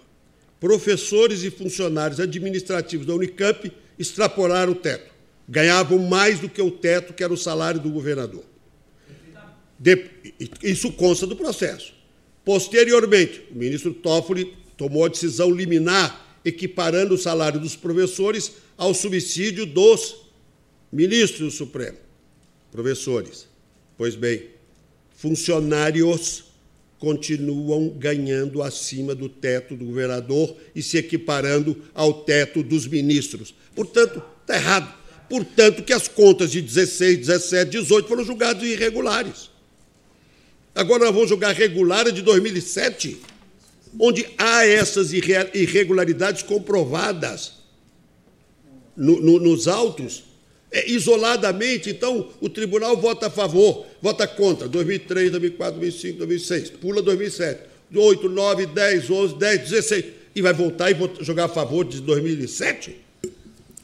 Professores 0.59 1.43
e 1.43 1.51
funcionários 1.51 2.20
administrativos 2.20 3.06
da 3.06 3.14
Unicamp 3.14 3.73
extrapolaram 3.98 4.73
o 4.73 4.77
teto. 4.77 5.12
Ganhavam 5.48 5.98
mais 5.98 6.40
do 6.40 6.48
que 6.48 6.62
o 6.62 6.70
teto, 6.70 7.12
que 7.12 7.23
era 7.23 7.32
o 7.32 7.36
salário 7.36 7.81
do 7.81 7.90
governador. 7.90 8.44
De, 9.78 10.10
isso 10.62 10.93
consta 10.93 11.27
do 11.27 11.35
processo. 11.35 11.93
Posteriormente, 12.44 13.43
o 13.51 13.56
ministro 13.56 13.94
Toffoli 13.94 14.56
tomou 14.77 15.05
a 15.05 15.09
decisão 15.09 15.51
liminar 15.51 16.40
equiparando 16.44 17.14
o 17.14 17.19
salário 17.19 17.60
dos 17.60 17.77
professores 17.77 18.52
ao 18.77 18.93
subsídio 18.93 19.64
dos 19.64 20.16
ministros 20.93 21.52
do 21.52 21.56
Supremo, 21.56 21.98
professores. 22.70 23.47
Pois 23.97 24.16
bem, 24.16 24.47
funcionários 25.16 26.44
continuam 26.98 27.89
ganhando 27.90 28.62
acima 28.62 29.14
do 29.14 29.28
teto 29.28 29.77
do 29.77 29.85
governador 29.85 30.56
e 30.74 30.82
se 30.82 30.98
equiparando 30.98 31.77
ao 31.94 32.24
teto 32.24 32.62
dos 32.62 32.86
ministros. 32.86 33.55
Portanto, 33.74 34.23
está 34.40 34.56
errado. 34.56 35.02
Portanto, 35.28 35.82
que 35.82 35.93
as 35.93 36.09
contas 36.09 36.51
de 36.51 36.60
16, 36.60 37.19
17, 37.19 37.70
18 37.70 38.09
foram 38.09 38.24
julgadas 38.24 38.62
irregulares. 38.62 39.51
Agora 40.74 41.04
nós 41.04 41.14
vamos 41.14 41.28
julgar 41.28 41.54
regular 41.54 42.10
de 42.10 42.22
2007, 42.22 43.20
onde 43.98 44.26
há 44.38 44.66
essas 44.66 45.12
irregularidades 45.12 46.42
comprovadas 46.42 47.52
no, 48.96 49.20
no, 49.20 49.38
nos 49.38 49.68
autos 49.68 50.24
é, 50.70 50.90
isoladamente, 50.90 51.90
então 51.90 52.30
o 52.40 52.48
tribunal 52.48 52.96
vota 52.96 53.26
a 53.26 53.30
favor, 53.30 53.84
vota 54.00 54.26
contra, 54.26 54.66
2003, 54.66 55.30
2004, 55.30 55.78
2005, 55.78 56.18
2006, 56.18 56.70
pula 56.70 57.02
2007, 57.02 57.60
8, 57.94 58.28
9, 58.28 58.66
10, 58.66 59.10
11, 59.10 59.34
10, 59.34 59.60
16, 59.68 60.04
e 60.34 60.40
vai 60.40 60.54
voltar 60.54 60.90
e 60.90 60.96
jogar 61.20 61.44
a 61.44 61.48
favor 61.48 61.84
de 61.84 62.00
2007? 62.00 62.96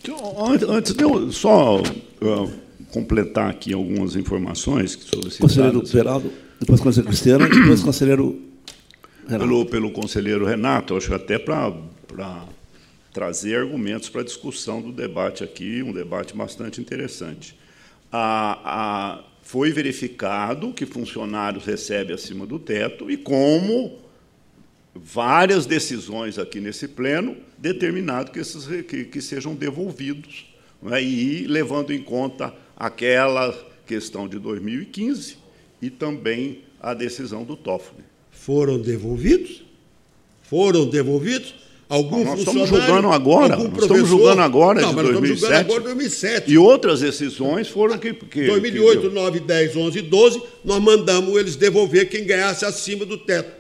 Então, 0.00 0.34
antes 0.70 0.94
de 0.94 1.04
eu 1.04 1.30
só 1.30 1.82
uh, 1.82 2.52
completar 2.90 3.50
aqui 3.50 3.74
algumas 3.74 4.16
informações 4.16 4.92
sobre 4.92 5.28
esse 5.28 5.38
Conselheiro 5.38 5.84
Geraldo, 5.84 6.32
depois 6.60 6.80
o 6.80 6.82
conselheiro 6.82 7.08
Cristiano, 7.08 7.48
depois 7.48 7.80
o 7.80 7.84
conselheiro 7.84 8.42
Renato. 9.26 9.44
Pelo, 9.44 9.66
pelo 9.66 9.90
conselheiro 9.90 10.44
Renato, 10.44 10.96
acho 10.96 11.14
até 11.14 11.38
para 11.38 11.72
trazer 13.12 13.58
argumentos 13.58 14.08
para 14.08 14.22
a 14.22 14.24
discussão 14.24 14.80
do 14.80 14.92
debate 14.92 15.44
aqui, 15.44 15.82
um 15.82 15.92
debate 15.92 16.34
bastante 16.34 16.80
interessante. 16.80 17.56
A, 18.10 18.60
a, 18.64 19.24
foi 19.42 19.70
verificado 19.70 20.72
que 20.72 20.86
funcionários 20.86 21.64
recebem 21.64 22.14
acima 22.14 22.46
do 22.46 22.58
teto 22.58 23.10
e 23.10 23.16
como 23.16 23.98
várias 24.94 25.66
decisões 25.66 26.38
aqui 26.38 26.60
nesse 26.60 26.88
pleno 26.88 27.36
determinado 27.56 28.32
que, 28.32 28.38
esses, 28.38 28.66
que, 28.84 29.04
que 29.04 29.20
sejam 29.20 29.54
devolvidos, 29.54 30.46
é? 30.90 31.02
e 31.02 31.46
levando 31.46 31.92
em 31.92 32.02
conta 32.02 32.52
aquela 32.76 33.52
questão 33.86 34.26
de 34.26 34.38
2015 34.38 35.47
e 35.80 35.90
também 35.90 36.62
a 36.80 36.94
decisão 36.94 37.44
do 37.44 37.56
Toffoli. 37.56 38.04
Foram 38.30 38.78
devolvidos? 38.78 39.62
Foram 40.42 40.86
devolvidos? 40.86 41.54
Algum 41.88 42.22
nós 42.22 42.40
estamos 42.40 42.68
julgando 42.68 43.08
agora, 43.08 43.56
nós 43.56 43.82
estamos 43.82 44.08
julgando 44.08 44.42
agora 44.42 44.82
não, 44.82 44.94
de 44.94 45.02
2007, 45.12 45.54
agora 45.54 45.80
2007. 45.80 46.50
E 46.50 46.58
outras 46.58 47.00
decisões 47.00 47.68
foram 47.68 47.96
que... 47.96 48.12
que 48.12 48.46
2008, 48.46 49.00
que 49.00 49.08
9, 49.08 49.40
10, 49.40 49.76
11 49.76 50.02
12, 50.02 50.42
nós 50.62 50.82
mandamos 50.82 51.34
eles 51.40 51.56
devolver 51.56 52.08
quem 52.10 52.26
ganhasse 52.26 52.66
acima 52.66 53.06
do 53.06 53.16
teto. 53.16 53.56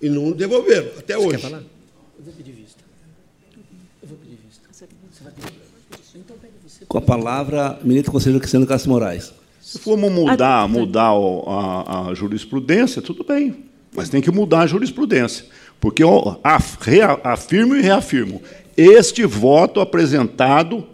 E 0.00 0.10
não 0.10 0.32
devolveram, 0.32 0.90
até 0.98 1.16
Você 1.16 1.26
hoje. 1.26 1.38
Quer 1.38 1.48
falar? 1.48 1.62
Eu 2.18 2.24
vou 2.24 2.34
pedir 2.34 2.52
vista. 2.52 2.80
Eu 4.02 4.08
vou 4.08 4.18
pedir 4.18 4.38
vista. 4.46 4.62
Você 4.70 5.24
vai 5.24 5.32
pedir 5.32 5.54
então, 6.16 6.36
Com 6.86 6.98
a 6.98 7.02
palavra, 7.02 7.78
ministro 7.82 8.12
conselheiro 8.12 8.40
Cristiano 8.40 8.66
Castro 8.66 8.90
Moraes. 8.90 9.32
Se 9.74 9.80
formos 9.80 10.12
mudar, 10.12 10.68
mudar 10.68 11.10
a, 11.46 12.10
a 12.10 12.14
jurisprudência, 12.14 13.02
tudo 13.02 13.24
bem. 13.24 13.56
mas 13.92 14.08
tem 14.08 14.20
que 14.20 14.30
mudar 14.30 14.60
a 14.60 14.66
jurisprudência. 14.68 15.46
Porque 15.80 16.04
eu 16.04 16.40
afirmo 17.24 17.74
e 17.74 17.82
reafirmo: 17.82 18.40
este 18.76 19.26
voto 19.26 19.80
apresentado 19.80 20.86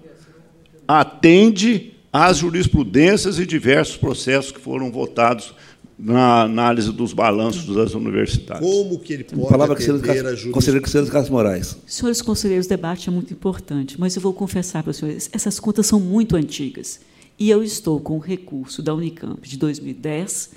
atende 0.89 1.93
às 2.11 2.39
jurisprudências 2.39 3.39
e 3.39 3.45
diversos 3.45 3.99
processos 3.99 4.51
que 4.51 4.59
foram 4.59 4.91
votados 4.91 5.55
na 5.99 6.41
análise 6.45 6.91
dos 6.91 7.13
balanços 7.13 7.77
das 7.77 7.93
universidades. 7.93 8.67
Como 8.67 8.99
que 8.99 9.13
ele 9.13 9.25
pode 9.25 9.47
Palavra 9.47 9.75
atender 9.75 9.93
a 9.93 10.01
jurisprudência? 10.01 10.53
Conselheiro 10.53 10.83
Cristiano 10.83 11.07
Carlos 11.09 11.29
Moraes. 11.29 11.77
Senhores 11.87 12.23
conselheiros, 12.23 12.65
o 12.65 12.69
debate 12.71 13.11
é 13.11 13.13
muito 13.13 13.31
importante, 13.35 14.01
mas 14.01 14.17
eu 14.17 14.23
vou 14.23 14.33
confessar 14.33 14.83
para 14.83 14.91
os 14.91 14.97
senhores, 14.97 15.29
essas 15.35 15.61
contas 15.61 15.87
são 15.87 16.01
muito 16.01 16.35
antigas. 16.35 16.99
E 17.41 17.49
eu 17.49 17.63
estou 17.63 17.99
com 17.99 18.17
o 18.17 18.21
recurso 18.21 18.83
da 18.83 18.95
Unicamp 18.95 19.49
de 19.49 19.57
2010, 19.57 20.51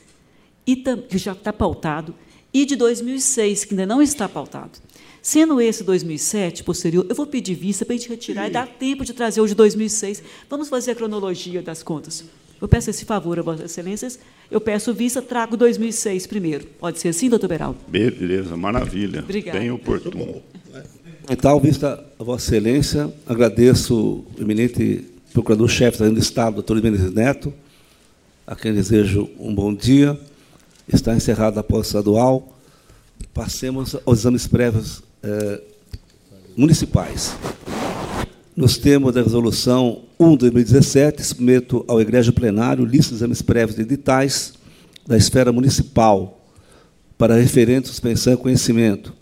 e 0.68 0.76
que 0.76 1.18
já 1.18 1.32
está 1.32 1.54
pautado, 1.54 2.14
e 2.54 2.66
de 2.66 2.76
2006, 2.76 3.64
que 3.64 3.74
ainda 3.74 3.86
não 3.86 4.02
está 4.02 4.28
pautado. 4.28 4.80
Sendo 5.22 5.62
esse 5.62 5.82
2007, 5.82 6.62
posterior, 6.66 7.06
eu 7.08 7.16
vou 7.16 7.26
pedir 7.26 7.56
vista 7.56 7.86
para 7.86 7.96
a 7.96 7.98
gente 7.98 8.10
retirar 8.10 8.50
e 8.50 8.52
dar 8.52 8.68
tempo 8.68 9.06
de 9.06 9.14
trazer 9.14 9.40
o 9.40 9.48
de 9.48 9.56
2006. 9.56 10.22
Vamos 10.50 10.68
fazer 10.68 10.92
a 10.92 10.96
cronologia 10.96 11.62
das 11.62 11.82
contas. 11.82 12.26
Eu 12.62 12.68
peço 12.68 12.90
esse 12.90 13.06
favor 13.06 13.40
a 13.40 13.42
Vossas 13.42 13.72
Excelências. 13.72 14.20
Eu 14.52 14.60
peço 14.60 14.94
vista, 14.94 15.22
trago 15.22 15.56
2006 15.56 16.28
primeiro. 16.28 16.68
Pode 16.78 17.00
ser 17.00 17.08
assim, 17.08 17.30
doutor 17.30 17.48
Beraldo? 17.48 17.80
Beleza, 17.88 18.58
maravilha. 18.58 19.22
Obrigada. 19.22 19.58
Bem 19.58 19.72
oportuno. 19.72 20.42
Então, 21.30 21.58
vista 21.62 22.06
a 22.20 22.24
Vossa 22.26 22.54
Excelência, 22.54 23.14
agradeço 23.26 23.96
o 23.96 24.26
eminente 24.38 25.13
Procurador-Chefe 25.34 25.98
do 25.98 26.20
Estado, 26.20 26.56
doutor 26.56 26.80
Menezes 26.82 27.12
Neto, 27.12 27.52
a 28.46 28.56
quem 28.56 28.72
desejo 28.72 29.28
um 29.40 29.54
bom 29.54 29.74
dia. 29.74 30.18
Está 30.88 31.16
encerrada 31.16 31.60
a 31.60 31.64
pós 31.64 31.88
estadual. 31.88 32.56
Passemos 33.34 33.96
aos 34.06 34.20
exames 34.20 34.46
prévios 34.46 35.02
eh, 35.24 35.62
municipais. 36.56 37.36
Nos 38.56 38.78
termos 38.78 39.12
da 39.12 39.24
resolução 39.24 40.04
1 40.20 40.32
de 40.34 40.38
2017, 40.38 41.24
submeto 41.24 41.84
ao 41.88 42.00
egrégio 42.00 42.32
plenário 42.32 42.86
lista 42.86 43.10
de 43.10 43.16
exames 43.16 43.42
prévios 43.42 43.76
de 43.76 43.82
editais 43.82 44.54
da 45.08 45.18
esfera 45.18 45.52
municipal 45.52 46.40
para 47.18 47.36
referente 47.36 47.88
suspensão 47.88 48.34
e 48.34 48.38
conhecimento. 48.38 49.14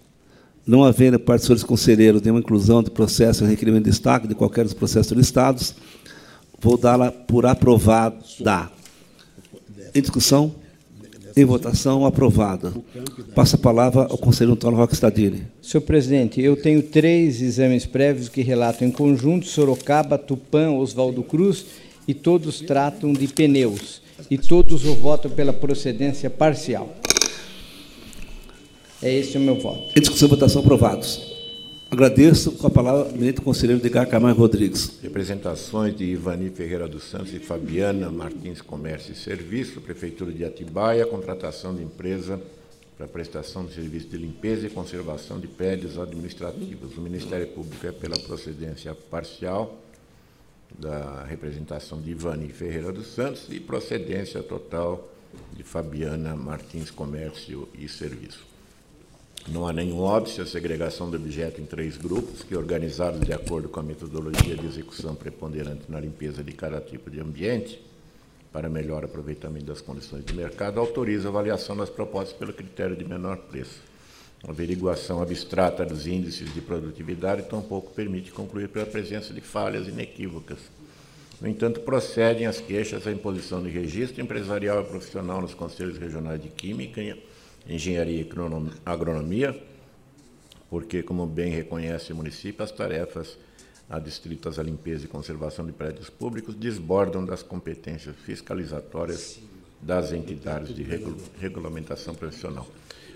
Não 0.68 0.84
havendo 0.84 1.22
senhores 1.40 1.64
conselheiros 1.64 2.22
nenhuma 2.22 2.42
inclusão 2.42 2.84
de 2.84 2.92
processo 2.92 3.44
em 3.46 3.48
requerimento 3.48 3.86
de 3.86 3.92
destaque 3.92 4.28
de 4.28 4.36
qualquer 4.36 4.64
dos 4.64 4.74
processos 4.74 5.12
listados, 5.14 5.74
vou 6.62 6.78
dá-la 6.78 7.12
por 7.12 7.46
aprovada. 7.46 8.72
Em 9.94 10.02
discussão? 10.02 10.54
Em 11.36 11.46
votação, 11.46 12.06
aprovada. 12.06 12.74
Passa 13.34 13.56
a 13.56 13.60
palavra 13.60 14.04
ao 14.04 14.18
conselheiro 14.18 14.54
Antônio 14.54 14.78
Roque 14.78 14.94
Stadini. 14.94 15.48
Senhor 15.62 15.82
presidente, 15.82 16.42
eu 16.42 16.56
tenho 16.56 16.84
três 16.84 17.42
exames 17.42 17.86
prévios 17.86 18.30
que 18.30 18.42
relatam 18.42 18.88
em 18.88 18.92
conjunto 18.92 19.48
Sorocaba, 19.48 20.18
Tupã, 20.18 20.72
Oswaldo 20.72 21.24
Cruz, 21.24 21.66
e 22.08 22.14
todos 22.14 22.60
tratam 22.60 23.14
de 23.14 23.28
pneus. 23.28 24.02
E 24.30 24.38
todos 24.38 24.86
eu 24.86 24.96
voto 24.96 25.30
pela 25.30 25.54
procedência 25.54 26.30
parcial. 26.30 26.96
É 29.02 29.12
esse 29.12 29.38
o 29.38 29.42
meu 29.42 29.60
voto. 29.60 29.98
Em 29.98 30.02
discussão 30.02 30.28
e 30.28 30.32
votação, 30.32 30.62
aprovados. 30.62 31.31
Agradeço 31.92 32.54
com 32.54 32.68
a 32.68 32.70
palavra 32.70 33.04
o 33.04 33.10
eminente 33.10 33.42
conselheiro 33.42 33.82
Edgar 33.82 34.08
Camargo 34.08 34.40
Rodrigues. 34.40 34.98
Representações 35.04 35.94
de 35.94 36.06
Ivani 36.06 36.50
Ferreira 36.50 36.88
dos 36.88 37.04
Santos 37.04 37.34
e 37.34 37.40
Fabiana 37.40 38.10
Martins 38.10 38.62
Comércio 38.62 39.12
e 39.12 39.16
Serviço, 39.16 39.82
Prefeitura 39.82 40.32
de 40.32 40.46
Atibaia, 40.46 41.06
contratação 41.06 41.76
de 41.76 41.84
empresa 41.84 42.42
para 42.98 43.10
prestação 43.10 43.66
de 43.66 43.74
serviço 43.74 44.08
de 44.08 44.16
limpeza 44.16 44.68
e 44.68 44.70
conservação 44.70 45.38
de 45.38 45.50
prédios 45.50 46.00
administrativos. 46.00 46.98
O 46.98 47.02
Ministério 47.02 47.48
Público 47.48 47.86
é 47.86 47.92
pela 47.92 48.18
procedência 48.18 48.96
parcial 48.96 49.78
da 50.80 51.26
representação 51.26 52.00
de 52.00 52.12
Ivani 52.12 52.48
Ferreira 52.48 52.94
dos 52.94 53.08
Santos 53.08 53.48
e 53.50 53.60
procedência 53.60 54.42
total 54.42 55.12
de 55.52 55.62
Fabiana 55.62 56.38
Martins 56.38 56.90
Comércio 56.90 57.68
e 57.78 57.90
Serviço. 57.90 58.51
Não 59.48 59.68
há 59.68 59.74
nenhum 59.74 60.00
óbice 60.00 60.40
a 60.40 60.46
segregação 60.46 61.10
do 61.10 61.18
objeto 61.18 61.60
em 61.60 61.66
três 61.66 61.98
grupos, 61.98 62.44
que, 62.44 62.56
organizados 62.56 63.22
de 63.22 63.34
acordo 63.34 63.68
com 63.68 63.80
a 63.80 63.84
metodologia 63.84 64.56
de 64.56 64.68
execução 64.68 65.16
preponderante 65.16 65.84
na 65.90 66.00
limpeza 66.00 66.44
de 66.44 66.52
cada 66.52 66.80
tipo 66.80 67.10
de 67.10 67.20
ambiente, 67.20 67.82
para 68.54 68.70
melhor 68.70 69.04
aproveitamento 69.04 69.66
das 69.66 69.82
condições 69.82 70.24
de 70.24 70.34
mercado, 70.34 70.80
autoriza 70.80 71.28
a 71.28 71.32
avaliação 71.32 71.76
das 71.76 71.90
propostas 71.90 72.38
pelo 72.38 72.54
critério 72.54 72.96
de 72.96 73.04
menor 73.04 73.38
preço. 73.38 73.82
A 74.44 74.52
averiguação 74.52 75.22
abstrata 75.22 75.86
dos 75.86 76.06
índices 76.06 76.54
de 76.54 76.62
produtividade 76.62 77.44
tampouco 77.44 77.92
permite 77.94 78.32
concluir 78.32 78.70
pela 78.70 78.86
presença 78.86 79.34
de 79.34 79.42
falhas 79.42 79.88
inequívocas. 79.88 80.60
No 81.40 81.48
entanto, 81.48 81.80
procedem 81.80 82.46
as 82.46 82.60
queixas 82.60 83.08
à 83.08 83.12
imposição 83.12 83.64
de 83.64 83.70
registro 83.70 84.22
empresarial 84.22 84.82
e 84.82 84.86
profissional 84.86 85.42
nos 85.42 85.56
conselhos 85.56 85.98
regionais 85.98 86.42
de 86.42 86.50
Química 86.50 87.02
engenharia 87.68 88.22
e 88.22 88.30
agronomia, 88.86 89.62
porque, 90.70 91.04
como 91.04 91.26
bem 91.26 91.52
reconhece 91.52 92.14
o 92.14 92.16
município, 92.16 92.64
as 92.64 92.72
tarefas 92.72 93.38
adstritas 93.90 94.58
à 94.58 94.64
limpeza 94.64 95.06
e 95.06 95.08
conservação 95.08 95.66
de 95.66 95.74
prédios 95.74 96.10
públicos 96.10 96.56
desbordam 96.56 97.26
das 97.26 97.44
competências 97.44 98.16
fiscalizatórias 98.16 99.40
das 99.82 100.14
entidades 100.14 100.74
de 100.74 100.86
regulamentação 101.40 102.16
profissional. 102.16 102.68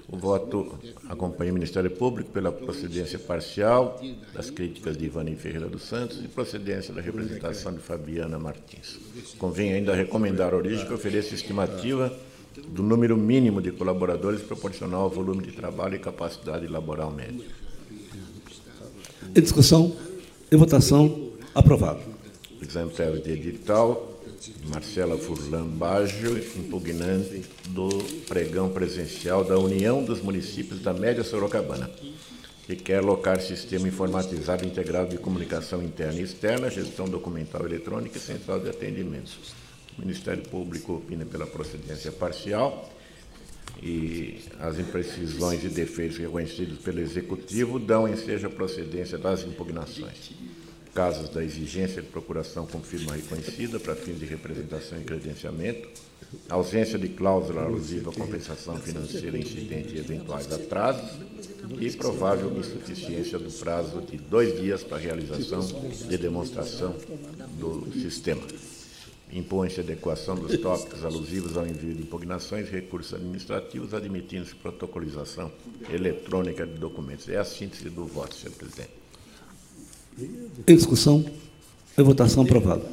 O 0.07 0.17
voto 0.17 0.77
acompanha 1.09 1.51
o 1.51 1.53
Ministério 1.55 1.89
Público 1.89 2.29
pela 2.29 2.51
procedência 2.51 3.17
parcial 3.17 3.99
das 4.33 4.51
críticas 4.51 4.95
de 4.95 5.05
Ivani 5.05 5.35
Ferreira 5.35 5.67
dos 5.67 5.83
Santos 5.83 6.23
e 6.23 6.27
procedência 6.27 6.93
da 6.93 7.01
representação 7.01 7.73
de 7.73 7.79
Fabiana 7.79 8.37
Martins. 8.37 8.99
Convém 9.39 9.73
ainda 9.73 9.95
recomendar 9.95 10.53
a 10.53 10.57
origem 10.57 10.85
que 10.85 10.93
ofereça 10.93 11.33
estimativa 11.33 12.15
do 12.67 12.81
número 12.81 13.17
mínimo 13.17 13.61
de 13.61 13.71
colaboradores 13.71 14.41
proporcional 14.41 15.03
ao 15.03 15.09
volume 15.09 15.43
de 15.43 15.51
trabalho 15.51 15.95
e 15.95 15.99
capacidade 15.99 16.67
laboral 16.67 17.11
média. 17.11 17.45
Em 19.35 19.41
discussão, 19.41 19.95
em 20.51 20.55
votação, 20.55 21.31
aprovado. 21.53 22.01
Exame 22.61 22.91
prévio 22.91 23.21
de 23.21 23.31
edital, 23.31 24.21
Marcela 24.67 25.17
Furlan 25.17 25.67
Baggio, 25.67 26.37
impugnante 26.37 27.43
do 27.69 27.89
pregão 28.27 28.69
presencial 28.69 29.43
da 29.43 29.57
União 29.57 30.03
dos 30.03 30.21
Municípios 30.21 30.81
da 30.81 30.93
Média 30.93 31.23
Sorocabana, 31.23 31.89
que 32.65 32.75
quer 32.75 33.01
locar 33.01 33.41
sistema 33.41 33.87
informatizado 33.87 34.65
integrado 34.65 35.09
de 35.09 35.17
comunicação 35.17 35.83
interna 35.83 36.19
e 36.19 36.23
externa, 36.23 36.69
gestão 36.69 37.05
documental 37.05 37.65
eletrônica 37.65 38.17
e 38.17 38.21
central 38.21 38.59
de 38.59 38.69
atendimentos 38.69 39.64
o 39.97 40.01
Ministério 40.01 40.43
Público 40.43 40.93
opina 40.93 41.25
pela 41.25 41.47
procedência 41.47 42.11
parcial 42.11 42.91
e 43.81 44.39
as 44.59 44.79
imprecisões 44.79 45.63
e 45.63 45.69
defeitos 45.69 46.17
reconhecidos 46.17 46.79
pelo 46.79 46.99
Executivo 46.99 47.79
dão 47.79 48.07
ensejo 48.07 48.47
à 48.47 48.49
procedência 48.49 49.17
das 49.17 49.43
impugnações. 49.43 50.31
Casos 50.93 51.29
da 51.29 51.43
exigência 51.43 52.01
de 52.01 52.07
procuração 52.07 52.65
com 52.65 52.79
firma 52.79 53.13
reconhecida 53.13 53.79
para 53.79 53.95
fins 53.95 54.17
de 54.17 54.25
representação 54.25 54.99
e 54.99 55.03
credenciamento, 55.03 55.89
ausência 56.49 56.97
de 56.97 57.09
cláusula 57.09 57.63
alusiva 57.63 58.11
à 58.11 58.13
compensação 58.13 58.77
financeira 58.77 59.37
incidente 59.37 59.93
e 59.93 59.99
eventuais 59.99 60.51
atrasos 60.51 61.19
e 61.79 61.91
provável 61.91 62.57
insuficiência 62.57 63.37
do 63.37 63.51
prazo 63.51 64.01
de 64.01 64.17
dois 64.17 64.57
dias 64.57 64.83
para 64.83 64.97
realização 64.97 65.59
de 66.07 66.17
demonstração 66.17 66.95
do 67.59 67.91
sistema 67.91 68.41
impõe-se 69.31 69.79
adequação 69.79 70.35
dos 70.35 70.57
tópicos 70.59 71.03
alusivos 71.03 71.57
ao 71.57 71.65
envio 71.65 71.93
de 71.93 72.01
impugnações 72.01 72.67
e 72.67 72.71
recursos 72.71 73.13
administrativos, 73.13 73.93
admitindo-se 73.93 74.55
protocolização 74.55 75.51
eletrônica 75.91 76.65
de 76.65 76.75
documentos. 76.75 77.27
É 77.29 77.37
a 77.37 77.45
síntese 77.45 77.89
do 77.89 78.05
voto, 78.05 78.35
senhor 78.35 78.53
presidente. 78.55 78.91
Em 80.67 80.75
discussão, 80.75 81.25
em 81.97 82.03
votação 82.03 82.43
aprovada. 82.43 82.83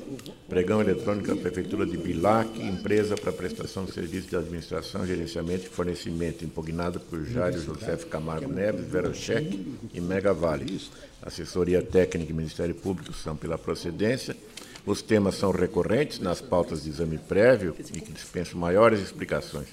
Pregão 0.48 0.80
eletrônico 0.80 1.28
da 1.28 1.36
Prefeitura 1.36 1.86
de 1.86 1.96
Bilac, 1.96 2.60
empresa 2.60 3.16
para 3.16 3.32
prestação 3.32 3.84
de 3.84 3.92
serviços 3.92 4.28
de 4.28 4.36
administração, 4.36 5.06
gerenciamento 5.06 5.66
e 5.66 5.68
fornecimento, 5.70 6.44
impugnado 6.44 7.00
por 7.00 7.24
Jairo 7.24 7.60
José 7.60 7.96
Camargo 7.96 8.52
Neves, 8.52 8.86
Verocheque 8.86 9.78
e 9.94 10.00
Mega 10.00 10.34
Vale. 10.34 10.80
Assessoria 11.22 11.80
técnica 11.80 12.32
e 12.32 12.34
Ministério 12.34 12.74
Público 12.74 13.12
são 13.12 13.36
pela 13.36 13.56
procedência 13.56 14.36
os 14.84 15.00
temas 15.00 15.36
são 15.36 15.50
recorrentes 15.50 16.18
nas 16.18 16.40
pautas 16.40 16.82
de 16.82 16.90
exame 16.90 17.18
prévio 17.18 17.74
e 17.94 18.00
que 18.00 18.12
dispensam 18.12 18.58
maiores 18.58 19.00
explicações 19.00 19.68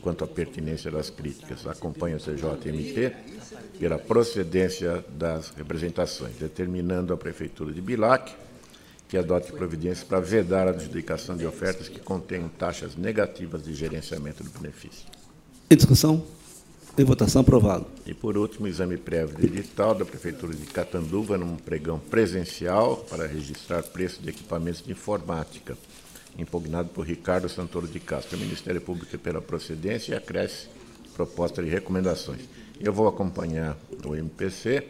quanto 0.00 0.24
à 0.24 0.26
pertinência 0.26 0.90
das 0.90 1.10
críticas. 1.10 1.66
Acompanha 1.66 2.16
o 2.16 2.20
CJMT 2.20 3.12
pela 3.78 3.98
procedência 3.98 5.04
das 5.10 5.50
representações, 5.50 6.34
determinando 6.36 7.12
a 7.12 7.16
Prefeitura 7.16 7.72
de 7.72 7.80
Bilac 7.80 8.34
que 9.08 9.16
adote 9.16 9.50
providências 9.52 10.06
para 10.06 10.20
vedar 10.20 10.68
a 10.68 10.70
adjudicação 10.70 11.34
de 11.34 11.46
ofertas 11.46 11.88
que 11.88 11.98
contenham 11.98 12.48
taxas 12.48 12.94
negativas 12.94 13.62
de 13.62 13.72
gerenciamento 13.74 14.44
do 14.44 14.50
benefício. 14.50 15.06
Em 15.70 15.76
discussão? 15.76 16.24
Em 16.98 17.04
votação, 17.04 17.42
aprovado. 17.42 17.86
E, 18.04 18.12
por 18.12 18.36
último, 18.36 18.66
exame 18.66 18.96
prévio 18.96 19.38
do 19.38 19.46
edital 19.46 19.94
da 19.94 20.04
Prefeitura 20.04 20.52
de 20.52 20.66
Catanduva, 20.66 21.38
num 21.38 21.54
pregão 21.54 22.00
presencial 22.00 22.96
para 23.08 23.24
registrar 23.24 23.84
preço 23.84 24.20
de 24.20 24.30
equipamentos 24.30 24.82
de 24.82 24.90
informática, 24.90 25.78
impugnado 26.36 26.88
por 26.88 27.06
Ricardo 27.06 27.48
Santoro 27.48 27.86
de 27.86 28.00
Castro. 28.00 28.36
Ministério 28.36 28.80
Público, 28.80 29.16
pela 29.16 29.40
procedência, 29.40 30.18
acresce 30.18 30.66
proposta 31.14 31.62
de 31.62 31.68
recomendações. 31.68 32.40
Eu 32.80 32.92
vou 32.92 33.06
acompanhar 33.06 33.78
o 34.04 34.16
MPC, 34.16 34.88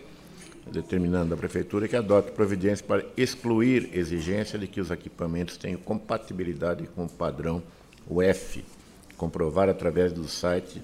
determinando 0.72 1.34
a 1.34 1.36
Prefeitura 1.36 1.86
que 1.86 1.96
adote 1.96 2.32
providências 2.32 2.80
para 2.80 3.04
excluir 3.18 3.90
exigência 3.92 4.58
de 4.58 4.66
que 4.66 4.80
os 4.80 4.90
equipamentos 4.90 5.58
tenham 5.58 5.78
compatibilidade 5.78 6.86
com 6.86 7.04
o 7.04 7.10
padrão 7.10 7.62
UF, 8.08 8.64
comprovar 9.18 9.68
através 9.68 10.10
do 10.10 10.26
site, 10.26 10.80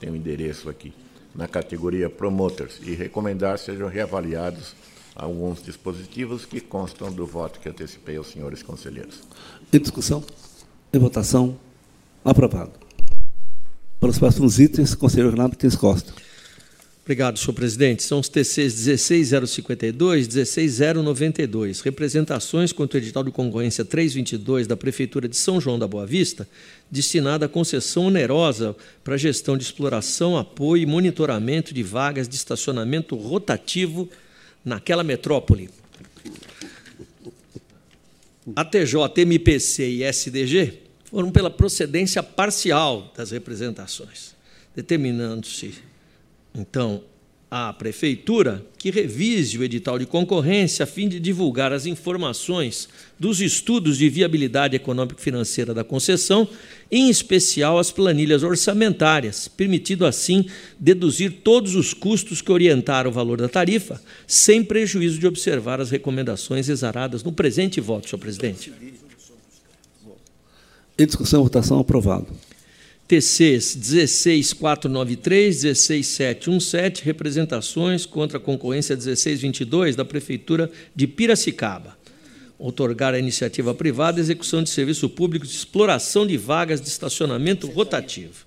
tem 0.00 0.08
o 0.08 0.12
um 0.14 0.16
endereço 0.16 0.68
aqui, 0.68 0.92
na 1.34 1.46
categoria 1.46 2.08
Promoters, 2.08 2.80
e 2.82 2.94
recomendar 2.94 3.58
sejam 3.58 3.86
reavaliados 3.86 4.74
alguns 5.14 5.62
dispositivos 5.62 6.46
que 6.46 6.60
constam 6.60 7.12
do 7.12 7.26
voto 7.26 7.60
que 7.60 7.68
antecipei 7.68 8.16
aos 8.16 8.28
senhores 8.28 8.62
conselheiros. 8.62 9.20
Em 9.72 9.78
discussão? 9.78 10.24
Em 10.92 10.98
votação? 10.98 11.56
Aprovado. 12.24 12.72
Para 14.00 14.08
os 14.08 14.18
próximos 14.18 14.58
itens, 14.58 14.94
conselheiro 14.94 15.30
Renato 15.30 15.56
Tins 15.56 15.76
Costa. 15.76 16.12
Obrigado, 17.02 17.38
senhor 17.38 17.54
presidente. 17.54 18.02
São 18.02 18.20
os 18.20 18.28
TCs 18.28 18.74
16052 18.74 20.26
e 20.26 20.28
16092. 20.28 21.80
Representações 21.80 22.72
quanto 22.72 22.96
ao 22.96 23.02
edital 23.02 23.24
de 23.24 23.30
concorrência 23.30 23.84
322 23.84 24.66
da 24.66 24.76
Prefeitura 24.76 25.26
de 25.28 25.36
São 25.36 25.60
João 25.60 25.78
da 25.78 25.88
Boa 25.88 26.06
Vista, 26.06 26.46
destinada 26.90 27.46
à 27.46 27.48
concessão 27.48 28.06
onerosa 28.06 28.76
para 29.02 29.16
gestão 29.16 29.56
de 29.56 29.64
exploração, 29.64 30.36
apoio 30.36 30.82
e 30.82 30.86
monitoramento 30.86 31.72
de 31.72 31.82
vagas 31.82 32.28
de 32.28 32.36
estacionamento 32.36 33.16
rotativo 33.16 34.08
naquela 34.64 35.02
metrópole. 35.02 35.70
A 38.54 38.64
TJ, 38.64 39.22
MPC 39.22 39.88
e 39.88 40.04
SDG 40.04 40.80
foram 41.04 41.30
pela 41.30 41.50
procedência 41.50 42.22
parcial 42.22 43.12
das 43.16 43.30
representações, 43.30 44.34
determinando-se 44.76 45.89
então, 46.54 47.02
a 47.50 47.72
prefeitura 47.72 48.64
que 48.78 48.90
revise 48.90 49.58
o 49.58 49.64
edital 49.64 49.98
de 49.98 50.06
concorrência 50.06 50.84
a 50.84 50.86
fim 50.86 51.08
de 51.08 51.18
divulgar 51.18 51.72
as 51.72 51.84
informações 51.84 52.88
dos 53.18 53.40
estudos 53.40 53.98
de 53.98 54.08
viabilidade 54.08 54.76
econômico-financeira 54.76 55.74
da 55.74 55.82
concessão, 55.82 56.48
em 56.90 57.10
especial 57.10 57.76
as 57.76 57.90
planilhas 57.90 58.44
orçamentárias, 58.44 59.48
permitindo 59.48 60.06
assim 60.06 60.46
deduzir 60.78 61.40
todos 61.42 61.74
os 61.74 61.92
custos 61.92 62.40
que 62.40 62.52
orientaram 62.52 63.10
o 63.10 63.12
valor 63.12 63.38
da 63.40 63.48
tarifa, 63.48 64.00
sem 64.28 64.62
prejuízo 64.62 65.18
de 65.18 65.26
observar 65.26 65.80
as 65.80 65.90
recomendações 65.90 66.68
exaradas 66.68 67.24
no 67.24 67.32
presente 67.32 67.80
voto, 67.80 68.08
senhor 68.08 68.20
presidente. 68.20 68.72
Em 70.96 71.06
discussão, 71.06 71.42
votação 71.42 71.80
aprovado. 71.80 72.28
TCs 73.10 73.74
16493, 73.74 75.56
16717, 75.56 77.04
representações 77.04 78.06
contra 78.06 78.38
a 78.38 78.40
concorrência 78.40 78.94
1622 78.94 79.96
da 79.96 80.04
Prefeitura 80.04 80.70
de 80.94 81.08
Piracicaba. 81.08 81.98
Outorgar 82.56 83.12
à 83.12 83.18
iniciativa 83.18 83.74
privada 83.74 84.20
execução 84.20 84.62
de 84.62 84.70
serviço 84.70 85.08
público 85.08 85.44
de 85.44 85.52
exploração 85.52 86.24
de 86.24 86.36
vagas 86.36 86.80
de 86.80 86.86
estacionamento 86.86 87.66
rotativo. 87.66 88.46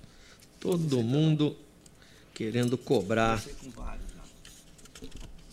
Todo 0.58 1.02
mundo 1.02 1.54
querendo 2.32 2.78
cobrar 2.78 3.44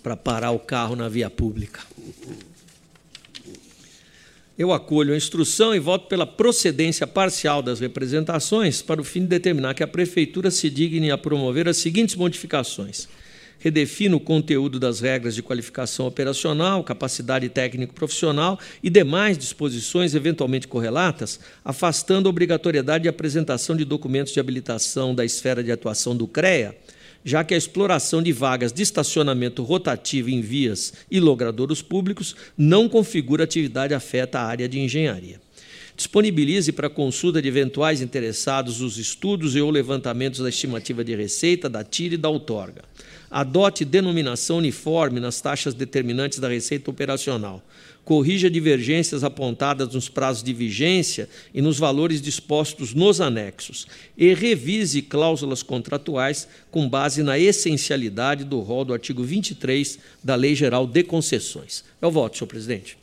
para 0.02 0.16
parar 0.16 0.52
o 0.52 0.60
carro 0.60 0.96
na 0.96 1.10
via 1.10 1.30
pública. 1.30 1.82
Eu 4.58 4.74
acolho 4.74 5.14
a 5.14 5.18
instrução 5.18 5.74
e 5.74 5.80
voto 5.80 6.08
pela 6.08 6.28
procedência 6.28 7.08
parcial 7.08 7.62
das 7.62 7.80
representações 7.80 8.82
para 8.82 9.00
o 9.00 9.04
fim 9.04 9.22
de 9.22 9.28
determinar 9.28 9.74
que 9.74 9.84
a 9.84 9.88
Prefeitura 9.88 10.52
se 10.52 10.70
digne 10.70 11.10
a 11.10 11.18
promover 11.18 11.70
as 11.70 11.78
seguintes 11.78 12.16
modificações. 12.16 13.08
Redefina 13.60 14.16
o 14.16 14.20
conteúdo 14.20 14.80
das 14.80 15.00
regras 15.00 15.36
de 15.36 15.42
qualificação 15.42 16.06
operacional, 16.06 16.84
capacidade 16.84 17.48
técnico-profissional 17.48 18.60
e 18.84 18.90
demais 18.90 19.38
disposições 19.38 20.16
eventualmente 20.16 20.68
correlatas, 20.68 21.40
afastando 21.64 22.28
a 22.28 22.32
obrigatoriedade 22.32 23.04
de 23.04 23.10
apresentação 23.10 23.76
de 23.76 23.86
documentos 23.86 24.34
de 24.34 24.40
habilitação 24.40 25.16
da 25.16 25.24
esfera 25.24 25.64
de 25.64 25.72
atuação 25.72 26.16
do 26.16 26.28
CREA, 26.28 26.76
já 27.24 27.44
que 27.44 27.54
a 27.54 27.58
exploração 27.58 28.22
de 28.22 28.32
vagas 28.32 28.72
de 28.72 28.82
estacionamento 28.82 29.64
rotativo 29.64 30.30
em 30.30 30.42
vias 30.42 30.94
e 31.10 31.20
logradouros 31.20 31.82
públicos 31.82 32.36
não 32.58 32.90
configura 32.90 33.44
atividade 33.44 33.94
afeta 33.94 34.40
à 34.40 34.46
área 34.46 34.68
de 34.68 34.80
engenharia. 34.80 35.40
Disponibilize 35.96 36.72
para 36.72 36.90
consulta 36.90 37.42
de 37.42 37.48
eventuais 37.48 38.02
interessados 38.02 38.82
os 38.82 38.98
estudos 38.98 39.56
e 39.56 39.62
ou 39.62 39.70
levantamentos 39.70 40.40
da 40.40 40.50
estimativa 40.50 41.04
de 41.04 41.16
receita, 41.16 41.70
da 41.70 41.84
TIR 41.84 42.14
e 42.14 42.18
da 42.18 42.30
outorga. 42.30 42.84
Adote 43.30 43.86
denominação 43.86 44.58
uniforme 44.58 45.20
nas 45.20 45.40
taxas 45.42 45.74
determinantes 45.74 46.40
da 46.40 46.50
receita 46.50 46.90
operacional 46.90 47.64
corrija 48.04 48.50
divergências 48.50 49.24
apontadas 49.24 49.94
nos 49.94 50.10
prazos 50.10 50.44
de 50.44 50.54
vigência 50.54 51.30
e 51.54 51.62
nos 51.62 51.78
valores 51.78 52.22
dispostos 52.22 52.94
nos 52.94 53.22
anexos 53.22 53.88
e 54.18 54.34
revise 54.34 55.02
cláusulas 55.02 55.62
contratuais 55.62 56.48
com 56.70 56.90
base 56.90 57.22
na 57.24 57.38
essencialidade 57.38 58.44
do 58.44 58.60
rol 58.60 58.84
do 58.84 58.94
artigo 58.94 59.24
23 59.24 60.00
da 60.24 60.36
Lei 60.36 60.56
Geral 60.56 60.88
de 60.88 61.04
Concessões. 61.04 61.84
É 62.02 62.08
o 62.08 62.12
voto, 62.12 62.38
senhor 62.38 62.48
presidente. 62.48 62.98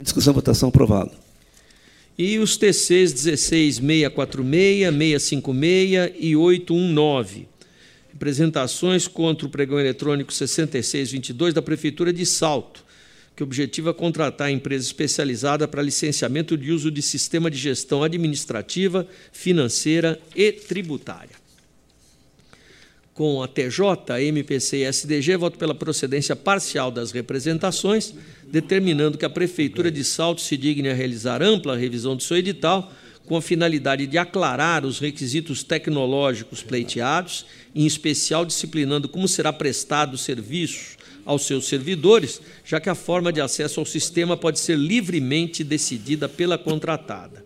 Discussão, 0.00 0.32
votação, 0.32 0.68
aprovado. 0.68 1.12
E 2.16 2.38
os 2.38 2.56
TCs 2.56 3.12
16646, 3.12 4.92
656 4.94 6.12
e 6.20 6.36
819. 6.36 7.48
Representações 8.12 9.08
contra 9.08 9.46
o 9.46 9.50
pregão 9.50 9.80
eletrônico 9.80 10.32
6622 10.32 11.52
da 11.52 11.60
Prefeitura 11.60 12.12
de 12.12 12.24
Salto 12.24 12.83
que 13.36 13.42
objetiva 13.42 13.92
contratar 13.92 14.48
a 14.48 14.52
empresa 14.52 14.86
especializada 14.86 15.66
para 15.66 15.82
licenciamento 15.82 16.56
de 16.56 16.70
uso 16.70 16.90
de 16.90 17.02
sistema 17.02 17.50
de 17.50 17.58
gestão 17.58 18.02
administrativa, 18.02 19.06
financeira 19.32 20.20
e 20.34 20.52
tributária. 20.52 21.42
Com 23.12 23.42
a 23.42 23.48
TJ, 23.48 24.20
MPC 24.22 24.78
e 24.78 24.84
SDG, 24.84 25.36
voto 25.36 25.56
pela 25.56 25.74
procedência 25.74 26.34
parcial 26.34 26.90
das 26.90 27.12
representações, 27.12 28.12
determinando 28.44 29.16
que 29.16 29.24
a 29.24 29.30
Prefeitura 29.30 29.90
de 29.90 30.02
Salto 30.02 30.40
se 30.40 30.56
digne 30.56 30.88
a 30.88 30.94
realizar 30.94 31.40
ampla 31.40 31.76
revisão 31.76 32.16
do 32.16 32.22
seu 32.22 32.36
edital, 32.36 32.92
com 33.24 33.36
a 33.36 33.42
finalidade 33.42 34.06
de 34.06 34.18
aclarar 34.18 34.84
os 34.84 34.98
requisitos 34.98 35.62
tecnológicos 35.62 36.62
pleiteados, 36.62 37.46
em 37.74 37.86
especial 37.86 38.44
disciplinando 38.44 39.08
como 39.08 39.26
será 39.26 39.52
prestado 39.52 40.14
o 40.14 40.18
serviço 40.18 40.96
aos 41.24 41.46
seus 41.46 41.66
servidores, 41.66 42.40
já 42.64 42.80
que 42.80 42.88
a 42.88 42.94
forma 42.94 43.32
de 43.32 43.40
acesso 43.40 43.80
ao 43.80 43.86
sistema 43.86 44.36
pode 44.36 44.58
ser 44.58 44.76
livremente 44.76 45.64
decidida 45.64 46.28
pela 46.28 46.58
contratada. 46.58 47.44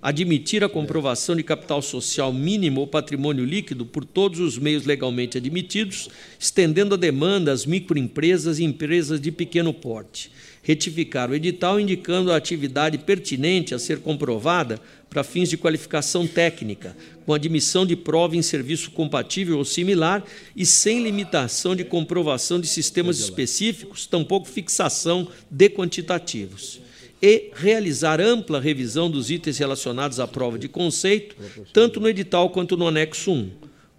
Admitir 0.00 0.64
a 0.64 0.68
comprovação 0.68 1.36
de 1.36 1.44
capital 1.44 1.80
social 1.80 2.32
mínimo 2.32 2.80
ou 2.80 2.86
patrimônio 2.86 3.44
líquido 3.44 3.86
por 3.86 4.04
todos 4.04 4.40
os 4.40 4.58
meios 4.58 4.84
legalmente 4.84 5.38
admitidos, 5.38 6.08
estendendo 6.40 6.96
a 6.96 6.98
demanda 6.98 7.52
às 7.52 7.64
microempresas 7.64 8.58
e 8.58 8.64
empresas 8.64 9.20
de 9.20 9.30
pequeno 9.30 9.72
porte 9.72 10.30
retificar 10.62 11.30
o 11.30 11.34
edital 11.34 11.78
indicando 11.78 12.30
a 12.30 12.36
atividade 12.36 12.96
pertinente 12.98 13.74
a 13.74 13.78
ser 13.78 13.98
comprovada 13.98 14.80
para 15.10 15.24
fins 15.24 15.50
de 15.50 15.58
qualificação 15.58 16.26
técnica, 16.26 16.96
com 17.26 17.34
admissão 17.34 17.84
de 17.84 17.94
prova 17.94 18.36
em 18.36 18.42
serviço 18.42 18.90
compatível 18.92 19.58
ou 19.58 19.64
similar 19.64 20.24
e 20.56 20.64
sem 20.64 21.02
limitação 21.02 21.76
de 21.76 21.84
comprovação 21.84 22.58
de 22.58 22.66
sistemas 22.66 23.18
específicos, 23.18 24.06
tampouco 24.06 24.48
fixação 24.48 25.28
de 25.50 25.68
quantitativos. 25.68 26.80
E 27.20 27.50
realizar 27.54 28.20
ampla 28.20 28.60
revisão 28.60 29.10
dos 29.10 29.30
itens 29.30 29.58
relacionados 29.58 30.18
à 30.18 30.26
prova 30.26 30.58
de 30.58 30.68
conceito, 30.68 31.36
tanto 31.72 32.00
no 32.00 32.08
edital 32.08 32.50
quanto 32.50 32.76
no 32.76 32.88
anexo 32.88 33.30
1. 33.30 33.50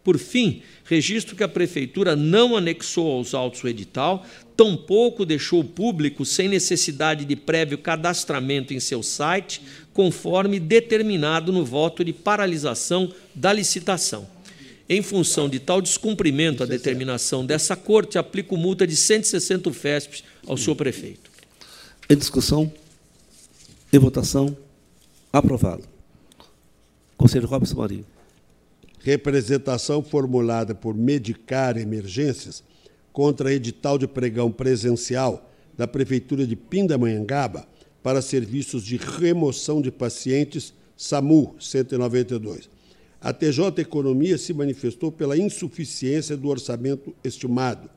Por 0.03 0.17
fim, 0.17 0.61
registro 0.83 1.33
que 1.33 1.43
a 1.43 1.47
Prefeitura 1.47 2.15
não 2.15 2.57
anexou 2.57 3.09
aos 3.09 3.33
autos 3.33 3.63
o 3.63 3.67
edital, 3.69 4.25
tampouco 4.55 5.25
deixou 5.25 5.63
público 5.63 6.25
sem 6.25 6.47
necessidade 6.47 7.25
de 7.25 7.35
prévio 7.35 7.77
cadastramento 7.77 8.73
em 8.73 8.79
seu 8.79 9.01
site, 9.01 9.61
conforme 9.93 10.59
determinado 10.59 11.51
no 11.51 11.65
voto 11.65 12.03
de 12.03 12.13
paralisação 12.13 13.11
da 13.33 13.51
licitação. 13.51 14.27
Em 14.87 15.01
função 15.01 15.47
de 15.47 15.59
tal 15.59 15.81
descumprimento 15.81 16.61
à 16.61 16.65
determinação 16.65 17.45
dessa 17.45 17.75
Corte, 17.75 18.17
aplico 18.17 18.57
multa 18.57 18.85
de 18.85 18.95
160 18.95 19.69
UFESP 19.69 20.23
ao 20.45 20.57
senhor 20.57 20.75
prefeito. 20.75 21.31
Em 22.09 22.17
discussão? 22.17 22.71
Em 23.91 23.97
votação? 23.97 24.55
Aprovado. 25.31 25.83
Conselheiro 27.17 27.47
Robson 27.47 27.77
Marinho. 27.77 28.05
representação 28.99 30.03
formulada 30.03 30.75
por 30.75 30.93
Medicar 30.93 31.77
Emergências 31.77 32.63
contra 33.13 33.53
edital 33.53 33.97
de 33.97 34.07
pregão 34.07 34.51
presencial 34.51 35.49
da 35.77 35.87
Prefeitura 35.87 36.45
de 36.45 36.55
Pindamonhangaba 36.55 37.67
para 38.01 38.21
serviços 38.21 38.83
de 38.83 38.97
remoção 38.97 39.81
de 39.81 39.91
pacientes 39.91 40.73
SAMU 40.97 41.55
192. 41.59 42.69
A 43.21 43.31
TJ 43.31 43.81
Economia 43.81 44.37
se 44.37 44.53
manifestou 44.53 45.11
pela 45.11 45.37
insuficiência 45.37 46.35
do 46.35 46.49
orçamento 46.49 47.15
estimado, 47.23 47.89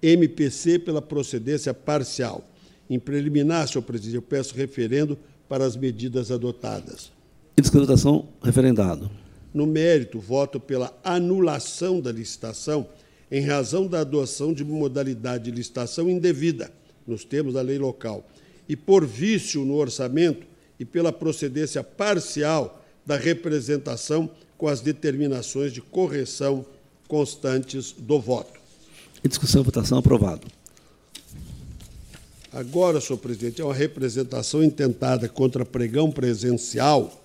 MPC 0.00 0.78
pela 0.78 1.02
procedência 1.02 1.74
parcial. 1.74 2.48
Em 2.88 2.98
preliminar, 2.98 3.68
senhor 3.68 3.82
presidente, 3.82 4.16
eu 4.16 4.22
peço 4.22 4.54
referendo 4.54 5.18
para 5.48 5.64
as 5.64 5.76
medidas 5.76 6.30
adotadas. 6.30 7.12
Discutação 7.60 8.28
referendado. 8.42 9.10
No 9.52 9.66
mérito, 9.66 10.18
voto 10.18 10.58
pela 10.58 10.96
anulação 11.04 12.00
da 12.00 12.10
licitação 12.10 12.86
em 13.30 13.42
razão 13.42 13.86
da 13.86 14.00
adoção 14.00 14.52
de 14.52 14.64
modalidade 14.64 15.44
de 15.44 15.50
licitação 15.50 16.10
indevida, 16.10 16.72
nos 17.06 17.24
termos 17.24 17.54
da 17.54 17.62
lei 17.62 17.78
local, 17.78 18.28
e 18.68 18.76
por 18.76 19.06
vício 19.06 19.64
no 19.64 19.74
orçamento 19.74 20.46
e 20.78 20.84
pela 20.84 21.12
procedência 21.12 21.82
parcial 21.84 22.82
da 23.06 23.16
representação 23.16 24.30
com 24.56 24.68
as 24.68 24.80
determinações 24.80 25.72
de 25.72 25.80
correção 25.80 26.64
constantes 27.08 27.92
do 27.92 28.20
voto. 28.20 28.60
Em 29.24 29.28
discussão, 29.28 29.62
votação, 29.62 29.98
aprovado. 29.98 30.46
Agora, 32.52 33.00
senhor 33.00 33.18
presidente, 33.18 33.60
é 33.60 33.64
uma 33.64 33.74
representação 33.74 34.62
intentada 34.62 35.28
contra 35.28 35.64
pregão 35.64 36.10
presencial 36.10 37.22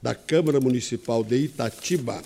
da 0.00 0.14
Câmara 0.14 0.60
Municipal 0.60 1.24
de 1.24 1.36
Itatiba, 1.36 2.22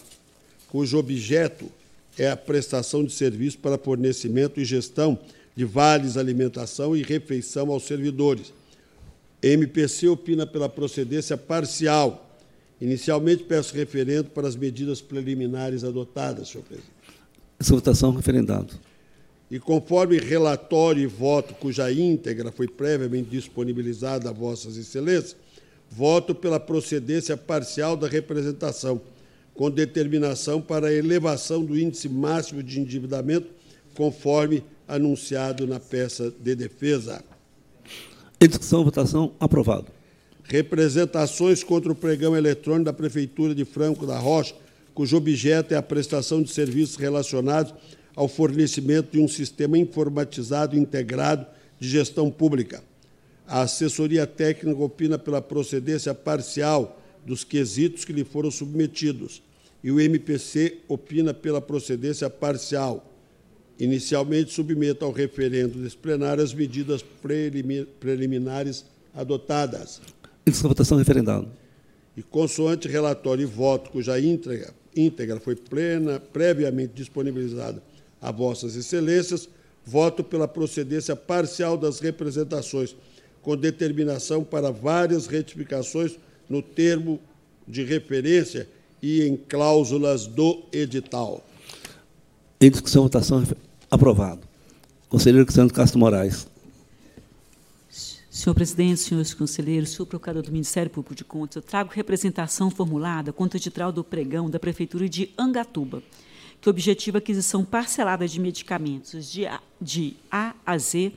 cujo 0.69 0.99
objeto 0.99 1.71
é 2.19 2.31
a 2.31 2.37
prestação 2.37 3.05
de 3.05 3.13
serviço 3.13 3.59
para 3.59 3.79
fornecimento 3.79 4.61
e 4.61 4.65
gestão 4.65 5.19
de 5.57 5.65
vales 5.65 6.17
alimentação 6.17 6.97
e 6.97 7.03
refeição 7.03 7.71
aos 7.71 7.85
servidores. 7.85 8.53
MPC 9.43 10.09
opina 10.09 10.47
pela 10.47 10.69
procedência 10.69 11.37
parcial. 11.37 12.39
Inicialmente, 12.81 13.45
peço 13.45 13.75
referendo 13.75 14.31
para 14.31 14.49
as 14.49 14.57
medidas 14.57 15.01
preliminares 15.01 15.85
adotadas, 15.85 16.49
senhor 16.49 16.65
presidente. 16.65 16.93
Essa 17.59 17.75
votação, 17.75 18.11
referendado. 18.13 18.75
E 19.51 19.61
conforme 19.61 20.19
relatório 20.19 21.03
e 21.03 21.07
voto 21.07 21.55
cuja 21.55 21.93
íntegra 21.93 22.51
foi 22.51 22.67
previamente 22.67 23.31
disponibilizada 23.31 24.29
a 24.29 24.33
Vossas 24.33 24.77
Excelências, 24.77 25.37
voto 25.91 26.35
pela 26.35 26.59
procedência 26.59 27.37
parcial 27.37 27.97
da 27.97 28.09
representação, 28.09 29.01
com 29.55 29.71
determinação 29.71 30.61
para 30.61 30.89
a 30.89 30.93
elevação 30.93 31.65
do 31.65 31.79
índice 31.79 32.09
máximo 32.09 32.63
de 32.63 32.81
endividamento, 32.81 33.47
conforme 33.95 34.65
anunciado 34.87 35.67
na 35.67 35.79
peça 35.79 36.33
de 36.41 36.55
defesa. 36.55 37.25
Em 38.41 38.49
discussão, 38.49 38.85
votação, 38.85 39.33
aprovado. 39.39 39.87
Representações 40.43 41.63
contra 41.63 41.91
o 41.91 41.95
pregão 41.95 42.37
eletrônico 42.37 42.85
da 42.85 42.93
Prefeitura 42.93 43.55
de 43.55 43.65
Franco 43.65 44.07
da 44.07 44.19
Rocha, 44.19 44.55
cujo 44.93 45.17
objeto 45.17 45.73
é 45.73 45.77
a 45.77 45.83
prestação 45.83 46.43
de 46.43 46.51
serviços 46.51 46.97
relacionados 46.97 47.73
ao 48.15 48.29
fornecimento 48.29 49.13
de 49.13 49.21
um 49.21 49.27
sistema 49.27 49.79
informatizado 49.79 50.77
integrado 50.77 51.47
de 51.81 51.89
gestão 51.89 52.31
pública. 52.31 52.83
A 53.47 53.63
assessoria 53.63 54.27
técnica 54.27 54.83
opina 54.83 55.19
pela 55.19 55.41
procedência 55.41 56.15
parcial 56.15 57.01
dos 57.27 57.45
quesitos 57.45 58.05
que 58.05 58.13
lhe 58.13 58.25
foram 58.25 58.51
submetidos 58.51 59.43
e 59.85 59.91
o 59.91 60.01
MPC 60.01 60.79
opina 60.89 61.35
pela 61.35 61.61
procedência 61.61 62.31
parcial. 62.31 63.13
Inicialmente, 63.79 64.51
submeto 64.51 65.05
ao 65.05 65.13
referendo 65.13 65.79
desse 65.79 65.97
plenário 65.97 66.43
as 66.43 66.55
medidas 66.55 67.05
preliminares 68.01 68.87
adotadas. 69.15 70.01
Isso 70.47 70.67
votação 70.67 70.97
referendada. 70.97 71.47
E 72.17 72.23
consoante 72.23 72.89
relatório 72.89 73.43
e 73.43 73.47
voto, 73.47 73.91
cuja 73.91 74.19
íntegra, 74.19 74.73
íntegra 74.97 75.39
foi 75.39 75.55
plena, 75.55 76.19
previamente 76.19 76.95
disponibilizada 76.95 77.83
a 78.23 78.31
Vossas 78.31 78.77
Excelências, 78.77 79.49
voto 79.85 80.25
pela 80.25 80.49
procedência 80.49 81.15
parcial 81.15 81.77
das 81.77 82.01
representações, 82.01 82.97
com 83.43 83.55
determinação 83.55 84.43
para 84.43 84.71
várias 84.71 85.27
retificações 85.27 86.17
no 86.49 86.63
termo 86.63 87.21
de 87.67 87.83
referência 87.83 88.69
e 89.03 89.23
em 89.23 89.37
cláusulas 89.37 90.27
do 90.27 90.63
edital. 90.73 91.45
Em 92.61 92.71
discussão, 92.71 93.03
votação, 93.03 93.45
aprovado. 93.91 94.41
Conselheiro 95.09 95.47
Cristiano 95.47 95.73
Castro 95.73 95.99
Moraes. 95.99 96.47
Senhor 98.31 98.55
presidente, 98.55 99.01
senhores 99.01 99.33
conselheiros, 99.33 99.91
senhor 99.91 100.07
procurador 100.07 100.43
do 100.43 100.51
Ministério 100.51 100.91
Público 100.91 101.15
de 101.15 101.25
Contas, 101.25 101.57
eu 101.57 101.63
trago 101.63 101.93
representação 101.93 102.69
formulada 102.69 103.33
contra 103.33 103.57
o 103.57 103.61
edital 103.61 103.93
do 103.93 104.03
pregão 104.03 104.51
da 104.51 104.59
Prefeitura 104.59 105.09
de 105.09 105.31
Angatuba, 105.39 106.03
que 106.61 106.69
objetiva 106.69 107.19
a 107.19 107.21
aquisição 107.21 107.65
parcelada 107.65 108.27
de 108.27 108.41
medicamentos 108.41 109.31
de 109.31 109.47
A, 109.47 109.61
de 109.81 110.17
a 110.31 110.53
a 110.67 110.77
Z 110.77 111.13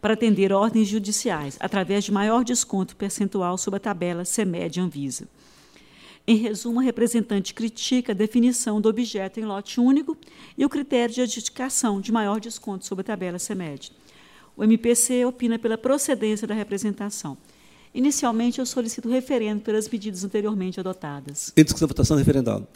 para 0.00 0.14
atender 0.14 0.52
ordens 0.52 0.88
judiciais, 0.88 1.56
através 1.60 2.04
de 2.04 2.12
maior 2.12 2.44
desconto 2.44 2.96
percentual 2.96 3.58
sobre 3.58 3.78
a 3.78 3.80
tabela 3.80 4.24
CEMED 4.24 4.80
Anvisa. 4.80 5.28
Em 6.26 6.36
resumo, 6.36 6.80
a 6.80 6.82
representante 6.82 7.54
critica 7.54 8.12
a 8.12 8.14
definição 8.14 8.80
do 8.80 8.88
objeto 8.88 9.40
em 9.40 9.44
lote 9.44 9.80
único 9.80 10.16
e 10.58 10.64
o 10.64 10.68
critério 10.68 11.14
de 11.14 11.22
adjudicação 11.22 12.00
de 12.00 12.12
maior 12.12 12.38
desconto 12.38 12.84
sobre 12.84 13.00
a 13.00 13.04
tabela 13.04 13.38
CEMED. 13.38 13.92
O 14.54 14.62
MPC 14.62 15.24
opina 15.24 15.58
pela 15.58 15.78
procedência 15.78 16.46
da 16.46 16.54
representação. 16.54 17.38
Inicialmente, 17.94 18.58
eu 18.58 18.66
solicito 18.66 19.08
referendo 19.08 19.62
pelas 19.62 19.88
medidas 19.88 20.22
anteriormente 20.22 20.78
adotadas. 20.78 21.52
Em 21.56 21.64
discussão, 21.64 21.88
votação, 21.88 22.16
referendado. 22.16 22.66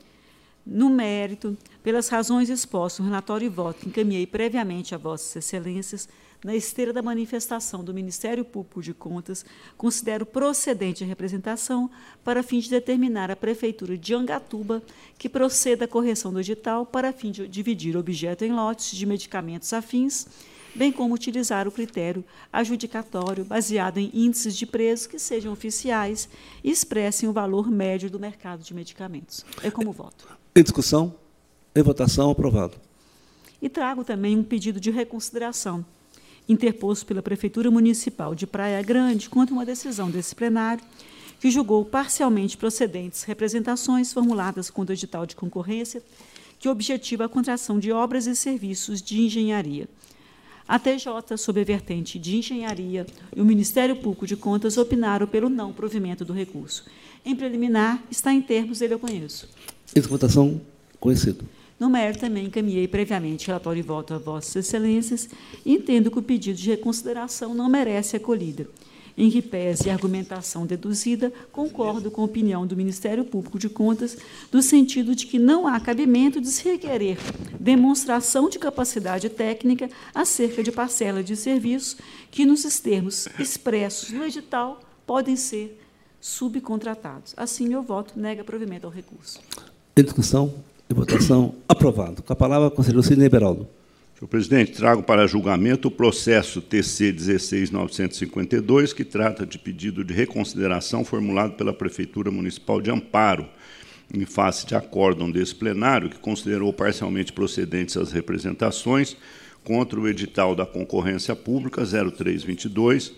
No 0.64 0.88
mérito, 0.88 1.56
pelas 1.82 2.08
razões 2.08 2.48
expostas 2.48 3.04
no 3.04 3.10
relatório 3.10 3.46
e 3.46 3.48
voto, 3.48 3.86
encaminhei 3.86 4.26
previamente 4.26 4.94
a 4.94 4.98
Vossas 4.98 5.36
Excelências 5.36 6.08
na 6.44 6.56
esteira 6.56 6.92
da 6.92 7.02
manifestação 7.02 7.84
do 7.84 7.94
Ministério 7.94 8.44
Público 8.44 8.82
de 8.82 8.92
Contas, 8.92 9.44
considero 9.76 10.26
procedente 10.26 11.04
a 11.04 11.06
representação 11.06 11.88
para 12.24 12.42
fim 12.42 12.58
de 12.58 12.68
determinar 12.68 13.30
à 13.30 13.36
Prefeitura 13.36 13.96
de 13.96 14.14
Angatuba 14.14 14.82
que 15.16 15.28
proceda 15.28 15.84
à 15.84 15.88
correção 15.88 16.32
do 16.32 16.40
edital 16.40 16.84
para 16.84 17.12
fim 17.12 17.30
de 17.30 17.46
dividir 17.46 17.96
o 17.96 18.00
objeto 18.00 18.44
em 18.44 18.52
lotes 18.52 18.96
de 18.96 19.06
medicamentos 19.06 19.72
afins, 19.72 20.26
bem 20.74 20.90
como 20.90 21.14
utilizar 21.14 21.68
o 21.68 21.72
critério 21.72 22.24
adjudicatório 22.52 23.44
baseado 23.44 23.98
em 23.98 24.10
índices 24.12 24.56
de 24.56 24.66
preço 24.66 25.08
que 25.08 25.18
sejam 25.18 25.52
oficiais 25.52 26.28
e 26.64 26.70
expressem 26.70 27.28
o 27.28 27.32
valor 27.32 27.70
médio 27.70 28.10
do 28.10 28.18
mercado 28.18 28.64
de 28.64 28.74
medicamentos. 28.74 29.44
É 29.62 29.70
como 29.70 29.92
voto. 29.92 30.26
Em 30.56 30.62
discussão, 30.62 31.14
em 31.74 31.82
votação, 31.82 32.30
aprovado. 32.30 32.76
E 33.60 33.68
trago 33.68 34.02
também 34.02 34.36
um 34.36 34.42
pedido 34.42 34.80
de 34.80 34.90
reconsideração 34.90 35.84
interposto 36.48 37.06
pela 37.06 37.22
Prefeitura 37.22 37.70
Municipal 37.70 38.34
de 38.34 38.46
Praia 38.46 38.82
Grande 38.82 39.28
contra 39.28 39.54
uma 39.54 39.64
decisão 39.64 40.10
desse 40.10 40.34
plenário 40.34 40.84
que 41.40 41.50
julgou 41.50 41.84
parcialmente 41.84 42.56
procedentes 42.56 43.24
representações 43.24 44.12
formuladas 44.12 44.70
contra 44.70 44.92
o 44.92 44.96
edital 44.96 45.26
de 45.26 45.34
concorrência 45.34 46.02
que 46.58 46.68
objetiva 46.68 47.24
a 47.24 47.28
contratação 47.28 47.80
de 47.80 47.90
obras 47.90 48.28
e 48.28 48.36
serviços 48.36 49.02
de 49.02 49.20
engenharia. 49.20 49.88
A 50.68 50.78
TJ, 50.78 51.36
sob 51.36 51.60
a 51.60 51.64
vertente 51.64 52.18
de 52.20 52.36
engenharia, 52.36 53.04
e 53.34 53.40
o 53.40 53.44
Ministério 53.44 53.96
Público 53.96 54.28
de 54.28 54.36
Contas 54.36 54.78
opinaram 54.78 55.26
pelo 55.26 55.48
não 55.48 55.72
provimento 55.72 56.24
do 56.24 56.32
recurso. 56.32 56.84
Em 57.26 57.34
preliminar, 57.34 58.00
está 58.08 58.32
em 58.32 58.40
termos, 58.40 58.80
ele 58.80 58.94
eu 58.94 58.98
conheço. 59.00 59.48
Essa 59.92 60.08
votação, 60.08 60.60
conhecido. 61.00 61.44
No 61.82 61.90
mérito, 61.90 62.20
também 62.20 62.46
encaminhei 62.46 62.86
previamente 62.86 63.48
relatório 63.48 63.80
e 63.80 63.82
voto 63.82 64.14
a 64.14 64.18
Vossas 64.18 64.54
Excelências 64.54 65.28
e 65.66 65.74
entendo 65.74 66.12
que 66.12 66.18
o 66.20 66.22
pedido 66.22 66.56
de 66.56 66.70
reconsideração 66.70 67.56
não 67.56 67.68
merece 67.68 68.14
acolhida. 68.14 68.68
Em 69.18 69.28
que 69.28 69.42
pese 69.42 69.90
a 69.90 69.92
argumentação 69.92 70.64
deduzida, 70.64 71.32
concordo 71.50 72.08
com 72.08 72.22
a 72.22 72.24
opinião 72.24 72.64
do 72.64 72.76
Ministério 72.76 73.24
Público 73.24 73.58
de 73.58 73.68
Contas, 73.68 74.16
no 74.52 74.62
sentido 74.62 75.12
de 75.16 75.26
que 75.26 75.40
não 75.40 75.66
há 75.66 75.80
cabimento 75.80 76.40
de 76.40 76.46
se 76.46 76.62
requerer 76.62 77.18
demonstração 77.58 78.48
de 78.48 78.60
capacidade 78.60 79.28
técnica 79.28 79.90
acerca 80.14 80.62
de 80.62 80.70
parcela 80.70 81.20
de 81.20 81.34
serviços 81.34 81.96
que, 82.30 82.44
nos 82.44 82.62
termos 82.78 83.26
expressos 83.40 84.10
no 84.12 84.24
edital, 84.24 84.80
podem 85.04 85.34
ser 85.34 85.82
subcontratados. 86.20 87.34
Assim, 87.36 87.66
meu 87.66 87.82
voto 87.82 88.16
nega 88.16 88.44
provimento 88.44 88.86
ao 88.86 88.92
recurso. 88.92 89.40
Em 89.96 90.04
discussão, 90.04 90.54
em 90.92 90.94
votação, 90.94 91.54
aprovado. 91.66 92.22
Com 92.22 92.32
a 92.32 92.36
palavra, 92.36 92.70
conselheiro 92.70 93.02
Sidney 93.02 93.28
Beraldo. 93.28 93.66
Senhor 94.14 94.28
presidente, 94.28 94.72
trago 94.72 95.02
para 95.02 95.26
julgamento 95.26 95.88
o 95.88 95.90
processo 95.90 96.60
TC 96.60 97.12
16952, 97.12 98.92
que 98.92 99.04
trata 99.04 99.44
de 99.44 99.58
pedido 99.58 100.04
de 100.04 100.14
reconsideração 100.14 101.04
formulado 101.04 101.54
pela 101.54 101.72
Prefeitura 101.72 102.30
Municipal 102.30 102.80
de 102.80 102.90
Amparo, 102.90 103.48
em 104.14 104.24
face 104.26 104.66
de 104.66 104.74
acórdão 104.74 105.30
desse 105.30 105.54
plenário, 105.54 106.10
que 106.10 106.18
considerou 106.18 106.72
parcialmente 106.72 107.32
procedentes 107.32 107.96
as 107.96 108.12
representações 108.12 109.16
contra 109.64 109.98
o 109.98 110.06
edital 110.06 110.54
da 110.54 110.66
concorrência 110.66 111.34
pública 111.34 111.82
0322 111.84 113.12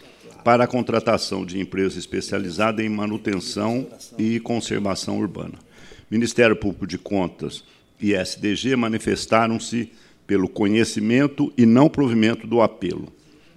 para 0.44 0.64
a 0.64 0.68
contratação 0.68 1.44
de 1.44 1.58
empresa 1.58 1.98
especializada 1.98 2.82
em 2.82 2.88
manutenção 2.88 3.86
e 4.16 4.38
conservação 4.38 5.18
urbana. 5.18 5.58
Ministério 6.10 6.56
Público 6.56 6.86
de 6.86 6.98
Contas 6.98 7.64
e 8.00 8.14
SDG 8.14 8.76
manifestaram-se 8.76 9.90
pelo 10.26 10.48
conhecimento 10.48 11.52
e 11.56 11.66
não 11.66 11.88
provimento 11.88 12.46
do 12.46 12.60
apelo. 12.60 13.12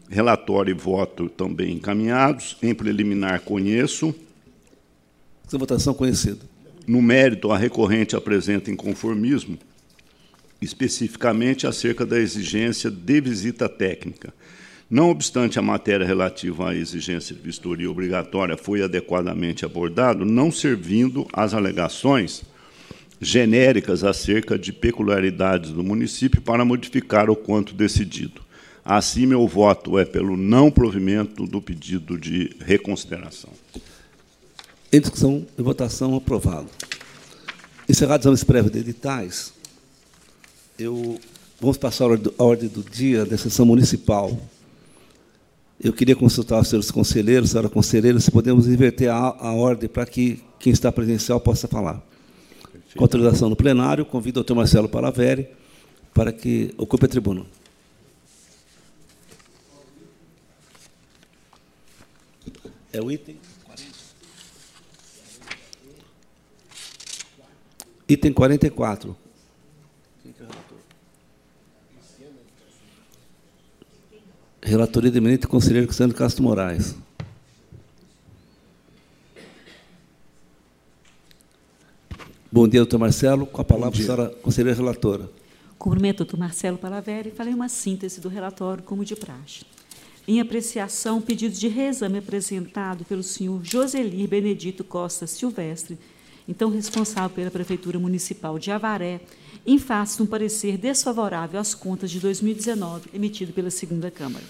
Relatório 0.09 0.71
e 0.71 0.73
voto 0.73 1.29
também 1.29 1.75
encaminhados. 1.75 2.57
Em 2.61 2.73
preliminar, 2.73 3.41
conheço. 3.41 4.15
Essa 5.45 5.57
votação 5.57 5.93
conhecida. 5.93 6.39
No 6.85 7.01
mérito, 7.01 7.51
a 7.51 7.57
recorrente 7.57 8.15
apresenta 8.15 8.71
inconformismo, 8.71 9.57
especificamente 10.61 11.67
acerca 11.67 12.05
da 12.05 12.17
exigência 12.17 12.89
de 12.89 13.21
visita 13.21 13.67
técnica. 13.67 14.33
Não 14.89 15.09
obstante 15.09 15.59
a 15.59 15.61
matéria 15.61 16.07
relativa 16.07 16.69
à 16.69 16.75
exigência 16.75 17.35
de 17.35 17.41
vistoria 17.41 17.91
obrigatória 17.91 18.55
foi 18.55 18.81
adequadamente 18.81 19.65
abordado, 19.65 20.23
não 20.23 20.49
servindo 20.49 21.27
as 21.33 21.53
alegações 21.53 22.43
genéricas 23.19 24.05
acerca 24.05 24.57
de 24.57 24.71
peculiaridades 24.71 25.71
do 25.71 25.83
município 25.83 26.41
para 26.41 26.63
modificar 26.63 27.29
o 27.29 27.35
quanto 27.35 27.73
decidido. 27.73 28.41
Assim, 28.85 29.25
meu 29.25 29.45
voto 29.45 29.99
é 29.99 30.05
pelo 30.05 30.37
não 30.37 30.71
provimento 30.71 31.45
do 31.45 31.61
pedido 31.61 32.17
de 32.17 32.55
reconsideração. 32.61 33.49
Em 34.93 35.01
discussão 35.01 35.45
e 35.57 35.61
votação, 35.61 36.15
aprovado. 36.15 36.69
Encerrados 37.89 38.25
os 38.25 38.43
prévios 38.45 38.71
de 38.71 38.79
editais, 38.79 39.53
eu, 40.79 41.19
vamos 41.59 41.77
passar 41.77 42.05
a 42.05 42.43
ordem 42.43 42.69
do 42.69 42.81
dia 42.81 43.25
da 43.25 43.37
sessão 43.37 43.65
municipal. 43.65 44.39
Eu 45.79 45.93
queria 45.93 46.15
consultar 46.15 46.59
os 46.59 46.67
senhores 46.67 46.89
conselheiros, 46.89 47.51
senhora 47.51 47.69
conselheira, 47.69 48.19
se 48.19 48.31
podemos 48.31 48.67
inverter 48.67 49.09
a, 49.09 49.17
a 49.17 49.53
ordem 49.53 49.87
para 49.87 50.05
que 50.07 50.41
quem 50.59 50.73
está 50.73 50.91
presencial 50.91 51.39
possa 51.39 51.67
falar. 51.67 52.01
Com 52.95 53.03
autorização 53.03 53.47
do 53.47 53.55
plenário, 53.55 54.03
convido 54.03 54.39
o 54.39 54.43
doutor 54.43 54.55
Marcelo 54.55 54.89
Palaveri 54.89 55.49
para 56.15 56.33
que 56.33 56.73
ocupe 56.77 57.05
a 57.05 57.07
tribuna. 57.07 57.45
É 62.91 62.99
o 62.99 63.11
item 63.11 63.37
40. 63.63 63.91
Item 68.09 68.33
44. 68.33 69.26
Relatoria 74.61 75.11
do 75.11 75.17
eminente 75.17 75.47
conselheiro 75.47 75.87
Cristiano 75.87 76.13
Castro 76.13 76.43
Moraes. 76.43 76.95
Bom 82.51 82.67
dia, 82.67 82.79
doutor 82.79 82.97
Marcelo. 82.97 83.45
Com 83.45 83.61
a 83.61 83.63
palavra, 83.63 83.99
a 83.99 84.01
senhora 84.01 84.29
conselheira 84.41 84.77
relatora. 84.77 85.29
Cumprimento 85.77 86.21
o 86.21 86.25
doutor 86.25 86.39
Marcelo 86.39 86.77
Palaveri 86.77 87.29
e 87.29 87.31
farei 87.31 87.53
uma 87.53 87.69
síntese 87.69 88.19
do 88.19 88.29
relatório 88.29 88.83
como 88.83 89.05
de 89.05 89.15
praxe. 89.15 89.63
Em 90.27 90.41
apreciação, 90.41 91.21
pedido 91.21 91.55
de 91.55 91.67
reexame 91.67 92.17
apresentado 92.17 93.05
pelo 93.05 93.23
senhor 93.23 93.63
Joselir 93.63 94.27
Benedito 94.27 94.83
Costa 94.83 95.27
Silvestre, 95.27 95.97
então 96.47 96.69
responsável 96.69 97.29
pela 97.29 97.51
Prefeitura 97.51 97.99
Municipal 97.99 98.57
de 98.57 98.71
Avaré, 98.71 99.21
em 99.65 99.77
face 99.77 100.17
de 100.17 100.23
um 100.23 100.25
parecer 100.25 100.77
desfavorável 100.77 101.59
às 101.59 101.75
contas 101.75 102.09
de 102.09 102.19
2019, 102.19 103.09
emitido 103.13 103.51
pela 103.51 103.69
segunda 103.69 104.09
Câmara. 104.09 104.45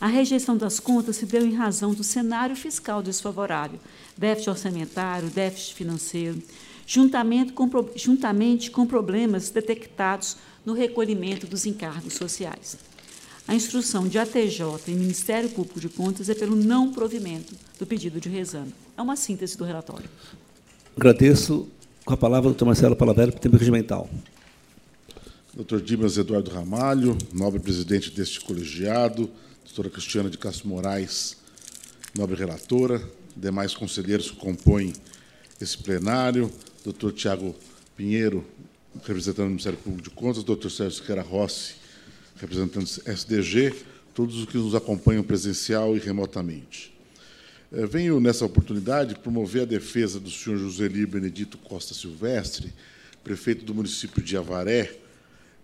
A 0.00 0.06
rejeição 0.06 0.56
das 0.56 0.78
contas 0.78 1.16
se 1.16 1.24
deu 1.24 1.46
em 1.46 1.54
razão 1.54 1.94
do 1.94 2.04
cenário 2.04 2.54
fiscal 2.54 3.02
desfavorável, 3.02 3.80
déficit 4.18 4.50
orçamentário, 4.50 5.30
déficit 5.30 5.74
financeiro, 5.74 6.42
juntamente 6.86 7.52
com, 7.52 7.70
juntamente 7.96 8.70
com 8.70 8.86
problemas 8.86 9.48
detectados 9.48 10.36
no 10.64 10.74
recolhimento 10.74 11.46
dos 11.46 11.64
encargos 11.64 12.14
sociais. 12.14 12.76
A 13.46 13.54
instrução 13.54 14.08
de 14.08 14.18
ATJ 14.18 14.62
e 14.88 14.90
Ministério 14.92 15.50
Público 15.50 15.78
de 15.78 15.88
Contas 15.88 16.28
é 16.28 16.34
pelo 16.34 16.56
não 16.56 16.92
provimento 16.92 17.54
do 17.78 17.86
pedido 17.86 18.20
de 18.20 18.28
reexame. 18.28 18.74
É 18.96 19.02
uma 19.02 19.16
síntese 19.16 19.56
do 19.56 19.64
relatório. 19.64 20.08
Agradeço. 20.96 21.68
Com 22.04 22.14
a 22.14 22.16
palavra, 22.16 22.48
o 22.48 22.52
doutor 22.52 22.66
Marcelo 22.66 22.94
Palavera, 22.94 23.30
o 23.30 23.34
tempo 23.34 23.56
regimental. 23.56 24.08
Doutor 25.52 25.80
Dimas 25.80 26.16
Eduardo 26.18 26.50
Ramalho, 26.50 27.18
nobre 27.32 27.58
presidente 27.58 28.10
deste 28.10 28.40
colegiado, 28.40 29.28
doutora 29.64 29.90
Cristiana 29.90 30.30
de 30.30 30.38
Castro 30.38 30.68
Moraes, 30.68 31.36
nobre 32.16 32.36
relatora, 32.36 33.02
demais 33.36 33.74
conselheiros 33.74 34.30
que 34.30 34.36
compõem 34.36 34.92
esse 35.60 35.76
plenário, 35.78 36.50
doutor 36.84 37.12
Tiago 37.12 37.56
Pinheiro, 37.96 38.44
representante 39.04 39.46
do 39.46 39.50
Ministério 39.50 39.78
Público 39.78 40.08
de 40.08 40.14
Contas, 40.14 40.44
doutor 40.44 40.70
Sérgio 40.70 40.98
Siqueira 40.98 41.22
Rossi, 41.22 41.74
representante 42.36 43.00
do 43.00 43.10
SDG, 43.10 43.74
todos 44.14 44.36
os 44.36 44.46
que 44.46 44.58
nos 44.58 44.74
acompanham 44.74 45.24
presencial 45.24 45.96
e 45.96 45.98
remotamente. 45.98 46.93
Eh, 47.72 47.86
venho, 47.86 48.20
nessa 48.20 48.44
oportunidade, 48.44 49.14
promover 49.16 49.62
a 49.62 49.66
defesa 49.66 50.20
do 50.20 50.30
senhor 50.30 50.58
Joseli 50.58 51.06
Benedito 51.06 51.56
Costa 51.58 51.94
Silvestre, 51.94 52.72
prefeito 53.22 53.64
do 53.64 53.74
município 53.74 54.22
de 54.22 54.36
Avaré, 54.36 54.94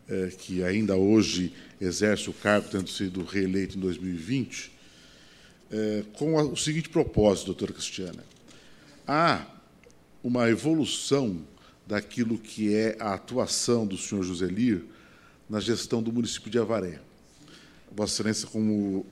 eh, 0.09 0.33
que 0.39 0.65
ainda 0.65 0.97
hoje 0.97 1.53
exerce 1.81 2.31
o 2.31 2.33
cargo, 2.33 2.69
tendo 2.71 2.89
sido 2.89 3.23
reeleito 3.25 3.77
em 3.77 3.81
2020, 3.81 4.73
eh, 5.71 6.05
com 6.15 6.35
o 6.37 6.57
seguinte 6.57 6.89
propósito, 6.89 7.47
doutora 7.47 7.73
Cristiana. 7.73 8.25
Há 9.07 9.47
uma 10.23 10.49
evolução 10.49 11.41
daquilo 11.87 12.39
que 12.39 12.75
é 12.75 12.97
a 12.99 13.15
atuação 13.15 13.87
do 13.87 13.99
senhor 13.99 14.23
Joselir 14.23 14.83
na 15.49 15.61
gestão 15.61 16.03
do 16.03 16.13
município 16.13 16.51
de 16.51 16.59
Avaré. 16.59 17.01
Vossa 17.91 18.15
Excelência, 18.15 18.47
como 18.47 19.05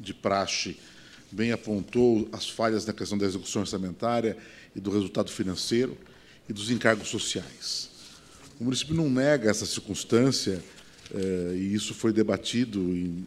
de 0.00 0.12
praxe, 0.12 0.76
bem 1.32 1.50
apontou 1.50 2.28
as 2.30 2.48
falhas 2.48 2.84
na 2.84 2.92
questão 2.92 3.16
da 3.16 3.26
execução 3.26 3.62
orçamentária 3.62 4.36
e 4.76 4.80
do 4.80 4.90
resultado 4.90 5.30
financeiro 5.30 5.96
e 6.48 6.52
dos 6.52 6.70
encargos 6.70 7.08
sociais. 7.08 7.90
O 8.60 8.64
município 8.64 8.94
não 8.94 9.08
nega 9.08 9.50
essa 9.50 9.66
circunstância, 9.66 10.62
uh, 11.10 11.54
e 11.54 11.74
isso 11.74 11.94
foi 11.94 12.12
debatido 12.12 12.80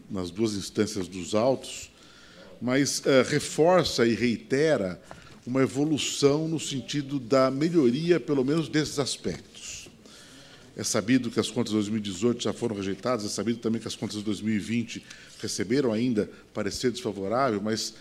nas 0.08 0.30
duas 0.30 0.54
instâncias 0.54 1.08
dos 1.08 1.34
autos, 1.34 1.90
mas 2.62 3.00
uh, 3.00 3.28
reforça 3.28 4.06
e 4.06 4.14
reitera 4.14 5.00
uma 5.46 5.62
evolução 5.62 6.48
no 6.48 6.58
sentido 6.58 7.20
da 7.20 7.50
melhoria, 7.50 8.18
pelo 8.18 8.44
menos, 8.44 8.68
desses 8.68 8.98
aspectos. 8.98 9.55
É 10.76 10.84
sabido 10.84 11.30
que 11.30 11.40
as 11.40 11.50
contas 11.50 11.70
de 11.70 11.76
2018 11.76 12.44
já 12.44 12.52
foram 12.52 12.76
rejeitadas, 12.76 13.24
é 13.24 13.28
sabido 13.28 13.60
também 13.60 13.80
que 13.80 13.88
as 13.88 13.96
contas 13.96 14.18
de 14.18 14.24
2020 14.24 15.02
receberam 15.40 15.90
ainda 15.90 16.30
parecer 16.52 16.90
desfavorável, 16.90 17.62
mas 17.62 17.94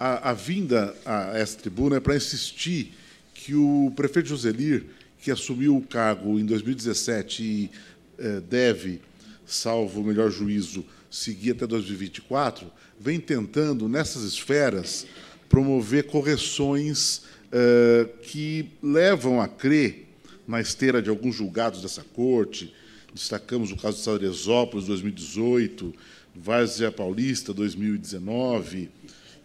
a, 0.00 0.30
a 0.30 0.32
vinda 0.32 0.96
a 1.04 1.36
essa 1.36 1.58
tribuna 1.58 1.96
é 1.96 2.00
para 2.00 2.16
insistir 2.16 2.94
que 3.34 3.54
o 3.54 3.92
prefeito 3.94 4.30
Joselir, 4.30 4.84
que 5.20 5.30
assumiu 5.30 5.76
o 5.76 5.82
cargo 5.82 6.38
em 6.38 6.46
2017 6.46 7.42
e 7.42 7.70
eh, 8.18 8.40
deve, 8.48 9.00
salvo 9.46 10.00
o 10.00 10.04
melhor 10.04 10.30
juízo, 10.30 10.84
seguir 11.10 11.52
até 11.52 11.66
2024, 11.66 12.66
vem 12.98 13.20
tentando, 13.20 13.88
nessas 13.88 14.22
esferas, 14.22 15.06
promover 15.48 16.04
correções 16.04 17.22
eh, 17.52 18.08
que 18.22 18.70
levam 18.82 19.40
a 19.40 19.46
crer 19.46 20.11
na 20.46 20.60
esteira 20.60 21.02
de 21.02 21.10
alguns 21.10 21.34
julgados 21.34 21.82
dessa 21.82 22.02
corte. 22.02 22.72
Destacamos 23.14 23.70
o 23.70 23.76
caso 23.76 23.98
de 23.98 24.04
Salesópolis, 24.04 24.86
2018, 24.86 25.94
Várzea 26.34 26.90
Paulista, 26.90 27.52
2019, 27.52 28.90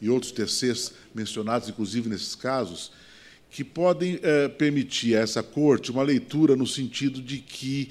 e 0.02 0.10
outros 0.10 0.32
terceiros 0.32 0.94
mencionados, 1.14 1.68
inclusive, 1.68 2.10
nesses 2.10 2.36
casos, 2.36 2.92
que 3.50 3.64
podem 3.64 4.20
eh, 4.22 4.48
permitir 4.48 5.16
a 5.16 5.22
essa 5.22 5.42
corte 5.42 5.92
uma 5.92 6.04
leitura 6.04 6.56
no 6.56 6.68
sentido 6.68 7.22
de 7.22 7.40
que 7.40 7.90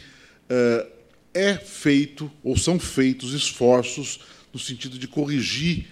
eh, 0.49 0.87
é 1.35 1.55
feito, 1.55 2.31
ou 2.43 2.57
são 2.57 2.79
feitos, 2.79 3.33
esforços 3.35 4.21
no 4.53 4.59
sentido 4.59 4.99
de 4.99 5.07
corrigir 5.07 5.87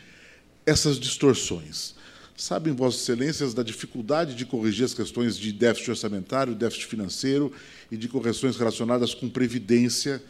essas 0.65 0.99
distorções. 0.99 1.94
Sabem, 2.37 2.75
Vossas 2.75 3.03
Excelências, 3.03 3.55
da 3.55 3.63
dificuldade 3.63 4.35
de 4.35 4.45
corrigir 4.45 4.85
as 4.85 4.93
questões 4.93 5.39
de 5.39 5.53
déficit 5.53 5.91
orçamentário, 5.91 6.55
déficit 6.55 6.87
financeiro 6.87 7.53
e 7.93 7.97
de 7.97 8.09
correções 8.09 8.57
relacionadas 8.57 9.15
com 9.15 9.29
previdência 9.29 10.21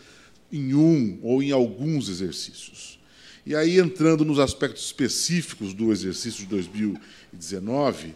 em 0.52 0.74
um 0.74 1.18
ou 1.22 1.43
em 1.43 1.51
alguns 1.51 2.10
exercícios. 2.10 2.98
E 3.47 3.55
aí, 3.55 3.78
entrando 3.78 4.22
nos 4.22 4.39
aspectos 4.39 4.85
específicos 4.85 5.72
do 5.72 5.90
exercício 5.93 6.40
de 6.40 6.47
2019, 6.47 8.14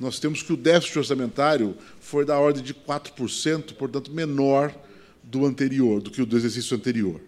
nós 0.00 0.18
temos 0.18 0.42
que 0.42 0.52
o 0.52 0.56
déficit 0.56 0.98
orçamentário 0.98 1.76
foi 2.00 2.24
da 2.24 2.38
ordem 2.38 2.62
de 2.62 2.72
4%, 2.72 3.74
portanto, 3.74 4.10
menor 4.10 4.74
do 5.22 5.44
anterior, 5.44 6.00
do 6.00 6.10
que 6.10 6.22
o 6.22 6.26
do 6.26 6.36
exercício 6.36 6.74
anterior. 6.74 7.20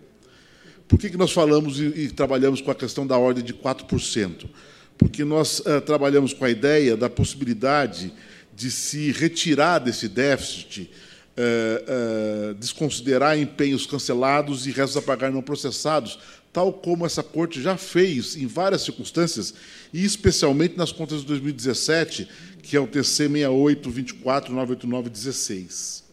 Por 0.89 0.99
que, 0.99 1.11
que 1.11 1.17
nós 1.19 1.31
falamos 1.31 1.79
e, 1.79 1.85
e 1.85 2.11
trabalhamos 2.11 2.61
com 2.63 2.71
a 2.71 2.75
questão 2.75 3.07
da 3.07 3.19
ordem 3.19 3.45
de 3.45 3.53
4%? 3.53 4.49
Porque 5.01 5.25
nós 5.25 5.61
uh, 5.61 5.81
trabalhamos 5.81 6.35
com 6.35 6.45
a 6.45 6.51
ideia 6.51 6.95
da 6.95 7.09
possibilidade 7.09 8.13
de 8.55 8.71
se 8.71 9.11
retirar 9.13 9.79
desse 9.79 10.07
déficit, 10.07 10.91
uh, 11.39 12.51
uh, 12.51 12.55
desconsiderar 12.55 13.39
empenhos 13.39 13.87
cancelados 13.87 14.67
e 14.67 14.71
restos 14.71 14.99
a 14.99 15.03
pagar 15.03 15.33
não 15.33 15.41
processados, 15.41 16.19
tal 16.53 16.71
como 16.71 17.07
essa 17.07 17.23
Corte 17.23 17.63
já 17.63 17.79
fez 17.79 18.37
em 18.37 18.47
várias 18.47 18.83
circunstâncias, 18.83 19.55
e 19.91 20.05
especialmente 20.05 20.77
nas 20.77 20.93
contas 20.93 21.21
de 21.21 21.27
2017, 21.29 22.29
que 22.63 22.77
é 22.77 22.81
o 22.81 22.87
TC 22.87 23.27
6824 23.27 24.53
989 24.53 25.09
16. 25.09 26.05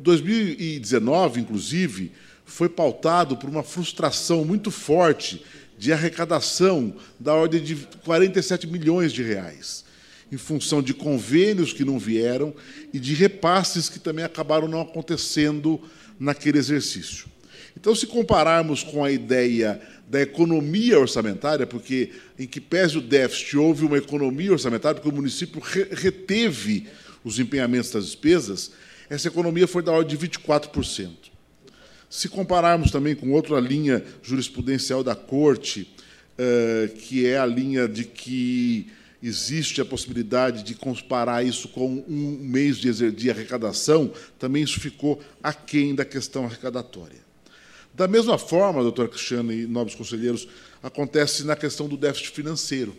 2019, 0.00 1.40
inclusive, 1.40 2.10
foi 2.44 2.68
pautado 2.68 3.36
por 3.36 3.48
uma 3.48 3.62
frustração 3.62 4.44
muito 4.44 4.72
forte 4.72 5.40
de 5.80 5.94
arrecadação 5.94 6.94
da 7.18 7.32
ordem 7.32 7.62
de 7.62 7.74
47 8.04 8.66
milhões 8.66 9.14
de 9.14 9.22
reais, 9.22 9.82
em 10.30 10.36
função 10.36 10.82
de 10.82 10.92
convênios 10.92 11.72
que 11.72 11.86
não 11.86 11.98
vieram 11.98 12.54
e 12.92 13.00
de 13.00 13.14
repasses 13.14 13.88
que 13.88 13.98
também 13.98 14.22
acabaram 14.22 14.68
não 14.68 14.82
acontecendo 14.82 15.80
naquele 16.18 16.58
exercício. 16.58 17.28
Então, 17.74 17.94
se 17.94 18.06
compararmos 18.06 18.82
com 18.82 19.02
a 19.02 19.10
ideia 19.10 19.80
da 20.06 20.20
economia 20.20 21.00
orçamentária, 21.00 21.66
porque 21.66 22.10
em 22.38 22.46
que 22.46 22.60
pese 22.60 22.98
o 22.98 23.00
déficit 23.00 23.56
houve 23.56 23.86
uma 23.86 23.96
economia 23.96 24.52
orçamentária, 24.52 25.00
porque 25.00 25.08
o 25.08 25.16
município 25.16 25.62
reteve 25.62 26.88
os 27.24 27.38
empenhamentos 27.38 27.90
das 27.90 28.04
despesas, 28.04 28.72
essa 29.08 29.28
economia 29.28 29.66
foi 29.66 29.82
da 29.82 29.92
ordem 29.92 30.14
de 30.14 30.28
24%. 30.28 31.29
Se 32.10 32.28
compararmos 32.28 32.90
também 32.90 33.14
com 33.14 33.30
outra 33.30 33.60
linha 33.60 34.04
jurisprudencial 34.20 35.04
da 35.04 35.14
Corte, 35.14 35.88
eh, 36.36 36.90
que 36.98 37.24
é 37.24 37.38
a 37.38 37.46
linha 37.46 37.86
de 37.86 38.04
que 38.04 38.88
existe 39.22 39.80
a 39.80 39.84
possibilidade 39.84 40.64
de 40.64 40.74
comparar 40.74 41.46
isso 41.46 41.68
com 41.68 42.04
um 42.08 42.38
mês 42.40 42.78
de 42.78 43.30
arrecadação, 43.30 44.12
também 44.40 44.64
isso 44.64 44.80
ficou 44.80 45.22
aquém 45.40 45.94
da 45.94 46.04
questão 46.04 46.46
arrecadatória. 46.46 47.20
Da 47.94 48.08
mesma 48.08 48.38
forma, 48.38 48.82
doutora 48.82 49.08
Cristiana 49.08 49.54
e 49.54 49.66
nobres 49.66 49.94
conselheiros, 49.94 50.48
acontece 50.82 51.44
na 51.44 51.54
questão 51.54 51.86
do 51.86 51.96
déficit 51.96 52.30
financeiro. 52.32 52.96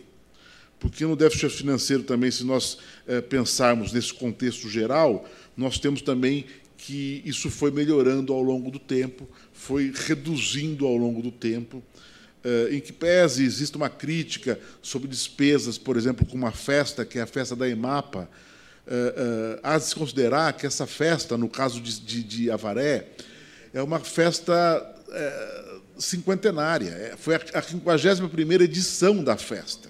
Porque 0.78 1.04
no 1.04 1.16
déficit 1.16 1.50
financeiro 1.50 2.02
também, 2.02 2.30
se 2.30 2.44
nós 2.44 2.78
é, 3.06 3.20
pensarmos 3.20 3.92
nesse 3.92 4.14
contexto 4.14 4.70
geral, 4.70 5.28
nós 5.56 5.78
temos 5.78 6.00
também 6.00 6.46
que 6.84 7.22
isso 7.24 7.48
foi 7.48 7.70
melhorando 7.70 8.32
ao 8.32 8.42
longo 8.42 8.68
do 8.68 8.78
tempo, 8.78 9.28
foi 9.52 9.92
reduzindo 9.94 10.84
ao 10.84 10.96
longo 10.96 11.22
do 11.22 11.30
tempo, 11.30 11.80
é, 12.42 12.74
em 12.74 12.80
que 12.80 12.92
pese 12.92 13.44
existe 13.44 13.76
uma 13.76 13.88
crítica 13.88 14.58
sobre 14.82 15.06
despesas, 15.06 15.78
por 15.78 15.96
exemplo, 15.96 16.26
com 16.26 16.36
uma 16.36 16.50
festa, 16.50 17.04
que 17.04 17.20
é 17.20 17.22
a 17.22 17.26
festa 17.26 17.54
da 17.54 17.68
EMAPA, 17.68 18.28
é, 18.84 19.60
há 19.62 19.78
de 19.78 19.84
se 19.84 19.94
considerar 19.94 20.52
que 20.54 20.66
essa 20.66 20.84
festa, 20.84 21.38
no 21.38 21.48
caso 21.48 21.80
de, 21.80 22.00
de, 22.00 22.22
de 22.24 22.50
Avaré, 22.50 23.06
é 23.72 23.80
uma 23.80 24.00
festa 24.00 24.52
é, 25.12 25.74
cinquentenária. 25.98 27.14
Foi 27.16 27.36
a 27.36 27.62
51 27.62 28.52
edição 28.60 29.22
da 29.22 29.36
festa. 29.36 29.88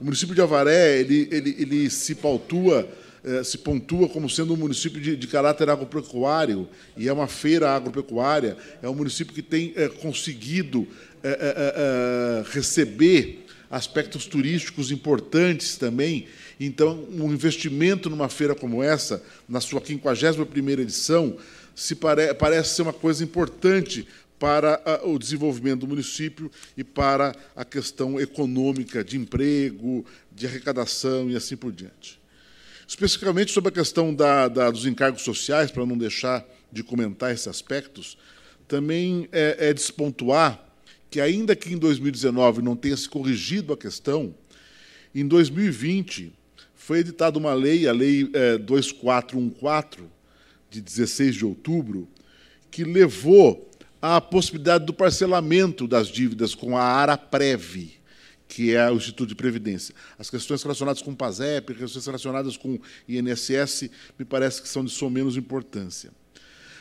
O 0.00 0.04
município 0.04 0.34
de 0.34 0.40
Avaré 0.40 0.98
ele, 0.98 1.28
ele, 1.30 1.56
ele 1.60 1.90
se 1.90 2.16
pautua, 2.16 2.88
é, 3.28 3.44
se 3.44 3.58
pontua 3.58 4.08
como 4.08 4.28
sendo 4.30 4.54
um 4.54 4.56
município 4.56 4.98
de, 4.98 5.14
de, 5.14 5.26
caráter 5.26 5.68
agropecuário, 5.68 6.66
e 6.96 7.08
é 7.08 7.12
uma 7.12 7.26
feira 7.26 7.70
agropecuária, 7.70 8.56
é 8.82 8.88
um 8.88 8.94
município 8.94 9.34
que 9.34 9.42
tem 9.42 9.74
é, 9.76 9.86
conseguido 9.88 10.88
é, 11.22 12.42
receber 12.50 13.44
aspectos 13.70 14.24
turísticos 14.24 14.90
importantes 14.90 15.76
também. 15.76 16.26
Então, 16.58 17.06
um 17.10 17.30
investimento 17.30 18.08
numa 18.08 18.30
feira 18.30 18.54
como 18.54 18.82
essa, 18.82 19.22
na 19.46 19.60
sua 19.60 19.80
51ª 19.80 20.78
edição, 20.78 21.36
se 21.74 21.94
pare, 21.94 22.32
parece 22.32 22.76
ser 22.76 22.82
uma 22.82 22.94
coisa 22.94 23.22
importante 23.22 24.08
para 24.38 24.80
a, 24.86 25.06
o 25.06 25.18
desenvolvimento 25.18 25.80
do 25.80 25.88
município 25.88 26.50
e 26.76 26.82
para 26.82 27.34
a 27.54 27.64
questão 27.64 28.18
econômica 28.18 29.04
de 29.04 29.18
emprego, 29.18 30.06
de 30.32 30.46
arrecadação 30.46 31.28
e 31.28 31.36
assim 31.36 31.56
por 31.56 31.72
diante. 31.72 32.18
Especificamente 32.88 33.52
sobre 33.52 33.68
a 33.68 33.72
questão 33.72 34.14
da, 34.14 34.48
da, 34.48 34.70
dos 34.70 34.86
encargos 34.86 35.20
sociais, 35.20 35.70
para 35.70 35.84
não 35.84 35.98
deixar 35.98 36.42
de 36.72 36.82
comentar 36.82 37.30
esses 37.34 37.46
aspectos, 37.46 38.16
também 38.66 39.28
é, 39.30 39.68
é 39.68 39.74
despontuar 39.74 40.58
que, 41.10 41.20
ainda 41.20 41.54
que 41.54 41.70
em 41.70 41.76
2019 41.76 42.62
não 42.62 42.74
tenha 42.74 42.96
se 42.96 43.06
corrigido 43.06 43.74
a 43.74 43.76
questão, 43.76 44.34
em 45.14 45.26
2020 45.28 46.32
foi 46.74 47.00
editada 47.00 47.38
uma 47.38 47.52
lei, 47.52 47.86
a 47.86 47.92
Lei 47.92 48.30
é, 48.32 48.56
2414, 48.56 50.08
de 50.70 50.80
16 50.80 51.34
de 51.36 51.44
outubro, 51.44 52.08
que 52.70 52.84
levou 52.84 53.70
à 54.00 54.18
possibilidade 54.18 54.86
do 54.86 54.94
parcelamento 54.94 55.86
das 55.86 56.08
dívidas 56.08 56.54
com 56.54 56.74
a 56.74 56.82
Araprev, 56.82 57.97
que 58.48 58.74
é 58.74 58.90
o 58.90 58.96
Instituto 58.96 59.28
de 59.28 59.34
Previdência. 59.34 59.94
As 60.18 60.30
questões 60.30 60.62
relacionadas 60.62 61.02
com 61.02 61.10
o 61.10 61.16
PASEP, 61.16 61.74
questões 61.74 62.06
relacionadas 62.06 62.56
com 62.56 62.74
o 62.74 62.80
INSS, 63.06 63.90
me 64.18 64.24
parece 64.24 64.62
que 64.62 64.68
são 64.68 64.82
de 64.84 64.90
sua 64.90 65.10
menos 65.10 65.36
importância. 65.36 66.10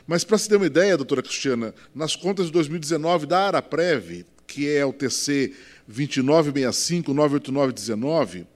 Mas, 0.07 0.23
para 0.23 0.37
se 0.37 0.47
ter 0.47 0.55
uma 0.55 0.65
ideia, 0.65 0.95
doutora 0.95 1.21
Cristiana, 1.21 1.75
nas 1.93 2.15
contas 2.15 2.45
de 2.45 2.53
2019 2.53 3.25
da 3.25 3.47
Araprev, 3.47 4.25
que 4.47 4.69
é 4.69 4.85
o 4.85 4.93
TC 4.93 5.53
2965-98919, 5.91 8.47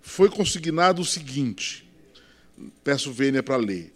foi 0.00 0.30
consignado 0.30 1.02
o 1.02 1.04
seguinte, 1.04 1.86
peço 2.82 3.12
vênia 3.12 3.42
para 3.42 3.56
ler, 3.56 3.92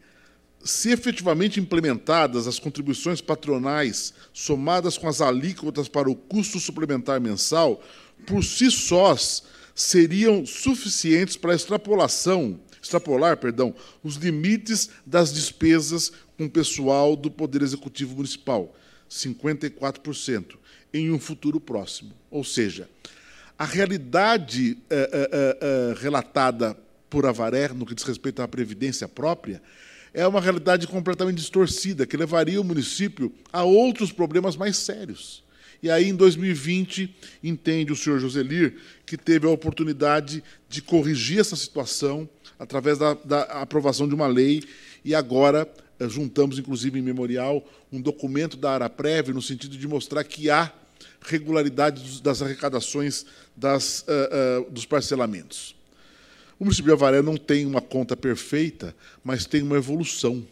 se 0.62 0.90
efetivamente 0.90 1.58
implementadas 1.58 2.46
as 2.46 2.58
contribuições 2.58 3.20
patronais 3.20 4.14
somadas 4.32 4.96
com 4.96 5.08
as 5.08 5.20
alíquotas 5.20 5.88
para 5.88 6.08
o 6.08 6.14
custo 6.14 6.60
suplementar 6.60 7.20
mensal, 7.20 7.82
por 8.26 8.44
si 8.44 8.70
sós 8.70 9.42
seriam 9.74 10.44
suficientes 10.44 11.36
para 11.36 11.54
extrapolação, 11.54 12.60
extrapolar, 12.80 13.36
perdão, 13.36 13.74
os 14.02 14.16
limites 14.16 14.90
das 15.06 15.32
despesas 15.32 16.12
com 16.36 16.48
pessoal 16.48 17.16
do 17.16 17.30
Poder 17.30 17.62
Executivo 17.62 18.16
Municipal, 18.16 18.74
54%, 19.10 20.56
em 20.92 21.10
um 21.10 21.18
futuro 21.18 21.60
próximo. 21.60 22.12
Ou 22.30 22.44
seja, 22.44 22.88
a 23.58 23.64
realidade 23.64 24.78
eh, 24.90 25.10
eh, 25.12 25.58
eh, 25.60 25.94
relatada 25.98 26.76
por 27.08 27.26
Avaré, 27.26 27.68
no 27.68 27.86
que 27.86 27.94
diz 27.94 28.04
respeito 28.04 28.42
à 28.42 28.48
previdência 28.48 29.06
própria, 29.06 29.62
é 30.14 30.26
uma 30.26 30.40
realidade 30.40 30.86
completamente 30.86 31.36
distorcida, 31.36 32.06
que 32.06 32.16
levaria 32.16 32.60
o 32.60 32.64
município 32.64 33.32
a 33.52 33.62
outros 33.62 34.12
problemas 34.12 34.56
mais 34.56 34.76
sérios. 34.76 35.44
E 35.82 35.90
aí, 35.90 36.08
em 36.08 36.14
2020, 36.14 37.12
entende 37.42 37.92
o 37.92 37.96
senhor 37.96 38.20
Joselir 38.20 38.76
que 39.04 39.16
teve 39.16 39.46
a 39.46 39.50
oportunidade 39.50 40.42
de 40.68 40.80
corrigir 40.80 41.40
essa 41.40 41.56
situação 41.56 42.28
através 42.58 42.98
da, 42.98 43.14
da 43.14 43.42
aprovação 43.60 44.06
de 44.06 44.14
uma 44.14 44.28
lei, 44.28 44.62
e 45.04 45.16
agora 45.16 45.68
eh, 45.98 46.08
juntamos, 46.08 46.60
inclusive, 46.60 46.96
em 46.96 47.02
memorial, 47.02 47.68
um 47.90 48.00
documento 48.00 48.56
da 48.56 48.70
Araprev, 48.70 49.30
no 49.30 49.42
sentido 49.42 49.76
de 49.76 49.88
mostrar 49.88 50.22
que 50.22 50.48
há 50.48 50.72
regularidade 51.22 52.22
das 52.22 52.40
arrecadações 52.40 53.26
das, 53.56 54.02
uh, 54.02 54.66
uh, 54.66 54.70
dos 54.70 54.86
parcelamentos. 54.86 55.74
O 56.58 56.64
município 56.64 56.90
de 56.90 56.92
Avaré 56.92 57.20
não 57.20 57.36
tem 57.36 57.66
uma 57.66 57.80
conta 57.80 58.16
perfeita, 58.16 58.94
mas 59.24 59.46
tem 59.46 59.62
uma 59.62 59.76
evolução, 59.76 60.46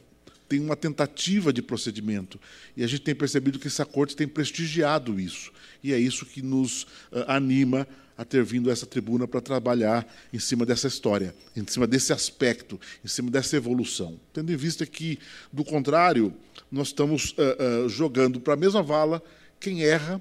tem 0.51 0.59
uma 0.59 0.75
tentativa 0.75 1.53
de 1.53 1.63
procedimento. 1.63 2.39
E 2.77 2.83
a 2.83 2.87
gente 2.89 3.03
tem 3.03 3.15
percebido 3.15 3.57
que 3.57 3.69
essa 3.69 3.87
corte 3.87 4.17
tem 4.17 4.27
prestigiado 4.27 5.21
isso. 5.21 5.53
E 5.81 5.93
é 5.93 5.99
isso 5.99 6.27
que 6.27 6.43
nos 6.43 6.83
uh, 6.83 7.25
anima 7.29 7.87
a 8.19 8.25
ter 8.25 8.43
vindo 8.43 8.69
a 8.69 8.73
essa 8.73 8.85
tribuna 8.85 9.29
para 9.29 9.41
trabalhar 9.41 10.05
em 10.33 10.41
cima 10.41 10.67
dessa 10.67 10.89
história, 10.89 11.33
em 11.57 11.65
cima 11.69 11.87
desse 11.87 12.13
aspecto, 12.13 12.81
em 13.05 13.07
cima 13.07 13.31
dessa 13.31 13.57
evolução. 13.57 14.19
Tendo 14.33 14.53
em 14.53 14.57
vista 14.57 14.85
que, 14.85 15.21
do 15.53 15.65
contrário, 15.65 16.35
nós 16.69 16.89
estamos 16.89 17.31
uh, 17.31 17.85
uh, 17.85 17.89
jogando 17.89 18.41
para 18.41 18.55
a 18.55 18.57
mesma 18.57 18.83
vala 18.83 19.23
quem 19.61 19.85
erra, 19.85 20.21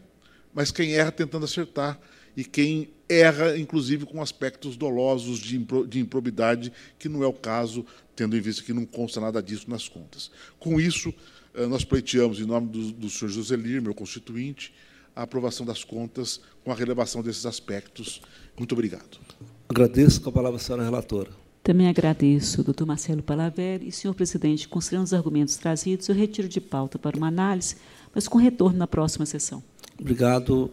mas 0.53 0.71
quem 0.71 0.93
erra 0.93 1.11
tentando 1.11 1.45
acertar 1.45 1.99
e 2.39 2.45
quem 2.45 2.87
erra, 3.09 3.57
inclusive, 3.57 4.05
com 4.05 4.21
aspectos 4.21 4.77
dolosos 4.77 5.39
de, 5.39 5.57
de 5.89 5.99
improbidade, 5.99 6.71
que 6.97 7.09
não 7.09 7.21
é 7.21 7.27
o 7.27 7.33
caso, 7.33 7.85
tendo 8.15 8.37
em 8.37 8.39
vista 8.39 8.63
que 8.63 8.71
não 8.71 8.85
consta 8.85 9.19
nada 9.19 9.43
disso 9.43 9.69
nas 9.69 9.89
contas. 9.89 10.31
Com 10.57 10.79
isso, 10.79 11.13
eh, 11.53 11.65
nós 11.65 11.83
pleiteamos, 11.83 12.39
em 12.39 12.45
nome 12.45 12.69
do, 12.69 12.93
do 12.93 13.09
senhor 13.09 13.29
José 13.29 13.57
Lir, 13.57 13.81
meu 13.81 13.93
constituinte, 13.93 14.73
a 15.13 15.23
aprovação 15.23 15.65
das 15.65 15.83
contas 15.83 16.39
com 16.63 16.71
a 16.71 16.75
relevação 16.75 17.21
desses 17.21 17.45
aspectos. 17.45 18.21
Muito 18.57 18.71
obrigado. 18.71 19.19
Agradeço. 19.67 20.21
Com 20.21 20.29
a 20.29 20.31
palavra 20.31 20.57
a 20.57 20.61
senhora 20.61 20.85
relatora. 20.85 21.31
Também 21.61 21.89
agradeço, 21.89 22.63
doutor 22.63 22.85
Marcelo 22.87 23.21
Palaver. 23.21 23.83
E, 23.83 23.91
senhor 23.91 24.13
presidente, 24.13 24.65
considerando 24.65 25.07
os 25.07 25.13
argumentos 25.13 25.57
trazidos, 25.57 26.07
eu 26.07 26.15
retiro 26.15 26.47
de 26.47 26.61
pauta 26.61 26.97
para 26.97 27.17
uma 27.17 27.27
análise, 27.27 27.75
mas 28.15 28.29
com 28.29 28.37
retorno 28.37 28.77
na 28.77 28.87
próxima 28.87 29.25
sessão. 29.25 29.61
Obrigado. 29.99 30.71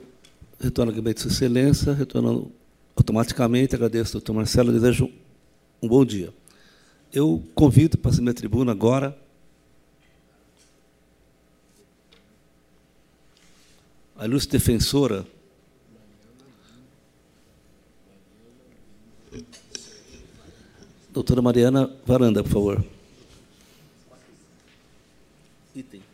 Retorno 0.59 0.91
ao 0.91 0.97
gabinete 0.97 1.16
de 1.16 1.23
Sua 1.23 1.31
Excelência. 1.31 1.93
Retornando 1.93 2.51
automaticamente, 2.97 3.74
agradeço 3.74 4.16
ao 4.16 4.20
doutor 4.20 4.35
Marcelo 4.35 4.73
desejo 4.73 5.11
um 5.83 5.89
bom 5.89 6.05
dia. 6.05 6.33
Eu 7.12 7.43
convido 7.55 7.99
para 7.99 8.11
a 8.11 8.20
minha 8.20 8.35
tribuna 8.35 8.73
agora 8.73 9.16
a 14.16 14.24
ilustre 14.24 14.59
defensora 14.59 15.27
doutora 21.12 21.41
Mariana 21.41 21.91
Varanda, 22.05 22.43
por 22.43 22.53
favor. 22.53 22.85
Item. 25.74 26.06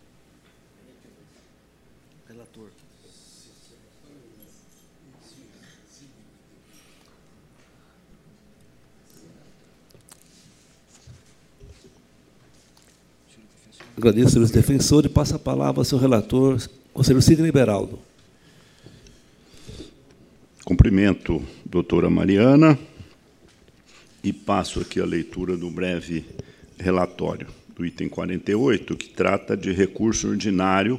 Agradeço 13.95 14.39
aos 14.39 14.51
defensores 14.51 15.11
e 15.11 15.13
passo 15.13 15.37
a 15.37 15.39
palavra 15.39 15.81
ao 15.81 15.85
seu 15.85 15.99
relator, 15.99 16.59
conselheiro 16.95 17.21
Sidney 17.21 17.53
Beraldo. 17.53 17.99
Cumprimento, 20.65 21.43
doutora 21.67 22.09
Mariana, 22.09 22.79
e 24.25 24.33
passo 24.33 24.81
aqui 24.81 24.99
a 24.99 25.05
leitura 25.05 25.59
do 25.59 25.71
breve 25.71 26.25
relatório 26.79 27.49
do 27.77 27.85
item 27.85 28.09
48, 28.09 28.97
que 28.97 29.11
trata 29.11 29.55
de 29.55 29.73
recurso 29.73 30.29
ordinário 30.29 30.99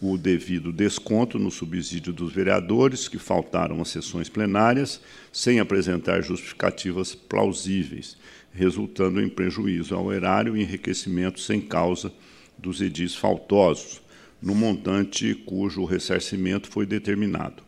o 0.00 0.18
devido 0.18 0.72
desconto 0.72 1.38
no 1.38 1.50
subsídio 1.50 2.12
dos 2.12 2.32
vereadores 2.32 3.08
que 3.08 3.18
faltaram 3.18 3.80
às 3.80 3.88
sessões 3.88 4.28
plenárias 4.28 5.00
sem 5.32 5.60
apresentar 5.60 6.22
justificativas 6.22 7.14
plausíveis, 7.14 8.16
resultando 8.52 9.20
em 9.20 9.28
prejuízo 9.28 9.94
ao 9.94 10.12
erário 10.12 10.56
e 10.56 10.62
enriquecimento 10.62 11.40
sem 11.40 11.60
causa 11.60 12.12
dos 12.58 12.80
edis 12.80 13.14
faltosos, 13.14 14.00
no 14.44 14.54
montante 14.54 15.34
cujo 15.34 15.84
ressarcimento 15.84 16.68
foi 16.68 16.84
determinado 16.84 17.62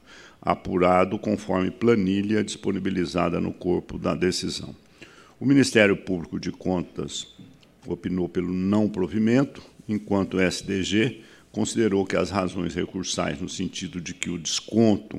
apurado 0.47 1.19
conforme 1.19 1.73
planilha 1.73 2.45
disponibilizada 2.45 3.41
no 3.41 3.53
corpo 3.53 3.99
da 3.99 4.15
decisão. 4.15 4.77
O 5.41 5.45
Ministério 5.45 5.97
Público 5.97 6.39
de 6.39 6.53
Contas 6.53 7.35
opinou 7.85 8.29
pelo 8.29 8.53
não 8.53 8.89
provimento, 8.89 9.61
enquanto 9.89 10.35
o 10.37 10.41
SDG 10.41 11.21
considerou 11.51 12.07
que 12.07 12.17
as 12.17 12.31
razões 12.31 12.77
recursais, 12.77 13.41
no 13.41 13.49
sentido 13.49 14.01
de 14.01 14.15
que 14.15 14.31
o 14.31 14.39
desconto 14.39 15.17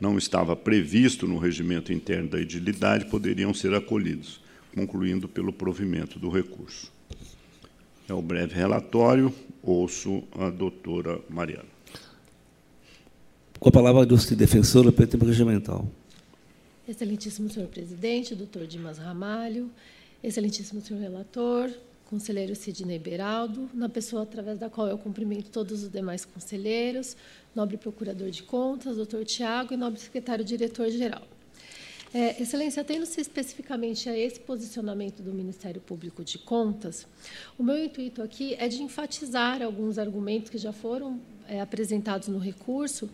não 0.00 0.16
estava 0.16 0.54
previsto 0.54 1.26
no 1.26 1.38
regimento 1.38 1.92
interno 1.92 2.28
da 2.28 2.40
edilidade, 2.40 3.06
poderiam 3.06 3.52
ser 3.52 3.74
acolhidos, 3.74 4.40
concluindo 4.72 5.26
pelo 5.26 5.52
provimento 5.52 6.20
do 6.20 6.28
recurso. 6.28 6.97
É 8.08 8.14
o 8.14 8.22
breve 8.22 8.54
relatório. 8.54 9.32
Ouço 9.62 10.22
a 10.32 10.48
doutora 10.48 11.20
Mariana. 11.28 11.68
Com 13.60 13.68
a 13.68 13.72
palavra, 13.72 14.02
ilustre 14.02 14.34
defensora 14.34 14.90
pelo 14.90 15.08
tempo 15.08 15.26
regimental. 15.26 15.86
Excelentíssimo 16.88 17.50
senhor 17.50 17.68
presidente, 17.68 18.34
doutor 18.34 18.66
Dimas 18.66 18.96
Ramalho, 18.96 19.70
excelentíssimo 20.24 20.80
senhor 20.80 21.00
relator, 21.00 21.70
conselheiro 22.06 22.56
Sidney 22.56 22.98
Beraldo, 22.98 23.68
na 23.74 23.90
pessoa 23.90 24.22
através 24.22 24.58
da 24.58 24.70
qual 24.70 24.88
eu 24.88 24.96
cumprimento 24.96 25.50
todos 25.50 25.82
os 25.82 25.90
demais 25.90 26.24
conselheiros, 26.24 27.14
nobre 27.54 27.76
procurador 27.76 28.30
de 28.30 28.42
contas, 28.42 28.96
doutor 28.96 29.26
Tiago, 29.26 29.74
e 29.74 29.76
nobre 29.76 30.00
secretário-diretor-geral. 30.00 31.26
É, 32.12 32.40
Excelência, 32.40 32.80
atendo-se 32.80 33.20
especificamente 33.20 34.08
a 34.08 34.16
esse 34.16 34.40
posicionamento 34.40 35.22
do 35.22 35.32
Ministério 35.32 35.80
Público 35.80 36.24
de 36.24 36.38
Contas, 36.38 37.06
o 37.58 37.62
meu 37.62 37.76
intuito 37.84 38.22
aqui 38.22 38.54
é 38.58 38.66
de 38.66 38.82
enfatizar 38.82 39.62
alguns 39.62 39.98
argumentos 39.98 40.48
que 40.48 40.56
já 40.56 40.72
foram 40.72 41.20
é, 41.46 41.60
apresentados 41.60 42.28
no 42.28 42.38
recurso, 42.38 43.10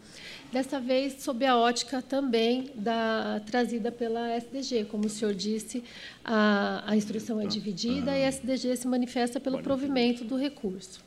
dessa 0.53 0.79
vez 0.79 1.23
sob 1.23 1.45
a 1.45 1.57
ótica 1.57 2.03
também 2.03 2.71
da 2.75 3.41
trazida 3.47 3.91
pela 3.91 4.37
SDG. 4.37 4.85
Como 4.85 5.07
o 5.07 5.11
senhor 5.11 5.35
disse, 5.35 5.83
a, 6.25 6.83
a 6.87 6.97
instrução 6.97 7.41
é 7.41 7.47
dividida 7.47 8.17
e 8.17 8.25
a 8.25 8.29
SDG 8.29 8.77
se 8.77 8.87
manifesta 8.87 9.41
pelo 9.41 9.61
provimento 9.63 10.25
do 10.25 10.37
recurso. 10.37 11.01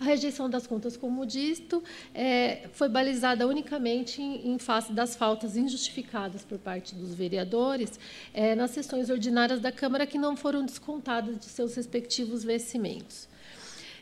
A 0.00 0.04
rejeição 0.04 0.50
das 0.50 0.66
contas, 0.66 0.96
como 0.96 1.24
dito, 1.24 1.82
é, 2.14 2.68
foi 2.72 2.88
balizada 2.88 3.46
unicamente 3.46 4.20
em, 4.20 4.52
em, 4.52 4.58
face 4.58 4.92
das 4.92 5.14
faltas 5.14 5.56
injustificadas 5.56 6.44
por 6.44 6.58
parte 6.58 6.94
dos 6.94 7.14
vereadores 7.14 7.98
é, 8.32 8.54
nas 8.54 8.72
sessões 8.72 9.08
ordinárias 9.10 9.60
da 9.60 9.70
Câmara 9.70 10.06
que 10.06 10.18
não 10.18 10.36
foram 10.36 10.64
descontadas 10.64 11.38
de 11.38 11.46
seus 11.46 11.74
respectivos 11.74 12.42
vencimentos. 12.42 13.28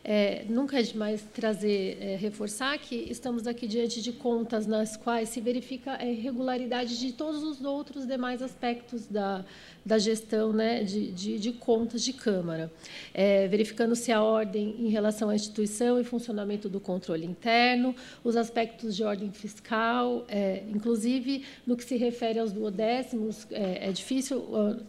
É, 0.04 0.44
nunca 0.48 0.80
é 0.80 0.82
demais 0.82 1.22
trazer, 1.32 1.96
é, 2.00 2.16
reforçar 2.16 2.76
que 2.76 2.96
estamos 3.08 3.46
aqui 3.46 3.68
diante 3.68 4.02
de 4.02 4.12
contas 4.12 4.66
nas 4.66 4.96
quais 4.96 5.28
se 5.28 5.40
verifica 5.40 5.96
a 5.96 6.04
irregularidade 6.04 6.98
de 6.98 7.12
todos 7.12 7.44
os 7.44 7.64
outros 7.64 8.04
demais 8.04 8.42
aspectos 8.42 9.06
da, 9.06 9.44
da 9.84 9.98
gestão 9.98 10.52
né, 10.52 10.84
de, 10.84 11.10
de, 11.10 11.38
de 11.38 11.52
contas 11.52 12.02
de 12.02 12.12
Câmara, 12.12 12.72
é, 13.12 13.48
verificando-se 13.48 14.12
a 14.12 14.22
ordem 14.22 14.76
em 14.78 14.88
relação 14.88 15.28
à 15.28 15.34
instituição 15.34 16.00
e 16.00 16.04
funcionamento 16.04 16.68
do 16.68 16.78
controle 16.78 17.26
interno, 17.26 17.94
os 18.22 18.36
aspectos 18.36 18.94
de 18.94 19.02
ordem 19.02 19.30
fiscal, 19.32 20.24
é, 20.28 20.62
inclusive 20.68 21.44
no 21.66 21.76
que 21.76 21.84
se 21.84 21.96
refere 21.96 22.38
aos 22.38 22.52
duodécimos, 22.52 23.46
é, 23.50 23.88
é 23.88 23.92
difícil 23.92 24.42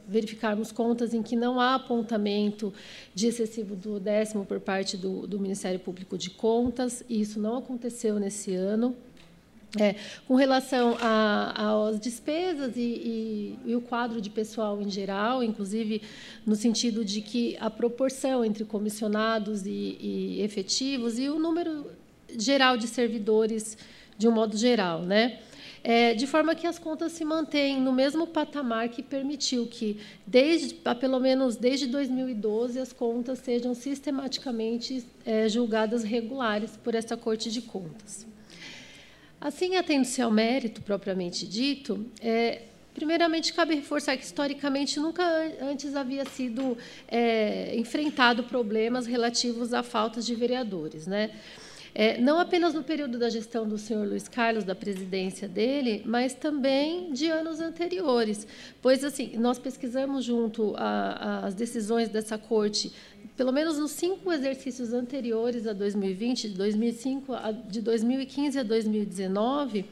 verificarmos 0.07 0.71
contas 0.71 1.13
em 1.13 1.21
que 1.21 1.35
não 1.35 1.59
há 1.59 1.75
apontamento 1.75 2.73
de 3.13 3.27
excessivo 3.27 3.75
duodécimo 3.75 4.45
por 4.45 4.59
parte 4.59 4.95
do, 4.97 5.25
do 5.27 5.39
Ministério 5.39 5.79
Público 5.79 6.17
de 6.17 6.29
Contas, 6.29 7.03
e 7.09 7.21
isso 7.21 7.39
não 7.39 7.57
aconteceu 7.57 8.19
nesse 8.19 8.53
ano. 8.53 8.95
É, 9.79 9.95
com 10.27 10.35
relação 10.35 10.95
às 10.99 11.99
despesas 11.99 12.77
e, 12.77 12.79
e, 12.79 13.59
e, 13.65 13.75
o 13.75 13.81
quadro 13.81 14.21
de 14.21 14.29
pessoal 14.29 14.79
em 14.79 14.87
geral, 14.87 15.43
inclusive 15.43 15.99
no 16.45 16.55
sentido 16.55 17.03
de 17.03 17.21
que 17.21 17.57
a 17.59 17.71
proporção 17.71 18.45
entre 18.45 18.65
comissionados 18.65 19.65
e, 19.65 19.97
e 19.99 20.41
efetivos 20.43 21.17
e 21.17 21.27
o 21.27 21.39
número 21.39 21.89
geral 22.37 22.77
de 22.77 22.87
servidores 22.87 23.75
de 24.15 24.27
um 24.27 24.31
modo 24.31 24.55
geral, 24.55 25.01
né? 25.01 25.39
É, 25.83 26.13
de 26.13 26.25
forma 26.27 26.55
que 26.55 26.65
as 26.65 26.79
contas 26.79 27.11
se 27.11 27.25
mantêm 27.25 27.81
no 27.81 27.91
mesmo 27.91 28.25
patamar 28.27 28.87
que 28.87 29.03
permitiu 29.03 29.67
que, 29.67 29.99
desde, 30.25 30.75
pelo 30.75 31.19
menos 31.19 31.57
desde 31.57 31.87
2012, 31.87 32.79
as 32.79 32.93
contas 32.93 33.39
sejam 33.39 33.73
sistematicamente 33.73 35.03
é, 35.25 35.49
julgadas 35.49 36.03
regulares 36.03 36.77
por 36.77 36.95
essa 36.95 37.17
Corte 37.17 37.51
de 37.51 37.61
Contas. 37.61 38.32
Assim, 39.43 39.75
atendo-se 39.75 40.21
ao 40.21 40.31
mérito 40.31 40.81
propriamente 40.81 41.45
dito, 41.45 42.05
é, 42.21 42.61
Primeiramente, 42.93 43.51
cabe 43.53 43.73
reforçar 43.73 44.15
que, 44.15 44.23
historicamente, 44.23 44.99
nunca 44.99 45.23
antes 45.59 45.95
havia 45.95 46.23
sido 46.25 46.77
é, 47.07 47.75
enfrentado 47.75 48.43
problemas 48.43 49.07
relativos 49.07 49.73
à 49.73 49.81
falta 49.81 50.21
de 50.21 50.35
vereadores. 50.35 51.07
Né? 51.07 51.31
É, 51.95 52.19
não 52.19 52.39
apenas 52.39 52.73
no 52.73 52.83
período 52.83 53.19
da 53.19 53.29
gestão 53.29 53.67
do 53.67 53.77
senhor 53.77 54.07
Luiz 54.07 54.27
Carlos, 54.27 54.63
da 54.63 54.73
presidência 54.73 55.47
dele, 55.47 56.01
mas 56.05 56.33
também 56.33 57.13
de 57.13 57.27
anos 57.27 57.59
anteriores. 57.59 58.47
Pois, 58.81 59.03
assim, 59.03 59.37
nós 59.37 59.59
pesquisamos 59.59 60.25
junto 60.25 60.73
às 60.75 61.53
decisões 61.53 62.09
dessa 62.09 62.35
corte, 62.35 62.91
pelo 63.37 63.51
menos 63.51 63.77
nos 63.77 63.91
cinco 63.91 64.31
exercícios 64.31 64.91
anteriores 64.91 65.67
a 65.67 65.73
2020, 65.73 66.49
de 66.49 66.55
2005, 66.55 67.33
a, 67.33 67.51
de 67.51 67.81
2015 67.81 68.59
a 68.59 68.63
2019, 68.63 69.85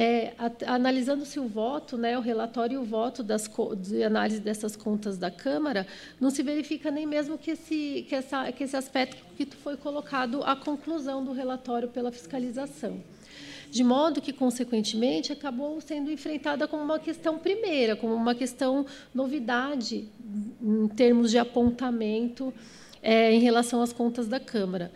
é, 0.00 0.32
analisando-se 0.64 1.40
o 1.40 1.48
voto, 1.48 1.98
né, 1.98 2.16
o 2.16 2.20
relatório 2.20 2.74
e 2.74 2.78
o 2.78 2.84
voto 2.84 3.20
das, 3.20 3.50
de 3.78 4.04
análise 4.04 4.38
dessas 4.38 4.76
contas 4.76 5.18
da 5.18 5.28
Câmara, 5.28 5.88
não 6.20 6.30
se 6.30 6.40
verifica 6.40 6.88
nem 6.88 7.04
mesmo 7.04 7.36
que 7.36 7.50
esse, 7.50 8.06
que 8.08 8.14
essa, 8.14 8.52
que 8.52 8.62
esse 8.62 8.76
aspecto 8.76 9.16
que 9.36 9.44
foi 9.56 9.76
colocado 9.76 10.40
à 10.44 10.54
conclusão 10.54 11.24
do 11.24 11.32
relatório 11.32 11.88
pela 11.88 12.12
fiscalização. 12.12 13.02
De 13.72 13.82
modo 13.82 14.20
que, 14.20 14.32
consequentemente, 14.32 15.32
acabou 15.32 15.80
sendo 15.80 16.12
enfrentada 16.12 16.68
como 16.68 16.84
uma 16.84 17.00
questão 17.00 17.36
primeira, 17.36 17.96
como 17.96 18.14
uma 18.14 18.36
questão 18.36 18.86
novidade 19.12 20.08
em 20.62 20.86
termos 20.86 21.28
de 21.28 21.38
apontamento 21.38 22.54
é, 23.02 23.32
em 23.32 23.40
relação 23.40 23.82
às 23.82 23.92
contas 23.92 24.28
da 24.28 24.38
Câmara. 24.38 24.92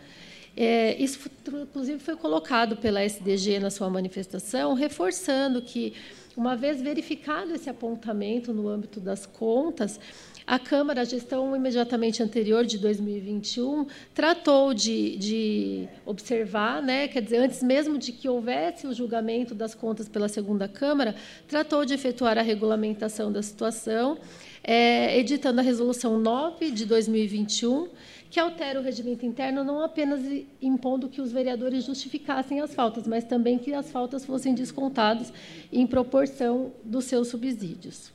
É, 0.55 0.95
isso, 1.01 1.19
inclusive, 1.47 1.99
foi 1.99 2.15
colocado 2.15 2.77
pela 2.77 3.03
SDG 3.03 3.59
na 3.59 3.71
sua 3.71 3.89
manifestação, 3.89 4.73
reforçando 4.73 5.61
que, 5.61 5.93
uma 6.37 6.55
vez 6.55 6.81
verificado 6.81 7.53
esse 7.53 7.69
apontamento 7.69 8.53
no 8.53 8.67
âmbito 8.67 8.99
das 8.99 9.25
contas, 9.25 9.99
a 10.45 10.59
Câmara, 10.59 11.01
a 11.01 11.05
gestão 11.05 11.55
imediatamente 11.55 12.21
anterior 12.21 12.65
de 12.65 12.77
2021, 12.77 13.87
tratou 14.13 14.73
de, 14.73 15.15
de, 15.15 15.87
observar, 16.05 16.81
né, 16.81 17.07
quer 17.07 17.21
dizer, 17.21 17.37
antes 17.37 17.63
mesmo 17.63 17.97
de 17.97 18.11
que 18.11 18.27
houvesse 18.27 18.85
o 18.85 18.93
julgamento 18.93 19.55
das 19.55 19.73
contas 19.73 20.09
pela 20.09 20.27
segunda 20.27 20.67
Câmara, 20.67 21.15
tratou 21.47 21.85
de 21.85 21.93
efetuar 21.93 22.37
a 22.37 22.41
regulamentação 22.41 23.31
da 23.31 23.41
situação, 23.41 24.17
é, 24.61 25.17
editando 25.17 25.61
a 25.61 25.63
Resolução 25.63 26.19
9 26.19 26.71
de 26.71 26.85
2021, 26.85 27.87
que 28.33 28.39
altera 28.39 28.79
o 28.79 28.83
regimento 28.83 29.23
interno 29.23 29.63
não 29.63 29.83
apenas 29.83 30.19
impondo 30.59 31.07
que 31.07 31.21
os 31.21 31.31
vereadores 31.31 31.83
justificassem 31.83 32.61
as 32.61 32.73
faltas, 32.73 33.05
mas 33.05 33.23
também 33.23 33.59
que 33.59 33.71
as 33.71 33.91
faltas 33.91 34.25
fossem 34.25 34.55
descontadas 34.55 35.31
em 35.71 35.85
proporção 35.85 36.73
dos 36.83 37.05
seus 37.05 37.27
subsídios. 37.27 38.11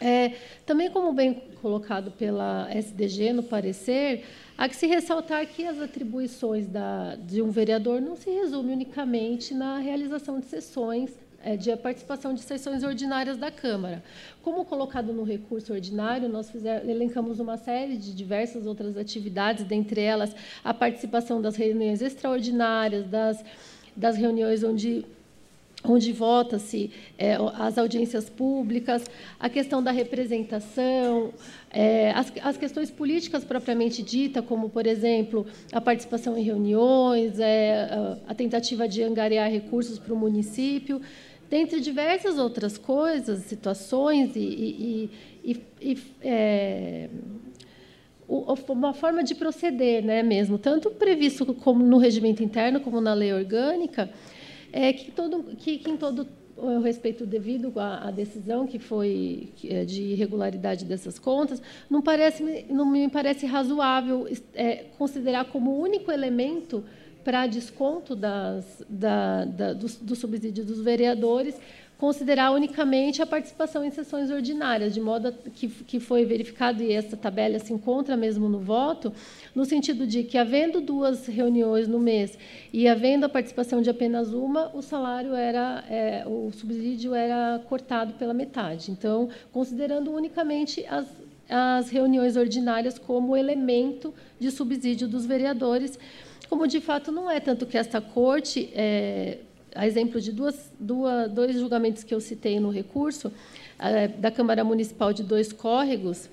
É, 0.00 0.34
também, 0.64 0.88
como 0.88 1.12
bem 1.12 1.42
colocado 1.60 2.12
pela 2.12 2.68
SDG 2.72 3.32
no 3.32 3.42
parecer, 3.42 4.24
há 4.56 4.68
que 4.68 4.76
se 4.76 4.86
ressaltar 4.86 5.44
que 5.48 5.66
as 5.66 5.80
atribuições 5.80 6.68
da, 6.68 7.16
de 7.16 7.42
um 7.42 7.50
vereador 7.50 8.00
não 8.00 8.14
se 8.14 8.30
resumem 8.30 8.72
unicamente 8.72 9.52
na 9.52 9.78
realização 9.78 10.38
de 10.38 10.46
sessões 10.46 11.10
é, 11.44 11.56
de 11.56 11.76
participação 11.76 12.32
de 12.32 12.40
sessões 12.40 12.82
ordinárias 12.82 13.36
da 13.36 13.50
Câmara. 13.50 14.02
Como 14.42 14.64
colocado 14.64 15.12
no 15.12 15.22
recurso 15.22 15.72
ordinário, 15.72 16.28
nós 16.28 16.50
fizemos, 16.50 16.88
elencamos 16.88 17.38
uma 17.38 17.58
série 17.58 17.96
de 17.96 18.14
diversas 18.14 18.66
outras 18.66 18.96
atividades, 18.96 19.64
dentre 19.64 20.00
elas 20.00 20.34
a 20.64 20.72
participação 20.72 21.42
das 21.42 21.54
reuniões 21.54 22.00
extraordinárias, 22.00 23.06
das, 23.06 23.44
das 23.94 24.16
reuniões 24.16 24.64
onde 24.64 25.04
onde 25.86 26.12
vota-se 26.12 26.90
é, 27.18 27.36
as 27.58 27.76
audiências 27.76 28.30
públicas, 28.30 29.04
a 29.38 29.50
questão 29.50 29.82
da 29.82 29.90
representação, 29.90 31.32
é, 31.70 32.10
as, 32.12 32.32
as, 32.42 32.56
questões 32.56 32.90
políticas 32.90 33.44
propriamente 33.44 34.02
dita, 34.02 34.40
como, 34.40 34.70
por 34.70 34.86
exemplo, 34.86 35.46
a 35.70 35.80
participação 35.80 36.38
em 36.38 36.42
reuniões, 36.42 37.38
é, 37.38 38.16
a 38.26 38.34
tentativa 38.34 38.88
de 38.88 39.02
angariar 39.02 39.50
recursos 39.50 39.98
para 39.98 40.14
o 40.14 40.16
município 40.16 41.02
dentre 41.54 41.78
diversas 41.78 42.36
outras 42.36 42.76
coisas, 42.76 43.44
situações 43.44 44.34
e, 44.34 44.40
e, 44.40 45.10
e, 45.44 45.62
e 45.80 45.98
é, 46.20 47.08
uma 48.26 48.92
forma 48.92 49.22
de 49.22 49.36
proceder, 49.36 50.04
né, 50.04 50.20
mesmo, 50.20 50.58
tanto 50.58 50.90
previsto 50.90 51.54
como 51.54 51.84
no 51.84 51.98
regimento 51.98 52.42
interno 52.42 52.80
como 52.80 53.00
na 53.00 53.14
lei 53.14 53.32
orgânica, 53.32 54.10
é 54.72 54.92
que 54.92 55.12
todo 55.12 55.44
que, 55.56 55.78
que 55.78 55.88
em 55.88 55.96
todo 55.96 56.26
o 56.56 56.80
respeito 56.80 57.24
devido 57.24 57.72
à, 57.78 58.08
à 58.08 58.10
decisão 58.10 58.66
que 58.66 58.80
foi 58.80 59.50
é, 59.64 59.84
de 59.84 60.02
irregularidade 60.02 60.84
dessas 60.84 61.20
contas, 61.20 61.62
não 61.88 62.02
parece 62.02 62.66
não 62.68 62.84
me 62.84 63.08
parece 63.08 63.46
razoável 63.46 64.26
é, 64.54 64.86
considerar 64.98 65.44
como 65.44 65.78
único 65.78 66.10
elemento 66.10 66.84
para 67.24 67.46
desconto 67.46 68.14
das, 68.14 68.82
da, 68.88 69.44
da, 69.44 69.72
do, 69.72 70.14
subsídio 70.14 70.64
dos 70.64 70.80
vereadores, 70.80 71.58
considerar 71.96 72.50
unicamente 72.50 73.22
a 73.22 73.26
participação 73.26 73.84
em 73.84 73.90
sessões 73.90 74.30
ordinárias, 74.30 74.92
de 74.92 75.00
modo 75.00 75.32
que, 75.54 75.68
que 75.68 75.98
foi 75.98 76.24
verificado, 76.24 76.82
e 76.82 76.92
essa 76.92 77.16
tabela 77.16 77.58
se 77.58 77.72
encontra 77.72 78.16
mesmo 78.16 78.48
no 78.48 78.58
voto, 78.58 79.12
no 79.54 79.64
sentido 79.64 80.06
de 80.06 80.22
que, 80.24 80.36
havendo 80.36 80.80
duas 80.80 81.26
reuniões 81.26 81.88
no 81.88 81.98
mês 81.98 82.36
e 82.72 82.86
havendo 82.86 83.24
a 83.24 83.28
participação 83.28 83.80
de 83.80 83.88
apenas 83.88 84.32
uma, 84.32 84.70
o 84.74 84.82
salário 84.82 85.34
era, 85.34 85.84
é, 85.88 86.24
o 86.26 86.50
subsídio 86.52 87.14
era 87.14 87.60
cortado 87.68 88.14
pela 88.14 88.34
metade. 88.34 88.90
Então, 88.90 89.28
considerando 89.50 90.10
unicamente 90.10 90.84
as, 90.86 91.06
as 91.48 91.88
reuniões 91.88 92.36
ordinárias 92.36 92.98
como 92.98 93.36
elemento 93.36 94.12
de 94.38 94.50
subsídio 94.50 95.06
dos 95.06 95.24
vereadores, 95.24 95.98
como 96.48 96.66
de 96.66 96.80
fato 96.80 97.10
não 97.10 97.30
é, 97.30 97.40
tanto 97.40 97.66
que 97.66 97.76
esta 97.76 98.00
corte, 98.00 98.70
é, 98.74 99.38
a 99.74 99.86
exemplo 99.86 100.20
de 100.20 100.32
duas, 100.32 100.72
duas, 100.78 101.30
dois 101.30 101.58
julgamentos 101.58 102.04
que 102.04 102.14
eu 102.14 102.20
citei 102.20 102.60
no 102.60 102.70
recurso, 102.70 103.32
é, 103.78 104.08
da 104.08 104.30
Câmara 104.30 104.62
Municipal 104.62 105.12
de 105.12 105.22
Dois 105.22 105.52
Córregos, 105.52 106.28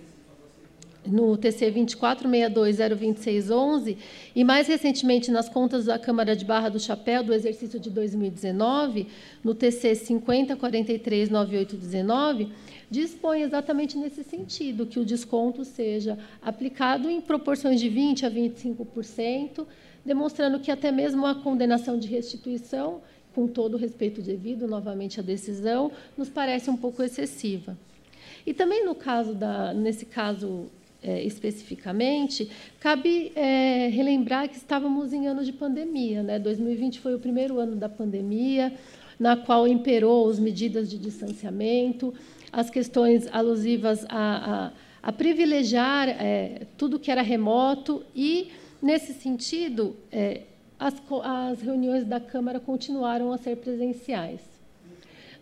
no 1.05 1.35
TC 1.35 1.71
2462-02611, 1.71 3.97
e 4.35 4.43
mais 4.43 4.67
recentemente 4.67 5.31
nas 5.31 5.49
contas 5.49 5.85
da 5.85 5.97
Câmara 5.97 6.35
de 6.35 6.45
Barra 6.45 6.69
do 6.69 6.79
Chapéu 6.79 7.23
do 7.23 7.33
exercício 7.33 7.79
de 7.79 7.89
2019, 7.89 9.07
no 9.43 9.55
TC 9.55 9.93
50439819, 9.93 12.49
dispõe 12.89 13.41
exatamente 13.41 13.97
nesse 13.97 14.23
sentido, 14.23 14.85
que 14.85 14.99
o 14.99 15.05
desconto 15.05 15.65
seja 15.65 16.19
aplicado 16.41 17.09
em 17.09 17.21
proporções 17.21 17.79
de 17.79 17.89
20% 17.89 18.25
a 18.25 18.29
25%, 18.29 19.65
demonstrando 20.06 20.60
que 20.60 20.72
até 20.72 20.91
mesmo 20.91 21.26
a 21.26 21.36
condenação 21.36 21.98
de 21.98 22.07
restituição, 22.07 23.02
com 23.34 23.48
todo 23.48 23.76
o 23.76 23.78
respeito 23.78 24.22
devido, 24.22 24.68
novamente 24.68 25.19
à 25.19 25.23
decisão, 25.23 25.91
nos 26.18 26.30
parece 26.30 26.69
um 26.69 26.78
pouco 26.78 27.02
excessiva. 27.02 27.78
E 28.45 28.53
também 28.53 28.86
no 28.86 28.95
caso 28.95 29.34
da, 29.34 29.73
nesse 29.73 30.06
caso 30.06 30.65
é, 31.03 31.23
especificamente, 31.23 32.49
cabe 32.80 33.32
é, 33.36 33.88
relembrar 33.88 34.48
que 34.49 34.56
estávamos 34.56 35.14
em 35.14 35.28
ano 35.28 35.44
de 35.44 35.52
pandemia, 35.52 36.22
né? 36.22 36.38
2020 36.38 36.99
foi 36.99 37.15
o 37.15 37.19
primeiro 37.19 37.60
ano 37.60 37.76
da 37.76 37.90
pandemia, 37.90 38.73
na 39.19 39.36
qual 39.36 39.68
imperou 39.68 40.30
as 40.30 40.40
medidas 40.40 40.90
de 40.90 40.98
distanciamento, 40.98 42.14
as 42.52 42.69
questões 42.69 43.28
alusivas 43.32 44.06
a, 44.10 44.72
a, 44.99 45.10
a 45.10 45.11
privilegiar 45.11 46.10
é, 46.10 46.68
tudo 46.78 46.99
que 46.99 47.10
era 47.10 47.22
remoto 47.22 48.03
e 48.15 48.52
Nesse 48.81 49.13
sentido, 49.13 49.95
é, 50.11 50.41
as, 50.79 50.95
as 51.23 51.61
reuniões 51.61 52.05
da 52.05 52.19
Câmara 52.19 52.59
continuaram 52.59 53.31
a 53.31 53.37
ser 53.37 53.57
presenciais. 53.57 54.41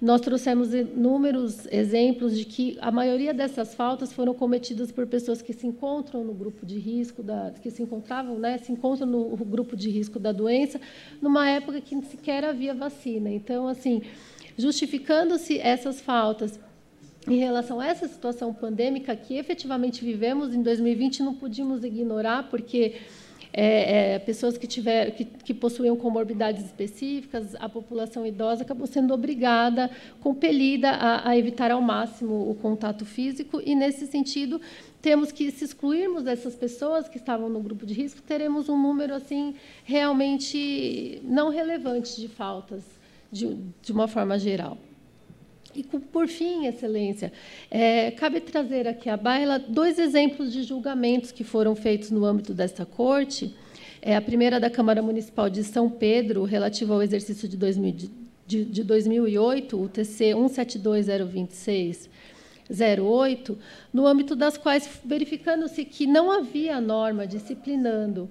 Nós 0.02 0.22
trouxemos 0.22 0.74
inúmeros 0.74 1.66
exemplos 1.72 2.38
de 2.38 2.46
que 2.46 2.78
a 2.80 2.90
maioria 2.90 3.34
dessas 3.34 3.74
faltas 3.74 4.14
foram 4.14 4.34
cometidas 4.34 4.94
por 4.94 5.06
pessoas 5.06 5.42
que 5.42 5.52
se 5.52 5.68
encontram 5.68 6.24
no 6.24 6.34
grupo 6.34 6.66
de 6.66 6.80
risco, 6.80 7.22
da, 7.22 7.52
que 7.62 7.70
se 7.70 7.84
encontravam, 7.84 8.40
né, 8.40 8.58
se 8.60 8.72
encontram 8.72 9.06
no 9.06 9.36
grupo 9.38 9.76
de 9.76 9.90
risco 9.90 10.18
da 10.18 10.32
doença, 10.32 10.80
numa 11.22 11.50
época 11.50 11.82
que 11.82 12.02
sequer 12.04 12.46
havia 12.46 12.74
vacina. 12.74 13.30
Então, 13.30 13.68
assim, 13.68 14.02
justificando-se 14.58 15.60
essas 15.60 16.00
faltas 16.00 16.58
em 17.28 17.38
relação 17.38 17.82
a 17.82 17.86
essa 17.86 18.08
situação 18.08 18.54
pandêmica 18.54 19.16
que 19.16 19.36
efetivamente 19.36 20.04
vivemos 20.04 20.56
em 20.56 20.64
2020, 20.64 21.24
não 21.24 21.36
podíamos 21.36 21.84
ignorar, 21.84 22.50
porque 22.50 22.96
é, 23.52 24.16
é, 24.16 24.20
pessoas 24.20 24.58
que, 24.58 24.68
tiver, 24.68 25.12
que, 25.12 25.26
que 25.26 25.54
possuíam 25.54 25.96
comorbidades 25.96 26.64
específicas, 26.66 27.56
a 27.56 27.68
população 27.68 28.26
idosa 28.26 28.64
acabou 28.64 28.86
sendo 28.86 29.14
obrigada, 29.14 29.90
compelida 30.22 30.92
a, 30.92 31.30
a 31.30 31.38
evitar 31.38 31.72
ao 31.72 31.82
máximo 31.82 32.50
o 32.50 32.56
contato 32.56 33.06
físico, 33.06 33.62
e, 33.66 33.76
nesse 33.76 34.06
sentido, 34.08 34.62
temos 35.02 35.32
que, 35.32 35.50
se 35.52 35.66
excluirmos 35.66 36.28
essas 36.28 36.56
pessoas 36.56 37.08
que 37.08 37.18
estavam 37.18 37.50
no 37.50 37.60
grupo 37.60 37.86
de 37.86 37.94
risco, 37.94 38.22
teremos 38.22 38.70
um 38.70 38.82
número 38.82 39.14
assim 39.14 39.56
realmente 39.84 41.22
não 41.24 41.50
relevante 41.50 42.20
de 42.20 42.28
faltas, 42.28 42.84
de, 43.32 43.58
de 43.82 43.92
uma 43.92 44.08
forma 44.08 44.38
geral. 44.38 44.78
E, 45.76 45.84
por 45.84 46.28
fim, 46.28 46.66
Excelência, 46.66 47.32
é, 47.70 48.12
cabe 48.12 48.42
trazer 48.42 48.88
aqui 48.88 49.10
à 49.10 49.16
baila 49.16 49.60
dois 49.60 50.00
exemplos 50.00 50.52
de 50.52 50.64
julgamentos 50.64 51.32
que 51.32 51.44
foram 51.44 51.76
feitos 51.76 52.10
no 52.10 52.26
âmbito 52.26 52.54
desta 52.54 52.86
corte. 52.86 53.56
É, 54.02 54.16
a 54.16 54.22
primeira 54.22 54.60
da 54.60 54.70
Câmara 54.70 55.02
Municipal 55.02 55.50
de 55.50 55.64
São 55.64 55.90
Pedro, 55.90 56.44
relativa 56.44 56.94
ao 56.94 57.04
exercício 57.04 57.48
de, 57.48 57.56
2000, 57.58 58.10
de, 58.48 58.66
de 58.66 58.84
2008, 58.84 59.80
o 59.80 59.88
TC 59.88 60.34
172026, 60.34 62.10
08, 63.02 63.58
no 63.94 64.08
âmbito 64.08 64.36
das 64.36 64.58
quais, 64.58 64.90
verificando-se 65.04 65.86
que 65.86 66.08
não 66.08 66.32
havia 66.32 66.80
norma 66.80 67.28
disciplinando 67.28 68.30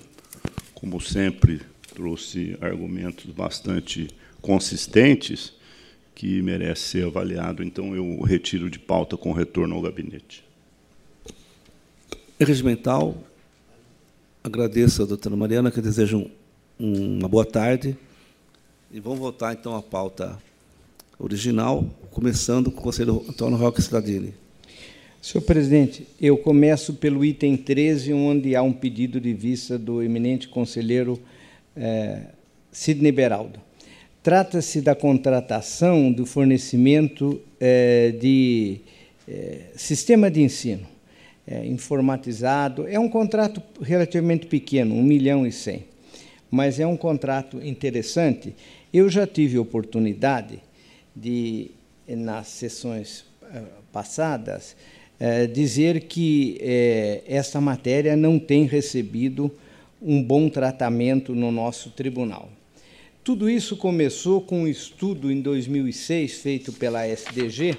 Como 0.75 1.01
sempre, 1.01 1.63
trouxe 1.95 2.59
argumentos 2.61 3.27
bastante 3.31 4.09
consistentes 4.43 5.53
que 6.15 6.43
merece 6.43 6.83
ser 6.83 7.07
avaliado, 7.07 7.63
então 7.63 7.95
eu 7.95 8.21
retiro 8.23 8.69
de 8.69 8.79
pauta 8.79 9.17
com 9.17 9.33
retorno 9.33 9.75
ao 9.75 9.83
gabinete. 9.83 10.45
Regimental, 12.39 13.17
Agradeço 14.47 15.03
a 15.03 15.07
doutora 15.07 15.35
Mariana, 15.35 15.71
que 15.71 15.81
desejo 15.81 16.31
um, 16.79 17.19
uma 17.19 17.27
boa 17.27 17.47
tarde. 17.47 17.97
E 18.93 19.01
vamos 19.01 19.19
voltar, 19.19 19.55
então, 19.55 19.75
à 19.75 19.81
pauta 19.81 20.39
original, 21.19 21.83
começando 22.11 22.71
com 22.71 22.79
o 22.79 22.83
conselheiro 22.83 23.25
Antônio 23.27 23.57
Roque 23.57 23.81
Stradini. 23.81 24.35
Senhor 25.23 25.43
presidente, 25.45 26.07
eu 26.21 26.37
começo 26.37 26.93
pelo 26.93 27.25
item 27.25 27.57
13, 27.57 28.13
onde 28.13 28.55
há 28.55 28.63
um 28.63 28.75
pedido 28.75 29.19
de 29.19 29.33
vista 29.33 29.79
do 29.79 30.03
eminente 30.03 30.47
conselheiro 30.47 31.19
eh, 31.75 32.27
Sidney 32.71 33.13
Beraldo. 33.13 33.59
Trata-se 34.23 34.83
da 34.83 34.95
contratação 34.95 36.13
do 36.13 36.27
fornecimento 36.27 37.41
eh, 37.59 38.15
de 38.21 38.81
eh, 39.27 39.71
sistema 39.75 40.31
de 40.31 40.43
ensino 40.43 40.94
é, 41.47 41.67
informatizado. 41.67 42.87
É 42.89 42.99
um 42.99 43.09
contrato 43.09 43.63
relativamente 43.81 44.47
pequeno, 44.47 44.95
1 44.95 45.03
milhão 45.03 45.47
e 45.47 45.53
100, 45.53 45.85
mas 46.51 46.81
é 46.81 46.87
um 46.87 46.97
contrato 46.97 47.61
interessante. 47.63 48.55
Eu 48.93 49.09
já 49.09 49.27
tive 49.27 49.59
oportunidade 49.59 50.61
de, 51.15 51.71
nas 52.09 52.49
sessões 52.49 53.25
eh, 53.43 53.63
passadas, 53.93 54.77
é, 55.19 55.47
dizer 55.47 56.01
que 56.03 56.59
é, 56.61 57.23
essa 57.27 57.61
matéria 57.61 58.17
não 58.17 58.39
tem 58.39 58.67
recebido 58.67 59.51
um 60.03 60.23
bom 60.23 60.49
tratamento 60.49 61.35
no 61.35 61.53
nosso 61.53 61.91
tribunal. 61.91 62.51
Tudo 63.23 63.49
isso 63.49 63.77
começou 63.77 64.41
com 64.41 64.63
um 64.63 64.69
estudo 64.69 65.31
em 65.31 65.41
2006 65.41 66.39
feito 66.39 66.73
pela 66.73 67.07
SDG 67.07 67.77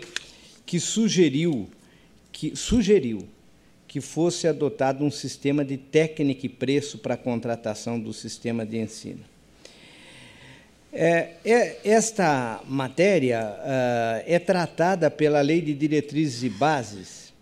que 0.65 0.79
sugeriu 0.79 1.69
que 2.31 2.55
sugeriu 2.55 3.27
que 3.95 4.01
fosse 4.01 4.45
adotado 4.45 5.05
um 5.05 5.09
sistema 5.09 5.63
de 5.63 5.77
técnica 5.77 6.45
e 6.45 6.49
preço 6.49 6.97
para 6.97 7.13
a 7.13 7.17
contratação 7.17 7.97
do 7.97 8.11
sistema 8.11 8.65
de 8.65 8.77
ensino. 8.77 9.21
É, 10.91 11.35
é, 11.45 11.79
esta 11.85 12.61
matéria 12.67 13.39
uh, 13.41 14.23
é 14.25 14.37
tratada 14.37 15.09
pela 15.09 15.39
Lei 15.39 15.61
de 15.61 15.73
Diretrizes 15.73 16.43
e 16.43 16.49
Bases, 16.49 17.33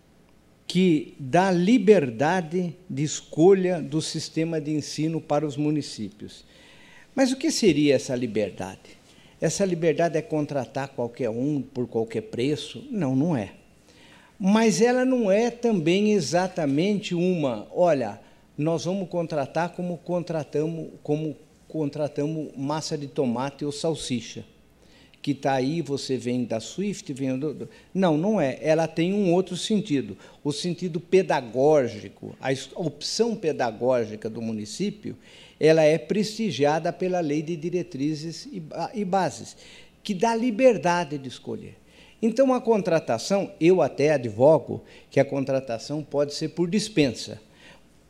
que 0.64 1.16
dá 1.18 1.50
liberdade 1.50 2.76
de 2.88 3.02
escolha 3.02 3.82
do 3.82 4.00
sistema 4.00 4.60
de 4.60 4.70
ensino 4.70 5.20
para 5.20 5.44
os 5.44 5.56
municípios. 5.56 6.44
Mas 7.16 7.32
o 7.32 7.36
que 7.36 7.50
seria 7.50 7.96
essa 7.96 8.14
liberdade? 8.14 8.96
Essa 9.40 9.64
liberdade 9.64 10.16
é 10.16 10.22
contratar 10.22 10.90
qualquer 10.90 11.30
um 11.30 11.60
por 11.60 11.88
qualquer 11.88 12.22
preço? 12.22 12.86
Não, 12.92 13.16
não 13.16 13.36
é 13.36 13.54
mas 14.46 14.82
ela 14.82 15.06
não 15.06 15.32
é 15.32 15.50
também 15.50 16.12
exatamente 16.12 17.14
uma, 17.14 17.66
olha, 17.74 18.20
nós 18.58 18.84
vamos 18.84 19.08
contratar 19.08 19.70
como 19.70 19.96
contratamos, 19.96 20.90
como 21.02 21.34
contratamos 21.66 22.50
massa 22.54 22.98
de 22.98 23.06
tomate 23.06 23.64
ou 23.64 23.72
salsicha, 23.72 24.44
que 25.22 25.30
está 25.30 25.54
aí, 25.54 25.80
você 25.80 26.18
vem 26.18 26.44
da 26.44 26.60
Swift, 26.60 27.10
vem 27.14 27.38
do... 27.38 27.66
Não, 27.94 28.18
não 28.18 28.38
é. 28.38 28.58
Ela 28.60 28.86
tem 28.86 29.14
um 29.14 29.32
outro 29.32 29.56
sentido, 29.56 30.14
o 30.44 30.52
sentido 30.52 31.00
pedagógico, 31.00 32.36
a 32.38 32.50
opção 32.78 33.34
pedagógica 33.34 34.28
do 34.28 34.42
município, 34.42 35.16
ela 35.58 35.80
é 35.80 35.96
prestigiada 35.96 36.92
pela 36.92 37.20
lei 37.20 37.40
de 37.40 37.56
diretrizes 37.56 38.46
e 38.92 39.04
bases, 39.06 39.56
que 40.02 40.12
dá 40.12 40.36
liberdade 40.36 41.16
de 41.16 41.28
escolher. 41.28 41.82
Então, 42.26 42.54
a 42.54 42.60
contratação, 42.60 43.52
eu 43.60 43.82
até 43.82 44.10
advogo 44.12 44.82
que 45.10 45.20
a 45.20 45.24
contratação 45.26 46.02
pode 46.02 46.32
ser 46.32 46.48
por 46.48 46.70
dispensa, 46.70 47.38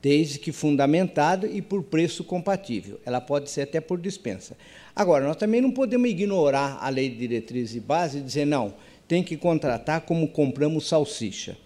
desde 0.01 0.39
que 0.39 0.53
fundamentado 0.53 1.49
e 1.49 1.61
por 1.61 1.83
preço 1.83 2.23
compatível. 2.23 3.01
Ela 3.05 3.21
pode 3.21 3.51
ser 3.51 3.63
até 3.63 3.81
por 3.81 4.01
dispensa. 4.01 4.57
Agora, 4.95 5.27
nós 5.27 5.37
também 5.37 5.61
não 5.61 5.73
podemos 5.73 6.09
ignorar 6.09 6.79
a 6.81 6.89
lei 6.91 7.09
de 7.09 7.17
diretriz 7.17 7.75
e 7.75 7.81
base 7.81 8.19
e 8.19 8.21
dizer, 8.21 8.45
não, 8.45 8.75
tem 9.09 9.21
que 9.21 9.37
contratar 9.37 10.03
como 10.03 10.29
compramos 10.29 10.87
salsicha. 10.87 11.57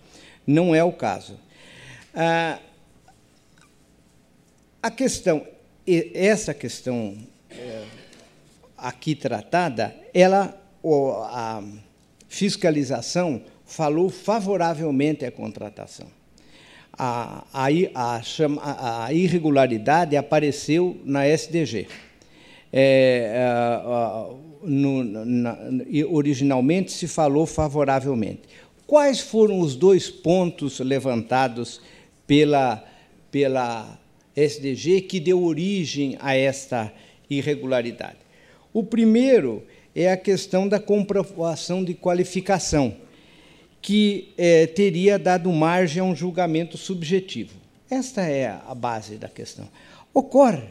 Não 0.47 0.75
é 0.75 0.83
o 0.83 0.91
caso. 0.91 1.39
Ah, 2.15 2.61
a 4.83 4.91
questão, 4.91 5.47
essa 6.15 6.55
questão 6.55 7.15
é, 7.51 7.85
aqui 8.75 9.15
tratada, 9.15 9.95
ela, 10.15 10.59
a, 11.27 11.63
fiscalização 12.29 13.43
falou 13.65 14.11
favoravelmente 14.11 15.25
à 15.25 15.31
contratação. 15.31 16.07
A, 16.93 17.45
a, 17.53 17.69
a, 17.95 19.05
a 19.07 19.13
irregularidade 19.13 20.17
apareceu 20.17 21.01
na 21.05 21.27
SDG. 21.27 21.87
é, 22.73 24.29
no, 24.63 25.05
na, 25.05 25.59
originalmente 26.11 26.93
se 26.93 27.07
falou 27.07 27.47
favoravelmente. 27.47 28.43
Quais 28.87 29.21
foram 29.21 29.61
os 29.61 29.77
dois 29.77 30.11
pontos 30.11 30.81
levantados 30.81 31.81
pela, 32.27 32.85
pela 33.31 33.99
SDG 34.35 35.03
que 35.03 35.21
deu 35.21 35.43
origem 35.43 36.17
a 36.21 36.35
esta 36.35 36.93
irregularidade? 37.29 38.19
O 38.73 38.83
primeiro 38.83 39.63
é 40.03 40.13
a 40.13 40.17
questão 40.17 40.69
da 40.69 40.79
comprovação 40.79 41.83
de 41.83 41.93
qualificação, 41.93 42.95
que 43.83 44.29
é, 44.39 44.65
teria 44.67 45.19
dado 45.19 45.51
margem 45.53 46.01
a 46.01 46.05
um 46.05 46.15
julgamento 46.15 46.79
subjetivo. 46.79 47.55
Esta 47.91 48.23
é 48.23 48.47
a 48.47 48.75
base 48.77 49.17
da 49.17 49.29
questão. 49.29 49.69
Ocorre 50.15 50.69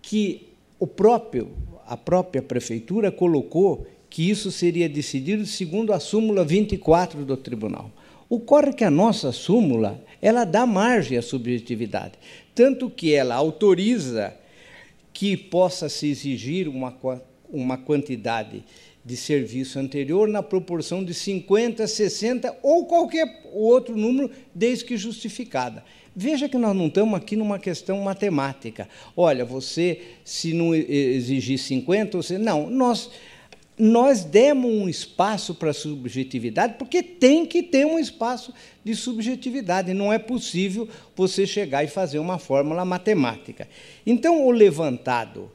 que 0.00 0.48
o 0.78 0.86
próprio, 0.86 1.50
a 1.84 1.96
própria 1.96 2.40
prefeitura 2.40 3.10
colocou 3.10 3.86
que 4.08 4.30
isso 4.30 4.52
seria 4.52 4.88
decidido 4.88 5.44
segundo 5.46 5.92
a 5.92 5.98
súmula 5.98 6.44
24 6.44 7.24
do 7.24 7.36
tribunal. 7.36 7.90
Ocorre 8.28 8.72
que 8.72 8.84
a 8.84 8.90
nossa 8.90 9.32
súmula, 9.32 10.00
ela 10.22 10.44
dá 10.44 10.64
margem 10.64 11.18
à 11.18 11.22
subjetividade, 11.22 12.12
tanto 12.54 12.88
que 12.88 13.12
ela 13.12 13.34
autoriza 13.34 14.32
que 15.12 15.36
possa 15.36 15.88
se 15.88 16.08
exigir 16.08 16.68
uma, 16.68 16.96
uma 17.54 17.78
quantidade 17.78 18.64
de 19.04 19.16
serviço 19.16 19.78
anterior 19.78 20.26
na 20.26 20.42
proporção 20.42 21.04
de 21.04 21.12
50, 21.12 21.86
60 21.86 22.56
ou 22.62 22.86
qualquer 22.86 23.42
outro 23.52 23.96
número, 23.96 24.30
desde 24.54 24.84
que 24.84 24.96
justificada. 24.96 25.84
Veja 26.16 26.48
que 26.48 26.56
nós 26.56 26.74
não 26.74 26.86
estamos 26.86 27.14
aqui 27.14 27.36
numa 27.36 27.58
questão 27.58 28.00
matemática. 28.00 28.88
Olha, 29.16 29.44
você, 29.44 30.00
se 30.24 30.54
não 30.54 30.74
exigir 30.74 31.58
50, 31.58 32.16
você. 32.16 32.38
Não, 32.38 32.70
nós, 32.70 33.10
nós 33.76 34.24
demos 34.24 34.70
um 34.70 34.88
espaço 34.88 35.54
para 35.54 35.70
a 35.70 35.74
subjetividade, 35.74 36.76
porque 36.78 37.02
tem 37.02 37.44
que 37.44 37.64
ter 37.64 37.84
um 37.84 37.98
espaço 37.98 38.54
de 38.84 38.94
subjetividade. 38.94 39.92
Não 39.92 40.12
é 40.12 40.18
possível 40.18 40.88
você 41.16 41.46
chegar 41.46 41.82
e 41.82 41.88
fazer 41.88 42.20
uma 42.20 42.38
fórmula 42.38 42.84
matemática. 42.84 43.68
Então, 44.06 44.46
o 44.46 44.52
levantado 44.52 45.50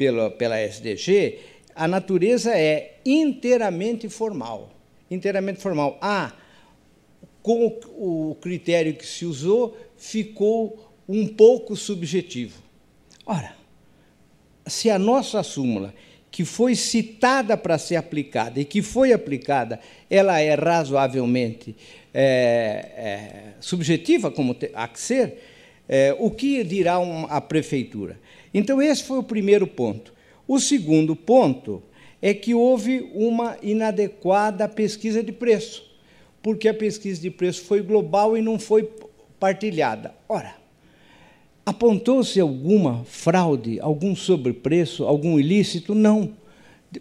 pela, 0.00 0.30
pela 0.30 0.58
SDG, 0.58 1.40
a 1.74 1.86
natureza 1.86 2.56
é 2.56 2.94
inteiramente 3.04 4.08
formal. 4.08 4.70
Inteiramente 5.10 5.60
formal. 5.60 5.98
Ah, 6.00 6.32
com 7.42 7.66
o 7.98 8.34
critério 8.40 8.94
que 8.94 9.06
se 9.06 9.26
usou, 9.26 9.76
ficou 9.98 10.90
um 11.06 11.26
pouco 11.26 11.76
subjetivo. 11.76 12.62
Ora, 13.26 13.54
se 14.66 14.88
a 14.88 14.98
nossa 14.98 15.42
súmula, 15.42 15.92
que 16.30 16.46
foi 16.46 16.74
citada 16.74 17.54
para 17.54 17.76
ser 17.76 17.96
aplicada 17.96 18.58
e 18.58 18.64
que 18.64 18.80
foi 18.80 19.12
aplicada, 19.12 19.80
ela 20.08 20.40
é 20.40 20.54
razoavelmente 20.54 21.76
é, 22.14 22.22
é, 22.96 23.52
subjetiva, 23.60 24.30
como 24.30 24.56
há 24.72 24.88
que 24.88 24.98
ser, 24.98 25.44
é, 25.86 26.16
o 26.18 26.30
que 26.30 26.64
dirá 26.64 26.96
a 27.28 27.40
prefeitura? 27.42 28.18
Então, 28.52 28.80
esse 28.82 29.04
foi 29.04 29.18
o 29.18 29.22
primeiro 29.22 29.66
ponto. 29.66 30.12
O 30.46 30.58
segundo 30.58 31.14
ponto 31.14 31.82
é 32.20 32.34
que 32.34 32.54
houve 32.54 33.10
uma 33.14 33.56
inadequada 33.62 34.68
pesquisa 34.68 35.22
de 35.22 35.32
preço, 35.32 35.88
porque 36.42 36.68
a 36.68 36.74
pesquisa 36.74 37.20
de 37.20 37.30
preço 37.30 37.62
foi 37.62 37.80
global 37.80 38.36
e 38.36 38.42
não 38.42 38.58
foi 38.58 38.90
partilhada. 39.38 40.14
Ora, 40.28 40.54
apontou-se 41.64 42.38
alguma 42.40 43.04
fraude, 43.04 43.80
algum 43.80 44.14
sobrepreço, 44.14 45.04
algum 45.04 45.38
ilícito? 45.38 45.94
Não. 45.94 46.32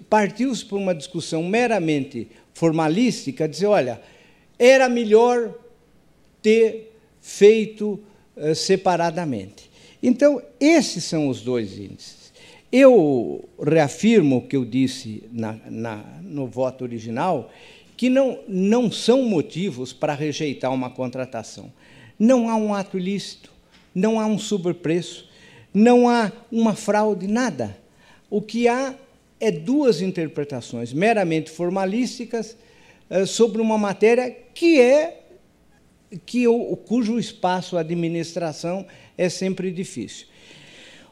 Partiu-se 0.10 0.64
por 0.64 0.78
uma 0.78 0.94
discussão 0.94 1.44
meramente 1.44 2.28
formalística, 2.54 3.48
dizer, 3.48 3.66
olha, 3.66 4.02
era 4.58 4.88
melhor 4.88 5.54
ter 6.42 6.94
feito 7.20 8.00
uh, 8.38 8.54
separadamente. 8.54 9.69
Então, 10.02 10.42
esses 10.60 11.04
são 11.04 11.28
os 11.28 11.42
dois 11.42 11.78
índices. 11.78 12.32
Eu 12.72 13.48
reafirmo 13.62 14.38
o 14.38 14.42
que 14.42 14.56
eu 14.56 14.64
disse 14.64 15.24
na, 15.32 15.58
na, 15.70 15.98
no 16.22 16.48
voto 16.48 16.84
original, 16.84 17.52
que 17.98 18.10
não, 18.10 18.40
não 18.48 18.92
são 18.92 19.24
motivos 19.24 19.92
para 19.92 20.14
rejeitar 20.14 20.74
uma 20.74 20.90
contratação. 20.90 21.72
Não 22.18 22.50
há 22.50 22.56
um 22.56 22.74
ato 22.74 22.98
ilícito, 22.98 23.52
não 23.94 24.20
há 24.20 24.26
um 24.26 24.38
sobrepreço, 24.38 25.28
não 25.74 26.08
há 26.08 26.32
uma 26.52 26.76
fraude, 26.76 27.28
nada. 27.28 27.78
O 28.30 28.42
que 28.42 28.68
há 28.68 28.96
é 29.40 29.52
duas 29.52 30.02
interpretações 30.02 30.94
meramente 30.94 31.50
formalísticas 31.50 32.56
eh, 33.10 33.26
sobre 33.26 33.62
uma 33.62 33.78
matéria 33.78 34.36
que 34.54 34.80
é 34.80 35.22
que 36.26 36.48
o, 36.48 36.76
cujo 36.76 37.20
espaço 37.20 37.78
a 37.78 37.82
administração 37.82 38.86
é 39.20 39.28
sempre 39.28 39.70
difícil. 39.70 40.28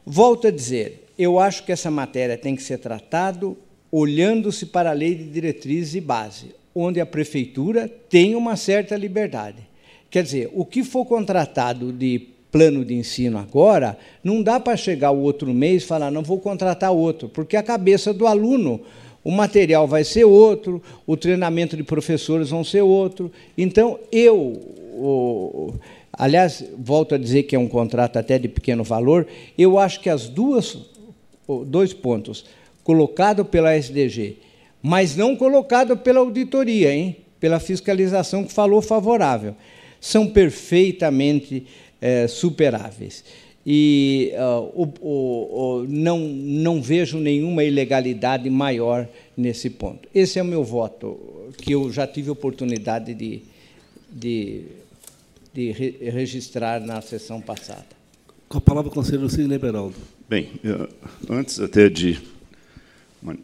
Volto 0.06 0.48
a 0.48 0.52
dizer, 0.52 1.10
eu 1.20 1.38
acho 1.38 1.66
que 1.66 1.74
essa 1.74 1.92
matéria 1.92 2.38
tem 2.38 2.56
que 2.56 2.64
ser 2.64 2.78
tratado 2.78 3.58
olhando-se 3.92 4.66
para 4.66 4.92
a 4.92 4.94
lei 4.94 5.14
de 5.14 5.26
diretrizes 5.26 5.96
e 5.96 6.02
base, 6.02 6.56
onde 6.74 7.02
a 7.02 7.06
prefeitura 7.06 7.92
tem 8.10 8.34
uma 8.34 8.56
certa 8.56 8.96
liberdade. 8.96 9.58
Quer 10.10 10.24
dizer, 10.24 10.50
o 10.54 10.64
que 10.64 10.86
for 10.86 11.06
contratado 11.06 11.92
de 11.92 12.30
plano 12.50 12.86
de 12.86 12.94
ensino 12.94 13.38
agora, 13.38 13.98
não 14.24 14.42
dá 14.42 14.58
para 14.58 14.78
chegar 14.78 15.12
o 15.12 15.22
outro 15.22 15.54
mês 15.54 15.84
e 15.84 15.86
falar, 15.86 16.10
não 16.10 16.24
vou 16.24 16.40
contratar 16.40 16.94
outro, 16.94 17.28
porque 17.28 17.58
a 17.58 17.64
cabeça 17.64 18.14
do 18.14 18.26
aluno, 18.26 18.80
o 19.22 19.32
material 19.32 19.86
vai 19.86 20.06
ser 20.06 20.24
outro, 20.24 20.82
o 21.06 21.18
treinamento 21.18 21.76
de 21.76 21.84
professores 21.84 22.52
vão 22.52 22.64
ser 22.64 22.82
outro. 22.82 23.30
Então, 23.58 24.00
eu, 24.12 25.74
aliás, 26.18 26.64
volto 26.78 27.16
a 27.16 27.18
dizer 27.18 27.44
que 27.44 27.56
é 27.56 27.60
um 27.60 27.68
contrato 27.68 28.18
até 28.18 28.40
de 28.40 28.48
pequeno 28.48 28.84
valor, 28.84 29.28
eu 29.58 29.78
acho 29.78 30.00
que 30.00 30.10
as 30.10 30.28
duas, 30.28 30.78
dois 31.66 31.94
pontos, 31.94 32.46
colocado 32.84 33.46
pela 33.46 33.76
SDG, 33.76 34.38
mas 34.82 35.16
não 35.16 35.36
colocado 35.36 35.98
pela 35.98 36.20
auditoria, 36.20 36.94
hein? 36.94 37.18
pela 37.40 37.60
fiscalização 37.60 38.44
que 38.44 38.52
falou 38.52 38.82
favorável 38.82 39.56
são 40.00 40.28
perfeitamente 40.28 41.66
é, 42.02 42.28
superáveis. 42.28 43.24
E 43.70 44.32
uh, 44.36 44.62
o, 44.74 44.94
o, 45.02 45.82
o, 45.82 45.86
não, 45.90 46.20
não 46.20 46.82
vejo 46.82 47.18
nenhuma 47.18 47.66
ilegalidade 47.66 48.50
maior 48.50 49.06
nesse 49.36 49.70
ponto. 49.70 50.08
Esse 50.16 50.40
é 50.40 50.42
o 50.42 50.46
meu 50.46 50.64
voto, 50.64 51.20
que 51.58 51.74
eu 51.74 51.92
já 51.92 52.08
tive 52.08 52.30
oportunidade 52.30 53.14
de, 53.14 53.42
de, 54.10 54.64
de 55.58 55.72
re 55.72 55.98
registrar 56.12 56.80
na 56.80 57.02
sessão 57.02 57.42
passada. 57.42 57.88
Com 58.48 58.60
a 58.60 58.62
palavra, 58.62 58.92
o 58.92 58.94
conselheiro 58.94 59.28
Sidney 59.28 59.58
Beraldo. 59.58 59.96
Bem, 60.30 60.52
antes 61.28 61.60
até 61.60 61.90
de, 61.90 62.22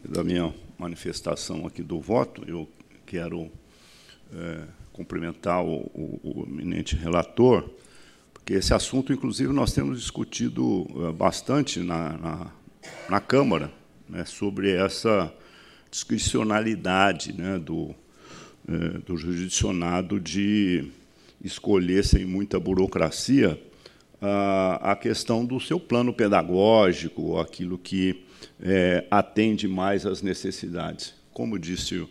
da 0.08 0.22
minha 0.22 0.54
manifestação 0.78 1.66
aqui 1.66 1.82
do 1.82 1.98
voto, 1.98 2.44
eu 2.46 2.68
quero 3.04 3.50
é, 4.32 4.60
cumprimentar 4.92 5.64
o, 5.64 5.90
o, 5.92 6.20
o 6.22 6.46
eminente 6.48 6.94
relator, 6.94 7.68
porque 8.32 8.54
esse 8.54 8.72
assunto, 8.72 9.12
inclusive, 9.12 9.52
nós 9.52 9.72
temos 9.72 9.98
discutido 9.98 10.86
eh, 10.96 11.12
bastante 11.12 11.80
na, 11.80 12.16
na, 12.18 12.50
na 13.08 13.20
Câmara 13.20 13.72
né, 14.08 14.24
sobre 14.24 14.70
essa 14.70 15.32
discricionalidade 15.90 17.32
né, 17.32 17.58
do, 17.58 17.92
eh, 18.68 18.98
do 19.04 19.16
jurisdicionado 19.16 20.20
de 20.20 20.92
escolher, 21.44 22.04
sem 22.04 22.24
muita 22.24 22.58
burocracia, 22.58 23.60
a, 24.20 24.96
questão 24.96 25.44
do 25.44 25.60
seu 25.60 25.78
plano 25.78 26.12
pedagógico, 26.12 27.38
aquilo 27.38 27.76
que 27.76 28.24
é, 28.60 29.06
atende 29.10 29.68
mais 29.68 30.06
às 30.06 30.22
necessidades. 30.22 31.14
Como 31.32 31.58
disse 31.58 32.06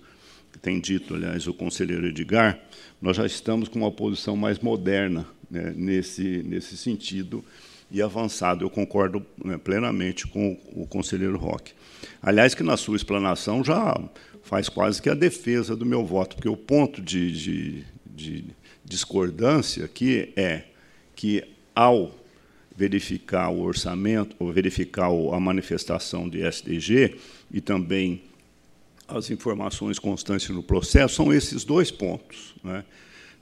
tem 0.61 0.79
dito, 0.79 1.15
aliás, 1.15 1.47
o 1.47 1.53
conselheiro 1.53 2.07
Edgar, 2.07 2.59
nós 3.01 3.17
já 3.17 3.25
estamos 3.25 3.67
com 3.67 3.79
uma 3.79 3.91
posição 3.91 4.37
mais 4.37 4.59
moderna 4.59 5.25
né, 5.49 5.73
nesse, 5.75 6.41
nesse 6.43 6.77
sentido 6.77 7.43
e 7.91 8.01
avançado. 8.01 8.63
Eu 8.63 8.69
concordo 8.69 9.25
né, 9.43 9.57
plenamente 9.57 10.25
com 10.25 10.57
o 10.73 10.87
conselheiro 10.87 11.37
Roque. 11.37 11.73
Aliás, 12.21 12.55
que 12.55 12.63
na 12.63 12.77
sua 12.77 12.95
explanação 12.95 13.63
já 13.63 13.99
faz 14.41 14.69
quase 14.69 15.01
que 15.01 15.09
a 15.09 15.13
defesa 15.13 15.75
do 15.75 15.85
meu 15.85 16.05
voto, 16.05 16.35
porque 16.35 16.49
o 16.49 16.55
ponto 16.55 17.01
de, 17.01 17.31
de, 17.31 17.85
de 18.05 18.45
discordância 18.93 19.85
aqui 19.85 20.31
é 20.35 20.65
que, 21.15 21.43
ao 21.73 22.15
verificar 22.75 23.49
o 23.49 23.61
orçamento, 23.61 24.35
ou 24.39 24.51
verificar 24.53 25.07
a 25.07 25.39
manifestação 25.39 26.29
de 26.29 26.43
SDG 26.43 27.15
e 27.51 27.59
também 27.59 28.21
as 29.07 29.29
informações 29.31 29.97
constantes 29.97 30.49
no 30.49 30.63
processo 30.63 31.15
são 31.15 31.33
esses 31.33 31.63
dois 31.63 31.91
pontos. 31.91 32.53
Né? 32.63 32.83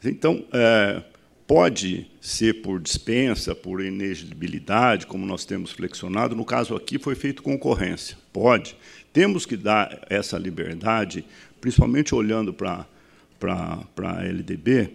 Então, 0.03 0.45
é, 0.53 1.03
pode 1.45 2.07
ser 2.22 2.61
por 2.61 2.80
dispensa, 2.80 3.53
por 3.53 3.84
inegibilidade, 3.84 5.06
como 5.06 5.26
nós 5.26 5.44
temos 5.44 5.72
flexionado. 5.72 6.36
No 6.36 6.45
caso 6.45 6.76
aqui, 6.76 6.98
foi 6.98 7.15
feito 7.15 7.44
concorrência. 7.44 8.18
Pode. 8.32 8.76
Temos 9.14 9.45
que 9.45 9.57
dar 9.57 10.06
essa 10.10 10.38
liberdade, 10.38 11.26
principalmente 11.60 12.15
olhando 12.15 12.53
para, 12.53 12.86
para, 13.40 13.78
para 13.95 14.19
a 14.19 14.26
LDB, 14.26 14.91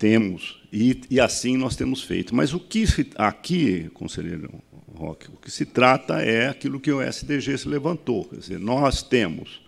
temos, 0.00 0.58
e, 0.72 1.02
e 1.10 1.20
assim 1.20 1.58
nós 1.58 1.76
temos 1.76 2.02
feito. 2.02 2.34
Mas 2.34 2.54
o 2.54 2.58
que 2.58 2.84
aqui, 3.16 3.90
conselheiro 3.92 4.50
Roque, 4.94 5.28
o 5.28 5.36
que 5.36 5.50
se 5.50 5.66
trata 5.66 6.22
é 6.22 6.48
aquilo 6.48 6.80
que 6.80 6.90
o 6.90 7.02
SDG 7.02 7.58
se 7.58 7.68
levantou. 7.68 8.24
Quer 8.24 8.36
dizer, 8.36 8.58
nós 8.58 9.02
temos 9.02 9.60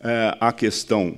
é, 0.00 0.36
a 0.38 0.52
questão 0.52 1.16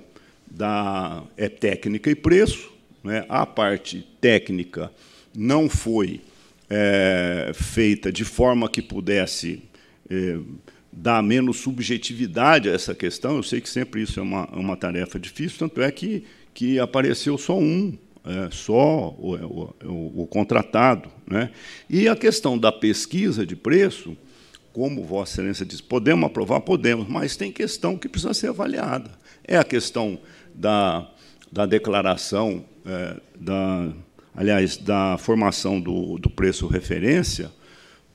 da 0.48 1.24
é 1.36 1.48
técnica 1.48 2.09
e 2.09 2.14
preço, 2.14 2.73
né? 3.02 3.27
a 3.28 3.44
parte 3.44 4.06
técnica 4.20 4.93
não 5.36 5.68
foi 5.68 6.20
é, 6.70 7.51
feita 7.52 8.12
de 8.12 8.24
forma 8.24 8.68
que 8.68 8.81
pudesse 8.81 9.60
é, 10.09 10.39
dar 10.93 11.20
menos 11.20 11.59
subjetividade 11.59 12.68
a 12.68 12.73
essa 12.73 12.94
questão. 12.94 13.36
Eu 13.36 13.43
sei 13.43 13.60
que 13.60 13.68
sempre 13.68 14.02
isso 14.02 14.20
é 14.20 14.23
uma, 14.23 14.47
uma 14.51 14.77
tarefa 14.77 15.18
difícil, 15.18 15.59
tanto 15.59 15.82
é 15.82 15.90
que, 15.90 16.24
que 16.55 16.78
apareceu 16.78 17.36
só 17.36 17.59
um, 17.59 17.98
é, 18.27 18.48
só 18.51 19.11
o, 19.19 19.36
o, 19.85 20.23
o, 20.23 20.27
contratado. 20.27 21.09
Né? 21.27 21.51
E 21.89 22.09
a 22.09 22.16
questão 22.16 22.59
da 22.59 22.73
pesquisa 22.73 23.47
de 23.47 23.55
preço, 23.55 24.16
como 24.73 25.05
Vossa 25.05 25.35
Excelência 25.35 25.65
diz, 25.65 25.81
podemos 25.81 26.27
aprovar? 26.27 26.61
Podemos, 26.61 27.09
mas 27.09 27.36
tem 27.36 27.53
questão 27.53 27.97
que 27.97 28.09
precisa 28.09 28.35
ser 28.35 28.48
avaliada. 28.48 29.11
É 29.44 29.57
a 29.57 29.65
questão 29.65 30.19
da, 30.53 31.09
da 31.53 31.65
declaração, 31.66 32.65
é, 32.85 33.16
da, 33.39 33.93
aliás, 34.35 34.77
da 34.77 35.16
formação 35.19 35.81
do, 35.81 36.19
do 36.19 36.28
preço 36.28 36.66
referência, 36.66 37.51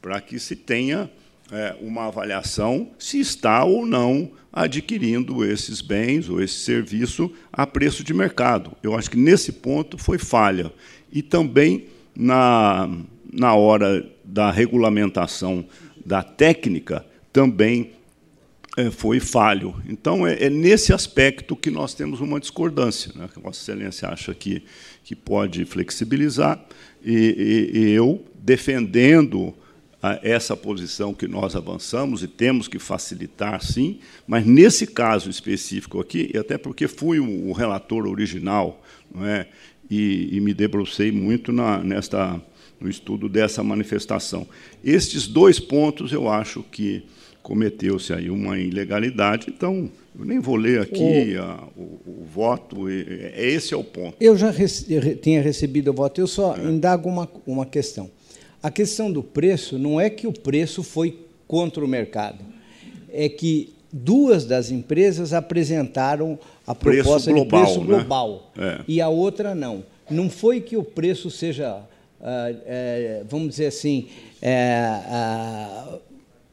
para 0.02 0.20
que 0.20 0.38
se 0.40 0.56
tenha 0.56 1.10
é, 1.52 1.76
uma 1.80 2.08
avaliação 2.08 2.92
se 3.00 3.20
está 3.20 3.64
ou 3.64 3.86
não 3.86 4.32
adquirindo 4.52 5.46
esses 5.46 5.82
bens 5.82 6.30
ou 6.30 6.42
esse 6.42 6.56
serviço 6.56 7.32
a 7.52 7.66
preço 7.66 8.04
de 8.04 8.14
mercado. 8.14 8.76
Eu 8.84 8.96
acho 8.96 9.10
que 9.10 9.18
nesse 9.18 9.52
ponto 9.52 9.98
foi 9.98 10.18
falha. 10.18 10.72
E 11.12 11.22
também 11.22 11.86
na, 12.16 12.90
na 13.32 13.56
hora 13.56 14.06
da 14.24 14.52
regulamentação 14.52 15.66
da 16.06 16.24
técnica, 16.24 17.06
também 17.32 17.92
é, 18.78 18.90
foi 18.90 19.20
falho. 19.20 19.76
Então, 19.88 20.26
é, 20.26 20.46
é, 20.46 20.50
nesse 20.50 20.94
aspecto 20.94 21.56
que 21.56 21.70
nós 21.70 21.94
temos 21.94 22.20
uma 22.20 22.40
discordância. 22.40 23.12
Né? 23.16 23.30
Vossa 23.42 23.62
Excelência 23.62 24.10
acha 24.10 24.34
que, 24.34 24.64
que 25.04 25.16
pode 25.16 25.66
flexibilizar, 25.66 26.64
e, 27.04 27.70
e, 27.74 27.80
e 27.80 27.92
eu, 27.92 28.26
defendendo 28.36 29.54
essa 30.24 30.58
posição 30.58 31.14
que 31.14 31.28
nós 31.28 31.56
avançamos 31.56 32.24
e 32.24 32.28
temos 32.28 32.68
que 32.68 32.80
facilitar, 32.80 33.64
sim, 33.64 34.00
mas 34.26 34.46
nesse 34.46 34.88
caso 34.88 35.30
específico 35.30 36.00
aqui, 36.00 36.32
e 36.34 36.38
até 36.38 36.58
porque 36.58 36.88
fui 36.88 37.20
o 37.20 37.52
relator 37.52 38.08
original, 38.08 38.82
não 39.14 39.26
é, 39.26 39.48
e, 39.90 40.30
e 40.32 40.40
me 40.40 40.54
debrucei 40.54 41.12
muito 41.12 41.52
na, 41.52 41.84
nesta, 41.84 42.42
no 42.80 42.90
estudo 42.90 43.30
dessa 43.30 43.64
manifestação. 43.64 44.48
Estes 44.84 45.28
dois 45.28 45.60
pontos 45.60 46.12
eu 46.12 46.28
acho 46.28 46.64
que 46.64 47.04
cometeu-se 47.44 48.14
aí 48.14 48.30
uma 48.30 48.58
ilegalidade, 48.58 49.48
então 49.50 49.90
eu 50.18 50.26
nem 50.26 50.40
vou 50.40 50.56
ler 50.56 50.82
aqui 50.82 51.36
o, 51.38 51.42
a, 51.42 51.68
o, 51.76 51.82
o 52.06 52.26
voto, 52.26 52.90
esse 52.90 53.74
é 53.74 53.78
o 53.78 53.84
ponto. 53.84 54.16
Eu 54.20 54.36
já 54.36 54.50
rece, 54.50 55.16
tinha 55.22 55.42
recebido 55.42 55.92
o 55.92 55.94
voto, 55.94 56.20
eu 56.20 56.28
só 56.28 56.56
é. 56.56 56.64
indago 56.64 57.08
uma, 57.08 57.30
uma 57.46 57.66
questão. 57.66 58.10
A 58.62 58.70
questão 58.70 59.12
do 59.12 59.24
preço 59.24 59.78
não 59.80 60.00
é 60.00 60.10
que 60.10 60.28
o 60.28 60.32
preço 60.32 60.84
foi 60.84 61.18
contra 61.48 61.84
o 61.84 61.88
mercado, 61.88 62.40
é 63.12 63.28
que 63.28 63.74
duas 63.92 64.46
das 64.46 64.72
empresas 64.72 65.34
apresentaram 65.34 66.40
a 66.66 66.74
proposta 66.74 67.32
preço 67.32 67.34
global, 67.34 67.66
de 67.66 67.66
preço 67.66 67.86
global 67.86 68.52
né? 68.56 68.78
é. 68.80 68.84
e 68.88 69.02
a 69.02 69.10
outra 69.10 69.54
não. 69.54 69.84
Não 70.10 70.30
foi 70.30 70.62
que 70.62 70.78
o 70.78 70.84
preço 70.84 71.30
seja, 71.30 71.80
ah, 72.22 72.54
é, 72.66 73.24
vamos 73.28 73.50
dizer 73.50 73.68
assim, 73.68 74.08
é, 74.42 74.76
ah, 75.08 75.98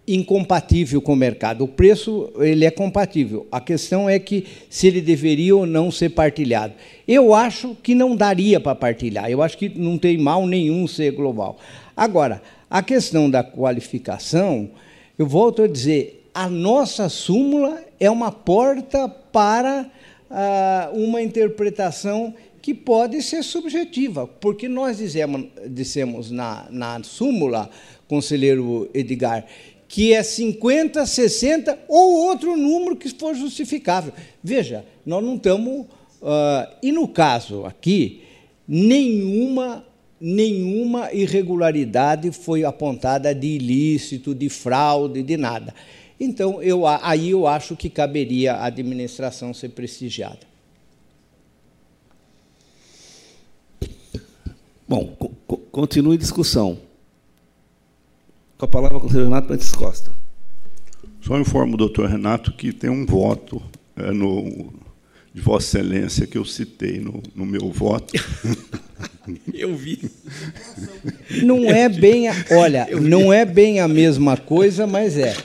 incompatível 0.06 1.02
com 1.02 1.12
o 1.12 1.16
mercado. 1.16 1.64
O 1.64 1.68
preço 1.68 2.32
ele 2.38 2.64
é 2.64 2.70
compatível. 2.70 3.46
A 3.52 3.60
questão 3.60 4.08
é 4.08 4.18
que 4.18 4.46
se 4.70 4.86
ele 4.86 5.00
deveria 5.00 5.54
ou 5.54 5.66
não 5.66 5.90
ser 5.90 6.10
partilhado. 6.10 6.72
Eu 7.06 7.34
acho 7.34 7.76
que 7.82 7.94
não 7.94 8.16
daria 8.16 8.58
para 8.58 8.74
partilhar. 8.74 9.30
Eu 9.30 9.42
acho 9.42 9.58
que 9.58 9.68
não 9.68 9.98
tem 9.98 10.16
mal 10.16 10.46
nenhum 10.46 10.86
ser 10.86 11.12
global. 11.12 11.58
Agora, 11.98 12.40
a 12.70 12.80
questão 12.80 13.28
da 13.28 13.42
qualificação, 13.42 14.70
eu 15.18 15.26
volto 15.26 15.62
a 15.62 15.66
dizer, 15.66 16.30
a 16.32 16.48
nossa 16.48 17.08
súmula 17.08 17.82
é 17.98 18.08
uma 18.08 18.30
porta 18.30 19.08
para 19.08 19.90
ah, 20.30 20.90
uma 20.92 21.20
interpretação 21.20 22.32
que 22.62 22.72
pode 22.72 23.20
ser 23.20 23.42
subjetiva, 23.42 24.28
porque 24.28 24.68
nós 24.68 24.98
dizemos, 24.98 25.46
dissemos 25.66 26.30
na, 26.30 26.68
na 26.70 27.02
súmula, 27.02 27.68
conselheiro 28.06 28.88
Edgar, 28.94 29.44
que 29.88 30.12
é 30.12 30.22
50, 30.22 31.04
60 31.04 31.80
ou 31.88 32.28
outro 32.28 32.56
número 32.56 32.94
que 32.94 33.08
for 33.08 33.34
justificável. 33.34 34.12
Veja, 34.40 34.84
nós 35.04 35.24
não 35.24 35.34
estamos. 35.34 35.86
Uh, 36.22 36.76
e 36.80 36.92
no 36.92 37.08
caso 37.08 37.64
aqui, 37.64 38.22
nenhuma 38.68 39.84
nenhuma 40.20 41.12
irregularidade 41.12 42.32
foi 42.32 42.64
apontada 42.64 43.34
de 43.34 43.46
ilícito, 43.46 44.34
de 44.34 44.48
fraude, 44.48 45.22
de 45.22 45.36
nada. 45.36 45.74
Então, 46.20 46.60
eu, 46.62 46.86
aí 46.86 47.30
eu 47.30 47.46
acho 47.46 47.76
que 47.76 47.88
caberia 47.88 48.54
a 48.54 48.66
administração 48.66 49.54
ser 49.54 49.70
prestigiada. 49.70 50.48
Bom, 54.88 55.14
co 55.46 55.58
continue 55.70 56.16
a 56.16 56.18
discussão. 56.18 56.78
Com 58.56 58.64
a 58.64 58.68
palavra, 58.68 58.96
o 58.96 59.00
conselheiro 59.00 59.28
Renato 59.28 59.48
Pantes 59.48 59.70
Costa. 59.70 60.10
Só 61.20 61.38
informo 61.38 61.74
o 61.74 61.76
doutor 61.76 62.08
Renato 62.08 62.52
que 62.52 62.72
tem 62.72 62.90
um 62.90 63.06
voto 63.06 63.62
é, 63.94 64.10
no, 64.10 64.72
de 65.38 65.44
Vossa 65.44 65.78
Excelência 65.78 66.26
que 66.26 66.36
eu 66.36 66.44
citei 66.44 66.98
no, 66.98 67.22
no 67.34 67.46
meu 67.46 67.70
voto. 67.70 68.12
Eu 69.52 69.76
vi. 69.76 70.10
Não 71.42 71.70
é 71.70 71.86
bem, 71.86 72.28
a, 72.28 72.34
olha, 72.52 72.88
não 72.98 73.30
é 73.30 73.44
bem 73.44 73.78
a 73.78 73.86
mesma 73.86 74.38
coisa, 74.38 74.86
mas 74.86 75.18
é. 75.18 75.36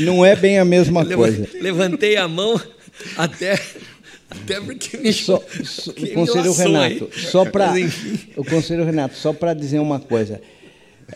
Não 0.00 0.22
é 0.22 0.36
bem 0.36 0.58
a 0.58 0.66
mesma 0.66 1.02
coisa. 1.06 1.48
Levantei 1.62 2.18
a 2.18 2.28
mão 2.28 2.60
até 3.16 3.58
até 4.28 4.60
porque 4.60 4.98
me 4.98 5.12
só, 5.14 5.42
só 5.64 5.90
o 5.92 6.10
conselheiro 6.12 6.52
Renato, 6.52 7.10
aí. 7.10 7.22
só 7.22 7.44
para 7.46 7.72
o 8.36 8.44
conselheiro 8.44 8.84
Renato, 8.84 9.16
só 9.16 9.32
para 9.32 9.54
dizer 9.54 9.78
uma 9.78 9.98
coisa. 9.98 10.42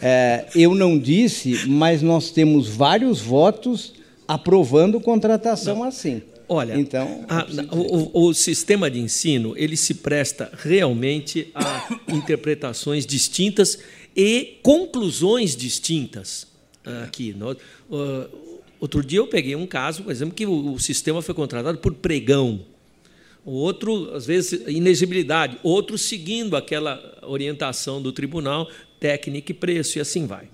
É, 0.00 0.46
eu 0.54 0.74
não 0.74 0.98
disse, 0.98 1.68
mas 1.68 2.00
nós 2.00 2.30
temos 2.30 2.66
vários 2.68 3.20
votos 3.20 3.92
aprovando 4.26 5.00
contratação 5.00 5.80
não. 5.80 5.84
assim. 5.84 6.22
Olha, 6.48 6.78
então, 6.78 7.26
a, 7.28 7.46
o, 7.74 8.28
o, 8.28 8.34
sistema 8.34 8.90
de 8.90 8.98
ensino 8.98 9.54
ele 9.56 9.76
se 9.76 9.94
presta 9.94 10.50
realmente 10.56 11.50
a 11.54 11.88
interpretações 12.08 13.04
distintas 13.04 13.78
e 14.16 14.58
conclusões 14.62 15.54
distintas 15.54 16.46
aqui. 17.04 17.34
Nós, 17.36 17.56
uh, 17.90 18.28
outro 18.80 19.04
dia 19.04 19.18
eu 19.18 19.26
peguei 19.26 19.54
um 19.54 19.66
caso, 19.66 20.04
por 20.04 20.10
exemplo, 20.10 20.34
que 20.34 20.46
o, 20.46 20.72
o 20.72 20.78
sistema 20.78 21.20
foi 21.20 21.34
contratado 21.34 21.78
por 21.78 21.94
pregão. 21.94 22.60
O 23.44 23.52
outro, 23.52 24.14
às 24.14 24.26
vezes, 24.26 24.60
inexibilidade. 24.66 25.58
Outro 25.62 25.96
seguindo 25.96 26.56
aquela 26.56 27.18
orientação 27.22 28.00
do 28.00 28.12
tribunal, 28.12 28.68
técnica 29.00 29.52
e 29.52 29.54
preço, 29.54 29.98
e 29.98 30.00
assim 30.00 30.26
vai. 30.26 30.48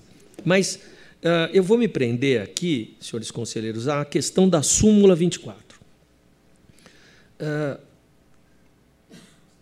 Mas 0.45 0.77
uh, 0.77 1.51
eu 1.53 1.63
vou 1.63 1.79
me 1.79 1.89
prender 1.89 2.41
aqui, 2.43 2.95
senhores 3.01 3.31
conselheiros, 3.31 3.89
à 3.89 4.05
questão 4.05 4.49
da 4.49 4.63
súmula 4.63 5.15
24. 5.15 5.64
Uh, 7.45 7.79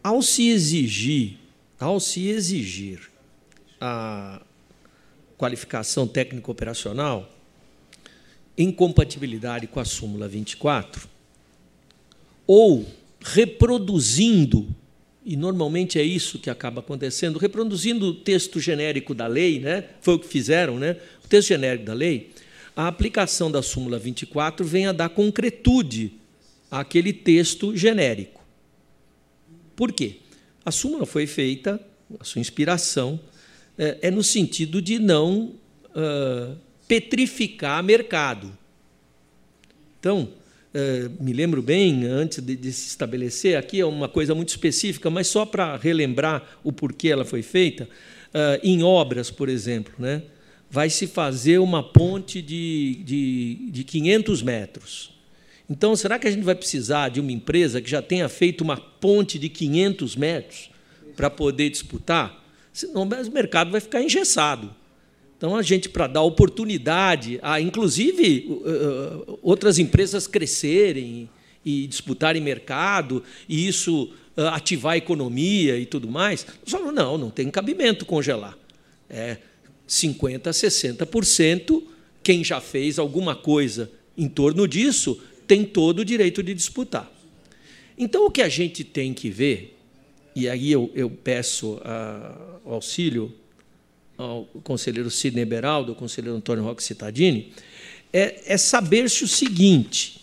ao 0.03 0.23
se 0.23 0.49
exigir, 0.49 1.39
ao 1.81 1.99
se 1.99 2.29
exigir 2.29 3.11
a 3.81 4.41
qualificação 5.37 6.07
técnico-operacional, 6.07 7.29
em 8.57 8.71
compatibilidade 8.71 9.67
com 9.67 9.81
a 9.81 9.85
súmula 9.85 10.29
24, 10.29 11.09
ou 12.47 12.87
reproduzindo, 13.21 14.69
e 15.25 15.37
normalmente 15.37 15.99
é 15.99 16.03
isso 16.05 16.39
que 16.39 16.51
acaba 16.51 16.79
acontecendo, 16.79 17.39
reproduzindo 17.39 18.07
o 18.07 18.15
texto 18.15 18.61
genérico 18.61 19.15
da 19.15 19.27
lei, 19.27 19.59
né? 19.59 19.85
foi 20.01 20.15
o 20.15 20.19
que 20.21 20.29
fizeram, 20.29 20.79
né? 20.79 20.97
o 21.25 21.29
texto 21.29 21.49
genérico 21.49 21.85
da 21.85 21.95
lei, 21.95 22.31
a 22.77 22.87
aplicação 22.87 23.51
da 23.51 23.63
súmula 23.63 23.99
24 23.99 24.65
vem 24.65 24.87
a 24.87 24.93
dar 24.93 25.09
concretude 25.09 26.22
aquele 26.81 27.13
texto 27.13 27.77
genérico. 27.77 28.43
Por 29.77 29.93
quê? 29.93 30.17
A 30.65 30.71
súmula 30.71 31.05
foi 31.05 31.27
feita 31.27 31.79
a 32.19 32.25
sua 32.25 32.41
inspiração, 32.41 33.21
é, 33.77 33.99
é 34.03 34.11
no 34.11 34.23
sentido 34.23 34.81
de 34.81 34.99
não 34.99 35.55
uh, 35.95 36.57
petrificar 36.89 37.83
mercado. 37.83 38.57
Então, 39.99 40.29
uh, 40.75 41.23
me 41.23 41.33
lembro 41.33 41.63
bem, 41.63 42.05
antes 42.05 42.39
de, 42.43 42.57
de, 42.57 42.73
se 42.73 42.89
estabelecer, 42.89 43.57
aqui 43.57 43.81
é 43.81 43.87
uma 43.87 44.09
coisa 44.09 44.35
muito 44.35 44.51
específica, 44.51 45.11
mas 45.11 45.27
só 45.27 45.45
para 45.45 45.77
relembrar 45.77 46.59
o 46.63 46.73
porquê 46.73 47.09
ela 47.09 47.25
foi 47.25 47.43
feita, 47.43 47.85
uh, 47.85 48.61
em 48.63 48.83
obras, 48.83 49.31
por 49.31 49.49
exemplo, 49.49 49.95
né, 49.99 50.23
vai 50.71 50.89
se 50.89 51.07
fazer 51.07 51.59
uma 51.59 51.83
ponte 51.83 52.41
de, 52.41 53.03
de, 53.05 53.71
de 53.71 53.85
500 53.85 54.43
metros. 54.43 55.22
Então, 55.69 55.95
será 55.97 56.19
que 56.19 56.27
a 56.27 56.31
gente 56.31 56.45
vai 56.45 56.55
precisar 56.55 57.09
de 57.09 57.21
uma 57.21 57.33
empresa 57.33 57.81
que 57.81 57.89
já 57.89 58.03
tenha 58.03 58.29
feito 58.29 58.63
uma 58.63 58.77
ponte 58.77 59.39
de 59.39 59.49
500 59.49 60.17
metros 60.17 60.71
para 61.17 61.31
poder 61.31 61.71
disputar? 61.71 62.43
Senão 62.73 63.03
o 63.03 63.31
mercado 63.33 63.71
vai 63.71 63.81
ficar 63.81 64.03
engessado. 64.03 64.75
Então, 65.37 65.57
a 65.57 65.63
gente, 65.63 65.89
para 65.89 66.07
dar 66.07 66.23
oportunidade 66.23 67.39
a, 67.43 67.61
inclusive, 67.61 68.63
outras 69.43 69.79
empresas 69.79 70.27
crescerem 70.27 71.29
e 71.65 71.87
disputarem 71.87 72.41
mercado, 72.41 73.23
e 73.49 73.67
isso 73.67 74.11
ativar 74.37 74.95
a 74.95 74.97
economia 74.97 75.77
e 75.79 75.87
tudo 75.87 76.09
mais, 76.09 76.47
nós 76.71 76.95
não, 76.95 77.19
não 77.19 77.31
tem 77.31 77.51
cabimento 77.51 78.07
congelar. 78.07 78.57
É 79.11 79.39
50%, 79.89 80.43
60%, 80.97 81.83
quem 82.23 82.45
já 82.45 82.61
fez 82.61 82.99
alguma 82.99 83.35
coisa 83.35 83.91
em 84.17 84.29
torno 84.29 84.67
disso 84.69 85.21
tem 85.47 85.65
todo 85.65 86.01
o 86.01 86.05
direito 86.05 86.43
de 86.43 86.55
disputar. 86.55 87.11
Então, 87.97 88.27
o 88.27 88.31
que 88.31 88.43
a 88.43 88.49
gente 88.49 88.85
tem 88.85 89.13
que 89.13 89.31
ver, 89.31 89.77
e 90.35 90.49
aí 90.49 90.73
eu, 90.73 90.91
eu 90.95 91.11
peço 91.11 91.81
a, 91.85 92.59
o 92.65 92.73
auxílio 92.75 93.33
ao 94.17 94.45
conselheiro 94.63 95.11
Sidney 95.11 95.45
Beraldo, 95.45 95.93
ao 95.93 95.97
conselheiro 95.97 96.37
Antônio 96.37 96.65
Roque 96.65 96.83
Cittadini, 96.83 97.53
é, 98.13 98.55
é 98.55 98.57
saber 98.57 99.09
se 99.09 99.25
o 99.25 99.29
seguinte, 99.29 100.21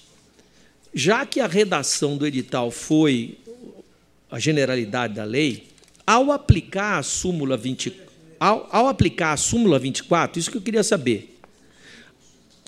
já 0.94 1.26
que 1.26 1.40
a 1.40 1.48
redação 1.48 2.18
do 2.18 2.26
edital 2.26 2.72
foi 2.72 3.38
a 4.30 4.40
generalidade 4.40 5.16
da 5.16 5.24
lei, 5.24 5.68
ao 6.06 6.32
aplicar 6.32 7.00
a 7.00 7.04
súmula 7.04 7.58
20, 7.58 7.94
ao, 8.40 8.68
ao 8.72 8.88
aplicar 8.88 9.34
a 9.34 9.38
súmula 9.38 9.80
24, 9.80 10.40
isso 10.40 10.52
que 10.52 10.58
eu 10.58 10.62
queria 10.62 10.84
saber, 10.84 11.39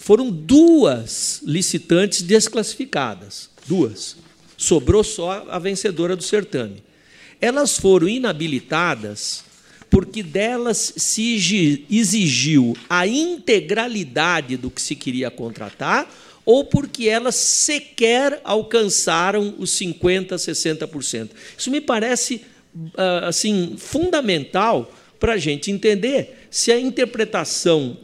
foram 0.02 0.32
duas 0.32 1.42
licitantes 1.46 2.24
desclassificadas, 2.24 3.52
duas. 3.68 4.16
Sobrou 4.58 5.04
só 5.04 5.46
a 5.48 5.60
vencedora 5.60 6.16
do 6.16 6.24
certame. 6.24 6.84
Elas 7.40 7.78
foram 7.78 8.10
inabilitadas 8.10 9.44
porque 9.92 10.24
delas 10.24 10.94
se 10.98 11.86
exigiu 11.88 12.76
a 12.90 13.06
integralidade 13.06 14.58
do 14.58 14.72
que 14.72 14.82
se 14.82 14.96
queria 14.96 15.30
contratar 15.30 16.12
ou 16.44 16.66
porque 16.66 17.08
elas 17.08 17.36
sequer 17.36 18.42
alcançaram 18.44 19.54
os 19.60 19.70
50, 19.70 20.36
60%. 20.36 21.30
Isso 21.56 21.70
me 21.70 21.80
parece 21.80 22.42
ah, 22.98 23.28
assim 23.28 23.76
fundamental 23.78 24.92
para 25.20 25.34
a 25.34 25.38
gente 25.38 25.70
entender 25.70 26.48
se 26.50 26.72
a 26.72 26.80
interpretação 26.80 27.98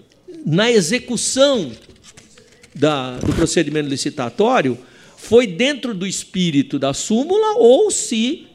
na 0.45 0.72
execução 0.72 1.72
da, 2.78 3.18
do 3.18 3.34
procedimento 3.34 3.90
licitatório 3.90 4.78
foi 5.18 5.48
dentro 5.48 5.94
do 5.94 6.06
espírito 6.06 6.78
da 6.78 6.94
súmula 6.94 7.58
ou 7.58 7.90
se 7.90 8.48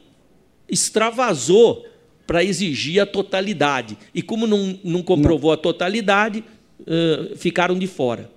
extravasou 0.67 1.85
para 2.25 2.43
exigir 2.43 3.01
a 3.01 3.05
totalidade. 3.05 3.97
E 4.15 4.21
como 4.21 4.47
não, 4.47 4.79
não 4.83 5.03
comprovou 5.03 5.51
não. 5.51 5.55
a 5.55 5.57
totalidade, 5.57 6.43
uh, 6.79 7.35
ficaram 7.35 7.77
de 7.77 7.85
fora. 7.85 8.29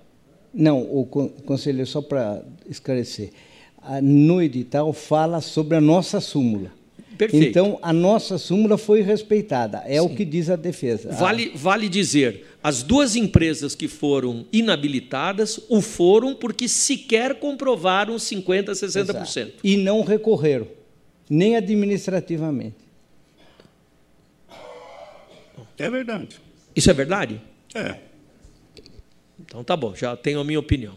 Não, 0.53 0.81
o 0.81 1.05
conselheiro, 1.05 1.87
só 1.87 2.01
para 2.01 2.43
esclarecer, 2.69 3.31
no 4.01 4.41
edital 4.41 4.91
fala 4.91 5.39
sobre 5.39 5.77
a 5.77 5.81
nossa 5.81 6.19
súmula. 6.19 6.71
Perfeito. 7.17 7.47
Então, 7.47 7.79
a 7.81 7.91
nossa 7.91 8.37
súmula 8.37 8.77
foi 8.77 9.01
respeitada, 9.01 9.81
é 9.85 9.99
Sim. 9.99 10.05
o 10.05 10.09
que 10.09 10.23
diz 10.23 10.49
a 10.49 10.55
defesa. 10.55 11.11
Vale, 11.13 11.51
vale 11.55 11.89
dizer, 11.89 12.45
as 12.67 12.83
duas 12.83 13.15
empresas 13.15 13.73
que 13.73 13.87
foram 13.87 14.45
inabilitadas 14.51 15.57
o 15.69 15.79
foram 15.79 16.35
porque 16.35 16.67
sequer 16.67 17.39
comprovaram 17.39 18.17
50%, 18.17 18.71
60%. 18.71 18.97
Exato. 18.97 19.53
E 19.63 19.77
não 19.77 20.03
recorreram, 20.03 20.67
nem 21.29 21.55
administrativamente. 21.55 22.75
É 25.77 25.89
verdade. 25.89 26.41
Isso 26.75 26.91
é 26.91 26.93
verdade? 26.93 27.41
É. 27.73 27.99
Então 29.39 29.63
tá 29.63 29.77
bom, 29.77 29.95
já 29.95 30.17
tenho 30.17 30.41
a 30.41 30.43
minha 30.43 30.59
opinião. 30.59 30.93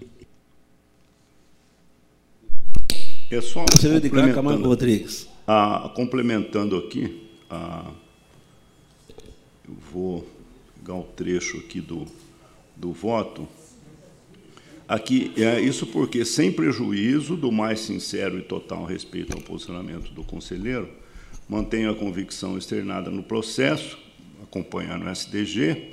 É 3.30 3.40
só 3.40 3.64
de 3.64 4.10
Camargo 4.10 4.66
Rodrigues. 4.66 5.28
Ah, 5.46 5.92
complementando 5.94 6.76
aqui, 6.76 7.28
ah, 7.48 7.92
eu 9.68 9.76
vou 9.92 10.39
pegar 10.80 10.94
um 10.94 11.02
trecho 11.02 11.58
aqui 11.58 11.80
do, 11.80 12.06
do 12.74 12.92
voto. 12.92 13.46
Aqui, 14.88 15.32
é 15.36 15.60
isso 15.60 15.86
porque, 15.86 16.24
sem 16.24 16.50
prejuízo 16.50 17.36
do 17.36 17.52
mais 17.52 17.80
sincero 17.80 18.38
e 18.38 18.42
total 18.42 18.84
respeito 18.84 19.36
ao 19.36 19.42
posicionamento 19.42 20.10
do 20.10 20.24
conselheiro, 20.24 20.88
mantenho 21.48 21.90
a 21.90 21.94
convicção 21.94 22.58
externada 22.58 23.10
no 23.10 23.22
processo, 23.22 23.98
acompanhando 24.42 25.04
o 25.04 25.08
SDG, 25.08 25.92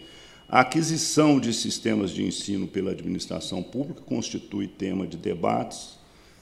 a 0.49 0.61
aquisição 0.61 1.39
de 1.39 1.53
sistemas 1.53 2.11
de 2.11 2.23
ensino 2.23 2.65
pela 2.65 2.91
administração 2.91 3.61
pública 3.61 4.01
constitui 4.01 4.67
tema 4.67 5.05
de 5.05 5.17
debates 5.17 5.99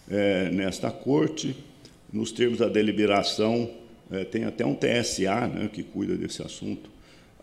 é, 0.07 0.51
nesta 0.51 0.91
corte, 0.91 1.55
nos 2.13 2.31
termos 2.31 2.59
da 2.59 2.69
deliberação, 2.69 3.69
é, 4.11 4.23
tem 4.23 4.45
até 4.45 4.63
um 4.63 4.75
TSA 4.75 5.47
né, 5.47 5.69
que 5.73 5.81
cuida 5.81 6.15
desse 6.15 6.43
assunto, 6.43 6.94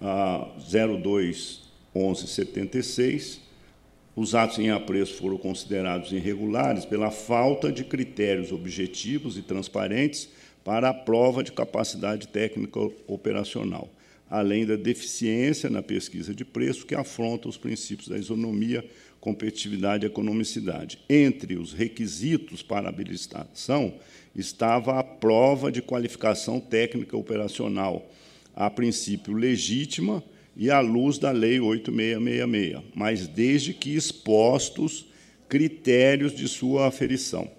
a 0.03 0.49
021176. 0.59 3.41
Os 4.15 4.35
atos 4.35 4.59
em 4.59 4.69
apreço 4.71 5.15
foram 5.15 5.39
considerados 5.39 6.13
irregulares 6.13 6.85
pela 6.85 7.11
falta 7.11 7.73
de 7.73 7.83
critérios 7.85 8.53
objetivos 8.53 9.39
e 9.39 9.43
transparentes 9.43 10.29
para 10.65 10.91
a 10.91 10.95
prova 10.95 11.43
de 11.43 11.51
capacidade 11.51 12.29
técnica 12.29 12.79
operacional, 13.07 13.91
além 14.29 14.67
da 14.67 14.77
deficiência 14.77 15.71
na 15.71 15.83
pesquisa 15.83 16.35
de 16.35 16.45
preço 16.45 16.85
que 16.85 16.95
afronta 16.95 17.49
os 17.49 17.57
princípios 17.57 18.09
da 18.09 18.19
isonomia, 18.19 18.85
competitividade 19.19 20.05
e 20.05 20.09
economicidade. 20.09 20.99
Entre 21.09 21.57
os 21.57 21.73
requisitos 21.73 22.63
para 22.63 22.87
habilitação 22.89 23.95
estava 24.35 24.99
a 24.99 25.05
prova 25.05 25.73
de 25.73 25.81
qualificação 25.81 26.61
técnica 26.61 27.17
operacional, 27.17 28.11
a 28.55 28.71
princípio 28.71 29.35
legítima 29.35 30.23
e 30.57 30.71
à 30.71 30.81
luz 30.81 31.19
da 31.19 31.31
Lei 31.31 31.61
8666, 31.61 32.83
mas 32.95 33.27
desde 33.27 33.73
que 33.73 33.95
expostos 33.95 35.07
critérios 35.49 36.35
de 36.35 36.49
sua 36.49 36.87
aferição, 36.87 37.51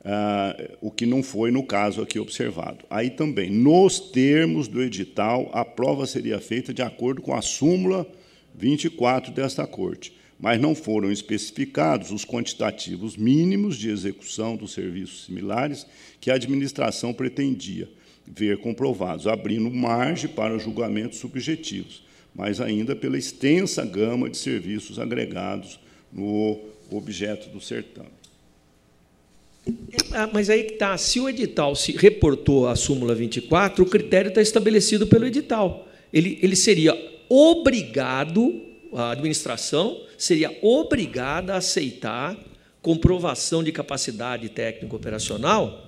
uh, 0.00 0.76
o 0.80 0.90
que 0.90 1.06
não 1.06 1.22
foi 1.22 1.50
no 1.50 1.64
caso 1.64 2.02
aqui 2.02 2.18
observado. 2.18 2.84
Aí 2.90 3.10
também, 3.10 3.50
nos 3.50 3.98
termos 3.98 4.68
do 4.68 4.82
edital, 4.82 5.50
a 5.52 5.64
prova 5.64 6.06
seria 6.06 6.40
feita 6.40 6.72
de 6.72 6.82
acordo 6.82 7.22
com 7.22 7.34
a 7.34 7.42
súmula 7.42 8.06
24 8.54 9.32
desta 9.32 9.66
Corte, 9.66 10.12
mas 10.38 10.60
não 10.60 10.74
foram 10.74 11.10
especificados 11.10 12.10
os 12.10 12.24
quantitativos 12.24 13.16
mínimos 13.16 13.76
de 13.76 13.90
execução 13.90 14.56
dos 14.56 14.72
serviços 14.72 15.24
similares 15.26 15.86
que 16.20 16.30
a 16.30 16.34
administração 16.34 17.12
pretendia 17.12 17.88
ver 18.26 18.58
comprovados, 18.58 19.26
abrindo 19.26 19.70
margem 19.70 20.28
para 20.28 20.58
julgamentos 20.58 21.18
subjetivos, 21.18 22.02
mas 22.34 22.60
ainda 22.60 22.94
pela 22.96 23.16
extensa 23.16 23.84
gama 23.84 24.28
de 24.28 24.36
serviços 24.36 24.98
agregados 24.98 25.78
no 26.12 26.58
objeto 26.90 27.48
do 27.48 27.60
certame. 27.60 28.16
Ah, 30.12 30.28
mas 30.32 30.48
aí 30.48 30.64
que 30.64 30.74
está, 30.74 30.96
se 30.96 31.18
o 31.18 31.28
edital 31.28 31.74
se 31.74 31.92
reportou 31.92 32.68
a 32.68 32.76
súmula 32.76 33.14
24, 33.14 33.84
o 33.84 33.88
critério 33.88 34.28
está 34.28 34.40
estabelecido 34.40 35.06
pelo 35.06 35.26
edital. 35.26 35.88
Ele, 36.12 36.38
ele 36.40 36.54
seria 36.54 36.94
obrigado, 37.28 38.62
a 38.92 39.10
administração 39.10 40.00
seria 40.16 40.56
obrigada 40.62 41.54
a 41.54 41.56
aceitar 41.58 42.38
comprovação 42.80 43.64
de 43.64 43.72
capacidade 43.72 44.48
técnica 44.48 44.94
operacional 44.94 45.85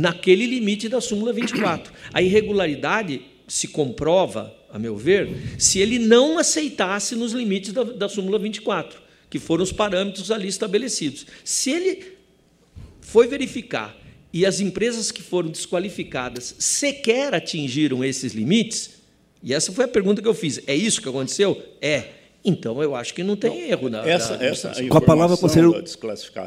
naquele 0.00 0.46
limite 0.46 0.88
da 0.88 1.00
súmula 1.00 1.32
24. 1.32 1.92
A 2.12 2.22
irregularidade 2.22 3.22
se 3.46 3.68
comprova, 3.68 4.54
a 4.72 4.78
meu 4.78 4.96
ver, 4.96 5.28
se 5.58 5.78
ele 5.78 5.98
não 5.98 6.38
aceitasse 6.38 7.14
nos 7.14 7.32
limites 7.32 7.72
da, 7.72 7.82
da 7.82 8.08
súmula 8.08 8.38
24, 8.38 9.00
que 9.28 9.38
foram 9.38 9.62
os 9.62 9.72
parâmetros 9.72 10.30
ali 10.30 10.48
estabelecidos. 10.48 11.26
Se 11.44 11.70
ele 11.70 12.14
foi 13.00 13.26
verificar 13.26 13.96
e 14.32 14.46
as 14.46 14.60
empresas 14.60 15.10
que 15.10 15.22
foram 15.22 15.50
desqualificadas 15.50 16.54
sequer 16.58 17.34
atingiram 17.34 18.04
esses 18.04 18.32
limites, 18.32 18.90
e 19.42 19.52
essa 19.52 19.72
foi 19.72 19.84
a 19.84 19.88
pergunta 19.88 20.22
que 20.22 20.28
eu 20.28 20.34
fiz, 20.34 20.60
é 20.66 20.74
isso 20.74 21.02
que 21.02 21.08
aconteceu? 21.08 21.60
É. 21.80 22.19
Então, 22.44 22.82
eu 22.82 22.94
acho 22.94 23.12
que 23.14 23.22
não 23.22 23.36
tem 23.36 23.70
erro 23.70 23.88
na. 23.90 24.06
Essa, 24.08 24.36
na 24.36 24.44
essa 24.44 24.84
Com 24.84 24.96
a 24.96 25.00
palavra, 25.00 25.36
conselheiro 25.36 25.84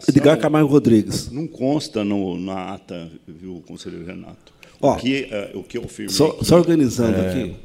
Edgar 0.08 0.40
Camargo 0.40 0.70
Rodrigues. 0.70 1.32
Não 1.32 1.48
consta 1.48 2.04
no, 2.04 2.38
na 2.40 2.74
ata, 2.74 3.12
viu, 3.28 3.64
conselheiro 3.68 4.06
Renato. 4.06 4.52
Ó, 4.82 4.94
o, 4.94 4.98
que, 4.98 5.28
eh, 5.32 5.52
o 5.54 5.64
que 5.64 5.78
eu 5.78 5.84
afirmei. 5.84 6.14
Só, 6.14 6.30
aqui 6.30 6.46
só 6.46 6.58
organizando 6.58 7.18
é- 7.18 7.30
aqui, 7.30 7.56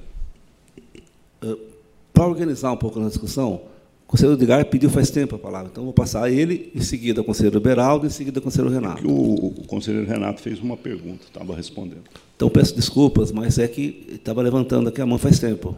para 2.12 2.26
organizar 2.26 2.72
um 2.72 2.76
pouco 2.76 3.00
na 3.00 3.08
discussão, 3.08 3.54
o 3.54 4.06
conselheiro 4.06 4.40
Edgar 4.40 4.64
pediu 4.66 4.90
faz 4.90 5.10
tempo 5.10 5.34
a 5.34 5.38
palavra, 5.38 5.68
então 5.70 5.84
vou 5.84 5.92
passar 5.92 6.24
a 6.24 6.30
ele, 6.30 6.70
em 6.74 6.80
seguida 6.80 7.20
ao 7.20 7.24
conselheiro 7.24 7.60
Beraldo, 7.60 8.06
em 8.06 8.10
seguida 8.10 8.38
ao 8.38 8.42
conselheiro 8.42 8.74
Renato. 8.74 9.08
O, 9.08 9.48
o 9.48 9.66
conselheiro 9.66 10.06
Renato 10.06 10.40
fez 10.40 10.60
uma 10.60 10.76
pergunta, 10.76 11.24
estava 11.26 11.56
respondendo. 11.56 12.04
Então 12.36 12.48
peço 12.48 12.74
desculpas, 12.74 13.32
mas 13.32 13.58
é 13.58 13.66
que 13.66 14.06
estava 14.12 14.42
levantando 14.42 14.88
aqui 14.88 15.00
a 15.00 15.06
mão 15.06 15.18
faz 15.18 15.38
tempo. 15.38 15.76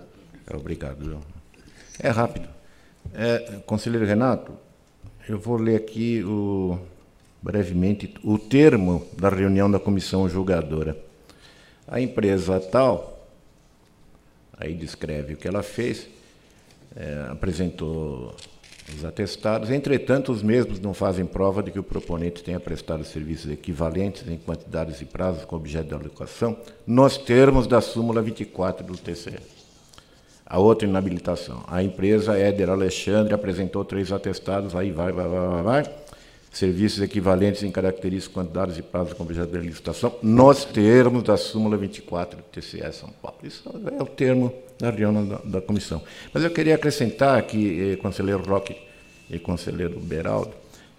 Obrigado, 0.52 1.04
João. 1.04 1.20
É 2.02 2.08
rápido. 2.08 2.48
É, 3.14 3.58
conselheiro 3.66 4.06
Renato, 4.06 4.52
eu 5.28 5.38
vou 5.38 5.56
ler 5.56 5.76
aqui 5.76 6.22
o, 6.24 6.78
brevemente 7.42 8.14
o 8.24 8.38
termo 8.38 9.06
da 9.18 9.28
reunião 9.28 9.70
da 9.70 9.78
comissão 9.78 10.28
julgadora. 10.28 10.96
A 11.86 12.00
empresa 12.00 12.58
tal, 12.58 13.28
aí 14.56 14.74
descreve 14.74 15.34
o 15.34 15.36
que 15.36 15.46
ela 15.46 15.62
fez, 15.62 16.08
é, 16.96 17.26
apresentou 17.30 18.34
os 18.94 19.04
atestados, 19.04 19.70
entretanto, 19.70 20.32
os 20.32 20.42
mesmos 20.42 20.80
não 20.80 20.94
fazem 20.94 21.26
prova 21.26 21.62
de 21.62 21.70
que 21.70 21.78
o 21.78 21.82
proponente 21.82 22.42
tenha 22.42 22.58
prestado 22.58 23.04
serviços 23.04 23.50
equivalentes 23.50 24.26
em 24.26 24.38
quantidades 24.38 25.00
e 25.00 25.04
prazos 25.04 25.44
com 25.44 25.54
objeto 25.54 25.88
de 25.88 25.94
alocação, 25.94 26.56
nos 26.86 27.18
termos 27.18 27.66
da 27.66 27.80
súmula 27.80 28.22
24 28.22 28.84
do 28.84 28.96
TCE. 28.96 29.59
A 30.50 30.58
outra 30.58 30.86
inabilitação. 30.86 31.62
A 31.68 31.80
empresa 31.80 32.36
Éder 32.36 32.68
Alexandre 32.70 33.32
apresentou 33.32 33.84
três 33.84 34.10
atestados, 34.10 34.74
aí 34.74 34.90
vai, 34.90 35.12
vai, 35.12 35.28
vai, 35.28 35.48
vai, 35.48 35.62
vai. 35.62 35.94
Serviços 36.50 37.00
equivalentes 37.00 37.62
em 37.62 37.70
características, 37.70 38.34
quantidades 38.34 38.76
e 38.76 38.82
prazos 38.82 39.12
com 39.12 39.22
objeto 39.22 39.52
de 39.52 39.64
licitação, 39.64 40.12
nos 40.20 40.64
termos 40.64 41.22
da 41.22 41.36
súmula 41.36 41.76
24 41.76 42.38
do 42.38 42.42
TCE 42.42 42.92
São 42.92 43.10
Paulo. 43.22 43.38
Isso 43.44 43.62
é 43.96 44.02
o 44.02 44.06
termo 44.06 44.52
da 44.76 44.90
reunião 44.90 45.24
da, 45.24 45.36
da 45.36 45.60
comissão. 45.60 46.02
Mas 46.34 46.42
eu 46.42 46.50
queria 46.50 46.74
acrescentar 46.74 47.40
que, 47.42 47.92
eh, 47.92 47.96
conselheiro 47.96 48.42
Roque 48.42 48.76
e 49.30 49.38
conselheiro 49.38 50.00
Beraldo, 50.00 50.50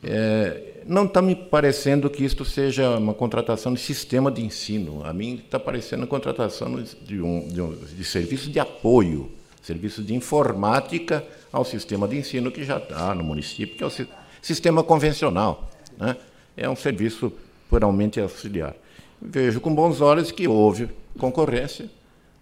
eh, 0.01 0.83
não 0.85 1.03
está 1.03 1.21
me 1.21 1.35
parecendo 1.35 2.09
que 2.09 2.23
isto 2.23 2.45
seja 2.45 2.97
uma 2.97 3.13
contratação 3.13 3.73
de 3.73 3.81
sistema 3.81 4.31
de 4.31 4.45
ensino. 4.45 5.03
A 5.03 5.11
mim 5.11 5.41
está 5.43 5.59
parecendo 5.59 6.07
contratação 6.07 6.81
de, 6.81 7.21
um, 7.21 7.47
de, 7.49 7.61
um, 7.61 7.75
de 7.75 8.03
serviço 8.05 8.49
de 8.49 8.57
apoio, 8.57 9.29
serviço 9.61 10.03
de 10.03 10.13
informática 10.15 11.25
ao 11.51 11.63
sistema 11.63 12.07
de 12.07 12.17
ensino 12.17 12.51
que 12.51 12.63
já 12.63 12.77
está 12.77 13.13
no 13.13 13.23
município, 13.23 13.75
que 13.77 13.83
é 13.83 13.87
o 13.87 13.89
si- 13.89 14.07
sistema 14.41 14.83
convencional. 14.83 15.69
Né? 15.97 16.17
É 16.57 16.69
um 16.69 16.75
serviço 16.75 17.31
puramente 17.69 18.19
auxiliar. 18.19 18.75
Vejo 19.21 19.61
com 19.61 19.73
bons 19.73 20.01
olhos 20.01 20.31
que 20.31 20.47
houve 20.47 20.89
concorrência, 21.17 21.89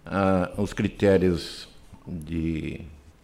ah, 0.06 0.50
os 0.56 0.72
critérios 0.72 1.68
de, 2.06 2.80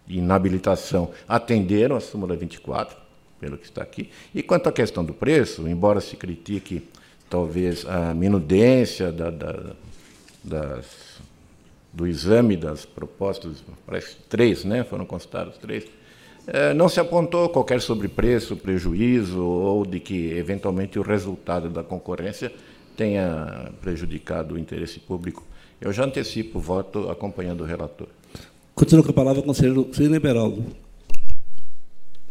de 0.06 0.18
inabilitação 0.18 1.10
atenderam 1.26 1.96
a 1.96 2.00
súmula 2.00 2.36
24, 2.36 2.96
pelo 3.40 3.56
que 3.56 3.64
está 3.64 3.82
aqui. 3.82 4.10
E 4.34 4.42
quanto 4.42 4.68
à 4.68 4.72
questão 4.72 5.04
do 5.04 5.14
preço, 5.14 5.66
embora 5.66 6.00
se 6.00 6.16
critique 6.16 6.86
talvez 7.28 7.84
a 7.86 8.14
minudência 8.14 9.10
da, 9.10 9.30
da, 9.30 9.72
das, 10.44 10.86
do 11.96 12.06
exame 12.06 12.58
das 12.58 12.84
propostas, 12.84 13.64
parece 13.86 14.16
três, 14.28 14.64
né? 14.66 14.84
foram 14.84 15.06
constados 15.06 15.56
três, 15.56 15.86
eh, 16.46 16.74
não 16.74 16.90
se 16.90 17.00
apontou 17.00 17.48
qualquer 17.48 17.80
sobrepreço, 17.80 18.54
prejuízo 18.54 19.42
ou 19.42 19.86
de 19.86 19.98
que, 19.98 20.30
eventualmente, 20.32 20.98
o 20.98 21.02
resultado 21.02 21.70
da 21.70 21.82
concorrência 21.82 22.52
tenha 22.94 23.72
prejudicado 23.80 24.54
o 24.54 24.58
interesse 24.58 25.00
público. 25.00 25.42
Eu 25.80 25.90
já 25.90 26.04
antecipo 26.04 26.58
o 26.58 26.60
voto 26.60 27.10
acompanhando 27.10 27.62
o 27.62 27.66
relator. 27.66 28.08
Continua 28.74 29.02
com 29.02 29.10
a 29.10 29.14
palavra 29.14 29.40
o 29.40 29.44
conselheiro 29.44 29.88
Sidney 29.94 30.20
Beraldo. 30.20 30.66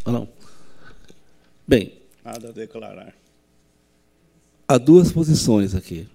Ah, 0.06 0.12
não. 0.12 0.28
Bem, 1.68 1.92
Nada 2.24 2.50
a 2.50 2.52
declarar. 2.52 3.16
há 4.68 4.78
duas 4.78 5.12
posições 5.12 5.74
aqui. 5.74 6.08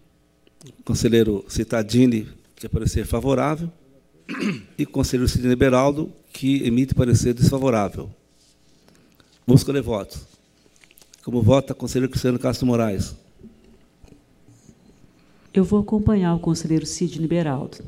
O 0.79 0.85
conselheiro 0.85 1.45
Citadini, 1.49 2.29
que 2.61 2.67
é 2.67 2.69
parecer 2.69 3.07
favorável, 3.07 3.73
e 4.77 4.85
conselheiro 4.85 5.27
Sidney 5.27 5.57
Beraldo, 5.57 6.13
que 6.31 6.63
emite 6.63 6.95
parecer 6.95 7.33
desfavorável. 7.33 8.11
Vamos 9.47 9.63
escolher 9.63 9.81
votos. 9.81 10.27
Como 11.25 11.41
vota 11.41 11.73
o 11.73 11.77
conselheiro 11.77 12.11
Cristiano 12.11 12.39
Castro 12.39 12.67
Moraes? 12.67 13.17
Eu 15.55 15.65
vou 15.65 15.81
acompanhar 15.81 16.35
o 16.35 16.39
conselheiro 16.39 16.85
Sidney 16.85 17.27
Beraldo. 17.27 17.79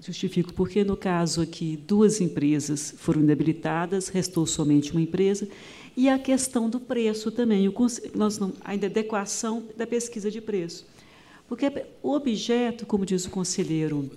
Justifico 0.00 0.54
porque, 0.54 0.84
no 0.84 0.96
caso 0.96 1.42
aqui, 1.42 1.76
duas 1.76 2.20
empresas 2.20 2.94
foram 2.96 3.20
inabilitadas, 3.20 4.06
restou 4.06 4.46
somente 4.46 4.92
uma 4.92 5.00
empresa, 5.00 5.48
e 5.96 6.08
a 6.08 6.20
questão 6.20 6.70
do 6.70 6.78
preço 6.78 7.32
também, 7.32 7.66
o, 7.66 7.74
nós 8.14 8.38
não, 8.38 8.52
a 8.62 8.74
adequação 8.74 9.64
da 9.76 9.88
pesquisa 9.88 10.30
de 10.30 10.40
preço. 10.40 10.86
Porque 11.48 11.86
o 12.02 12.12
objeto, 12.12 12.86
como 12.86 13.04
diz 13.04 13.26
o 13.26 13.30
conselheiro 13.30 14.10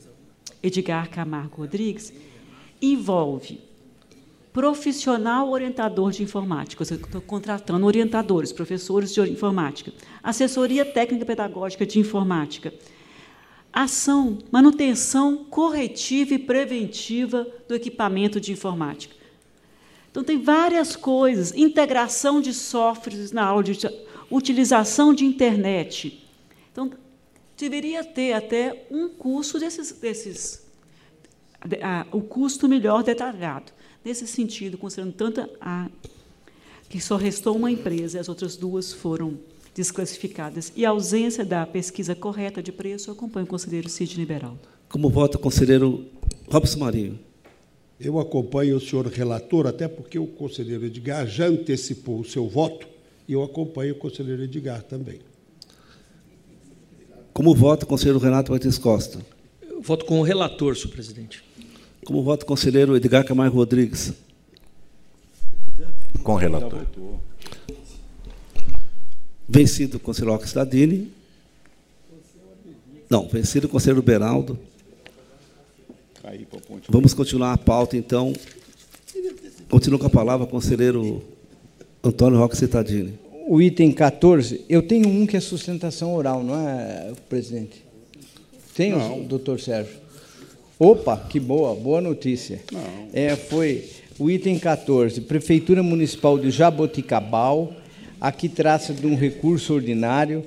Edgar 0.62 1.10
Camargo 1.10 1.58
Rodrigues, 1.58 2.14
envolve 2.82 3.60
profissional 4.56 5.50
orientador 5.50 6.12
de 6.12 6.24
informática, 6.24 6.86
seja, 6.86 7.02
estou 7.02 7.20
contratando 7.20 7.86
orientadores, 7.86 8.54
professores 8.54 9.14
de 9.14 9.20
informática, 9.20 9.92
assessoria 10.24 10.86
técnica 10.86 11.26
pedagógica 11.26 11.86
de 11.86 12.00
informática, 12.00 12.74
ação, 13.74 14.38
manutenção 14.50 15.44
corretiva 15.44 16.36
e 16.36 16.40
preventiva 16.40 17.46
do 17.68 17.76
equipamento 17.76 18.40
de 18.40 18.54
informática. 18.54 19.14
Então, 20.10 20.24
tem 20.24 20.42
várias 20.42 20.96
coisas, 20.96 21.54
integração 21.54 22.40
de 22.40 22.54
softwares 22.54 23.34
na 23.34 23.44
aula, 23.44 23.62
de 23.62 23.78
utilização 24.32 25.14
de 25.14 25.26
internet. 25.26 26.26
Então, 26.72 26.90
deveria 27.58 28.04
ter 28.04 28.34
até 28.34 28.86
um 28.92 29.10
curso 29.10 29.60
desses, 29.60 29.92
desses 29.92 30.64
a- 31.82 32.06
o 32.12 32.22
custo 32.22 32.68
melhor 32.68 33.04
detalhado. 33.04 33.72
Nesse 34.04 34.28
sentido, 34.28 34.78
considerando 34.78 35.14
tanto 35.14 35.50
a, 35.60 35.90
que 36.90 37.02
só 37.02 37.16
restou 37.16 37.56
uma 37.56 37.72
empresa 37.72 38.18
e 38.18 38.20
as 38.20 38.30
outras 38.30 38.56
duas 38.56 38.94
foram 38.94 39.40
desclassificadas, 39.74 40.72
e 40.76 40.86
a 40.86 40.90
ausência 40.92 41.44
da 41.44 41.66
pesquisa 41.66 42.16
correta 42.16 42.64
de 42.64 42.72
preço, 42.72 43.10
eu 43.10 43.14
acompanho 43.14 43.46
o 43.46 43.50
conselheiro 43.50 43.90
Sidney 43.90 44.26
Beraldo. 44.26 44.60
Como 44.88 45.10
vota 45.10 45.38
o 45.38 45.40
conselheiro 45.42 46.06
Robson 46.48 46.80
Marinho? 46.80 47.20
Eu 48.00 48.20
acompanho 48.20 48.78
o 48.78 48.80
senhor 48.80 49.06
relator, 49.08 49.68
até 49.68 49.88
porque 49.88 50.20
o 50.20 50.28
conselheiro 50.28 50.86
Edgar 50.86 51.28
já 51.28 51.48
antecipou 51.48 52.20
o 52.20 52.26
seu 52.26 52.48
voto, 52.48 52.88
e 53.28 53.34
eu 53.34 53.44
acompanho 53.44 53.94
o 53.96 53.98
conselheiro 53.98 54.44
Edgar 54.44 54.84
também. 54.84 55.20
Como 57.36 57.54
vota 57.54 57.84
o 57.84 57.88
conselheiro 57.88 58.18
Renato 58.18 58.50
Martins 58.50 58.78
Costa? 58.78 59.20
Eu 59.70 59.82
voto 59.82 60.06
com 60.06 60.22
o 60.22 60.24
relator, 60.24 60.74
senhor 60.74 60.94
presidente. 60.94 61.44
Como 62.06 62.24
vota 62.24 62.46
o 62.46 62.48
conselheiro 62.48 62.96
Edgar 62.96 63.26
Camargo 63.26 63.58
Rodrigues? 63.58 64.14
Com 66.24 66.32
o 66.32 66.38
relator. 66.38 66.86
Vencido 69.50 69.98
o 69.98 70.00
conselheiro 70.00 70.34
Oxtadini. 70.34 71.12
Não, 73.10 73.28
vencido 73.28 73.68
o 73.68 73.70
conselheiro 73.70 74.02
Beraldo. 74.02 74.58
Vamos 76.88 77.14
continuar 77.14 77.52
a 77.52 77.58
pauta, 77.58 77.98
então. 77.98 78.32
Continua 79.70 80.00
com 80.00 80.08
a 80.08 80.10
palavra 80.10 80.46
o 80.46 80.50
conselheiro 80.50 81.22
Antônio 82.02 82.40
Roque 82.40 82.56
Cittadini. 82.56 83.25
O 83.48 83.62
item 83.62 83.92
14, 83.92 84.66
eu 84.68 84.82
tenho 84.82 85.08
um 85.08 85.28
que 85.28 85.38
é 85.38 85.40
sustentação 85.40 86.16
oral, 86.16 86.44
não 86.44 86.68
é, 86.68 87.14
presidente? 87.30 87.86
Tem, 88.74 88.90
Não. 88.90 89.22
doutor 89.22 89.60
Sérgio? 89.60 89.94
Opa, 90.80 91.16
que 91.30 91.40
boa, 91.40 91.76
boa 91.76 92.02
notícia. 92.02 92.60
Não. 92.72 92.82
É, 93.14 93.36
foi 93.36 93.84
o 94.18 94.32
item 94.32 94.58
14, 94.58 95.22
Prefeitura 95.22 95.84
Municipal 95.84 96.40
de 96.40 96.50
Jaboticabal, 96.50 97.72
aqui 98.20 98.50
trata 98.50 98.92
de 98.92 99.06
um 99.06 99.16
recurso 99.16 99.76
ordinário, 99.76 100.44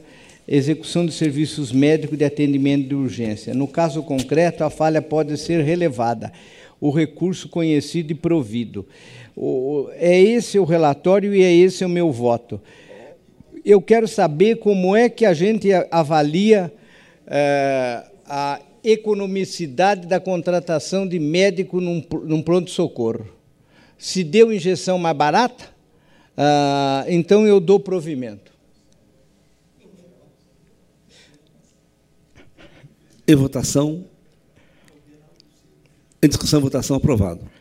execução 0.49 1.07
de 1.07 1.13
serviços 1.13 1.71
médicos 1.71 2.19
de 2.19 2.25
atendimento 2.25 2.89
de 2.89 2.97
urgência. 2.97 3.55
No 3.55 3.69
caso 3.69 4.03
concreto, 4.03 4.65
a 4.65 4.71
falha 4.71 5.01
pode 5.01 5.39
ser 5.39 5.63
relevada, 5.63 6.33
o 6.81 6.91
recurso 6.91 7.49
conhecido 7.49 8.11
e 8.11 8.17
provido. 8.17 8.85
É 9.95 10.21
esse 10.21 10.59
o 10.59 10.65
relatório 10.65 11.33
e 11.33 11.45
é 11.45 11.55
esse 11.55 11.85
o 11.85 11.89
meu 11.89 12.11
voto. 12.11 12.61
Eu 13.65 13.81
quero 13.81 14.07
saber 14.09 14.57
como 14.57 14.95
é 14.97 15.09
que 15.09 15.25
a 15.25 15.35
gente 15.35 15.69
avalia 15.91 16.73
é, 17.27 18.05
a 18.27 18.61
economicidade 18.85 20.07
da 20.07 20.21
contratação 20.21 21.07
de 21.07 21.19
médico 21.19 21.81
num, 21.81 22.03
num 22.25 22.43
pronto-socorro. 22.43 23.27
Se 23.97 24.23
deu 24.23 24.53
injeção 24.53 24.99
mais 24.99 25.17
barata, 25.17 25.65
ah, 26.37 27.05
então 27.09 27.47
eu 27.47 27.59
dou 27.59 27.81
provimento. 27.81 28.53
Em 33.27 33.35
votação. 33.35 34.07
Em 36.23 36.29
discussão, 36.29 36.61
votação 36.61 36.97
aprovado. 36.97 37.58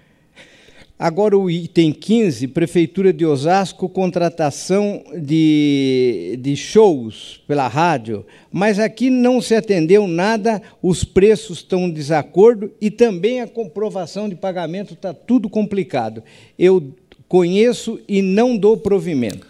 Agora 0.99 1.37
o 1.37 1.47
item 1.47 1.93
15, 1.93 2.47
Prefeitura 2.47 3.13
de 3.13 3.23
Osasco, 3.23 3.87
contratação 3.87 5.03
de, 5.15 6.39
de 6.41 6.55
shows 6.55 7.39
pela 7.47 7.67
rádio, 7.67 8.25
mas 8.51 8.79
aqui 8.79 9.11
não 9.11 9.39
se 9.39 9.53
atendeu 9.53 10.07
nada, 10.07 10.59
os 10.81 11.03
preços 11.03 11.59
estão 11.59 11.81
em 11.81 11.91
desacordo 11.91 12.71
e 12.81 12.89
também 12.89 13.41
a 13.41 13.47
comprovação 13.47 14.27
de 14.27 14.35
pagamento 14.35 14.95
está 14.95 15.13
tudo 15.13 15.47
complicado. 15.47 16.23
Eu 16.57 16.95
conheço 17.27 17.99
e 18.07 18.23
não 18.23 18.57
dou 18.57 18.75
provimento. 18.75 19.45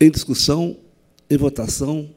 Em 0.00 0.10
discussão, 0.10 0.76
em 1.30 1.36
votação, 1.36 2.10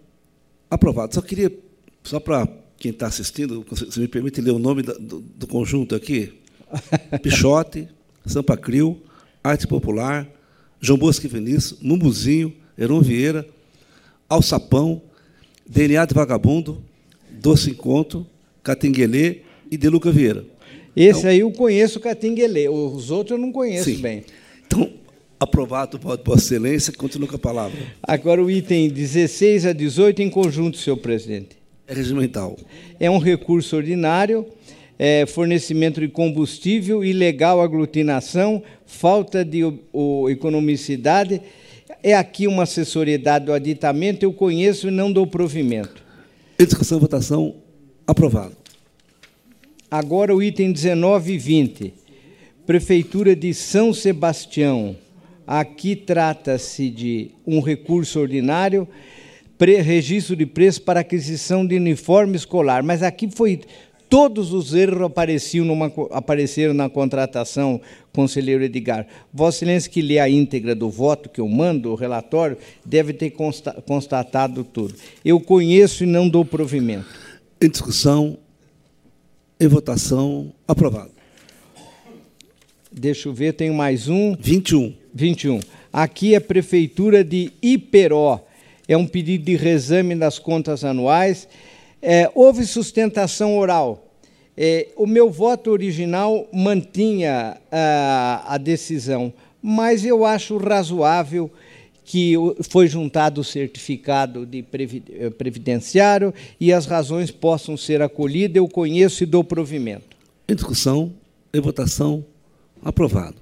aprovado. 0.67 1.13
Só 1.13 1.21
queria, 1.21 1.55
só 2.03 2.19
para 2.19 2.47
quem 2.79 2.89
está 2.89 3.05
assistindo, 3.05 3.63
se 3.91 3.99
me 3.99 4.07
permite 4.07 4.41
ler 4.41 4.51
o 4.51 4.57
nome 4.57 4.81
do, 4.81 5.19
do 5.19 5.45
conjunto 5.45 5.93
aqui, 5.93 6.41
Pichote, 7.21 7.87
Sampa 8.25 8.57
Crio, 8.57 9.01
Arte 9.43 9.67
Popular, 9.67 10.27
João 10.79 10.97
Bosco 10.97 11.25
e 11.25 11.29
Vinícius, 11.29 11.79
Mumuzinho, 11.81 12.53
Heron 12.77 13.01
Vieira, 13.01 13.47
Alçapão, 14.27 15.01
DNA 15.67 16.05
de 16.05 16.13
Vagabundo, 16.13 16.83
Doce 17.31 17.71
Encontro, 17.71 18.25
Catinguelê 18.63 19.41
e 19.69 19.77
Deluca 19.77 20.11
Vieira. 20.11 20.45
Esse 20.95 21.19
então, 21.19 21.29
aí 21.29 21.39
eu 21.39 21.51
conheço 21.51 21.99
Catinguelê, 21.99 22.69
os 22.69 23.11
outros 23.11 23.37
eu 23.37 23.37
não 23.37 23.51
conheço 23.51 23.89
sim. 23.89 23.97
bem. 23.97 24.23
Então, 24.65 24.91
aprovado, 25.39 25.99
Vossa 25.99 26.45
Excelência, 26.45 26.93
continua 26.93 27.27
com 27.27 27.35
a 27.35 27.39
palavra. 27.39 27.77
Agora 28.01 28.43
o 28.43 28.49
item 28.49 28.89
16 28.89 29.65
a 29.65 29.73
18 29.73 30.21
em 30.21 30.29
conjunto, 30.29 30.77
senhor 30.77 30.97
presidente. 30.97 31.57
É 31.87 31.93
regimental. 31.93 32.57
É 32.99 33.09
um 33.11 33.19
recurso 33.19 33.75
ordinário 33.75 34.45
é, 34.97 35.25
fornecimento 35.25 35.99
de 35.99 36.07
combustível, 36.07 37.03
ilegal 37.03 37.61
aglutinação, 37.61 38.63
falta 38.85 39.43
de 39.43 39.63
o, 39.91 40.29
economicidade. 40.29 41.41
É 42.01 42.13
aqui 42.13 42.47
uma 42.47 42.63
assessoriedade 42.63 43.45
do 43.45 43.53
aditamento, 43.53 44.25
eu 44.25 44.33
conheço 44.33 44.87
e 44.87 44.91
não 44.91 45.11
dou 45.11 45.27
provimento. 45.27 46.03
Em 46.59 46.65
discussão, 46.65 46.99
votação, 46.99 47.55
aprovado. 48.07 48.55
Agora 49.89 50.35
o 50.35 50.41
item 50.41 50.71
19 50.71 51.33
e 51.33 51.37
20. 51.37 51.93
Prefeitura 52.65 53.35
de 53.35 53.53
São 53.53 53.93
Sebastião. 53.93 54.95
Aqui 55.45 55.95
trata-se 55.95 56.89
de 56.89 57.31
um 57.45 57.59
recurso 57.59 58.19
ordinário, 58.19 58.87
registro 59.59 60.35
de 60.35 60.45
preço 60.45 60.81
para 60.81 61.01
aquisição 61.01 61.65
de 61.65 61.75
uniforme 61.75 62.35
escolar. 62.35 62.83
Mas 62.83 63.03
aqui 63.03 63.29
foi 63.29 63.61
Todos 64.15 64.53
os 64.53 64.73
erros 64.73 65.01
apareciam 65.01 65.65
numa, 65.65 65.91
apareceram 66.11 66.73
na 66.73 66.89
contratação, 66.89 67.81
conselheiro 68.13 68.63
Edgar. 68.63 69.05
Vossa 69.33 69.57
Excelência, 69.57 69.91
que 69.91 70.01
lê 70.01 70.19
a 70.19 70.29
íntegra 70.29 70.73
do 70.73 70.89
voto 70.89 71.27
que 71.27 71.41
eu 71.41 71.49
mando, 71.49 71.91
o 71.91 71.95
relatório, 71.95 72.57
deve 72.85 73.11
ter 73.11 73.31
consta, 73.31 73.73
constatado 73.85 74.63
tudo. 74.63 74.95
Eu 75.25 75.37
conheço 75.41 76.05
e 76.05 76.07
não 76.07 76.29
dou 76.29 76.45
provimento. 76.45 77.05
Em 77.59 77.69
discussão, 77.69 78.37
em 79.59 79.67
votação, 79.67 80.53
aprovado. 80.65 81.11
Deixa 82.89 83.27
eu 83.27 83.33
ver, 83.33 83.51
tenho 83.51 83.73
mais 83.73 84.07
um. 84.07 84.33
21. 84.39 84.93
21. 85.13 85.59
Aqui 85.91 86.35
é 86.35 86.37
a 86.37 86.41
Prefeitura 86.41 87.21
de 87.21 87.51
Iperó. 87.61 88.39
É 88.87 88.95
um 88.95 89.05
pedido 89.05 89.43
de 89.43 89.57
reexame 89.57 90.15
das 90.15 90.39
contas 90.39 90.85
anuais 90.85 91.49
é, 92.05 92.29
houve 92.35 92.63
sustentação 92.67 93.57
oral. 93.57 94.04
É, 94.57 94.87
o 94.95 95.05
meu 95.05 95.29
voto 95.29 95.69
original 95.71 96.47
mantinha 96.51 97.57
a, 97.71 98.55
a 98.55 98.57
decisão, 98.57 99.33
mas 99.61 100.05
eu 100.05 100.25
acho 100.25 100.57
razoável 100.57 101.51
que 102.05 102.35
foi 102.69 102.87
juntado 102.87 103.41
o 103.41 103.43
certificado 103.43 104.45
de 104.45 104.59
eh, 104.59 105.29
previdenciário 105.31 106.31
e 106.59 106.71
as 106.71 106.85
razões 106.85 107.31
possam 107.31 107.75
ser 107.75 107.99
acolhidas, 107.99 108.57
eu 108.57 108.69
conheço 108.69 109.23
e 109.23 109.25
dou 109.25 109.43
provimento. 109.43 110.15
Em 110.47 110.53
discussão, 110.53 111.11
em 111.51 111.59
votação, 111.59 112.23
aprovado. 112.83 113.37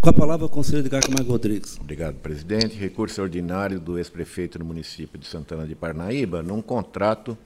Com 0.00 0.10
a 0.10 0.12
palavra, 0.12 0.46
o 0.46 0.48
conselheiro 0.48 0.84
Edgar 0.84 1.00
Camargo 1.00 1.30
Rodrigues. 1.30 1.78
Obrigado, 1.80 2.16
presidente. 2.16 2.76
Recurso 2.76 3.22
ordinário 3.22 3.78
do 3.78 3.96
ex-prefeito 3.98 4.58
do 4.58 4.64
município 4.64 5.16
de 5.16 5.28
Santana 5.28 5.64
de 5.64 5.76
Parnaíba, 5.76 6.42
num 6.42 6.60
contrato 6.60 7.38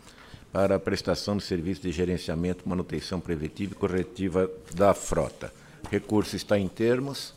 para 0.52 0.76
a 0.76 0.78
prestação 0.78 1.36
de 1.36 1.44
serviço 1.44 1.82
de 1.82 1.92
gerenciamento, 1.92 2.68
manutenção 2.68 3.20
preventiva 3.20 3.72
e 3.72 3.76
corretiva 3.76 4.50
da 4.74 4.94
frota. 4.94 5.52
Recurso 5.90 6.36
está 6.36 6.58
em 6.58 6.68
termos. 6.68 7.34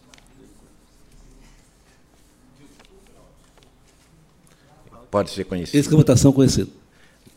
Pode 5.11 5.31
ser 5.31 5.43
conhecido. 5.45 5.79
Esse 5.79 5.89
que 5.89 5.95
é 5.95 5.97
a 5.97 6.01
votação 6.01 6.31
conhecida. 6.31 6.69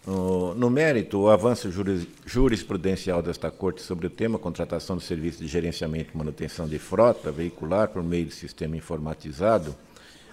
No, 0.05 0.69
mérito, 0.69 1.21
o 1.21 1.31
avanço 1.31 1.71
jurisprudencial 2.27 3.23
desta 3.23 3.53
Corte 3.53 3.81
sobre 3.83 4.09
o 4.09 4.11
tema 4.11 4.37
contratação 4.37 4.97
de 4.97 5.05
serviço 5.05 5.39
de 5.39 5.47
gerenciamento 5.47 6.11
e 6.13 6.17
manutenção 6.17 6.67
de 6.67 6.77
frota 6.77 7.31
veicular 7.31 7.89
por 7.89 8.03
meio 8.03 8.27
de 8.27 8.35
sistema 8.35 8.77
informatizado 8.77 9.75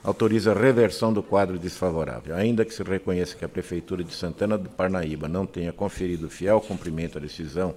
autoriza 0.04 0.52
a 0.52 0.60
reversão 0.60 1.12
do 1.12 1.22
quadro 1.22 1.60
desfavorável, 1.60 2.36
ainda 2.36 2.64
que 2.64 2.74
se 2.74 2.84
reconheça 2.84 3.36
que 3.36 3.46
a 3.46 3.50
Prefeitura 3.50 4.04
de 4.04 4.14
Santana 4.14 4.58
do 4.58 4.70
Parnaíba 4.70 5.28
não 5.28 5.46
tenha 5.46 5.74
conferido 5.74 6.30
fiel 6.30 6.62
cumprimento 6.62 7.18
à 7.18 7.22
decisão 7.22 7.76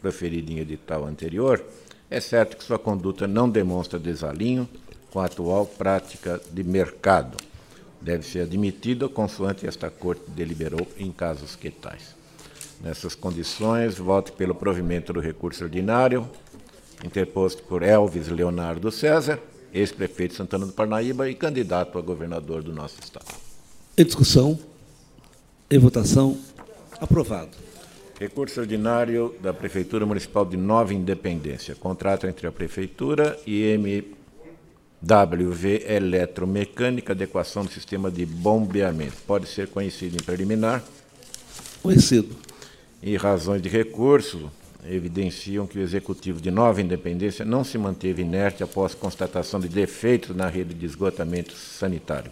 proferida 0.00 0.52
em 0.52 0.58
edital 0.58 1.04
anterior, 1.04 1.62
é 2.10 2.18
certo 2.18 2.56
que 2.56 2.64
sua 2.64 2.78
conduta 2.78 3.28
não 3.28 3.48
demonstra 3.48 3.98
desalinho 3.98 4.68
com 5.12 5.20
a 5.20 5.26
atual 5.26 5.66
prática 5.66 6.40
de 6.50 6.64
mercado. 6.64 7.36
Deve 8.00 8.24
ser 8.24 8.40
admitida 8.40 9.08
consoante 9.08 9.66
esta 9.66 9.90
Corte 9.90 10.22
deliberou 10.28 10.86
em 10.98 11.12
casos 11.12 11.54
que 11.54 11.70
tais. 11.70 12.16
Nessas 12.80 13.14
condições, 13.14 13.98
voto 13.98 14.32
pelo 14.32 14.54
provimento 14.54 15.12
do 15.12 15.20
recurso 15.20 15.64
ordinário, 15.64 16.28
interposto 17.04 17.62
por 17.62 17.82
Elvis 17.82 18.28
Leonardo 18.28 18.90
César, 18.90 19.38
ex-prefeito 19.72 20.32
de 20.32 20.36
Santana 20.38 20.66
do 20.66 20.72
Parnaíba 20.72 21.28
e 21.28 21.34
candidato 21.34 21.98
a 21.98 22.02
governador 22.02 22.62
do 22.62 22.72
nosso 22.72 22.96
estado. 23.02 23.26
Em 23.96 24.04
discussão, 24.04 24.58
em 25.70 25.78
votação, 25.78 26.38
aprovado. 27.00 27.56
Recurso 28.18 28.60
ordinário 28.60 29.34
da 29.40 29.54
Prefeitura 29.54 30.04
Municipal 30.04 30.44
de 30.44 30.56
Nova 30.56 30.92
Independência. 30.92 31.74
Contrato 31.74 32.26
entre 32.26 32.46
a 32.46 32.52
Prefeitura 32.52 33.38
e 33.46 33.62
MWV 35.02 35.84
Eletromecânica, 35.86 37.14
adequação 37.14 37.64
do 37.64 37.70
sistema 37.70 38.10
de 38.10 38.26
bombeamento. 38.26 39.16
Pode 39.26 39.48
ser 39.48 39.68
conhecido 39.68 40.16
em 40.16 40.22
preliminar. 40.22 40.84
Conhecido. 41.82 42.36
E 43.02 43.16
razões 43.16 43.62
de 43.62 43.70
recurso, 43.70 44.50
evidenciam 44.86 45.66
que 45.66 45.78
o 45.78 45.82
Executivo 45.82 46.40
de 46.40 46.50
Nova 46.50 46.80
Independência 46.80 47.44
não 47.44 47.64
se 47.64 47.76
manteve 47.76 48.22
inerte 48.22 48.62
após 48.62 48.94
constatação 48.94 49.60
de 49.60 49.68
defeitos 49.68 50.34
na 50.34 50.48
rede 50.48 50.74
de 50.74 50.86
esgotamento 50.86 51.54
sanitário. 51.54 52.30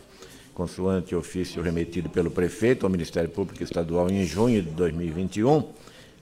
Consoante 0.55 1.15
ofício 1.15 1.63
remetido 1.63 2.09
pelo 2.09 2.31
prefeito 2.31 2.85
ao 2.85 2.91
Ministério 2.91 3.31
Público 3.31 3.63
Estadual 3.63 4.11
em 4.11 4.25
junho 4.25 4.63
de 4.63 4.71
2021, 4.71 5.63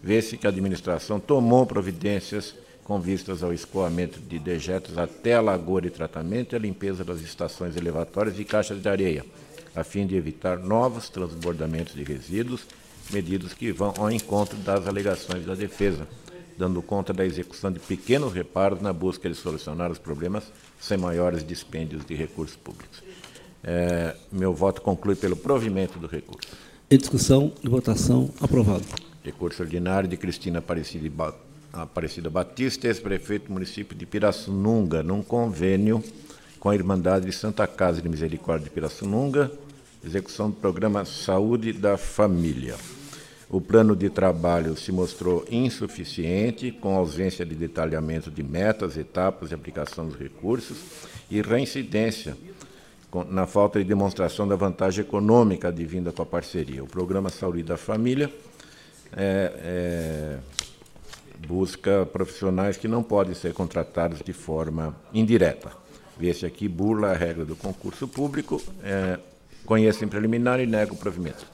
vê-se 0.03 0.37
que 0.37 0.47
a 0.47 0.51
administração 0.51 1.19
tomou 1.19 1.65
providências 1.65 2.55
com 2.85 3.01
vistas 3.01 3.43
ao 3.43 3.53
escoamento 3.53 4.21
de 4.21 4.39
dejetos 4.39 4.97
até 4.97 5.35
a 5.35 5.41
lagoa 5.41 5.83
de 5.83 5.91
tratamento 5.91 6.53
e 6.53 6.57
a 6.57 6.61
limpeza 6.61 7.05
das 7.05 7.21
estações 7.21 7.77
elevatórias 7.77 8.39
e 8.39 8.45
caixas 8.45 8.81
de 8.81 8.89
areia, 8.89 9.25
a 9.75 9.83
fim 9.83 10.07
de 10.07 10.15
evitar 10.15 10.59
novos 10.59 11.09
transbordamentos 11.09 11.95
de 11.95 12.05
resíduos 12.05 12.67
medidas 13.11 13.53
que 13.53 13.73
vão 13.73 13.95
ao 13.97 14.11
encontro 14.11 14.57
das 14.59 14.87
alegações 14.87 15.45
da 15.45 15.55
defesa, 15.55 16.07
dando 16.59 16.81
conta 16.83 17.13
da 17.13 17.25
execução 17.25 17.71
de 17.71 17.79
pequenos 17.79 18.33
reparos 18.33 18.81
na 18.81 18.93
busca 18.93 19.29
de 19.29 19.35
solucionar 19.35 19.91
os 19.91 19.99
problemas 19.99 20.45
sem 20.81 20.97
maiores 20.97 21.47
dispêndios 21.47 22.05
de 22.05 22.15
recursos 22.15 22.57
públicos. 22.57 23.03
É, 23.63 24.15
meu 24.31 24.55
voto 24.55 24.81
conclui 24.81 25.17
pelo 25.17 25.37
provimento 25.37 25.99
do 25.99 26.07
recurso. 26.07 26.49
Em 26.91 26.97
discussão 26.97 27.53
e 27.63 27.69
votação, 27.69 28.31
aprovado. 28.41 28.85
Recurso 29.25 29.63
ordinário 29.63 30.09
de 30.09 30.17
Cristina 30.17 30.61
Aparecida, 30.61 31.35
Aparecida 31.73 32.31
Batista, 32.31 32.87
ex-prefeito 32.87 33.49
do 33.49 33.53
município 33.53 33.97
de 33.97 34.07
Pirassununga, 34.07 35.03
num 35.03 35.21
convênio 35.21 36.03
com 36.61 36.71
a 36.71 36.75
Irmandade 36.75 37.27
de 37.27 37.33
Santa 37.33 37.67
Casa 37.67 38.01
de 38.01 38.09
Misericórdia 38.09 38.65
de 38.65 38.71
Pirassununga, 38.71 39.51
execução 40.05 40.51
do 40.51 40.57
programa 40.57 41.05
Saúde 41.05 41.73
da 41.73 41.97
Família. 41.97 42.77
O 43.49 43.61
plano 43.61 43.95
de 43.95 44.11
trabalho 44.11 44.77
se 44.77 44.91
mostrou 44.91 45.45
insuficiente, 45.49 46.73
com 46.73 46.97
ausência 46.97 47.47
de 47.47 47.55
detalhamento 47.55 48.29
de 48.29 48.43
metas, 48.43 48.97
etapas 48.97 49.51
de 49.51 49.55
aplicação 49.55 50.09
dos 50.09 50.19
recursos 50.19 50.79
e 51.31 51.41
reincidência 51.41 52.37
na 53.31 53.47
falta 53.47 53.79
de 53.79 53.85
demonstração 53.85 54.49
da 54.49 54.57
vantagem 54.57 55.05
econômica 55.05 55.69
advinda 55.69 56.11
com 56.13 56.23
a 56.23 56.27
parceria. 56.27 56.83
O 56.83 56.89
programa 56.89 57.31
Saúde 57.31 57.63
da 57.63 57.77
Família 57.77 58.31
é, 59.17 59.53
é, 59.57 60.39
busca 61.47 62.05
profissionais 62.05 62.77
que 62.77 62.89
não 62.89 63.03
podem 63.03 63.33
ser 63.33 63.55
contratados 63.55 64.21
de 64.23 64.33
forma 64.33 64.95
indireta. 65.15 65.71
Vê-se 66.19 66.45
aqui 66.45 66.67
burla 66.67 67.13
a 67.13 67.15
regra 67.15 67.45
do 67.45 67.55
concurso 67.55 68.09
público, 68.09 68.61
é, 68.83 69.19
conhece 69.65 70.05
em 70.05 70.09
preliminar 70.09 70.59
e 70.59 70.67
nega 70.67 70.93
o 70.93 70.97
provimento. 70.97 71.47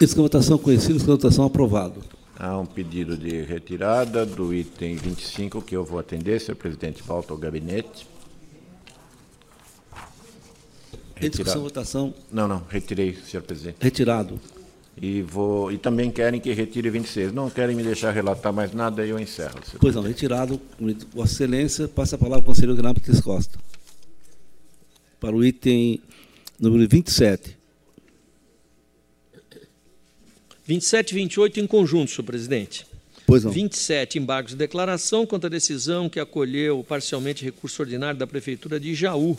Escavotação 0.00 0.58
conhecida, 0.58 0.96
escavotação 0.96 1.44
aprovado. 1.46 2.02
Há 2.38 2.58
um 2.58 2.66
pedido 2.66 3.16
de 3.16 3.42
retirada 3.42 4.26
do 4.26 4.52
item 4.52 4.96
25 4.96 5.62
que 5.62 5.74
eu 5.74 5.82
vou 5.84 5.98
atender, 5.98 6.38
senhor 6.38 6.56
presidente. 6.56 7.02
Volta 7.02 7.32
ao 7.32 7.38
gabinete. 7.38 8.06
Em 11.18 11.30
discussão, 11.30 11.62
votação. 11.62 12.14
Não, 12.30 12.46
não, 12.46 12.62
retirei, 12.68 13.14
senhor 13.14 13.42
presidente. 13.42 13.78
Retirado. 13.80 14.38
E, 15.00 15.22
vou, 15.22 15.72
e 15.72 15.78
também 15.78 16.10
querem 16.10 16.40
que 16.40 16.52
retire 16.52 16.90
26. 16.90 17.32
Não 17.32 17.48
querem 17.48 17.74
me 17.74 17.82
deixar 17.82 18.10
relatar 18.10 18.52
mais 18.52 18.74
nada, 18.74 19.00
aí 19.00 19.08
eu 19.08 19.18
encerro. 19.18 19.58
Pois 19.80 19.94
não, 19.94 20.02
retirado. 20.02 20.60
Vossa 21.14 21.32
Excelência, 21.32 21.88
passa 21.88 22.16
a 22.16 22.18
palavra 22.18 22.40
ao 22.40 22.44
conselheiro 22.44 22.76
Renato 22.76 23.00
Costa. 23.22 23.58
Para 25.18 25.34
o 25.34 25.42
item 25.42 26.02
número 26.60 26.86
27. 26.86 27.56
27 30.66 31.10
e 31.10 31.14
28 31.14 31.60
em 31.60 31.66
conjunto, 31.66 32.10
senhor 32.10 32.24
presidente. 32.24 32.84
Pois 33.24 33.44
não. 33.44 33.52
27, 33.52 34.18
embargos 34.18 34.52
de 34.52 34.58
declaração 34.58 35.24
contra 35.24 35.48
a 35.48 35.50
decisão 35.50 36.08
que 36.08 36.18
acolheu 36.18 36.84
parcialmente 36.88 37.44
recurso 37.44 37.82
ordinário 37.82 38.18
da 38.18 38.26
Prefeitura 38.26 38.78
de 38.78 38.94
Jaú, 38.94 39.36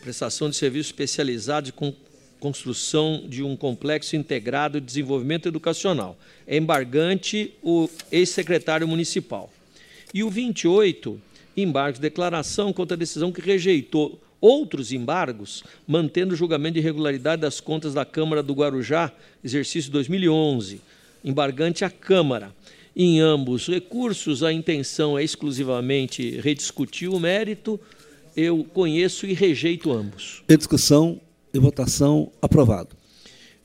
prestação 0.00 0.48
de 0.50 0.56
serviços 0.56 0.88
especializados 0.88 1.70
com 1.70 1.94
construção 2.40 3.24
de 3.28 3.42
um 3.42 3.56
complexo 3.56 4.16
integrado 4.16 4.80
de 4.80 4.86
desenvolvimento 4.86 5.46
educacional. 5.46 6.18
É 6.46 6.56
embargante 6.56 7.54
o 7.62 7.88
ex-secretário 8.10 8.88
municipal. 8.88 9.50
E 10.12 10.24
o 10.24 10.30
28, 10.30 11.20
embargos 11.56 11.98
de 11.98 12.02
declaração 12.02 12.72
contra 12.72 12.94
a 12.94 12.98
decisão 12.98 13.30
que 13.30 13.40
rejeitou 13.40 14.20
outros 14.42 14.90
embargos, 14.90 15.62
mantendo 15.86 16.34
o 16.34 16.36
julgamento 16.36 16.74
de 16.74 16.80
irregularidade 16.80 17.40
das 17.40 17.60
contas 17.60 17.94
da 17.94 18.04
Câmara 18.04 18.42
do 18.42 18.52
Guarujá, 18.52 19.12
exercício 19.42 19.92
2011, 19.92 20.80
embargante 21.24 21.84
à 21.84 21.90
Câmara. 21.90 22.52
Em 22.94 23.20
ambos 23.20 23.68
recursos, 23.68 24.42
a 24.42 24.52
intenção 24.52 25.16
é 25.16 25.22
exclusivamente 25.22 26.40
rediscutir 26.40 27.08
o 27.08 27.20
mérito. 27.20 27.80
Eu 28.36 28.64
conheço 28.64 29.26
e 29.26 29.32
rejeito 29.32 29.92
ambos. 29.92 30.42
Em 30.48 30.56
discussão 30.56 31.20
e 31.54 31.58
votação, 31.58 32.30
aprovado. 32.42 32.96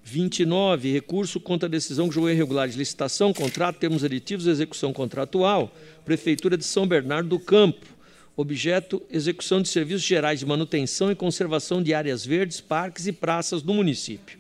29, 0.03 0.93
recurso 0.93 1.39
contra 1.39 1.67
a 1.67 1.69
decisão 1.69 2.07
que 2.07 2.13
julgou 2.13 2.31
irregular 2.31 2.69
de 2.69 2.77
licitação, 2.77 3.33
contrato, 3.33 3.77
termos 3.77 4.05
aditivos 4.05 4.47
execução 4.47 4.93
contratual, 4.93 5.75
Prefeitura 6.05 6.55
de 6.55 6.63
São 6.63 6.87
Bernardo 6.87 7.27
do 7.27 7.39
Campo 7.39 7.96
Objeto: 8.37 9.01
execução 9.09 9.59
de 9.63 9.67
serviços 9.67 10.03
gerais 10.03 10.39
de 10.39 10.45
manutenção 10.45 11.11
e 11.11 11.15
conservação 11.15 11.81
de 11.81 11.91
áreas 11.91 12.23
verdes, 12.23 12.61
parques 12.61 13.07
e 13.07 13.11
praças 13.11 13.63
do 13.63 13.73
município. 13.73 14.37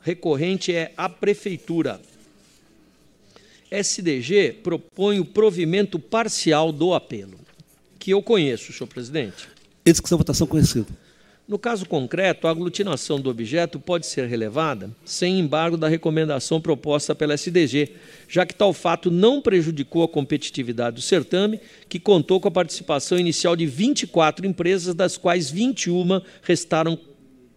Recorrente 0.00 0.72
é 0.72 0.92
a 0.96 1.08
Prefeitura. 1.08 2.00
SDG 3.68 4.52
propõe 4.62 5.18
o 5.18 5.24
provimento 5.24 5.98
parcial 5.98 6.70
do 6.70 6.94
apelo, 6.94 7.38
que 7.98 8.12
eu 8.12 8.22
conheço, 8.22 8.72
senhor 8.72 8.86
presidente. 8.86 9.48
Execução 9.84 10.16
votação 10.16 10.46
conhecido. 10.46 10.86
No 11.50 11.58
caso 11.58 11.84
concreto, 11.84 12.46
a 12.46 12.50
aglutinação 12.52 13.20
do 13.20 13.28
objeto 13.28 13.80
pode 13.80 14.06
ser 14.06 14.28
relevada 14.28 14.88
sem 15.04 15.40
embargo 15.40 15.76
da 15.76 15.88
recomendação 15.88 16.60
proposta 16.60 17.12
pela 17.12 17.34
SDG, 17.34 17.90
já 18.28 18.46
que 18.46 18.54
tal 18.54 18.72
fato 18.72 19.10
não 19.10 19.42
prejudicou 19.42 20.04
a 20.04 20.08
competitividade 20.08 20.94
do 20.94 21.02
certame, 21.02 21.58
que 21.88 21.98
contou 21.98 22.40
com 22.40 22.46
a 22.46 22.52
participação 22.52 23.18
inicial 23.18 23.56
de 23.56 23.66
24 23.66 24.46
empresas, 24.46 24.94
das 24.94 25.16
quais 25.16 25.50
21 25.50 26.20
restaram 26.40 26.96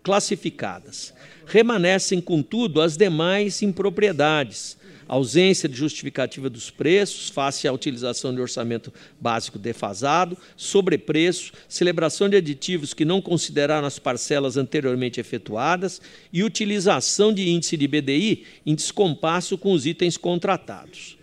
classificadas. 0.02 1.14
Remanescem, 1.46 2.20
contudo, 2.20 2.82
as 2.82 2.98
demais 2.98 3.62
impropriedades 3.62 4.76
ausência 5.14 5.70
de 5.70 5.76
justificativa 5.76 6.50
dos 6.50 6.70
preços, 6.70 7.30
face 7.30 7.68
à 7.68 7.74
utilização 7.74 8.34
de 8.34 8.42
orçamento 8.42 8.92
básico 9.20 9.60
defasado, 9.60 10.38
sobrepreço, 10.58 11.54
celebração 11.68 12.28
de 12.28 12.38
aditivos 12.38 12.94
que 12.94 13.06
não 13.06 13.22
consideraram 13.22 13.86
as 13.86 14.00
parcelas 14.00 14.58
anteriormente 14.58 15.20
efetuadas 15.20 16.02
e 16.32 16.44
utilização 16.44 17.34
de 17.34 17.50
índice 17.50 17.78
de 17.78 17.88
BDI 17.88 18.46
em 18.66 18.76
descompasso 18.76 19.58
com 19.58 19.72
os 19.74 19.86
itens 19.86 20.18
contratados. 20.18 21.18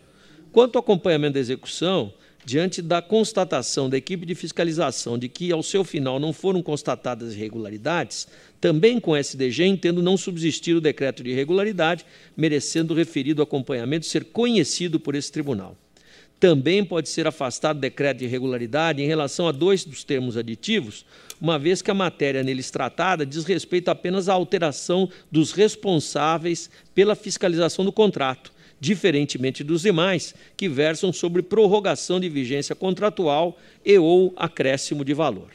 Quanto 0.52 0.76
ao 0.76 0.80
acompanhamento 0.80 1.34
da 1.34 1.40
execução, 1.40 2.12
diante 2.44 2.80
da 2.80 3.02
constatação 3.02 3.88
da 3.88 3.96
equipe 3.96 4.24
de 4.24 4.34
fiscalização 4.34 5.18
de 5.18 5.28
que, 5.28 5.52
ao 5.52 5.62
seu 5.62 5.84
final, 5.84 6.18
não 6.18 6.32
foram 6.32 6.62
constatadas 6.62 7.34
irregularidades, 7.34 8.26
também 8.60 8.98
com 8.98 9.16
SDG, 9.16 9.64
entendo 9.64 10.02
não 10.02 10.16
subsistir 10.16 10.74
o 10.74 10.80
decreto 10.80 11.22
de 11.22 11.30
irregularidade, 11.30 12.04
merecendo 12.36 12.94
o 12.94 12.96
referido 12.96 13.42
acompanhamento 13.42 14.06
ser 14.06 14.24
conhecido 14.24 14.98
por 14.98 15.14
esse 15.14 15.30
tribunal. 15.30 15.76
Também 16.38 16.82
pode 16.82 17.10
ser 17.10 17.26
afastado 17.26 17.76
o 17.76 17.80
decreto 17.80 18.18
de 18.18 18.24
irregularidade 18.24 19.02
em 19.02 19.06
relação 19.06 19.46
a 19.46 19.52
dois 19.52 19.84
dos 19.84 20.02
termos 20.02 20.38
aditivos, 20.38 21.04
uma 21.38 21.58
vez 21.58 21.82
que 21.82 21.90
a 21.90 21.94
matéria 21.94 22.42
neles 22.42 22.70
tratada 22.70 23.26
diz 23.26 23.44
respeito 23.44 23.90
apenas 23.90 24.26
à 24.26 24.32
alteração 24.32 25.08
dos 25.30 25.52
responsáveis 25.52 26.70
pela 26.94 27.14
fiscalização 27.14 27.84
do 27.84 27.92
contrato, 27.92 28.52
diferentemente 28.80 29.62
dos 29.62 29.82
demais, 29.82 30.34
que 30.56 30.68
versam 30.68 31.12
sobre 31.12 31.42
prorrogação 31.42 32.18
de 32.18 32.28
vigência 32.28 32.74
contratual 32.74 33.58
e 33.84 33.98
ou 33.98 34.32
acréscimo 34.36 35.04
de 35.04 35.12
valor. 35.12 35.50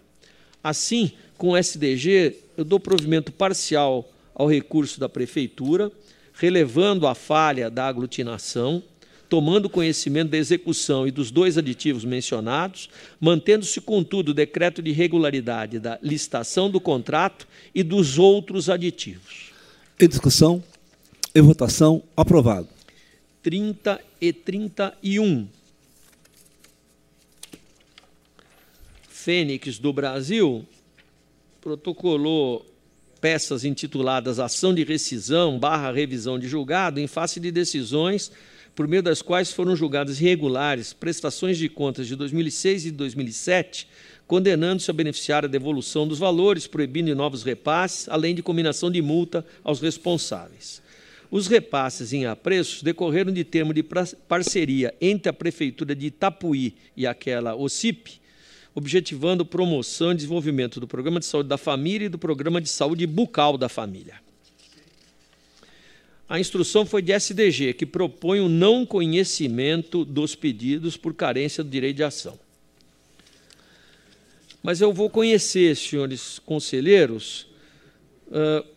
Assim, 0.63 1.11
com 1.37 1.49
o 1.49 1.57
SDG, 1.57 2.35
eu 2.55 2.63
dou 2.63 2.79
provimento 2.79 3.31
parcial 3.31 4.09
ao 4.33 4.47
recurso 4.47 4.99
da 4.99 5.09
Prefeitura, 5.09 5.91
relevando 6.33 7.07
a 7.07 7.15
falha 7.15 7.69
da 7.69 7.87
aglutinação, 7.87 8.83
tomando 9.27 9.69
conhecimento 9.69 10.29
da 10.29 10.37
execução 10.37 11.07
e 11.07 11.11
dos 11.11 11.31
dois 11.31 11.57
aditivos 11.57 12.05
mencionados, 12.05 12.89
mantendo-se, 13.19 13.81
contudo, 13.81 14.29
o 14.29 14.33
decreto 14.33 14.81
de 14.81 14.91
regularidade 14.91 15.79
da 15.79 15.97
licitação 16.01 16.69
do 16.69 16.79
contrato 16.79 17.47
e 17.73 17.81
dos 17.81 18.19
outros 18.19 18.69
aditivos. 18.69 19.51
Em 19.99 20.07
discussão 20.07 20.63
e 21.33 21.41
votação, 21.41 22.03
aprovado. 22.15 22.74
30 23.45 24.01
e 24.19 24.33
31. 24.33 25.47
Fênix 29.07 29.77
do 29.77 29.93
Brasil 29.93 30.65
protocolou 31.61 32.65
peças 33.21 33.63
intituladas 33.63 34.39
Ação 34.39 34.73
de 34.73 34.83
Rescisão 34.83 35.59
barra 35.59 35.91
Revisão 35.91 36.39
de 36.39 36.47
Julgado 36.47 36.99
em 36.99 37.05
face 37.05 37.39
de 37.39 37.51
decisões 37.51 38.31
por 38.73 38.87
meio 38.87 39.03
das 39.03 39.21
quais 39.21 39.51
foram 39.51 39.75
julgadas 39.75 40.19
irregulares 40.19 40.91
prestações 40.91 41.59
de 41.59 41.69
contas 41.69 42.07
de 42.07 42.15
2006 42.15 42.87
e 42.87 42.91
2007, 42.91 43.87
condenando-se 44.25 44.89
a 44.89 44.93
beneficiar 44.93 45.45
a 45.45 45.47
devolução 45.47 46.07
dos 46.07 46.17
valores, 46.17 46.65
proibindo 46.65 47.15
novos 47.15 47.43
repasses, 47.43 48.09
além 48.09 48.33
de 48.33 48.41
combinação 48.41 48.89
de 48.89 49.03
multa 49.03 49.45
aos 49.63 49.79
responsáveis. 49.79 50.83
Os 51.35 51.47
repasses 51.47 52.13
em 52.13 52.25
apreços 52.25 52.81
decorreram 52.81 53.29
de 53.29 53.43
termo 53.43 53.73
de 53.73 53.83
parceria 53.83 54.95
entre 55.01 55.29
a 55.29 55.33
Prefeitura 55.33 55.93
de 55.93 56.05
Itapuí 56.05 56.77
e 56.95 57.05
aquela 57.05 57.53
OCIP, 57.53 58.21
objetivando 58.73 59.45
promoção 59.45 60.13
e 60.13 60.15
desenvolvimento 60.15 60.79
do 60.79 60.87
Programa 60.87 61.19
de 61.19 61.25
Saúde 61.25 61.49
da 61.49 61.57
Família 61.57 62.05
e 62.05 62.09
do 62.09 62.17
Programa 62.17 62.61
de 62.61 62.69
Saúde 62.69 63.05
Bucal 63.05 63.57
da 63.57 63.67
Família. 63.67 64.21
A 66.29 66.39
instrução 66.39 66.85
foi 66.85 67.01
de 67.01 67.11
SDG, 67.11 67.73
que 67.73 67.85
propõe 67.85 68.39
o 68.39 68.47
não 68.47 68.85
conhecimento 68.85 70.05
dos 70.05 70.35
pedidos 70.35 70.95
por 70.95 71.13
carência 71.13 71.61
do 71.65 71.69
direito 71.69 71.97
de 71.97 72.03
ação. 72.05 72.39
Mas 74.63 74.79
eu 74.79 74.93
vou 74.93 75.09
conhecer, 75.09 75.75
senhores 75.75 76.39
conselheiros, 76.39 77.45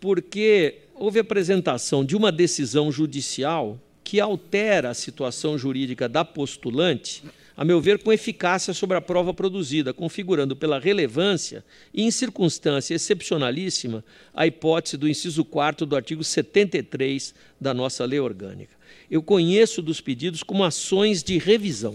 porque 0.01 0.88
houve 0.99 1.19
apresentação 1.19 2.05
de 2.05 2.17
uma 2.17 2.31
decisão 2.31 2.91
judicial 2.91 3.79
que 4.05 4.21
altera 4.21 4.91
a 4.91 4.95
situação 4.95 5.59
jurídica 5.59 6.09
da 6.09 6.25
postulante 6.25 7.23
a 7.59 7.65
meu 7.65 7.81
ver, 7.81 8.01
com 8.01 8.13
eficácia 8.13 8.73
sobre 8.73 8.97
a 8.97 9.01
prova 9.01 9.35
produzida, 9.35 9.93
configurando 9.93 10.55
pela 10.55 10.79
relevância 10.79 11.65
e 11.93 12.05
em 12.05 12.11
circunstância 12.13 12.95
excepcionalíssima 12.95 14.05
a 14.33 14.47
hipótese 14.47 14.97
do 14.97 15.09
inciso 15.09 15.45
4 15.45 15.85
do 15.85 15.97
artigo 15.97 16.23
73 16.23 17.35
da 17.61 17.75
nossa 17.75 18.05
lei 18.05 18.21
orgânica. 18.21 18.71
Eu 19.11 19.21
conheço 19.25 19.83
dos 19.83 20.01
pedidos 20.01 20.45
como 20.45 20.63
ações 20.63 21.21
de 21.21 21.37
revisão. 21.37 21.93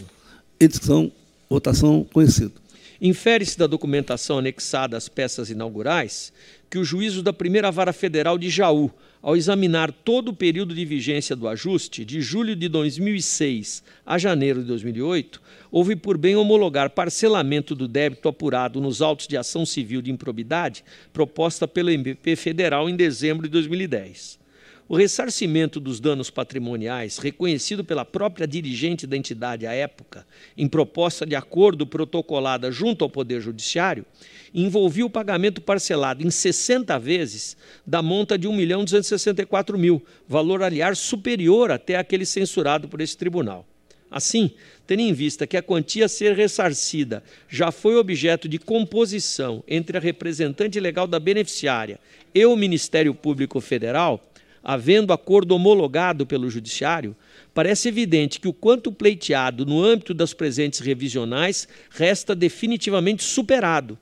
Discussão, 0.59 1.09
votação 1.49 2.05
conhecido. 2.11 2.62
Infere-se 3.01 3.57
da 3.57 3.67
documentação 3.67 4.37
anexada 4.37 4.95
às 4.95 5.09
peças 5.09 5.49
inaugurais 5.49 6.31
que 6.69 6.77
o 6.77 6.83
juízo 6.83 7.21
da 7.21 7.31
primeira 7.31 7.71
vara 7.71 7.93
federal 7.93 8.37
de 8.37 8.49
Jaú, 8.49 8.91
ao 9.21 9.37
examinar 9.37 9.91
todo 9.91 10.29
o 10.29 10.35
período 10.35 10.73
de 10.73 10.83
vigência 10.83 11.35
do 11.35 11.47
ajuste, 11.47 12.03
de 12.03 12.19
julho 12.21 12.55
de 12.55 12.67
2006 12.67 13.83
a 14.05 14.17
janeiro 14.17 14.61
de 14.61 14.67
2008, 14.67 15.41
houve 15.71 15.95
por 15.95 16.17
bem 16.17 16.35
homologar 16.35 16.89
parcelamento 16.89 17.75
do 17.75 17.87
débito 17.87 18.27
apurado 18.27 18.81
nos 18.81 19.01
autos 19.01 19.27
de 19.27 19.37
ação 19.37 19.65
civil 19.65 20.01
de 20.01 20.11
improbidade 20.11 20.83
proposta 21.13 21.67
pelo 21.67 21.89
MP 21.89 22.35
Federal 22.35 22.89
em 22.89 22.95
dezembro 22.95 23.43
de 23.43 23.51
2010. 23.51 24.42
O 24.87 24.97
ressarcimento 24.97 25.79
dos 25.79 26.01
danos 26.01 26.29
patrimoniais, 26.29 27.17
reconhecido 27.17 27.85
pela 27.85 28.03
própria 28.03 28.45
dirigente 28.45 29.07
da 29.07 29.15
entidade 29.15 29.65
à 29.65 29.73
época, 29.73 30.27
em 30.57 30.67
proposta 30.67 31.25
de 31.25 31.35
acordo 31.35 31.87
protocolada 31.87 32.69
junto 32.69 33.03
ao 33.03 33.09
Poder 33.09 33.39
Judiciário, 33.39 34.05
envolvia 34.53 35.05
o 35.05 35.09
pagamento 35.09 35.61
parcelado 35.61 36.25
em 36.25 36.29
60 36.29 36.99
vezes 36.99 37.55
da 37.87 38.01
monta 38.01 38.37
de 38.37 38.47
R$ 38.47 38.53
1.264.000, 38.53 39.77
mil, 39.77 40.03
valor, 40.27 40.61
aliás, 40.61 40.99
superior 40.99 41.71
até 41.71 41.95
aquele 41.95 42.25
censurado 42.25 42.89
por 42.89 42.99
esse 42.99 43.17
tribunal. 43.17 43.65
Assim, 44.11 44.51
tendo 44.85 44.99
em 44.99 45.11
vista 45.11 45.47
que 45.47 45.57
a 45.57 45.63
quantia 45.63 46.05
a 46.05 46.09
ser 46.09 46.35
ressarcida 46.35 47.23
já 47.49 47.71
foi 47.71 47.95
objeto 47.95 48.47
de 48.47 48.59
composição 48.59 49.63
entre 49.67 49.97
a 49.97 49.99
representante 49.99 50.79
legal 50.79 51.07
da 51.07 51.19
beneficiária 51.19 51.99
e 52.35 52.45
o 52.45 52.55
Ministério 52.55 53.15
Público 53.15 53.59
Federal, 53.59 54.23
havendo 54.63 55.11
acordo 55.11 55.53
homologado 55.53 56.25
pelo 56.25 56.49
Judiciário, 56.49 57.15
parece 57.53 57.89
evidente 57.89 58.39
que 58.39 58.47
o 58.47 58.53
quanto 58.53 58.91
pleiteado 58.91 59.65
no 59.65 59.83
âmbito 59.83 60.13
das 60.13 60.33
presentes 60.33 60.79
revisionais 60.79 61.67
resta 61.89 62.33
definitivamente 62.33 63.23
superado, 63.23 63.97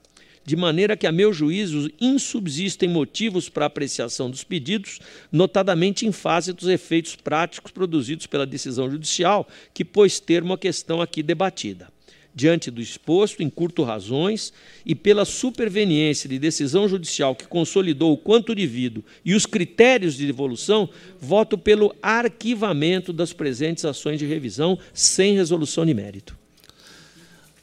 de 0.46 0.56
maneira 0.56 0.98
que, 0.98 1.08
a 1.08 1.12
meu 1.12 1.34
juízo, 1.34 1.90
insubsistem 2.00 2.90
motivos 2.90 3.50
para 3.50 3.66
apreciação 3.66 4.30
dos 4.30 4.44
pedidos, 4.44 5.00
notadamente 5.32 6.06
em 6.06 6.12
fase 6.12 6.54
dos 6.54 6.68
efeitos 6.68 7.16
práticos 7.16 7.72
produzidos 7.72 8.28
pela 8.28 8.46
decisão 8.46 8.90
judicial, 8.90 9.48
que 9.74 9.86
pôs 9.86 10.20
termo 10.20 10.54
à 10.54 10.58
questão 10.58 11.02
aqui 11.02 11.22
debatida. 11.22 11.90
Diante 12.34 12.72
do 12.72 12.82
exposto, 12.82 13.44
encurto 13.44 13.84
razões 13.84 14.54
e 14.86 14.96
pela 14.96 15.26
superveniência 15.26 16.30
de 16.30 16.40
decisão 16.40 16.88
judicial 16.88 17.36
que 17.36 17.46
consolidou 17.46 18.14
o 18.14 18.18
quanto 18.18 18.56
devido 18.56 19.04
e 19.26 19.36
os 19.36 19.46
critérios 19.46 20.16
de 20.16 20.26
devolução, 20.26 20.90
voto 21.20 21.58
pelo 21.58 21.94
arquivamento 22.02 23.12
das 23.12 23.34
presentes 23.34 23.84
ações 23.84 24.18
de 24.18 24.26
revisão 24.26 24.80
sem 24.94 25.36
resolução 25.36 25.86
de 25.86 25.94
mérito. 25.94 26.38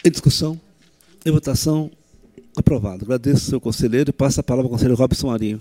Em 0.04 0.10
discussão, 0.10 0.60
em 1.24 1.30
votação, 1.30 1.90
aprovado. 2.54 3.04
Agradeço, 3.04 3.46
senhor 3.46 3.60
conselheiro, 3.60 4.10
e 4.10 4.12
passo 4.12 4.40
a 4.40 4.42
palavra 4.42 4.66
ao 4.66 4.70
conselheiro 4.70 4.96
Robson 4.96 5.28
Marinho. 5.28 5.60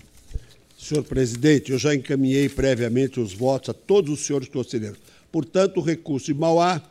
Senhor 0.77 1.03
presidente, 1.03 1.71
eu 1.71 1.79
já 1.79 1.95
encaminhei 1.95 2.49
previamente 2.49 3.19
os 3.19 3.33
votos 3.33 3.69
a 3.69 3.73
todos 3.73 4.11
os 4.11 4.25
senhores 4.25 4.47
conselheiros. 4.47 4.99
Portanto, 5.31 5.77
o 5.77 5.81
recurso 5.81 6.27
de 6.27 6.33
Mauá 6.33 6.81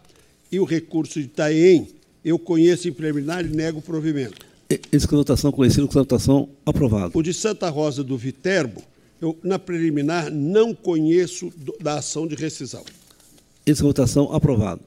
e 0.50 0.58
o 0.58 0.64
recurso 0.64 1.20
de 1.20 1.26
Itaém 1.26 1.88
eu 2.26 2.40
conheço 2.40 2.88
em 2.88 2.92
preliminar 2.92 3.46
e 3.46 3.48
nego 3.48 3.78
o 3.78 3.82
provimento. 3.82 4.44
Esse 4.90 5.06
com 5.06 5.16
votação 5.16 5.52
conhecido, 5.52 5.86
com 5.86 5.94
votação 5.94 6.48
aprovado. 6.66 7.16
O 7.16 7.22
de 7.22 7.32
Santa 7.32 7.70
Rosa 7.70 8.02
do 8.02 8.18
Viterbo, 8.18 8.82
eu, 9.20 9.38
na 9.44 9.60
preliminar, 9.60 10.28
não 10.28 10.74
conheço 10.74 11.52
do, 11.56 11.76
da 11.80 11.98
ação 11.98 12.26
de 12.26 12.34
rescisão. 12.34 12.84
Esse 13.64 13.80
com 13.80 13.86
votação 13.86 14.32
aprovado. 14.34 14.80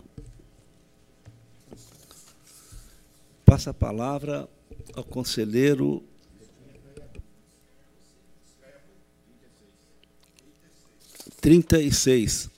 Passa 3.46 3.70
a 3.70 3.74
palavra 3.74 4.46
ao 4.94 5.04
conselheiro 5.06 6.04
trinta 11.40 11.82
e 11.82 11.94
seis. 11.94 12.50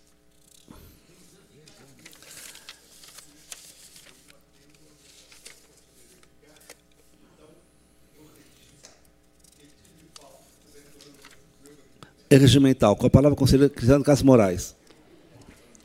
Regimental. 12.38 12.96
Com 12.96 13.08
a 13.08 13.10
palavra, 13.10 13.36
conselheiro 13.36 13.74
Cristiano 13.74 14.04
Castro 14.04 14.28
Moraes. 14.28 14.76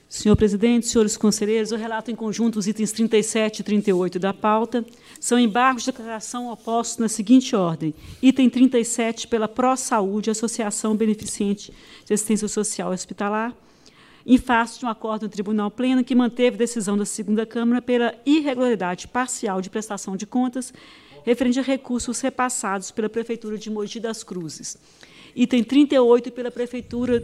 Senhor 0.08 0.36
presidente, 0.36 0.86
senhores 0.86 1.16
conselheiros, 1.16 1.73
eu 1.73 1.78
relato 1.78 2.12
em 2.12 2.15
conjunto 2.15 2.60
os 2.60 2.68
itens 2.68 2.92
37 2.92 3.60
e 3.60 3.62
38 3.65 4.18
da 4.20 4.33
pauta. 4.33 4.84
São 5.18 5.36
embargos 5.36 5.83
de 5.83 5.91
declaração 5.91 6.49
opostos 6.49 6.99
na 6.99 7.08
seguinte 7.08 7.57
ordem. 7.57 7.92
Item 8.23 8.49
37, 8.49 9.26
pela 9.26 9.49
Pró-Saúde, 9.49 10.31
Associação 10.31 10.94
Beneficente 10.94 11.73
de 12.05 12.15
Assistência 12.15 12.47
Social 12.47 12.92
Hospitalar, 12.92 13.52
em 14.25 14.39
face 14.39 14.78
de 14.78 14.86
um 14.86 14.89
acordo 14.89 15.28
do 15.28 15.33
Tribunal 15.33 15.73
Pleno 15.73 16.05
que 16.05 16.15
manteve 16.15 16.57
decisão 16.57 16.97
da 16.97 17.05
segunda 17.05 17.44
Câmara 17.44 17.83
pela 17.83 18.15
irregularidade 18.25 19.08
parcial 19.08 19.60
de 19.60 19.68
prestação 19.68 20.16
de 20.16 20.25
contas 20.25 20.73
referente 21.25 21.58
a 21.58 21.62
recursos 21.62 22.20
repassados 22.20 22.92
pela 22.92 23.08
Prefeitura 23.08 23.58
de 23.58 23.68
Mogi 23.68 23.99
das 23.99 24.23
Cruzes 24.23 24.78
item 25.36 25.62
38 25.62 26.32
pela 26.32 26.50
Prefeitura 26.50 27.23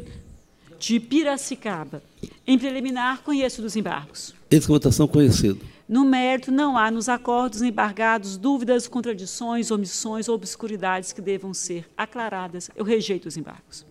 de 0.79 1.01
Piracicaba. 1.01 2.03
Em 2.47 2.59
preliminar, 2.59 3.23
conheço 3.23 3.63
dos 3.63 3.75
embargos. 3.75 4.35
Esse 4.51 4.69
votação 4.69 5.09
conhecido. 5.09 5.61
No 5.89 6.05
mérito, 6.05 6.53
não 6.53 6.77
há 6.77 6.91
nos 6.91 7.09
acordos 7.09 7.63
embargados 7.63 8.37
dúvidas, 8.37 8.87
contradições, 8.87 9.71
omissões 9.71 10.29
ou 10.29 10.35
obscuridades 10.35 11.13
que 11.13 11.23
devam 11.23 11.55
ser 11.55 11.89
aclaradas. 11.97 12.71
Eu 12.77 12.85
rejeito 12.85 13.27
os 13.27 13.37
embargos. 13.37 13.87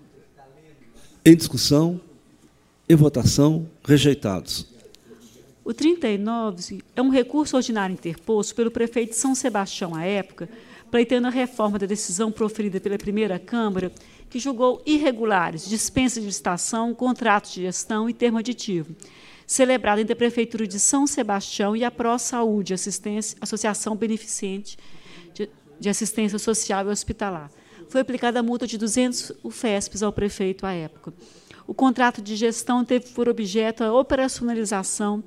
Em 1.26 1.36
discussão, 1.36 2.00
em 2.88 2.96
votação, 2.96 3.68
rejeitados. 3.84 4.68
O 5.64 5.74
39 5.74 6.84
é 6.96 7.02
um 7.02 7.10
recurso 7.10 7.56
ordinário 7.56 7.94
interposto 7.94 8.56
pelo 8.56 8.72
prefeito 8.72 9.12
de 9.12 9.16
São 9.16 9.36
Sebastião 9.36 9.94
à 9.96 10.04
época, 10.04 10.50
pleiteando 10.92 11.28
a 11.28 11.32
reforma 11.32 11.80
da 11.80 11.86
decisão 11.86 12.32
proferida 12.32 12.80
pela 12.82 12.98
primeira 12.98 13.40
Câmara, 13.40 13.92
que 14.30 14.38
julgou 14.38 14.82
irregulares 14.86 15.68
dispensa 15.68 16.20
de 16.20 16.26
licitação, 16.26 16.94
contratos 16.94 17.54
de 17.54 17.62
gestão 17.62 18.10
e 18.10 18.14
termo 18.14 18.38
aditivo, 18.38 18.94
celebrado 19.48 20.02
entre 20.02 20.14
a 20.14 20.18
Prefeitura 20.18 20.68
de 20.68 20.80
São 20.80 21.08
Sebastião 21.08 21.76
e 21.76 21.84
a 21.86 21.90
Pró 21.90 22.18
Saúde 22.18 22.74
Assistência, 22.74 23.38
Associação 23.40 23.96
Beneficente 23.96 24.78
de, 25.34 25.50
de 25.80 25.90
Assistência 25.90 26.38
Social 26.38 26.86
e 26.86 26.90
Hospitalar. 26.90 27.50
Foi 27.90 28.02
aplicada 28.02 28.40
a 28.40 28.44
multa 28.44 28.68
de 28.68 28.78
200 28.78 29.34
UFESPs 29.44 30.04
ao 30.04 30.12
prefeito 30.12 30.66
à 30.66 30.74
época. 30.74 31.14
O 31.66 31.74
contrato 31.74 32.22
de 32.22 32.36
gestão 32.36 32.84
teve 32.84 33.08
por 33.10 33.30
objeto 33.30 33.84
a 33.84 33.94
operacionalização 33.94 35.24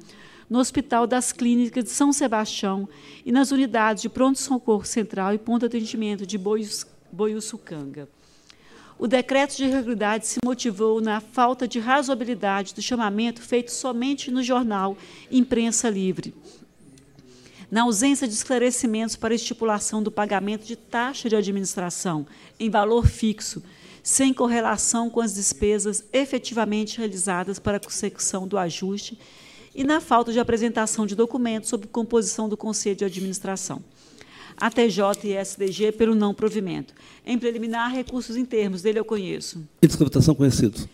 no 0.54 0.60
Hospital 0.60 1.04
das 1.04 1.32
Clínicas 1.32 1.82
de 1.82 1.90
São 1.90 2.12
Sebastião 2.12 2.88
e 3.26 3.32
nas 3.32 3.50
unidades 3.50 4.02
de 4.02 4.08
pronto-socorro 4.08 4.84
central 4.84 5.34
e 5.34 5.38
ponto 5.38 5.62
de 5.62 5.66
atendimento 5.66 6.24
de 6.24 6.38
Boiuçucanga. 7.10 8.08
O 8.96 9.08
decreto 9.08 9.56
de 9.56 9.64
irregularidade 9.64 10.28
se 10.28 10.38
motivou 10.44 11.00
na 11.00 11.20
falta 11.20 11.66
de 11.66 11.80
razoabilidade 11.80 12.72
do 12.72 12.80
chamamento 12.80 13.42
feito 13.42 13.72
somente 13.72 14.30
no 14.30 14.44
jornal 14.44 14.96
Imprensa 15.28 15.90
Livre, 15.90 16.32
na 17.68 17.82
ausência 17.82 18.28
de 18.28 18.34
esclarecimentos 18.34 19.16
para 19.16 19.34
estipulação 19.34 20.04
do 20.04 20.12
pagamento 20.12 20.64
de 20.64 20.76
taxa 20.76 21.28
de 21.28 21.34
administração 21.34 22.24
em 22.60 22.70
valor 22.70 23.08
fixo, 23.08 23.60
sem 24.04 24.32
correlação 24.32 25.10
com 25.10 25.20
as 25.20 25.34
despesas 25.34 26.04
efetivamente 26.12 26.98
realizadas 26.98 27.58
para 27.58 27.78
a 27.78 27.80
consecução 27.80 28.46
do 28.46 28.56
ajuste 28.56 29.18
e 29.74 29.82
na 29.84 30.00
falta 30.00 30.32
de 30.32 30.38
apresentação 30.38 31.06
de 31.06 31.14
documentos 31.14 31.68
sobre 31.68 31.88
composição 31.88 32.48
do 32.48 32.56
Conselho 32.56 32.96
de 32.96 33.04
Administração. 33.04 33.82
A 34.56 34.70
TJ 34.70 35.02
e 35.24 35.32
SDG 35.32 35.92
pelo 35.92 36.14
não 36.14 36.32
provimento. 36.32 36.94
Em 37.26 37.36
preliminar, 37.36 37.92
recursos 37.92 38.36
em 38.36 38.44
termos, 38.44 38.82
dele 38.82 39.00
eu 39.00 39.04
conheço. 39.04 39.66
E 39.82 39.86
votação 39.88 40.34
conhecidos. 40.34 40.86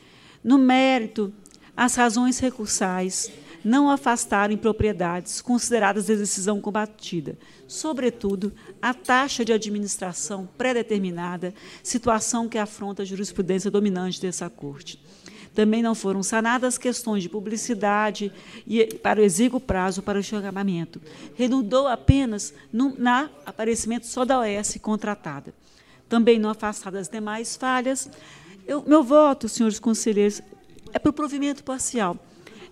No 0.43 0.57
mérito, 0.57 1.31
as 1.77 1.95
razões 1.95 2.39
recursais 2.39 3.31
não 3.63 3.91
afastaram 3.91 4.57
propriedades 4.57 5.43
consideradas 5.43 6.07
de 6.07 6.17
decisão 6.17 6.61
combatida, 6.61 7.37
sobretudo 7.67 8.53
a 8.81 8.95
taxa 8.95 9.45
de 9.45 9.53
administração 9.53 10.49
pré-determinada, 10.57 11.55
situação 11.83 12.49
que 12.49 12.57
afronta 12.59 13.03
a 13.03 13.05
jurisprudência 13.05 13.71
dominante 13.71 14.21
dessa 14.21 14.49
Corte. 14.49 14.99
Também 15.61 15.83
não 15.83 15.95
foram 15.95 16.23
sanadas 16.23 16.79
questões 16.79 17.23
de 17.23 17.29
publicidade 17.29 18.33
e 18.67 18.87
para 18.95 19.21
o 19.21 19.23
exíguo 19.23 19.61
prazo 19.61 20.01
para 20.01 20.19
o 20.19 20.23
chamamento. 20.23 20.99
Redundou 21.35 21.87
apenas 21.87 22.55
no 22.73 22.99
na 22.99 23.29
aparecimento 23.45 24.07
só 24.07 24.25
da 24.25 24.41
OS 24.41 24.79
contratada. 24.81 25.53
Também 26.09 26.39
não 26.39 26.49
afastadas 26.49 27.11
demais 27.11 27.57
falhas. 27.57 28.09
Eu, 28.67 28.83
meu 28.87 29.05
voto, 29.05 29.51
senhores 29.51 29.79
conselheiros, 29.79 30.41
é 30.95 30.99
para 30.99 31.11
o 31.11 31.13
provimento 31.13 31.63
parcial. 31.63 32.17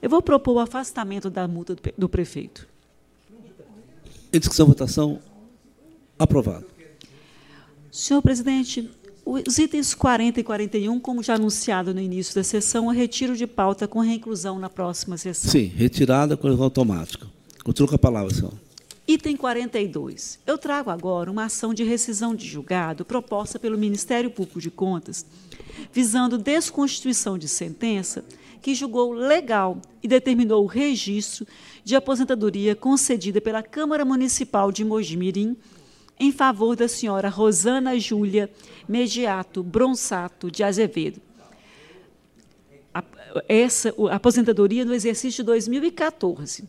Eu 0.00 0.08
vou 0.08 0.22
propor 0.22 0.54
o 0.54 0.58
afastamento 0.58 1.28
da 1.28 1.46
multa 1.46 1.76
do 1.98 2.08
prefeito. 2.08 2.66
Em 4.32 4.38
discussão, 4.38 4.66
votação. 4.66 5.20
Aprovado. 6.18 6.64
Senhor 7.92 8.22
presidente, 8.22 8.90
os 9.30 9.58
itens 9.58 9.92
40 9.92 10.40
e 10.40 10.42
41, 10.42 10.98
como 11.00 11.22
já 11.22 11.34
anunciado 11.34 11.92
no 11.92 12.00
início 12.00 12.34
da 12.34 12.42
sessão, 12.42 12.90
é 12.90 12.96
retiro 12.96 13.36
de 13.36 13.46
pauta 13.46 13.86
com 13.86 14.00
reinclusão 14.00 14.58
na 14.58 14.70
próxima 14.70 15.18
sessão. 15.18 15.50
Sim, 15.50 15.66
retirada 15.66 16.34
com 16.34 16.48
automática. 16.48 17.26
Continua 17.62 17.90
com 17.90 17.94
a 17.96 17.98
palavra, 17.98 18.34
senhor. 18.34 18.54
Item 19.06 19.36
42. 19.36 20.38
Eu 20.46 20.56
trago 20.56 20.88
agora 20.88 21.30
uma 21.30 21.44
ação 21.44 21.74
de 21.74 21.84
rescisão 21.84 22.34
de 22.34 22.46
julgado 22.46 23.04
proposta 23.04 23.58
pelo 23.58 23.76
Ministério 23.76 24.30
Público 24.30 24.62
de 24.62 24.70
Contas, 24.70 25.26
visando 25.92 26.38
desconstituição 26.38 27.36
de 27.36 27.48
sentença 27.48 28.24
que 28.62 28.74
julgou 28.74 29.12
legal 29.12 29.78
e 30.02 30.08
determinou 30.08 30.64
o 30.64 30.66
registro 30.66 31.46
de 31.84 31.94
aposentadoria 31.94 32.74
concedida 32.74 33.42
pela 33.42 33.62
Câmara 33.62 34.06
Municipal 34.06 34.72
de 34.72 34.86
Mojimirim 34.86 35.54
em 36.18 36.32
favor 36.32 36.74
da 36.74 36.88
senhora 36.88 37.28
Rosana 37.28 37.98
Júlia 37.98 38.50
Mediato 38.88 39.62
Bronsato 39.62 40.50
de 40.50 40.62
Azevedo. 40.62 41.20
Essa 43.48 43.94
a 44.10 44.16
aposentadoria 44.16 44.84
no 44.84 44.94
exercício 44.94 45.42
de 45.42 45.46
2014. 45.46 46.64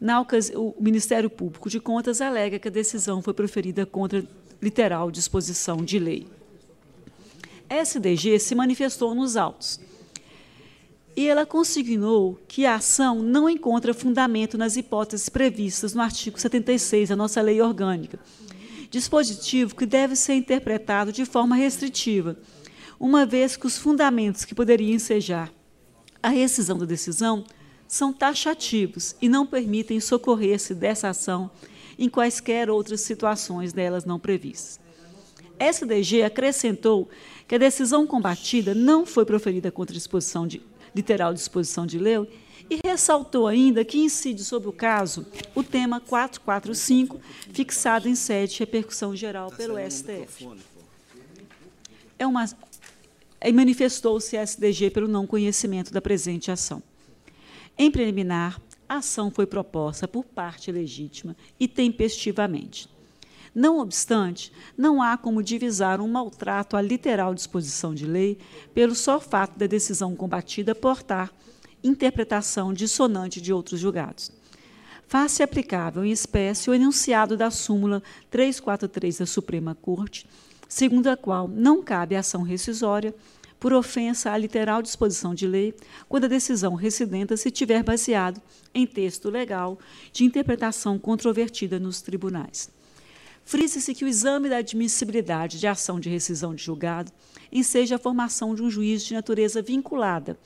Na 0.00 0.20
o 0.20 0.74
Ministério 0.80 1.30
Público 1.30 1.70
de 1.70 1.80
Contas 1.80 2.20
alega 2.20 2.58
que 2.58 2.68
a 2.68 2.70
decisão 2.70 3.22
foi 3.22 3.32
proferida 3.32 3.86
contra 3.86 4.24
literal 4.60 5.10
disposição 5.10 5.78
de 5.78 5.98
lei. 5.98 6.26
A 7.68 7.76
SDG 7.76 8.38
se 8.38 8.54
manifestou 8.54 9.14
nos 9.14 9.36
autos 9.36 9.80
e 11.16 11.28
ela 11.28 11.44
consignou 11.44 12.38
que 12.48 12.64
a 12.64 12.76
ação 12.76 13.22
não 13.22 13.48
encontra 13.48 13.92
fundamento 13.92 14.56
nas 14.56 14.76
hipóteses 14.76 15.28
previstas 15.28 15.94
no 15.94 16.00
artigo 16.00 16.40
76 16.40 17.10
da 17.10 17.16
nossa 17.16 17.40
lei 17.42 17.60
orgânica, 17.60 18.18
dispositivo 18.92 19.74
que 19.74 19.86
deve 19.86 20.14
ser 20.14 20.34
interpretado 20.34 21.10
de 21.10 21.24
forma 21.24 21.56
restritiva, 21.56 22.38
uma 23.00 23.24
vez 23.24 23.56
que 23.56 23.66
os 23.66 23.78
fundamentos 23.78 24.44
que 24.44 24.54
poderiam 24.54 24.94
ensejar 24.94 25.50
a 26.22 26.28
rescisão 26.28 26.78
da 26.78 26.84
decisão 26.84 27.42
são 27.88 28.12
taxativos 28.12 29.16
e 29.20 29.30
não 29.30 29.46
permitem 29.46 29.98
socorrer-se 29.98 30.74
dessa 30.74 31.08
ação 31.08 31.50
em 31.98 32.08
quaisquer 32.08 32.68
outras 32.68 33.00
situações 33.00 33.72
delas 33.72 34.04
não 34.04 34.18
previstas. 34.18 34.78
SDG 35.58 36.22
acrescentou 36.22 37.08
que 37.48 37.54
a 37.54 37.58
decisão 37.58 38.06
combatida 38.06 38.74
não 38.74 39.06
foi 39.06 39.24
proferida 39.24 39.70
contra 39.70 39.94
disposição 39.94 40.46
de 40.46 40.60
literal 40.94 41.32
disposição 41.32 41.86
de 41.86 41.98
lei, 41.98 42.28
e 42.68 42.80
ressaltou 42.84 43.46
ainda 43.46 43.84
que 43.84 43.98
incide 43.98 44.44
sobre 44.44 44.68
o 44.68 44.72
caso 44.72 45.26
o 45.54 45.62
tema 45.62 46.00
445, 46.00 47.20
fixado 47.52 48.08
em 48.08 48.14
sede 48.14 48.54
de 48.54 48.60
repercussão 48.60 49.14
geral 49.14 49.50
pelo 49.50 49.76
STF. 49.78 50.48
É 52.18 52.26
uma, 52.26 52.44
e 53.44 53.52
manifestou-se 53.52 54.36
a 54.36 54.42
SDG 54.42 54.90
pelo 54.90 55.08
não 55.08 55.26
conhecimento 55.26 55.92
da 55.92 56.00
presente 56.00 56.50
ação. 56.50 56.82
Em 57.76 57.90
preliminar, 57.90 58.60
a 58.88 58.96
ação 58.96 59.30
foi 59.30 59.46
proposta 59.46 60.06
por 60.06 60.24
parte 60.24 60.70
legítima 60.70 61.36
e 61.58 61.66
tempestivamente. 61.66 62.88
Não 63.54 63.78
obstante, 63.78 64.52
não 64.76 65.02
há 65.02 65.16
como 65.16 65.42
divisar 65.42 66.00
um 66.00 66.08
maltrato 66.08 66.76
à 66.76 66.80
literal 66.80 67.34
disposição 67.34 67.94
de 67.94 68.06
lei 68.06 68.38
pelo 68.72 68.94
só 68.94 69.20
fato 69.20 69.58
da 69.58 69.66
decisão 69.66 70.16
combatida 70.16 70.74
portar 70.74 71.30
interpretação 71.82 72.72
dissonante 72.72 73.40
de 73.40 73.52
outros 73.52 73.80
julgados. 73.80 74.30
Faz-se 75.06 75.42
aplicável 75.42 76.04
em 76.04 76.10
espécie 76.10 76.70
o 76.70 76.74
enunciado 76.74 77.36
da 77.36 77.50
súmula 77.50 78.02
343 78.30 79.18
da 79.18 79.26
Suprema 79.26 79.74
Corte, 79.74 80.26
segundo 80.68 81.08
a 81.08 81.16
qual 81.16 81.46
não 81.46 81.82
cabe 81.82 82.16
ação 82.16 82.42
rescisória 82.42 83.14
por 83.60 83.72
ofensa 83.72 84.32
à 84.32 84.38
literal 84.38 84.82
disposição 84.82 85.34
de 85.34 85.46
lei, 85.46 85.72
quando 86.08 86.24
a 86.24 86.28
decisão 86.28 86.74
residenta 86.74 87.36
se 87.36 87.50
tiver 87.50 87.84
baseado 87.84 88.40
em 88.74 88.86
texto 88.86 89.30
legal 89.30 89.78
de 90.12 90.24
interpretação 90.24 90.98
controvertida 90.98 91.78
nos 91.78 92.00
tribunais. 92.00 92.70
Frisa-se 93.44 93.94
que 93.94 94.04
o 94.04 94.08
exame 94.08 94.48
da 94.48 94.56
admissibilidade 94.56 95.60
de 95.60 95.66
ação 95.66 96.00
de 96.00 96.08
rescisão 96.08 96.54
de 96.54 96.64
julgado 96.64 97.12
enseja 97.52 97.96
a 97.96 97.98
formação 97.98 98.54
de 98.54 98.62
um 98.62 98.70
juízo 98.70 99.06
de 99.06 99.14
natureza 99.14 99.60
vinculada, 99.60 100.38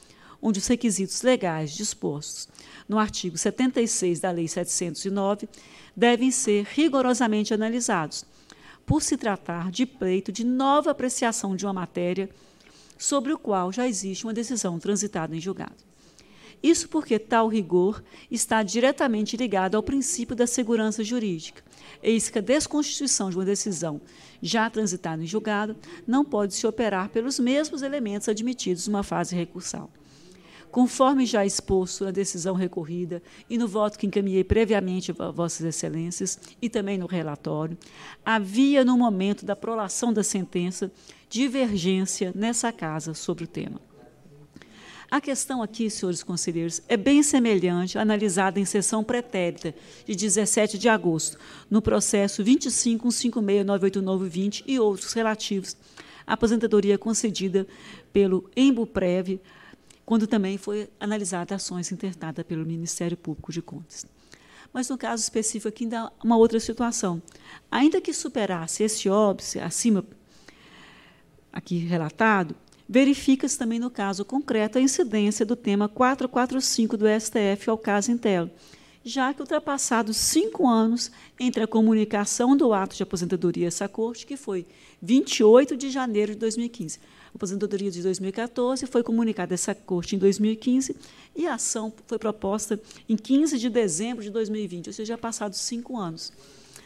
onde 0.47 0.61
os 0.61 0.67
requisitos 0.69 1.23
legais 1.23 1.73
dispostos 1.73 2.49
no 2.89 3.01
artigo 3.01 3.37
76 3.37 4.21
da 4.21 4.31
Lei 4.31 4.47
709 4.47 5.49
devem 5.97 6.31
ser 6.31 6.65
rigorosamente 6.73 7.53
analisados, 7.53 8.25
por 8.87 9.03
se 9.03 9.17
tratar 9.17 9.73
de 9.73 9.85
pleito 9.85 10.31
de 10.31 10.45
nova 10.45 10.93
apreciação 10.93 11.57
de 11.57 11.67
uma 11.67 11.73
matéria 11.73 12.31
sobre 12.97 13.33
o 13.33 13.39
qual 13.39 13.73
já 13.73 13.89
existe 13.89 14.23
uma 14.25 14.33
decisão 14.33 14.79
transitada 14.79 15.35
em 15.35 15.41
julgado. 15.41 15.85
Isso 16.63 16.89
porque 16.89 17.19
tal 17.19 17.49
rigor 17.49 18.01
está 18.31 18.63
diretamente 18.63 19.37
ligado 19.37 19.75
ao 19.75 19.83
princípio 19.83 20.37
da 20.37 20.47
segurança 20.47 21.03
jurídica, 21.03 21.61
eis 22.01 22.31
que 22.31 22.39
a 22.39 22.43
desconstituição 22.43 23.31
de 23.31 23.37
uma 23.37 23.45
decisão 23.45 24.01
já 24.41 24.71
transitada 24.71 25.21
em 25.21 25.27
julgado 25.27 25.77
não 26.07 26.25
pode 26.25 26.55
se 26.55 26.69
operar 26.69 27.09
pelos 27.09 27.41
mesmos 27.41 27.83
elementos 27.83 28.29
admitidos 28.29 28.87
numa 28.87 29.03
fase 29.03 29.35
recursal. 29.35 29.91
Conforme 30.77 31.25
já 31.25 31.41
exposto 31.47 32.05
na 32.05 32.11
decisão 32.11 32.55
recorrida 32.55 33.23
e 33.49 33.57
no 33.57 33.67
voto 33.67 33.99
que 33.99 34.07
encaminhei 34.07 34.45
previamente 34.45 35.11
a 35.19 35.31
Vossas 35.31 35.65
Excelências 35.65 36.39
e 36.61 36.69
também 36.69 36.99
no 36.99 37.07
relatório, 37.07 37.79
havia, 38.23 38.85
no 38.85 38.99
momento 38.99 39.47
da 39.47 39.57
prolação 39.57 40.13
da 40.13 40.23
sentença, 40.23 40.93
divergência 41.31 42.31
nessa 42.35 42.71
casa 42.71 43.15
sobre 43.15 43.45
o 43.45 43.47
tema. 43.47 43.81
A 45.11 45.19
questão 45.19 45.63
aqui, 45.63 45.89
senhores 45.89 46.23
conselheiros, 46.23 46.83
é 46.89 46.97
bem 46.99 47.23
semelhante 47.23 47.97
à 47.97 48.03
analisada 48.03 48.61
em 48.61 48.67
sessão 48.67 49.03
pretérita 49.03 49.75
de 50.05 50.15
17 50.15 50.77
de 50.77 50.91
agosto, 50.91 51.39
no 51.71 51.81
processo 51.81 52.45
25156988920 52.45 54.65
e 54.67 54.79
outros 54.79 55.15
relativos 55.15 55.75
à 56.27 56.35
aposentadoria 56.35 56.99
concedida 56.99 57.67
pelo 58.13 58.51
Embuprev, 58.55 59.41
quando 60.07 60.29
também 60.29 60.57
foi 60.57 60.89
analisada 61.01 61.57
ações 61.57 61.91
internadas 61.91 62.47
pelo 62.47 62.65
Ministério 62.65 63.17
Público 63.17 63.53
de 63.53 63.61
Contas. 63.61 64.07
Mas 64.73 64.89
no 64.89 64.97
caso 64.97 65.23
específico 65.23 65.69
aqui 65.69 65.83
ainda 65.83 66.03
há 66.03 66.13
uma 66.23 66.37
outra 66.37 66.61
situação. 66.61 67.21
Ainda 67.69 68.01
que 68.01 68.13
superasse 68.13 68.85
esse 68.85 69.09
óbice 69.09 69.59
acima 69.59 70.05
aqui 71.53 71.79
relatado, 71.79 72.55
verifica-se 72.89 73.59
também 73.59 73.81
no 73.81 73.91
caso 73.91 74.25
concreto 74.25 74.79
a 74.79 74.81
incidência 74.81 75.45
do 75.45 75.57
tema 75.57 75.89
445 75.89 76.97
do 76.97 77.07
STF 77.09 77.69
ao 77.69 77.77
caso 77.77 78.13
Intel, 78.13 78.49
já 79.07 79.33
que 79.33 79.41
ultrapassados 79.41 80.17
cinco 80.17 80.69
anos 80.69 81.13
entre 81.39 81.63
a 81.63 81.67
comunicação 81.67 82.57
do 82.57 82.73
ato 82.73 82.97
de 82.97 83.05
aposentadoria 83.05 83.67
a 83.67 83.69
essa 83.69 83.89
corte, 83.89 84.27
que 84.27 84.37
foi 84.37 84.67
28 85.01 85.77
de 85.77 85.91
janeiro 85.91 86.33
de 86.33 86.39
2015. 86.39 86.99
A 87.33 87.37
aposentadoria 87.37 87.89
de 87.89 88.03
2014 88.03 88.85
foi 88.87 89.05
comunicada 89.05 89.55
a 89.55 89.55
essa 89.55 89.77
corte 89.77 90.17
em 90.17 90.19
2015 90.19 90.97
e 91.37 91.47
a 91.47 91.55
ação 91.55 91.93
foi 92.05 92.19
proposta 92.19 92.81
em 93.09 93.17
15 93.17 93.57
de 93.59 93.71
dezembro 93.71 94.25
de 94.25 94.31
2020, 94.31 94.89
ou 94.89 94.93
seja, 94.93 95.15
já 95.15 95.19
passados 95.19 95.61
cinco 95.61 95.97
anos. 95.97 96.33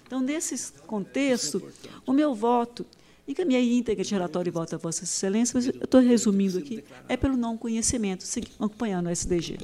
Então, 0.07 0.21
nesse 0.21 0.73
contexto, 0.87 1.63
o 2.07 2.13
meu 2.13 2.35
voto 2.35 2.85
Encaminhei 3.29 3.79
íntegra 3.79 4.03
de 4.03 4.13
relatório 4.13 4.51
e 4.51 4.51
voto 4.51 4.75
a 4.75 4.79
Vossa 4.79 5.05
Excelência, 5.05 5.53
mas 5.55 5.65
eu 5.69 5.85
estou 5.85 6.01
resumindo 6.01 6.59
aqui, 6.59 6.83
é 7.09 7.17
pelo 7.17 7.37
não 7.37 7.57
conhecimento, 7.57 8.25
acompanhando 8.59 9.07
o 9.07 9.11
SDG. 9.11 9.59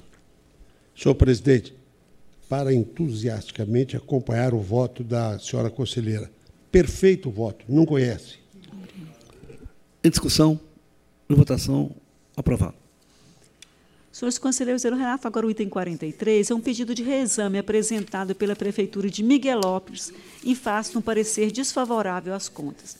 Senhor 0.94 1.16
presidente, 1.16 1.74
para 2.48 2.72
entusiasticamente 2.72 3.96
acompanhar 3.96 4.54
o 4.54 4.60
voto 4.60 5.02
da 5.02 5.38
senhora 5.38 5.70
conselheira. 5.70 6.30
Perfeito 6.70 7.30
voto, 7.30 7.64
não 7.68 7.84
conhece. 7.84 8.38
Em 10.02 10.10
discussão, 10.10 10.60
em 11.28 11.34
votação, 11.34 11.90
aprovado. 12.36 12.74
Senhores 14.12 14.38
conselheiros, 14.38 14.82
eu 14.82 14.96
relato 14.96 15.26
agora 15.26 15.46
o 15.46 15.50
item 15.50 15.68
43, 15.68 16.50
é 16.50 16.54
um 16.54 16.60
pedido 16.60 16.94
de 16.94 17.02
reexame 17.02 17.58
apresentado 17.58 18.34
pela 18.34 18.56
Prefeitura 18.56 19.10
de 19.10 19.22
Miguelópolis 19.22 20.10
em 20.42 20.54
face 20.54 20.92
de 20.92 20.98
um 20.98 21.02
parecer 21.02 21.52
desfavorável 21.52 22.32
às 22.32 22.48
contas. 22.48 22.96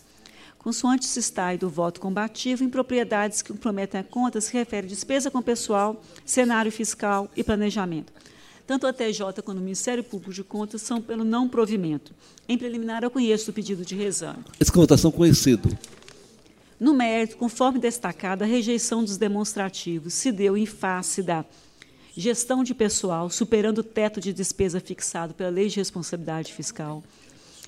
consoante 0.58 1.07
se 1.07 1.20
está 1.20 1.57
do 1.57 1.70
voto 1.70 2.00
combativo 2.00 2.65
em 2.65 2.68
propriedades 2.68 3.41
que 3.41 3.50
comprometem 3.50 4.00
a 4.00 4.05
conta 4.05 4.42
se 4.42 4.52
refere 4.52 4.86
despesa 4.86 5.31
com 5.31 5.41
pessoal, 5.41 6.02
cenário 6.25 6.70
fiscal 6.70 7.31
e 7.34 7.42
planejamento. 7.42 8.12
Tanto 8.66 8.86
a 8.86 8.92
TJ 8.92 9.42
quanto 9.42 9.58
o 9.58 9.60
Ministério 9.60 10.02
Público 10.02 10.32
de 10.32 10.42
Contas 10.42 10.82
são 10.82 11.00
pelo 11.00 11.22
não 11.22 11.48
provimento. 11.48 12.12
Em 12.48 12.58
preliminar, 12.58 13.02
eu 13.04 13.10
conheço 13.10 13.50
o 13.50 13.54
pedido 13.54 13.84
de 13.84 13.94
reexame. 13.94 14.44
Votação 14.74 15.10
conhecido. 15.10 15.76
No 16.78 16.92
mérito, 16.92 17.36
conforme 17.38 17.78
destacado, 17.78 18.42
a 18.42 18.46
rejeição 18.46 19.02
dos 19.02 19.16
demonstrativos 19.16 20.12
se 20.12 20.30
deu 20.30 20.56
em 20.56 20.66
face 20.66 21.22
da 21.22 21.44
gestão 22.14 22.62
de 22.62 22.74
pessoal 22.74 23.30
superando 23.30 23.78
o 23.78 23.82
teto 23.82 24.20
de 24.20 24.32
despesa 24.32 24.80
fixado 24.80 25.32
pela 25.32 25.48
Lei 25.48 25.68
de 25.68 25.76
Responsabilidade 25.76 26.52
Fiscal, 26.52 27.02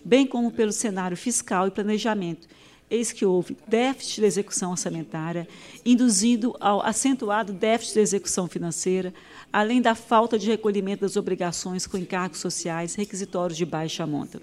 bem 0.05 0.27
como 0.27 0.51
pelo 0.51 0.73
cenário 0.73 1.17
fiscal 1.17 1.67
e 1.67 1.71
planejamento, 1.71 2.47
eis 2.91 3.13
que 3.13 3.25
houve 3.25 3.57
déficit 3.67 4.21
de 4.21 4.27
execução 4.27 4.71
orçamentária, 4.71 5.47
induzindo 5.85 6.57
ao 6.61 6.85
acentuado 6.85 7.53
déficit 7.53 7.95
de 7.95 8.01
execução 8.01 8.49
financeira, 8.49 9.13
além 9.53 9.81
da 9.81 9.95
falta 9.95 10.39
de 10.39 10.49
recolhimento 10.49 11.03
das 11.03 11.17
obrigações 11.17 11.87
com 11.87 11.97
encargos 11.99 12.41
sociais 12.41 12.95
requisitórios 12.95 13.57
de 13.57 13.65
baixa 13.65 14.07
monta. 14.07 14.41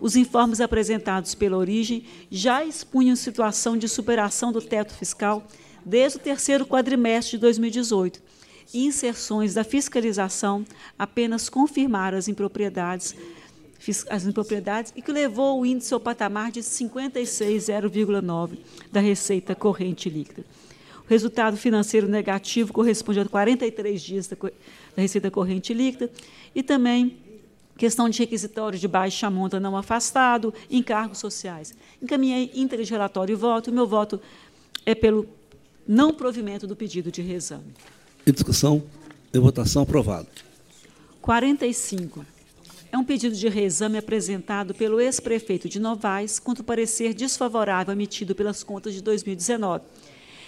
Os 0.00 0.16
informes 0.16 0.60
apresentados 0.60 1.34
pela 1.34 1.58
origem 1.58 2.04
já 2.30 2.64
expunham 2.64 3.14
situação 3.14 3.76
de 3.76 3.86
superação 3.86 4.50
do 4.50 4.62
teto 4.62 4.94
fiscal 4.94 5.46
desde 5.84 6.18
o 6.18 6.20
terceiro 6.20 6.66
quadrimestre 6.66 7.32
de 7.32 7.38
2018 7.38 8.20
e 8.72 8.86
inserções 8.86 9.54
da 9.54 9.64
fiscalização 9.64 10.64
apenas 10.98 11.48
confirmaram 11.48 12.16
as 12.16 12.28
impropriedades 12.28 13.14
as 14.08 14.26
impropriedades 14.26 14.92
e 14.94 15.02
que 15.02 15.10
levou 15.10 15.60
o 15.60 15.66
índice 15.66 15.94
ao 15.94 16.00
patamar 16.00 16.50
de 16.50 16.60
56,0,9 16.60 18.58
da 18.92 19.00
receita 19.00 19.54
corrente 19.54 20.10
líquida. 20.10 20.44
O 21.04 21.08
resultado 21.08 21.56
financeiro 21.56 22.06
negativo 22.06 22.72
corresponde 22.72 23.20
a 23.20 23.24
43 23.24 24.02
dias 24.02 24.26
da, 24.28 24.36
da 24.36 24.50
receita 25.02 25.30
corrente 25.30 25.72
líquida 25.74 26.10
e 26.54 26.62
também 26.62 27.16
questão 27.76 28.08
de 28.10 28.18
requisitório 28.18 28.78
de 28.78 28.86
baixa 28.86 29.30
monta 29.30 29.58
não 29.58 29.74
afastado, 29.76 30.52
encargos 30.70 31.18
sociais. 31.18 31.74
Encaminhei 32.00 32.50
íntegra 32.54 32.84
de 32.84 32.90
relatório 32.90 33.32
e 33.32 33.36
voto. 33.36 33.70
O 33.70 33.74
meu 33.74 33.86
voto 33.86 34.20
é 34.84 34.94
pelo 34.94 35.26
não 35.88 36.12
provimento 36.12 36.66
do 36.66 36.76
pedido 36.76 37.10
de 37.10 37.22
reexame. 37.22 37.72
Em 38.26 38.32
discussão, 38.32 38.82
em 39.32 39.40
votação, 39.40 39.82
aprovado. 39.82 40.28
45. 41.22 42.24
É 42.92 42.98
um 42.98 43.04
pedido 43.04 43.36
de 43.36 43.48
reexame 43.48 43.98
apresentado 43.98 44.74
pelo 44.74 45.00
ex-prefeito 45.00 45.68
de 45.68 45.78
Novaes 45.78 46.40
contra 46.40 46.62
o 46.62 46.66
parecer 46.66 47.14
desfavorável 47.14 47.92
emitido 47.92 48.34
pelas 48.34 48.64
contas 48.64 48.92
de 48.94 49.00
2019, 49.00 49.84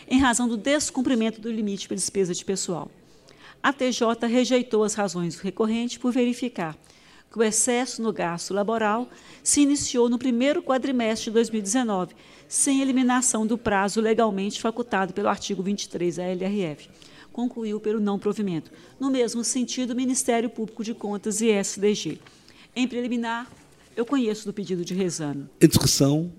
em 0.09 0.19
razão 0.19 0.49
do 0.49 0.57
descumprimento 0.57 1.41
do 1.41 1.53
limite 1.53 1.87
para 1.87 1.95
despesa 1.95 2.35
de 2.35 2.45
pessoal. 2.45 2.91
A 3.63 3.73
TJ 3.73 4.27
rejeitou 4.27 4.83
as 4.83 4.95
razões 4.95 5.37
do 5.37 5.43
recorrente 5.43 6.01
por 6.01 6.13
verificar 6.13 6.77
que 7.31 7.39
o 7.39 7.45
excesso 7.45 8.03
no 8.03 8.13
gasto 8.13 8.53
laboral 8.53 9.09
se 9.43 9.61
iniciou 9.61 10.09
no 10.09 10.19
primeiro 10.19 10.63
quadrimestre 10.63 11.27
de 11.27 11.35
2019, 11.35 12.15
sem 12.49 12.83
eliminação 12.83 13.47
do 13.47 13.57
prazo 13.57 14.01
legalmente 14.01 14.61
facultado 14.61 15.15
pelo 15.15 15.29
artigo 15.29 15.63
23 15.63 16.17
da 16.17 16.25
LRF. 16.25 16.91
Concluiu 17.33 17.81
pelo 17.81 17.99
não 17.99 18.19
provimento. 18.19 18.71
No 19.01 19.11
mesmo 19.11 19.43
sentido, 19.43 19.93
o 19.93 19.97
Ministério 19.97 20.51
Público 20.51 20.85
de 20.85 20.95
Contas 20.95 21.41
e 21.41 21.49
SDG. 21.49 22.21
Em 22.77 22.87
preliminar, 22.87 23.51
eu 23.97 24.05
conheço 24.05 24.47
do 24.47 24.53
pedido 24.53 24.85
de 24.85 24.95
reexame. 24.95 25.49
Em 25.61 25.67
discussão, 25.67 26.33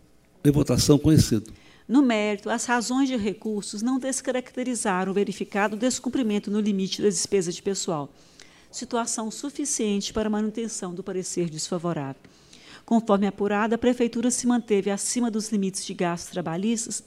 em 0.44 0.52
votação, 0.52 0.98
conhecido. 0.98 1.52
No 1.88 2.02
mérito, 2.02 2.50
as 2.50 2.66
razões 2.66 3.10
de 3.10 3.18
recursos 3.18 3.82
não 3.82 4.00
descaracterizaram 4.00 5.12
o 5.12 5.16
verificado 5.16 5.76
descumprimento 5.76 6.50
no 6.50 6.60
limite 6.60 7.02
da 7.02 7.10
despesa 7.10 7.52
de 7.52 7.62
pessoal 7.62 8.10
situação 8.74 9.30
suficiente 9.30 10.12
para 10.12 10.30
manutenção 10.30 10.94
do 10.94 11.04
parecer 11.04 11.50
desfavorável. 11.50 12.22
Conforme 12.86 13.28
apurado, 13.28 13.76
a 13.76 13.78
Prefeitura 13.78 14.30
se 14.32 14.48
manteve 14.48 14.90
acima 14.90 15.32
dos 15.32 15.50
limites 15.52 15.86
de 15.86 15.94
gastos 15.94 16.32
trabalhistas 16.32 17.04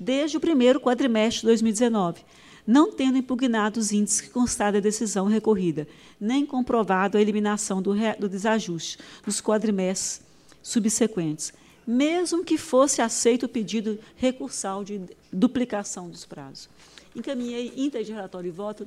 desde 0.00 0.36
o 0.36 0.40
primeiro 0.40 0.80
quadrimestre 0.80 1.42
de 1.42 1.46
2019, 1.46 2.24
não 2.66 2.92
tendo 2.92 3.18
impugnado 3.18 3.80
os 3.80 3.92
índices 3.92 4.20
que 4.20 4.30
constaram 4.30 4.74
da 4.74 4.80
decisão 4.80 5.26
recorrida, 5.26 5.86
nem 6.20 6.46
comprovado 6.46 7.18
a 7.18 7.20
eliminação 7.20 7.82
do, 7.82 7.94
do 8.18 8.28
desajuste 8.28 8.98
nos 9.26 9.40
quadrimestres 9.40 10.22
subsequentes, 10.62 11.52
mesmo 11.86 12.44
que 12.44 12.56
fosse 12.56 13.02
aceito 13.02 13.46
o 13.46 13.48
pedido 13.48 13.98
recursal 14.16 14.84
de 14.84 15.00
duplicação 15.32 16.08
dos 16.08 16.24
prazos. 16.24 16.68
Encaminhei 17.14 17.72
íntegra 17.76 18.04
de 18.04 18.12
relatório 18.12 18.48
e 18.48 18.52
voto 18.52 18.86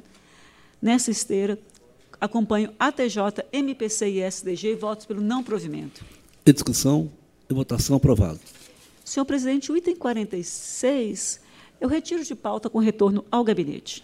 nessa 0.82 1.12
esteira 1.12 1.60
acompanho 2.20 2.74
ATJ, 2.80 3.45
MPC 3.52 4.10
e 4.10 4.22
SDG 4.22 4.72
e 4.72 4.76
votos 4.76 5.06
pelo 5.06 5.22
não 5.22 5.44
provimento. 5.44 6.04
Em 6.45 6.54
discussão 6.54 7.12
e 7.50 7.54
votação 7.54 7.95
aprovado. 7.95 8.40
Senhor 9.04 9.26
presidente, 9.26 9.72
o 9.72 9.78
item 9.78 9.95
46, 9.95 11.40
eu 11.80 11.88
retiro 11.88 12.24
de 12.24 12.36
pauta 12.36 12.70
com 12.70 12.80
retorno 12.80 13.24
ao 13.32 13.44
gabinete. 13.44 14.04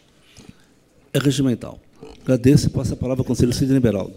É 1.14 1.20
regimental. 1.20 1.80
Agradeço 2.22 2.68
e 2.68 2.70
passo 2.70 2.94
a 2.94 2.98
palavra 2.98 3.22
ao 3.22 3.26
conselheiro 3.26 3.58
Sidney 3.58 3.80
Beraldo. 3.80 4.14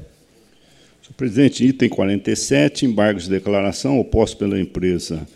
Senhor 1.02 1.14
presidente, 1.16 1.64
item 1.64 1.88
47, 1.88 2.86
embargos 2.86 3.24
de 3.24 3.30
declaração 3.30 3.98
oposto 3.98 4.36
pela 4.38 4.58
empresa 4.58 5.26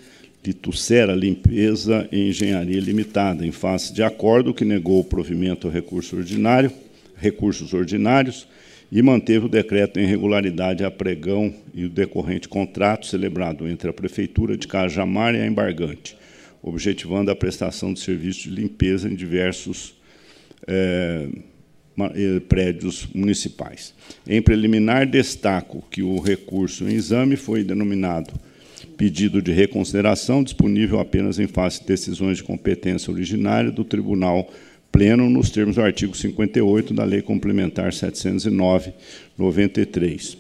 Litucera 0.45 1.15
Limpeza 1.15 2.09
e 2.11 2.29
Engenharia 2.29 2.81
Limitada, 2.81 3.45
em 3.45 3.53
face 3.53 3.93
de 3.93 4.03
acordo 4.03 4.55
que 4.55 4.65
negou 4.65 5.01
o 5.01 5.05
provimento 5.05 5.67
ao 5.67 5.73
recurso 5.73 6.17
ordinário 6.17 6.73
recursos 7.21 7.75
ordinários 7.75 8.47
e 8.91 9.03
manteve 9.03 9.47
o 9.47 9.49
decreto 9.49 10.01
em 10.01 10.07
regularidade 10.07 10.85
a 10.85 10.91
pregão 10.91 11.53
e 11.75 11.85
o 11.85 11.91
decorrente 11.91 12.49
contrato 12.49 13.07
celebrado 13.07 13.69
entre 13.69 13.91
a 13.91 13.93
Prefeitura 13.93 14.57
de 14.57 14.67
Cajamar 14.67 15.35
e 15.35 15.41
a 15.41 15.47
embargante, 15.47 16.17
objetivando 16.62 17.31
a 17.31 17.37
prestação 17.37 17.93
de 17.93 18.01
serviços 18.01 18.43
de 18.43 18.51
limpeza 18.51 19.09
em 19.09 19.15
diversos 19.15 19.95
é, 20.67 21.28
prédios 22.49 23.09
municipais. 23.15 23.95
Em 24.27 24.41
preliminar, 24.41 25.07
destaco 25.07 25.85
que 25.91 26.03
o 26.03 26.19
recurso 26.20 26.89
em 26.89 26.95
exame 26.95 27.37
foi 27.37 27.65
denominado 27.65 28.33
pedido 28.97 29.41
de 29.41 29.53
reconsideração, 29.53 30.43
disponível 30.43 30.99
apenas 30.99 31.39
em 31.39 31.47
face 31.47 31.81
de 31.81 31.87
decisões 31.87 32.39
de 32.39 32.45
competência 32.45 33.12
originária 33.12 33.70
do 33.70 33.85
Tribunal 33.85 34.51
pleno 34.91 35.31
nos 35.31 35.51
termos 35.51 35.77
do 35.77 35.83
artigo 35.83 36.17
58 36.17 36.95
da 36.95 37.05
Lei 37.05 37.23
Complementar 37.23 37.93
709/93, 37.93 40.37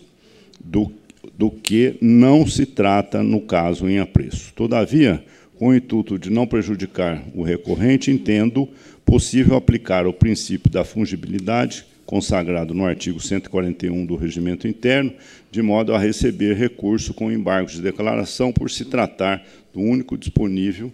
do, 0.58 0.90
do 1.36 1.50
que 1.50 1.96
não 2.00 2.46
se 2.46 2.64
trata 2.66 3.22
no 3.22 3.40
caso 3.40 3.88
em 3.88 3.98
apreço. 3.98 4.52
Todavia, 4.54 5.22
com 5.58 5.68
o 5.68 5.74
intuito 5.74 6.18
de 6.18 6.30
não 6.30 6.46
prejudicar 6.46 7.22
o 7.34 7.42
recorrente, 7.42 8.10
entendo 8.10 8.68
possível 9.04 9.56
aplicar 9.56 10.06
o 10.06 10.12
princípio 10.12 10.70
da 10.70 10.84
fungibilidade 10.84 11.84
consagrado 12.06 12.72
no 12.72 12.86
artigo 12.86 13.20
141 13.20 14.06
do 14.06 14.16
Regimento 14.16 14.66
Interno, 14.66 15.12
de 15.50 15.60
modo 15.60 15.92
a 15.92 15.98
receber 15.98 16.54
recurso 16.56 17.12
com 17.12 17.30
embargos 17.30 17.72
de 17.72 17.82
declaração 17.82 18.50
por 18.50 18.70
se 18.70 18.86
tratar 18.86 19.44
do 19.74 19.80
único 19.80 20.16
disponível 20.16 20.90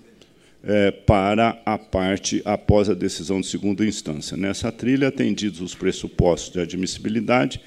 é, 0.65 0.91
para 0.91 1.61
a 1.65 1.79
parte 1.79 2.43
após 2.45 2.91
a 2.91 2.95
decisão 2.95 3.41
de 3.41 3.47
segunda 3.47 3.87
instância. 3.87 4.37
Nessa 4.37 4.73
trilha, 4.73 5.07
atendidos 5.07 5.61
os 5.61 5.75
pressupostos 5.75 6.53
de 6.53 6.61
admissibilidade, 6.61 7.61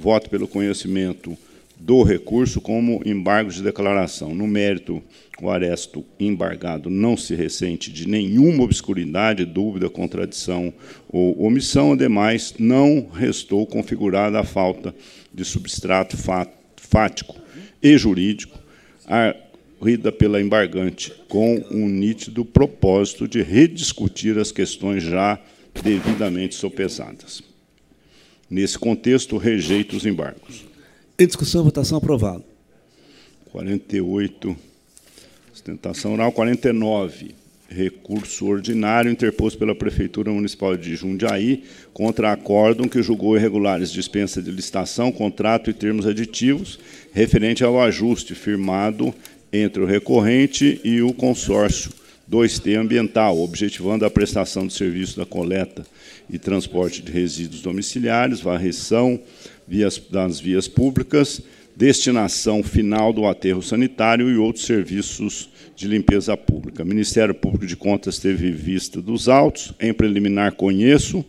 voto 0.00 0.30
pelo 0.30 0.46
conhecimento 0.46 1.36
do 1.84 2.04
recurso 2.04 2.60
como 2.60 3.02
embargo 3.04 3.50
de 3.50 3.60
declaração. 3.60 4.32
No 4.34 4.46
mérito, 4.46 5.02
o 5.40 5.50
aresto 5.50 6.04
embargado 6.18 6.88
não 6.88 7.16
se 7.16 7.34
ressente 7.34 7.92
de 7.92 8.06
nenhuma 8.06 8.62
obscuridade, 8.62 9.44
dúvida, 9.44 9.90
contradição 9.90 10.72
ou 11.08 11.42
omissão, 11.42 11.92
ademais, 11.92 12.54
não 12.56 13.08
restou 13.12 13.66
configurada 13.66 14.38
a 14.38 14.44
falta 14.44 14.94
de 15.34 15.44
substrato 15.44 16.16
fático 16.76 17.36
e 17.82 17.98
jurídico, 17.98 18.56
ocorrida 19.76 20.12
pela 20.12 20.40
embargante, 20.40 21.12
com 21.28 21.64
um 21.68 21.88
nítido 21.88 22.44
propósito 22.44 23.26
de 23.26 23.42
rediscutir 23.42 24.38
as 24.38 24.52
questões 24.52 25.02
já 25.02 25.36
devidamente 25.82 26.54
sopesadas. 26.54 27.42
Nesse 28.48 28.78
contexto, 28.78 29.36
rejeito 29.36 29.96
os 29.96 30.06
embargos. 30.06 30.70
Em 31.22 31.26
discussão, 31.28 31.62
votação 31.62 31.98
aprovado. 31.98 32.42
48, 33.52 34.56
sustentação 35.52 36.14
oral. 36.14 36.32
49, 36.32 37.32
recurso 37.68 38.44
ordinário 38.46 39.08
interposto 39.08 39.56
pela 39.56 39.72
Prefeitura 39.72 40.32
Municipal 40.32 40.76
de 40.76 40.96
Jundiaí 40.96 41.62
contra 41.92 42.32
acórdão 42.32 42.88
que 42.88 43.00
julgou 43.04 43.36
irregulares 43.36 43.92
dispensa 43.92 44.42
de 44.42 44.50
licitação, 44.50 45.12
contrato 45.12 45.70
e 45.70 45.72
termos 45.72 46.08
aditivos 46.08 46.80
referente 47.12 47.62
ao 47.62 47.80
ajuste 47.80 48.34
firmado 48.34 49.14
entre 49.52 49.80
o 49.80 49.86
recorrente 49.86 50.80
e 50.82 51.02
o 51.02 51.12
consórcio 51.12 51.92
2T 52.28 52.76
ambiental, 52.76 53.38
objetivando 53.38 54.04
a 54.04 54.10
prestação 54.10 54.66
de 54.66 54.72
serviço 54.72 55.18
da 55.18 55.24
coleta 55.24 55.86
e 56.28 56.36
transporte 56.36 57.00
de 57.00 57.12
resíduos 57.12 57.62
domiciliares, 57.62 58.40
varreção 58.40 59.20
vias, 59.66 59.98
das 60.10 60.40
vias 60.40 60.68
públicas, 60.68 61.42
destinação 61.74 62.62
final 62.62 63.12
do 63.12 63.26
aterro 63.26 63.62
sanitário 63.62 64.30
e 64.30 64.36
outros 64.36 64.66
serviços 64.66 65.50
de 65.74 65.88
limpeza 65.88 66.36
pública. 66.36 66.82
O 66.82 66.86
Ministério 66.86 67.34
Público 67.34 67.66
de 67.66 67.76
Contas 67.76 68.18
teve 68.18 68.50
vista 68.50 69.00
dos 69.00 69.28
autos, 69.28 69.72
em 69.80 69.92
preliminar 69.92 70.52
conheço. 70.52 71.24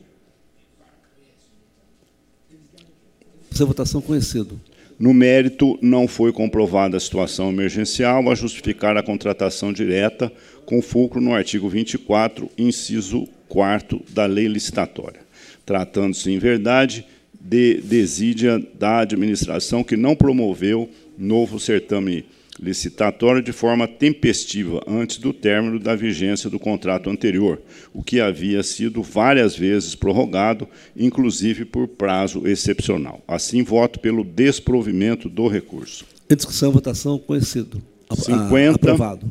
Essa 3.51 3.65
votação 3.65 4.01
conhecido. 4.01 4.59
No 4.99 5.13
mérito, 5.13 5.77
não 5.81 6.07
foi 6.07 6.31
comprovada 6.31 6.97
a 6.97 6.99
situação 6.99 7.49
emergencial 7.49 8.29
a 8.29 8.35
justificar 8.35 8.95
a 8.95 9.03
contratação 9.03 9.73
direta 9.73 10.31
com 10.65 10.81
fulcro 10.81 11.19
no 11.19 11.33
artigo 11.33 11.67
24, 11.67 12.49
inciso 12.57 13.27
4 13.47 14.01
da 14.09 14.25
lei 14.25 14.47
licitatória, 14.47 15.21
tratando-se, 15.65 16.31
em 16.31 16.39
verdade, 16.39 17.05
de 17.43 17.81
desídia 17.81 18.57
da 18.79 18.99
administração 18.99 19.83
que 19.83 19.97
não 19.97 20.15
promoveu 20.15 20.89
novo 21.17 21.59
certame 21.59 22.25
licitatório 22.59 23.41
de 23.41 23.51
forma 23.51 23.87
tempestiva 23.87 24.81
antes 24.87 25.17
do 25.17 25.33
término 25.33 25.79
da 25.79 25.95
vigência 25.95 26.49
do 26.49 26.59
contrato 26.59 27.09
anterior, 27.09 27.59
o 27.93 28.03
que 28.03 28.21
havia 28.21 28.63
sido 28.63 29.01
várias 29.01 29.55
vezes 29.55 29.95
prorrogado, 29.95 30.67
inclusive 30.95 31.65
por 31.65 31.87
prazo 31.87 32.47
excepcional. 32.47 33.21
Assim, 33.27 33.63
voto 33.63 33.99
pelo 33.99 34.23
desprovimento 34.23 35.27
do 35.27 35.47
recurso. 35.47 36.05
Em 36.29 36.35
discussão, 36.35 36.71
votação, 36.71 37.17
conhecido. 37.19 37.81
50. 38.11 38.75
Aprovado. 38.75 39.29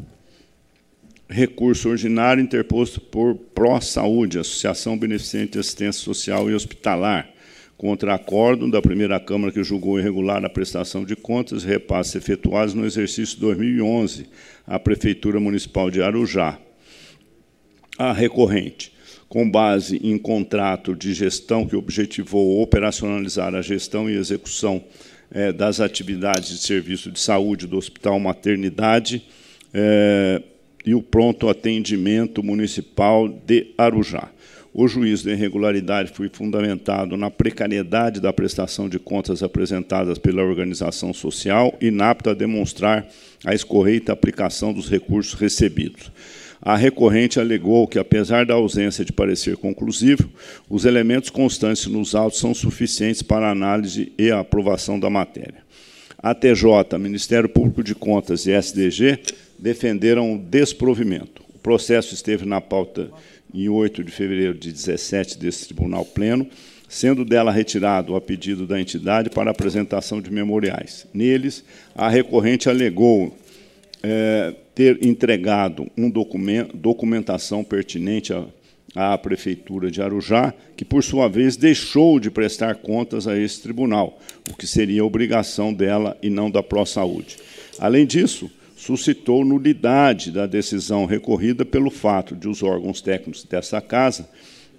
Recurso 1.29 1.89
ordinário 1.89 2.43
interposto 2.43 3.01
por 3.01 3.35
Pró 3.35 3.81
Saúde, 3.81 4.39
Associação 4.39 4.99
Beneficente 4.99 5.53
de 5.53 5.59
Assistência 5.61 6.03
Social 6.03 6.51
e 6.51 6.55
Hospitalar, 6.55 7.32
contra 7.83 8.15
acórdão 8.15 8.71
da 8.71 8.81
primeira 8.81 9.19
Câmara 9.19 9.53
que 9.53 9.65
julgou 9.65 9.99
irregular 9.99 10.45
a 10.45 10.49
prestação 10.49 11.05
de 11.05 11.17
contas 11.17 11.65
e 11.65 11.67
repasses 11.67 12.15
efetuados 12.15 12.75
no 12.75 12.87
exercício 12.87 13.41
2011 13.41 14.29
à 14.65 14.79
Prefeitura 14.79 15.41
Municipal 15.41 15.91
de 15.91 16.01
Arujá. 16.01 16.61
A 17.99 18.13
recorrente, 18.13 18.93
com 19.29 19.51
base 19.51 19.97
em 19.97 20.17
contrato 20.17 20.95
de 20.95 21.13
gestão 21.13 21.67
que 21.67 21.75
objetivou 21.75 22.63
operacionalizar 22.63 23.53
a 23.53 23.61
gestão 23.61 24.09
e 24.09 24.15
execução 24.15 24.85
eh, 25.33 25.53
das 25.53 25.81
atividades 25.81 26.51
de 26.51 26.59
serviço 26.59 27.11
de 27.11 27.19
saúde 27.19 27.67
do 27.67 27.77
Hospital 27.77 28.21
Maternidade 28.21 29.25
eh, 29.75 30.41
e 30.87 30.95
o 30.95 31.03
pronto 31.03 31.49
atendimento 31.49 32.45
municipal 32.45 33.29
de 33.29 33.75
Arujá 33.77 34.31
o 34.75 34.89
juízo 34.89 35.25
de 35.25 35.31
irregularidade 35.33 36.13
foi 36.13 36.31
fundamentado 36.33 37.17
na 37.17 37.31
precariedade 37.31 38.21
da 38.21 38.33
prestação 38.33 38.89
de 38.89 38.99
contas 38.99 39.43
apresentadas 39.43 40.19
pela 40.19 40.43
organização 40.43 41.13
social, 41.13 41.77
inapta 41.81 42.31
a 42.31 42.35
demonstrar 42.35 43.07
a 43.45 43.55
escorreita 43.55 44.13
aplicação 44.13 44.73
dos 44.73 44.89
recursos 44.89 45.35
recebidos. 45.35 46.11
A 46.65 46.77
recorrente 46.77 47.41
alegou 47.41 47.89
que, 47.89 47.99
apesar 47.99 48.47
da 48.47 48.55
ausência 48.55 49.05
de 49.05 49.13
parecer 49.13 49.57
conclusivo, 49.57 50.31
os 50.71 50.85
elementos 50.85 51.29
constantes 51.29 51.87
nos 51.87 52.15
autos 52.15 52.39
são 52.39 52.55
suficientes 52.55 53.21
para 53.21 53.51
análise 53.51 54.13
e 54.17 54.31
aprovação 54.31 54.99
da 54.99 55.11
matéria. 55.11 55.63
A 56.17 56.33
TJ, 56.35 56.97
Ministério 57.01 57.49
Público 57.49 57.83
de 57.83 57.97
Contas 57.97 58.47
e 58.47 58.53
SDG 58.53 59.19
defenderam 59.59 60.35
o 60.35 60.39
desprovimento. 60.39 61.43
O 61.53 61.59
processo 61.59 62.15
esteve 62.15 62.47
na 62.47 62.61
pauta 62.61 63.11
em 63.55 63.69
8 63.69 64.03
de 64.05 64.11
fevereiro 64.11 64.55
de 64.55 64.73
17 64.73 65.39
desse 65.39 65.67
Tribunal 65.67 66.05
Pleno, 66.05 66.47
sendo 66.89 67.25
dela 67.25 67.51
retirado 67.51 68.15
a 68.15 68.21
pedido 68.21 68.67
da 68.67 68.81
entidade 68.81 69.31
para 69.31 69.51
apresentação 69.51 70.21
de 70.21 70.31
memoriais. 70.31 71.07
Neles, 71.13 71.65
a 71.95 72.09
recorrente 72.09 72.69
alegou 72.69 73.35
é, 74.03 74.55
ter 74.75 75.05
entregado 75.05 75.91
um 75.97 76.11
documento, 76.11 76.77
documentação 76.77 77.63
pertinente 77.65 78.33
à, 78.33 78.45
à 78.95 79.17
Prefeitura 79.17 79.91
de 79.91 80.03
Arujá, 80.03 80.53
que, 80.77 80.85
por 80.85 81.03
sua 81.03 81.29
vez, 81.29 81.57
deixou 81.57 82.21
de 82.21 82.31
prestar 82.31 82.77
contas 82.77 83.27
a 83.27 83.39
esse 83.39 83.63
tribunal, 83.63 84.21
o 84.51 84.57
que 84.57 84.67
seria 84.67 85.05
obrigação 85.05 85.73
dela 85.73 86.17
e 86.23 86.29
não 86.29 86.51
da 86.51 86.63
Pró-Saúde. 86.63 87.39
Além 87.79 88.05
disso, 88.05 88.51
suscitou 88.83 89.45
nulidade 89.45 90.33
da 90.33 90.45
decisão 90.45 91.07
recorrida 91.07 91.65
pelo 91.65 91.89
fato 91.89 92.35
de 92.35 92.49
os 92.49 92.65
órgãos 92.65 93.01
técnicos 93.01 93.45
dessa 93.45 93.81
casa 93.81 94.29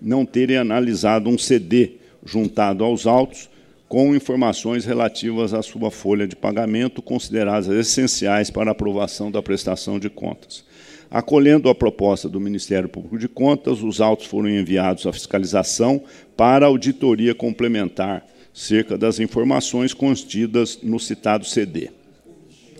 não 0.01 0.25
terem 0.25 0.57
analisado 0.57 1.29
um 1.29 1.37
CD 1.37 1.91
juntado 2.25 2.83
aos 2.83 3.07
autos 3.07 3.49
com 3.87 4.13
informações 4.13 4.83
relativas 4.83 5.53
à 5.53 5.61
sua 5.61 5.89
folha 5.89 6.27
de 6.27 6.35
pagamento, 6.35 7.01
consideradas 7.01 7.69
essenciais 7.69 8.49
para 8.49 8.71
a 8.71 8.73
aprovação 8.73 9.31
da 9.31 9.41
prestação 9.41 9.97
de 9.97 10.09
contas. 10.09 10.65
Acolhendo 11.09 11.69
a 11.69 11.75
proposta 11.75 12.27
do 12.27 12.41
Ministério 12.41 12.89
Público 12.89 13.17
de 13.17 13.29
Contas, 13.29 13.81
os 13.81 14.01
autos 14.01 14.25
foram 14.25 14.49
enviados 14.49 15.05
à 15.05 15.13
fiscalização 15.13 16.03
para 16.35 16.65
auditoria 16.65 17.33
complementar 17.33 18.25
cerca 18.53 18.97
das 18.97 19.21
informações 19.21 19.93
contidas 19.93 20.79
no 20.83 20.99
citado 20.99 21.45
CD. 21.45 22.02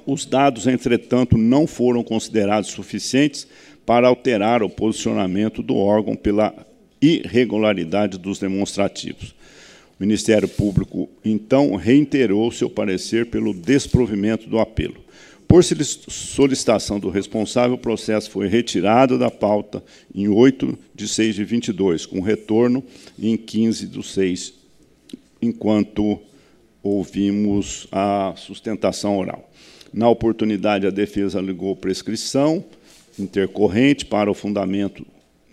Os 0.05 0.25
dados, 0.25 0.67
entretanto, 0.67 1.37
não 1.37 1.65
foram 1.65 2.03
considerados 2.03 2.69
suficientes 2.69 3.47
para 3.85 4.07
alterar 4.07 4.63
o 4.63 4.69
posicionamento 4.69 5.61
do 5.61 5.75
órgão 5.75 6.15
pela 6.15 6.53
irregularidade 7.01 8.17
dos 8.17 8.39
demonstrativos. 8.39 9.35
O 9.99 10.03
Ministério 10.03 10.47
Público, 10.47 11.09
então, 11.23 11.75
reiterou 11.75 12.51
seu 12.51 12.69
parecer 12.69 13.27
pelo 13.27 13.53
desprovimento 13.53 14.49
do 14.49 14.59
apelo. 14.59 15.03
Por 15.47 15.63
solicitação 15.63 16.99
do 16.99 17.09
responsável, 17.09 17.75
o 17.75 17.77
processo 17.77 18.31
foi 18.31 18.47
retirado 18.47 19.19
da 19.19 19.29
pauta 19.29 19.83
em 20.13 20.27
8 20.27 20.77
de 20.95 21.07
6 21.07 21.35
de 21.35 21.43
22, 21.43 22.05
com 22.05 22.21
retorno 22.21 22.83
em 23.19 23.37
15 23.37 23.87
de 23.87 24.03
6, 24.03 24.53
enquanto 25.41 26.19
ouvimos 26.81 27.87
a 27.91 28.33
sustentação 28.35 29.17
oral. 29.17 29.49
Na 29.93 30.09
oportunidade, 30.09 30.87
a 30.87 30.89
defesa 30.89 31.37
alegou 31.37 31.75
prescrição 31.75 32.65
intercorrente 33.19 34.05
para 34.05 34.31
o 34.31 34.33
fundamento, 34.33 35.05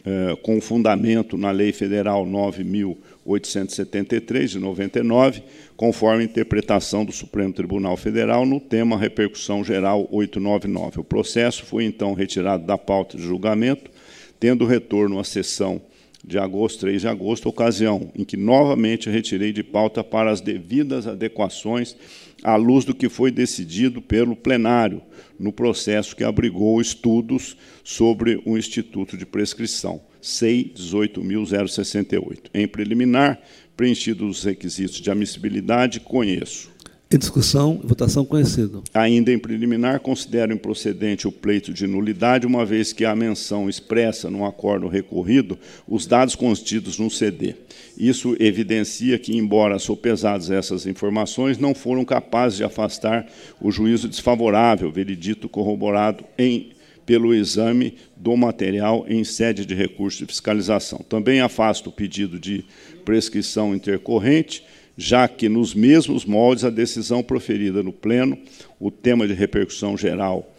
eh, 0.03 0.35
com 0.43 0.59
fundamento 0.63 1.37
na 1.37 1.51
Lei 1.51 1.73
Federal 1.73 2.25
9.873, 2.25 4.53
de 4.53 4.59
99, 4.59 5.43
conforme 5.77 6.23
a 6.23 6.25
interpretação 6.25 7.05
do 7.05 7.13
Supremo 7.13 7.53
Tribunal 7.53 7.99
Federal 7.99 8.47
no 8.47 8.59
tema 8.59 8.97
Repercussão 8.97 9.63
Geral 9.63 10.09
899. 10.11 11.01
O 11.01 11.05
processo 11.05 11.67
foi, 11.67 11.85
então, 11.85 12.15
retirado 12.15 12.65
da 12.65 12.79
pauta 12.79 13.19
de 13.19 13.23
julgamento, 13.23 13.91
tendo 14.39 14.65
retorno 14.65 15.19
à 15.19 15.25
sessão 15.25 15.83
de 16.25 16.39
agosto, 16.39 16.81
3 16.81 17.03
de 17.03 17.09
agosto, 17.09 17.49
ocasião 17.49 18.11
em 18.15 18.25
que 18.25 18.37
novamente 18.37 19.11
retirei 19.11 19.53
de 19.53 19.63
pauta 19.63 20.05
para 20.05 20.31
as 20.31 20.41
devidas 20.41 21.07
adequações 21.07 21.97
à 22.43 22.57
luz 22.57 22.85
do 22.85 22.95
que 22.95 23.09
foi 23.09 23.31
decidido 23.31 24.01
pelo 24.01 24.37
plenário 24.37 25.03
no 25.39 25.53
processo 25.53 26.15
que 26.17 26.25
abrigou 26.25 26.81
estudos 26.81 27.57
sobre 27.83 28.41
o 28.45 28.57
Instituto 28.57 29.17
de 29.17 29.25
Prescrição, 29.27 30.01
SEI 30.21 30.73
18.068. 30.77 32.51
Em 32.53 32.69
preliminar, 32.69 33.41
preenchidos 33.77 34.39
os 34.39 34.45
requisitos 34.45 35.01
de 35.01 35.11
admissibilidade, 35.11 36.01
conheço 36.01 36.71
em 37.13 37.19
discussão, 37.19 37.81
votação 37.83 38.25
conhecido. 38.25 38.85
Ainda 38.95 39.33
em 39.33 39.39
preliminar, 39.39 39.99
considero 39.99 40.53
improcedente 40.53 41.27
o 41.27 41.33
pleito 41.33 41.73
de 41.73 41.85
nulidade, 41.85 42.47
uma 42.47 42.65
vez 42.65 42.93
que 42.93 43.05
a 43.05 43.17
menção 43.17 43.69
expressa 43.69 44.31
no 44.31 44.47
acordo 44.47 44.87
recorrido 44.87 45.59
os 45.89 46.07
dados 46.07 46.37
contidos 46.37 47.01
no 47.01 47.11
CD. 47.11 47.57
Isso 47.99 48.37
evidencia 48.39 49.19
que, 49.19 49.37
embora 49.37 49.81
sopesadas 49.81 50.53
essas 50.53 50.87
informações, 50.87 51.59
não 51.59 51.75
foram 51.75 52.05
capazes 52.05 52.59
de 52.59 52.65
afastar 52.65 53.27
o 53.61 53.73
juízo 53.73 54.09
desfavorável, 54.09 54.93
veredito 54.93 55.49
corroborado 55.49 56.25
em 56.39 56.71
pelo 57.05 57.35
exame 57.35 57.95
do 58.17 58.37
material 58.37 59.05
em 59.09 59.25
sede 59.25 59.67
de 59.67 59.75
recurso 59.75 60.19
de 60.19 60.27
fiscalização. 60.27 61.01
Também 61.09 61.41
afasto 61.41 61.89
o 61.89 61.93
pedido 61.93 62.39
de 62.39 62.65
prescrição 63.05 63.75
intercorrente, 63.75 64.63
já 65.01 65.27
que, 65.27 65.49
nos 65.49 65.75
mesmos 65.75 66.27
moldes, 66.27 66.63
a 66.63 66.69
decisão 66.69 67.23
proferida 67.23 67.83
no 67.83 67.91
Pleno, 67.91 68.37
o 68.79 68.91
tema 68.91 69.27
de 69.27 69.33
repercussão 69.33 69.97
geral 69.97 70.53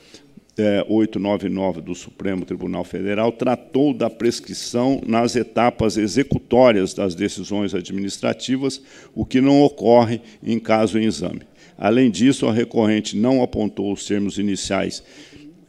é, 0.58 0.84
899 0.90 1.80
do 1.82 1.94
Supremo 1.94 2.44
Tribunal 2.44 2.84
Federal 2.84 3.32
tratou 3.32 3.94
da 3.94 4.10
prescrição 4.10 5.00
nas 5.06 5.36
etapas 5.36 5.96
executórias 5.96 6.92
das 6.96 7.14
decisões 7.14 7.76
administrativas, 7.76 8.82
o 9.14 9.24
que 9.24 9.40
não 9.40 9.62
ocorre 9.62 10.20
em 10.42 10.58
caso 10.58 10.98
em 10.98 11.06
exame. 11.06 11.42
Além 11.78 12.10
disso, 12.10 12.48
a 12.48 12.52
recorrente 12.52 13.16
não 13.16 13.44
apontou 13.44 13.94
os 13.94 14.08
termos 14.08 14.40
iniciais 14.40 15.04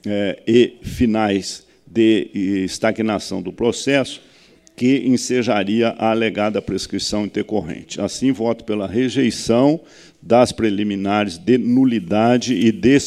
é, 0.06 0.42
e 0.46 0.78
finais 0.82 1.66
de 1.86 2.64
estagnação 2.64 3.42
do 3.42 3.52
processo, 3.52 4.31
que 4.76 5.06
ensejaria 5.06 5.88
a 5.98 6.10
alegada 6.10 6.62
prescrição 6.62 7.24
intercorrente. 7.24 8.00
Assim, 8.00 8.32
voto 8.32 8.64
pela 8.64 8.86
rejeição 8.86 9.80
das 10.20 10.52
preliminares 10.52 11.38
de 11.38 11.58
nulidade 11.58 12.54
e 12.54 12.72
de 12.72 12.98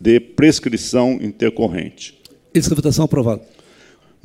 de 0.00 0.20
prescrição 0.20 1.18
intercorrente. 1.20 2.18
Essa 2.54 2.74
votação 2.74 3.04
aprovada. 3.04 3.42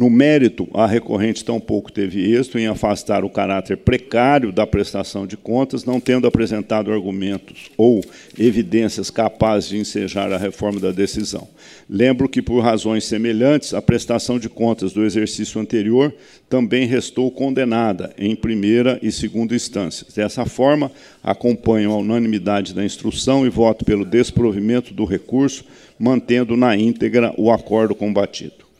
No 0.02 0.10
mérito, 0.10 0.68
a 0.74 0.88
recorrente 0.88 1.46
tampouco 1.46 1.92
teve 1.92 2.34
êxito 2.34 2.58
em 2.58 2.66
afastar 2.66 3.24
o 3.24 3.30
caráter 3.30 3.78
precário 3.78 4.52
da 4.52 4.66
prestação 4.66 5.28
de 5.28 5.38
contas, 5.38 5.86
não 5.86 6.00
tendo 6.00 6.26
apresentado 6.26 6.92
argumentos 6.92 7.70
ou 7.78 8.04
evidências 8.36 9.12
capazes 9.12 9.70
de 9.70 9.78
ensejar 9.78 10.34
a 10.34 10.40
reforma 10.40 10.80
da 10.80 10.90
decisão. 10.90 11.48
Lembro 11.88 12.28
que, 12.28 12.42
por 12.42 12.64
razões 12.64 13.06
semelhantes, 13.06 13.76
a 13.76 13.82
prestação 13.82 14.40
de 14.40 14.50
contas 14.50 14.92
do 14.92 15.06
exercício 15.06 15.62
anterior 15.62 16.12
também 16.50 16.88
restou 16.88 17.30
condenada 17.30 18.12
em 18.18 18.36
primeira 18.36 18.98
e 19.04 19.12
segunda 19.12 19.54
instâncias. 19.54 20.16
Dessa 20.16 20.48
forma, 20.48 20.92
acompanho 21.24 21.92
a 21.92 21.98
unanimidade 21.98 22.74
da 22.74 22.84
instrução 22.84 23.46
e 23.46 23.52
voto 23.52 23.86
pelo 23.86 24.04
desprovimento 24.04 24.96
do 24.96 25.06
recurso, 25.06 25.64
mantendo 26.00 26.58
na 26.58 26.76
íntegra 26.76 27.36
o 27.38 27.52
acordo 27.52 27.94
combatido. 27.94 28.71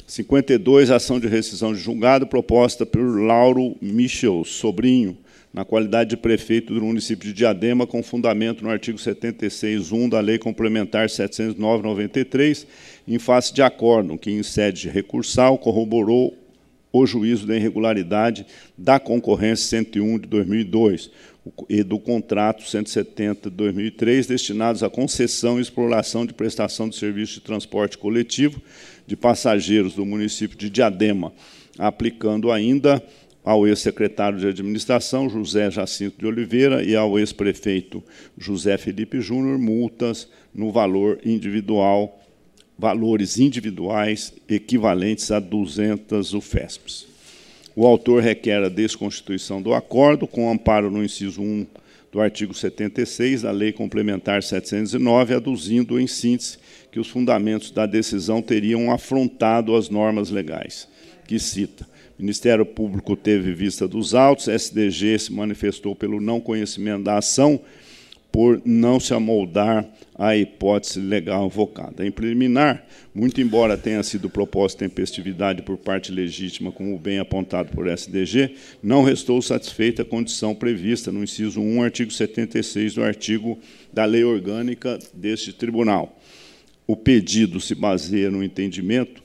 52, 0.08 0.92
ação 0.92 1.20
de 1.20 1.28
rescisão 1.28 1.74
de 1.74 1.80
julgado 1.80 2.28
proposta 2.28 2.86
por 2.86 3.02
Lauro 3.02 3.76
Michel, 3.82 4.44
sobrinho, 4.46 5.18
na 5.52 5.66
qualidade 5.66 6.12
de 6.12 6.18
prefeito 6.18 6.74
do 6.74 6.82
município 6.82 7.28
de 7.28 7.34
Diadema, 7.34 7.88
com 7.88 8.04
fundamento 8.04 8.64
no 8.64 8.70
artigo 8.70 9.00
76.1 9.00 10.10
da 10.10 10.20
Lei 10.20 10.38
Complementar 10.38 11.08
709-93, 11.08 12.68
em 13.08 13.18
face 13.18 13.52
de 13.52 13.64
acórdão 13.64 14.18
que, 14.18 14.30
em 14.30 14.44
sede 14.44 14.90
recursal, 14.90 15.58
corroborou 15.58 16.38
o 16.92 17.06
juízo 17.06 17.48
da 17.48 17.56
irregularidade 17.56 18.46
da 18.78 19.00
concorrência 19.00 19.82
101 19.82 20.20
de 20.20 20.28
2002, 20.28 21.10
e 21.70 21.84
do 21.84 22.00
contrato 22.00 22.64
170 22.64 23.50
de 23.50 23.56
2003, 23.56 24.26
destinados 24.26 24.82
à 24.82 24.90
concessão 24.90 25.60
e 25.60 25.62
exploração 25.62 26.26
de 26.26 26.34
prestação 26.34 26.90
de 26.90 26.96
serviço 26.96 27.36
de 27.36 27.42
transporte 27.42 27.98
coletivo 27.98 28.60
de 29.06 29.16
passageiros 29.16 29.96
do 29.96 30.06
município 30.06 30.58
de 30.58 30.70
Diadema, 30.70 31.32
aplicando 31.78 32.52
ainda 32.52 33.04
ao 33.44 33.68
ex-secretário 33.68 34.40
de 34.40 34.48
administração, 34.48 35.30
José 35.30 35.70
Jacinto 35.70 36.18
de 36.18 36.26
Oliveira, 36.26 36.84
e 36.84 36.96
ao 36.96 37.20
ex-prefeito 37.20 38.04
José 38.36 38.76
Felipe 38.78 39.22
Júnior, 39.22 39.60
multas 39.60 40.28
no 40.54 40.72
valor 40.72 41.20
individual, 41.24 42.20
valores 42.78 43.38
individuais 43.38 44.34
equivalentes 44.50 45.30
a 45.30 45.40
200 45.40 46.34
UFESPs. 46.34 47.06
O 47.76 47.86
autor 47.86 48.24
requer 48.24 48.64
a 48.64 48.70
desconstituição 48.70 49.62
do 49.62 49.74
acordo, 49.74 50.26
com 50.26 50.50
amparo 50.50 50.90
no 50.90 51.04
inciso 51.04 51.42
1 51.42 51.68
do 52.12 52.22
artigo 52.22 52.54
76 52.54 53.42
da 53.42 53.52
Lei 53.52 53.74
Complementar 53.74 54.42
709, 54.42 55.36
aduzindo, 55.36 56.00
em 56.00 56.08
síntese, 56.08 56.58
que 56.96 57.00
os 57.02 57.10
fundamentos 57.10 57.72
da 57.72 57.86
decisão 57.86 58.42
teriam 58.42 58.90
afrontado 58.90 59.76
as 59.76 59.90
normas 59.90 60.30
legais, 60.30 60.88
que 61.28 61.38
cita. 61.38 61.86
O 62.18 62.22
Ministério 62.22 62.66
Público 62.66 63.18
teve 63.18 63.54
vista 63.54 63.86
dos 63.86 64.16
autos, 64.16 64.48
SDG 64.48 65.20
se 65.20 65.34
manifestou 65.34 65.94
pelo 65.94 66.22
não 66.22 66.40
conhecimento 66.40 67.04
da 67.04 67.18
ação, 67.18 67.60
por 68.32 68.62
não 68.64 68.98
se 68.98 69.14
amoldar 69.14 69.86
à 70.18 70.38
hipótese 70.38 71.02
legal 71.02 71.48
invocada. 71.48 72.08
Em 72.08 72.12
preliminar, 72.12 72.86
muito 73.14 73.42
embora 73.42 73.78
tenha 73.78 74.02
sido 74.02 74.30
proposta 74.30 74.80
tempestividade 74.80 75.64
por 75.64 75.76
parte 75.76 76.14
legítima, 76.14 76.72
como 76.72 76.98
bem 76.98 77.20
apontado 77.20 77.74
por 77.74 77.88
SDG, 77.88 78.56
não 78.82 79.04
restou 79.04 79.42
satisfeita 79.42 80.04
a 80.04 80.06
condição 80.06 80.56
prevista 80.56 81.12
no 81.12 81.22
inciso 81.22 81.60
1, 81.60 81.84
artigo 81.84 82.12
76 82.12 82.94
do 82.94 83.04
artigo 83.04 83.60
da 83.92 84.06
Lei 84.06 84.24
Orgânica 84.24 84.98
deste 85.14 85.52
Tribunal. 85.52 86.18
O 86.88 86.96
pedido 86.96 87.60
se 87.60 87.74
baseia 87.74 88.30
no 88.30 88.44
entendimento 88.44 89.24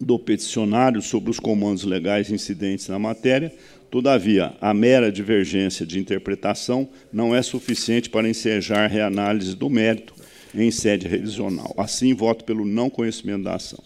do 0.00 0.18
peticionário 0.18 1.02
sobre 1.02 1.30
os 1.30 1.40
comandos 1.40 1.84
legais 1.84 2.30
incidentes 2.30 2.88
na 2.88 2.98
matéria, 2.98 3.52
Todavia, 3.90 4.54
a 4.60 4.74
mera 4.74 5.10
divergência 5.10 5.86
de 5.86 5.98
interpretação 5.98 6.88
não 7.10 7.34
é 7.34 7.40
suficiente 7.40 8.10
para 8.10 8.28
ensejar 8.28 8.86
reanálise 8.86 9.56
do 9.56 9.70
mérito 9.70 10.14
em 10.54 10.70
sede 10.70 11.08
revisional. 11.08 11.74
Assim, 11.76 12.12
voto 12.12 12.44
pelo 12.44 12.66
não 12.66 12.90
conhecimento 12.90 13.44
da 13.44 13.54
ação. 13.54 13.82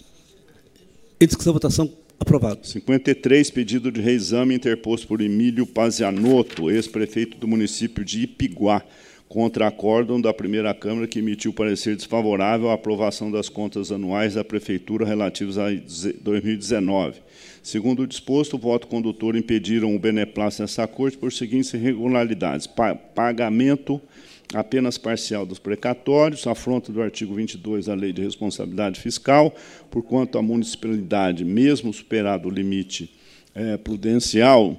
Em 1.21 1.27
discussão, 1.27 1.53
votação, 1.53 1.93
aprovado. 2.19 2.67
53, 2.67 3.49
pedido 3.51 3.93
de 3.93 4.01
reexame 4.01 4.57
interposto 4.57 5.07
por 5.07 5.21
Emílio 5.21 5.67
Pazianotto, 5.67 6.69
ex-prefeito 6.69 7.39
do 7.39 7.47
município 7.47 8.05
de 8.05 8.23
Ipiguá, 8.23 8.83
contra 9.33 9.67
acórdão 9.67 10.21
da 10.21 10.31
primeira 10.35 10.75
Câmara 10.75 11.07
que 11.07 11.21
emitiu 11.21 11.55
parecer 11.55 11.97
desfavorável 11.97 12.69
à 12.69 12.75
aprovação 12.75 13.31
das 13.31 13.49
contas 13.49 13.91
anuais 13.91 14.35
da 14.35 14.45
Prefeitura 14.45 15.07
relativas 15.07 15.57
a 15.57 15.69
2019. 16.21 17.23
Segundo 17.63 18.03
o 18.03 18.07
disposto, 18.07 18.57
o 18.57 18.59
voto 18.59 18.87
condutor 18.87 19.35
impediram 19.35 19.97
o 19.97 19.99
beneplácito 19.99 20.65
nessa 20.65 20.87
corte 20.87 21.17
por 21.17 21.33
seguintes 21.33 21.73
irregularidades. 21.73 22.69
pagamento 23.15 23.99
apenas 24.53 24.99
parcial 24.99 25.47
dos 25.47 25.59
precatórios, 25.59 26.47
afronta 26.47 26.93
do 26.93 27.01
artigo 27.01 27.35
22 27.35 27.87
da 27.87 27.95
Lei 27.95 28.13
de 28.13 28.21
Responsabilidade 28.21 29.01
Fiscal, 29.01 29.57
porquanto 29.91 30.37
a 30.37 30.43
municipalidade, 30.43 31.43
mesmo 31.43 31.91
superado 31.91 32.49
o 32.49 32.51
limite 32.51 33.11
é, 33.55 33.79
prudencial, 33.79 34.77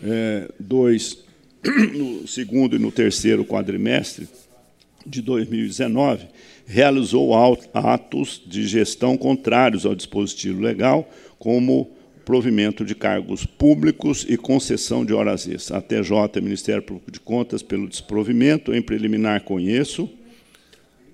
é, 0.00 0.48
dois, 0.60 1.25
no 1.66 2.26
segundo 2.26 2.76
e 2.76 2.78
no 2.78 2.90
terceiro 2.90 3.44
quadrimestre 3.44 4.28
de 5.06 5.22
2019, 5.22 6.26
realizou 6.66 7.32
atos 7.72 8.42
de 8.44 8.66
gestão 8.66 9.16
contrários 9.16 9.86
ao 9.86 9.94
dispositivo 9.94 10.60
legal, 10.60 11.08
como 11.38 11.90
provimento 12.24 12.84
de 12.84 12.94
cargos 12.94 13.46
públicos 13.46 14.26
e 14.28 14.36
concessão 14.36 15.04
de 15.04 15.14
horas 15.14 15.46
extras. 15.46 15.78
A 15.78 15.80
TJ, 15.80 16.40
Ministério 16.42 16.82
Público 16.82 17.12
de 17.12 17.20
Contas, 17.20 17.62
pelo 17.62 17.88
desprovimento, 17.88 18.74
em 18.74 18.82
preliminar 18.82 19.42
conheço. 19.44 20.10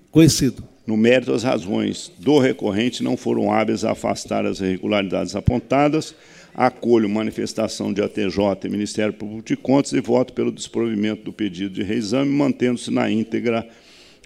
Conhecido. 0.09 0.63
No 0.87 0.97
mérito, 0.97 1.31
as 1.31 1.43
razões 1.43 2.11
do 2.17 2.39
recorrente 2.39 3.03
não 3.03 3.15
foram 3.15 3.53
hábeis 3.53 3.85
a 3.85 3.91
afastar 3.91 4.45
as 4.45 4.59
irregularidades 4.59 5.35
apontadas, 5.35 6.15
acolho 6.53 7.09
manifestação 7.09 7.91
de 7.91 8.01
ATJ 8.01 8.37
e 8.63 8.69
Ministério 8.69 9.13
Público 9.13 9.47
de 9.47 9.55
Contas 9.55 9.93
e 9.93 10.01
voto 10.01 10.33
pelo 10.33 10.51
desprovimento 10.51 11.23
do 11.23 11.33
pedido 11.33 11.73
de 11.73 11.83
reexame, 11.83 12.29
mantendo-se 12.29 12.91
na 12.91 13.09
íntegra 13.09 13.67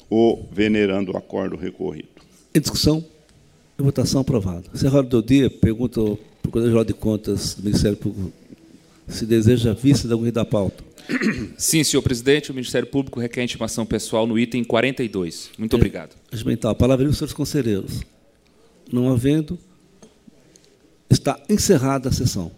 o 0.10 0.44
venerando 0.52 1.12
o 1.12 1.18
acordo 1.18 1.56
recorrido. 1.56 2.10
Em 2.54 2.60
discussão, 2.60 3.04
votação 3.78 4.22
aprovado. 4.22 4.70
Encerrado 4.74 5.08
do 5.08 5.22
dia, 5.22 5.50
pergunta 5.50 6.00
ao 6.00 6.18
Procurador-Geral 6.42 6.86
de 6.86 6.94
Contas 6.94 7.56
do 7.56 7.64
Ministério 7.64 7.98
Público 7.98 8.32
se 9.08 9.26
deseja 9.26 9.74
vista 9.74 10.08
da 10.08 10.16
da 10.32 10.44
pauta. 10.46 10.84
Sim, 11.58 11.84
senhor 11.84 12.02
presidente, 12.02 12.52
o 12.52 12.54
Ministério 12.54 12.88
Público 12.88 13.20
requer 13.20 13.44
intimação 13.44 13.86
pessoal 13.86 14.28
no 14.28 14.38
item 14.38 14.64
42. 14.64 15.52
Muito 15.58 15.74
é, 15.74 15.78
obrigado. 15.78 16.16
Regimental. 16.30 16.72
A 16.72 16.76
palavra 16.76 17.06
é 17.06 17.08
dos 17.08 17.18
senhores 17.18 17.34
conselheiros. 17.34 18.02
Não 18.92 19.10
havendo, 19.10 19.58
Está 21.10 21.40
encerrada 21.50 22.10
a 22.10 22.12
sessão. 22.12 22.52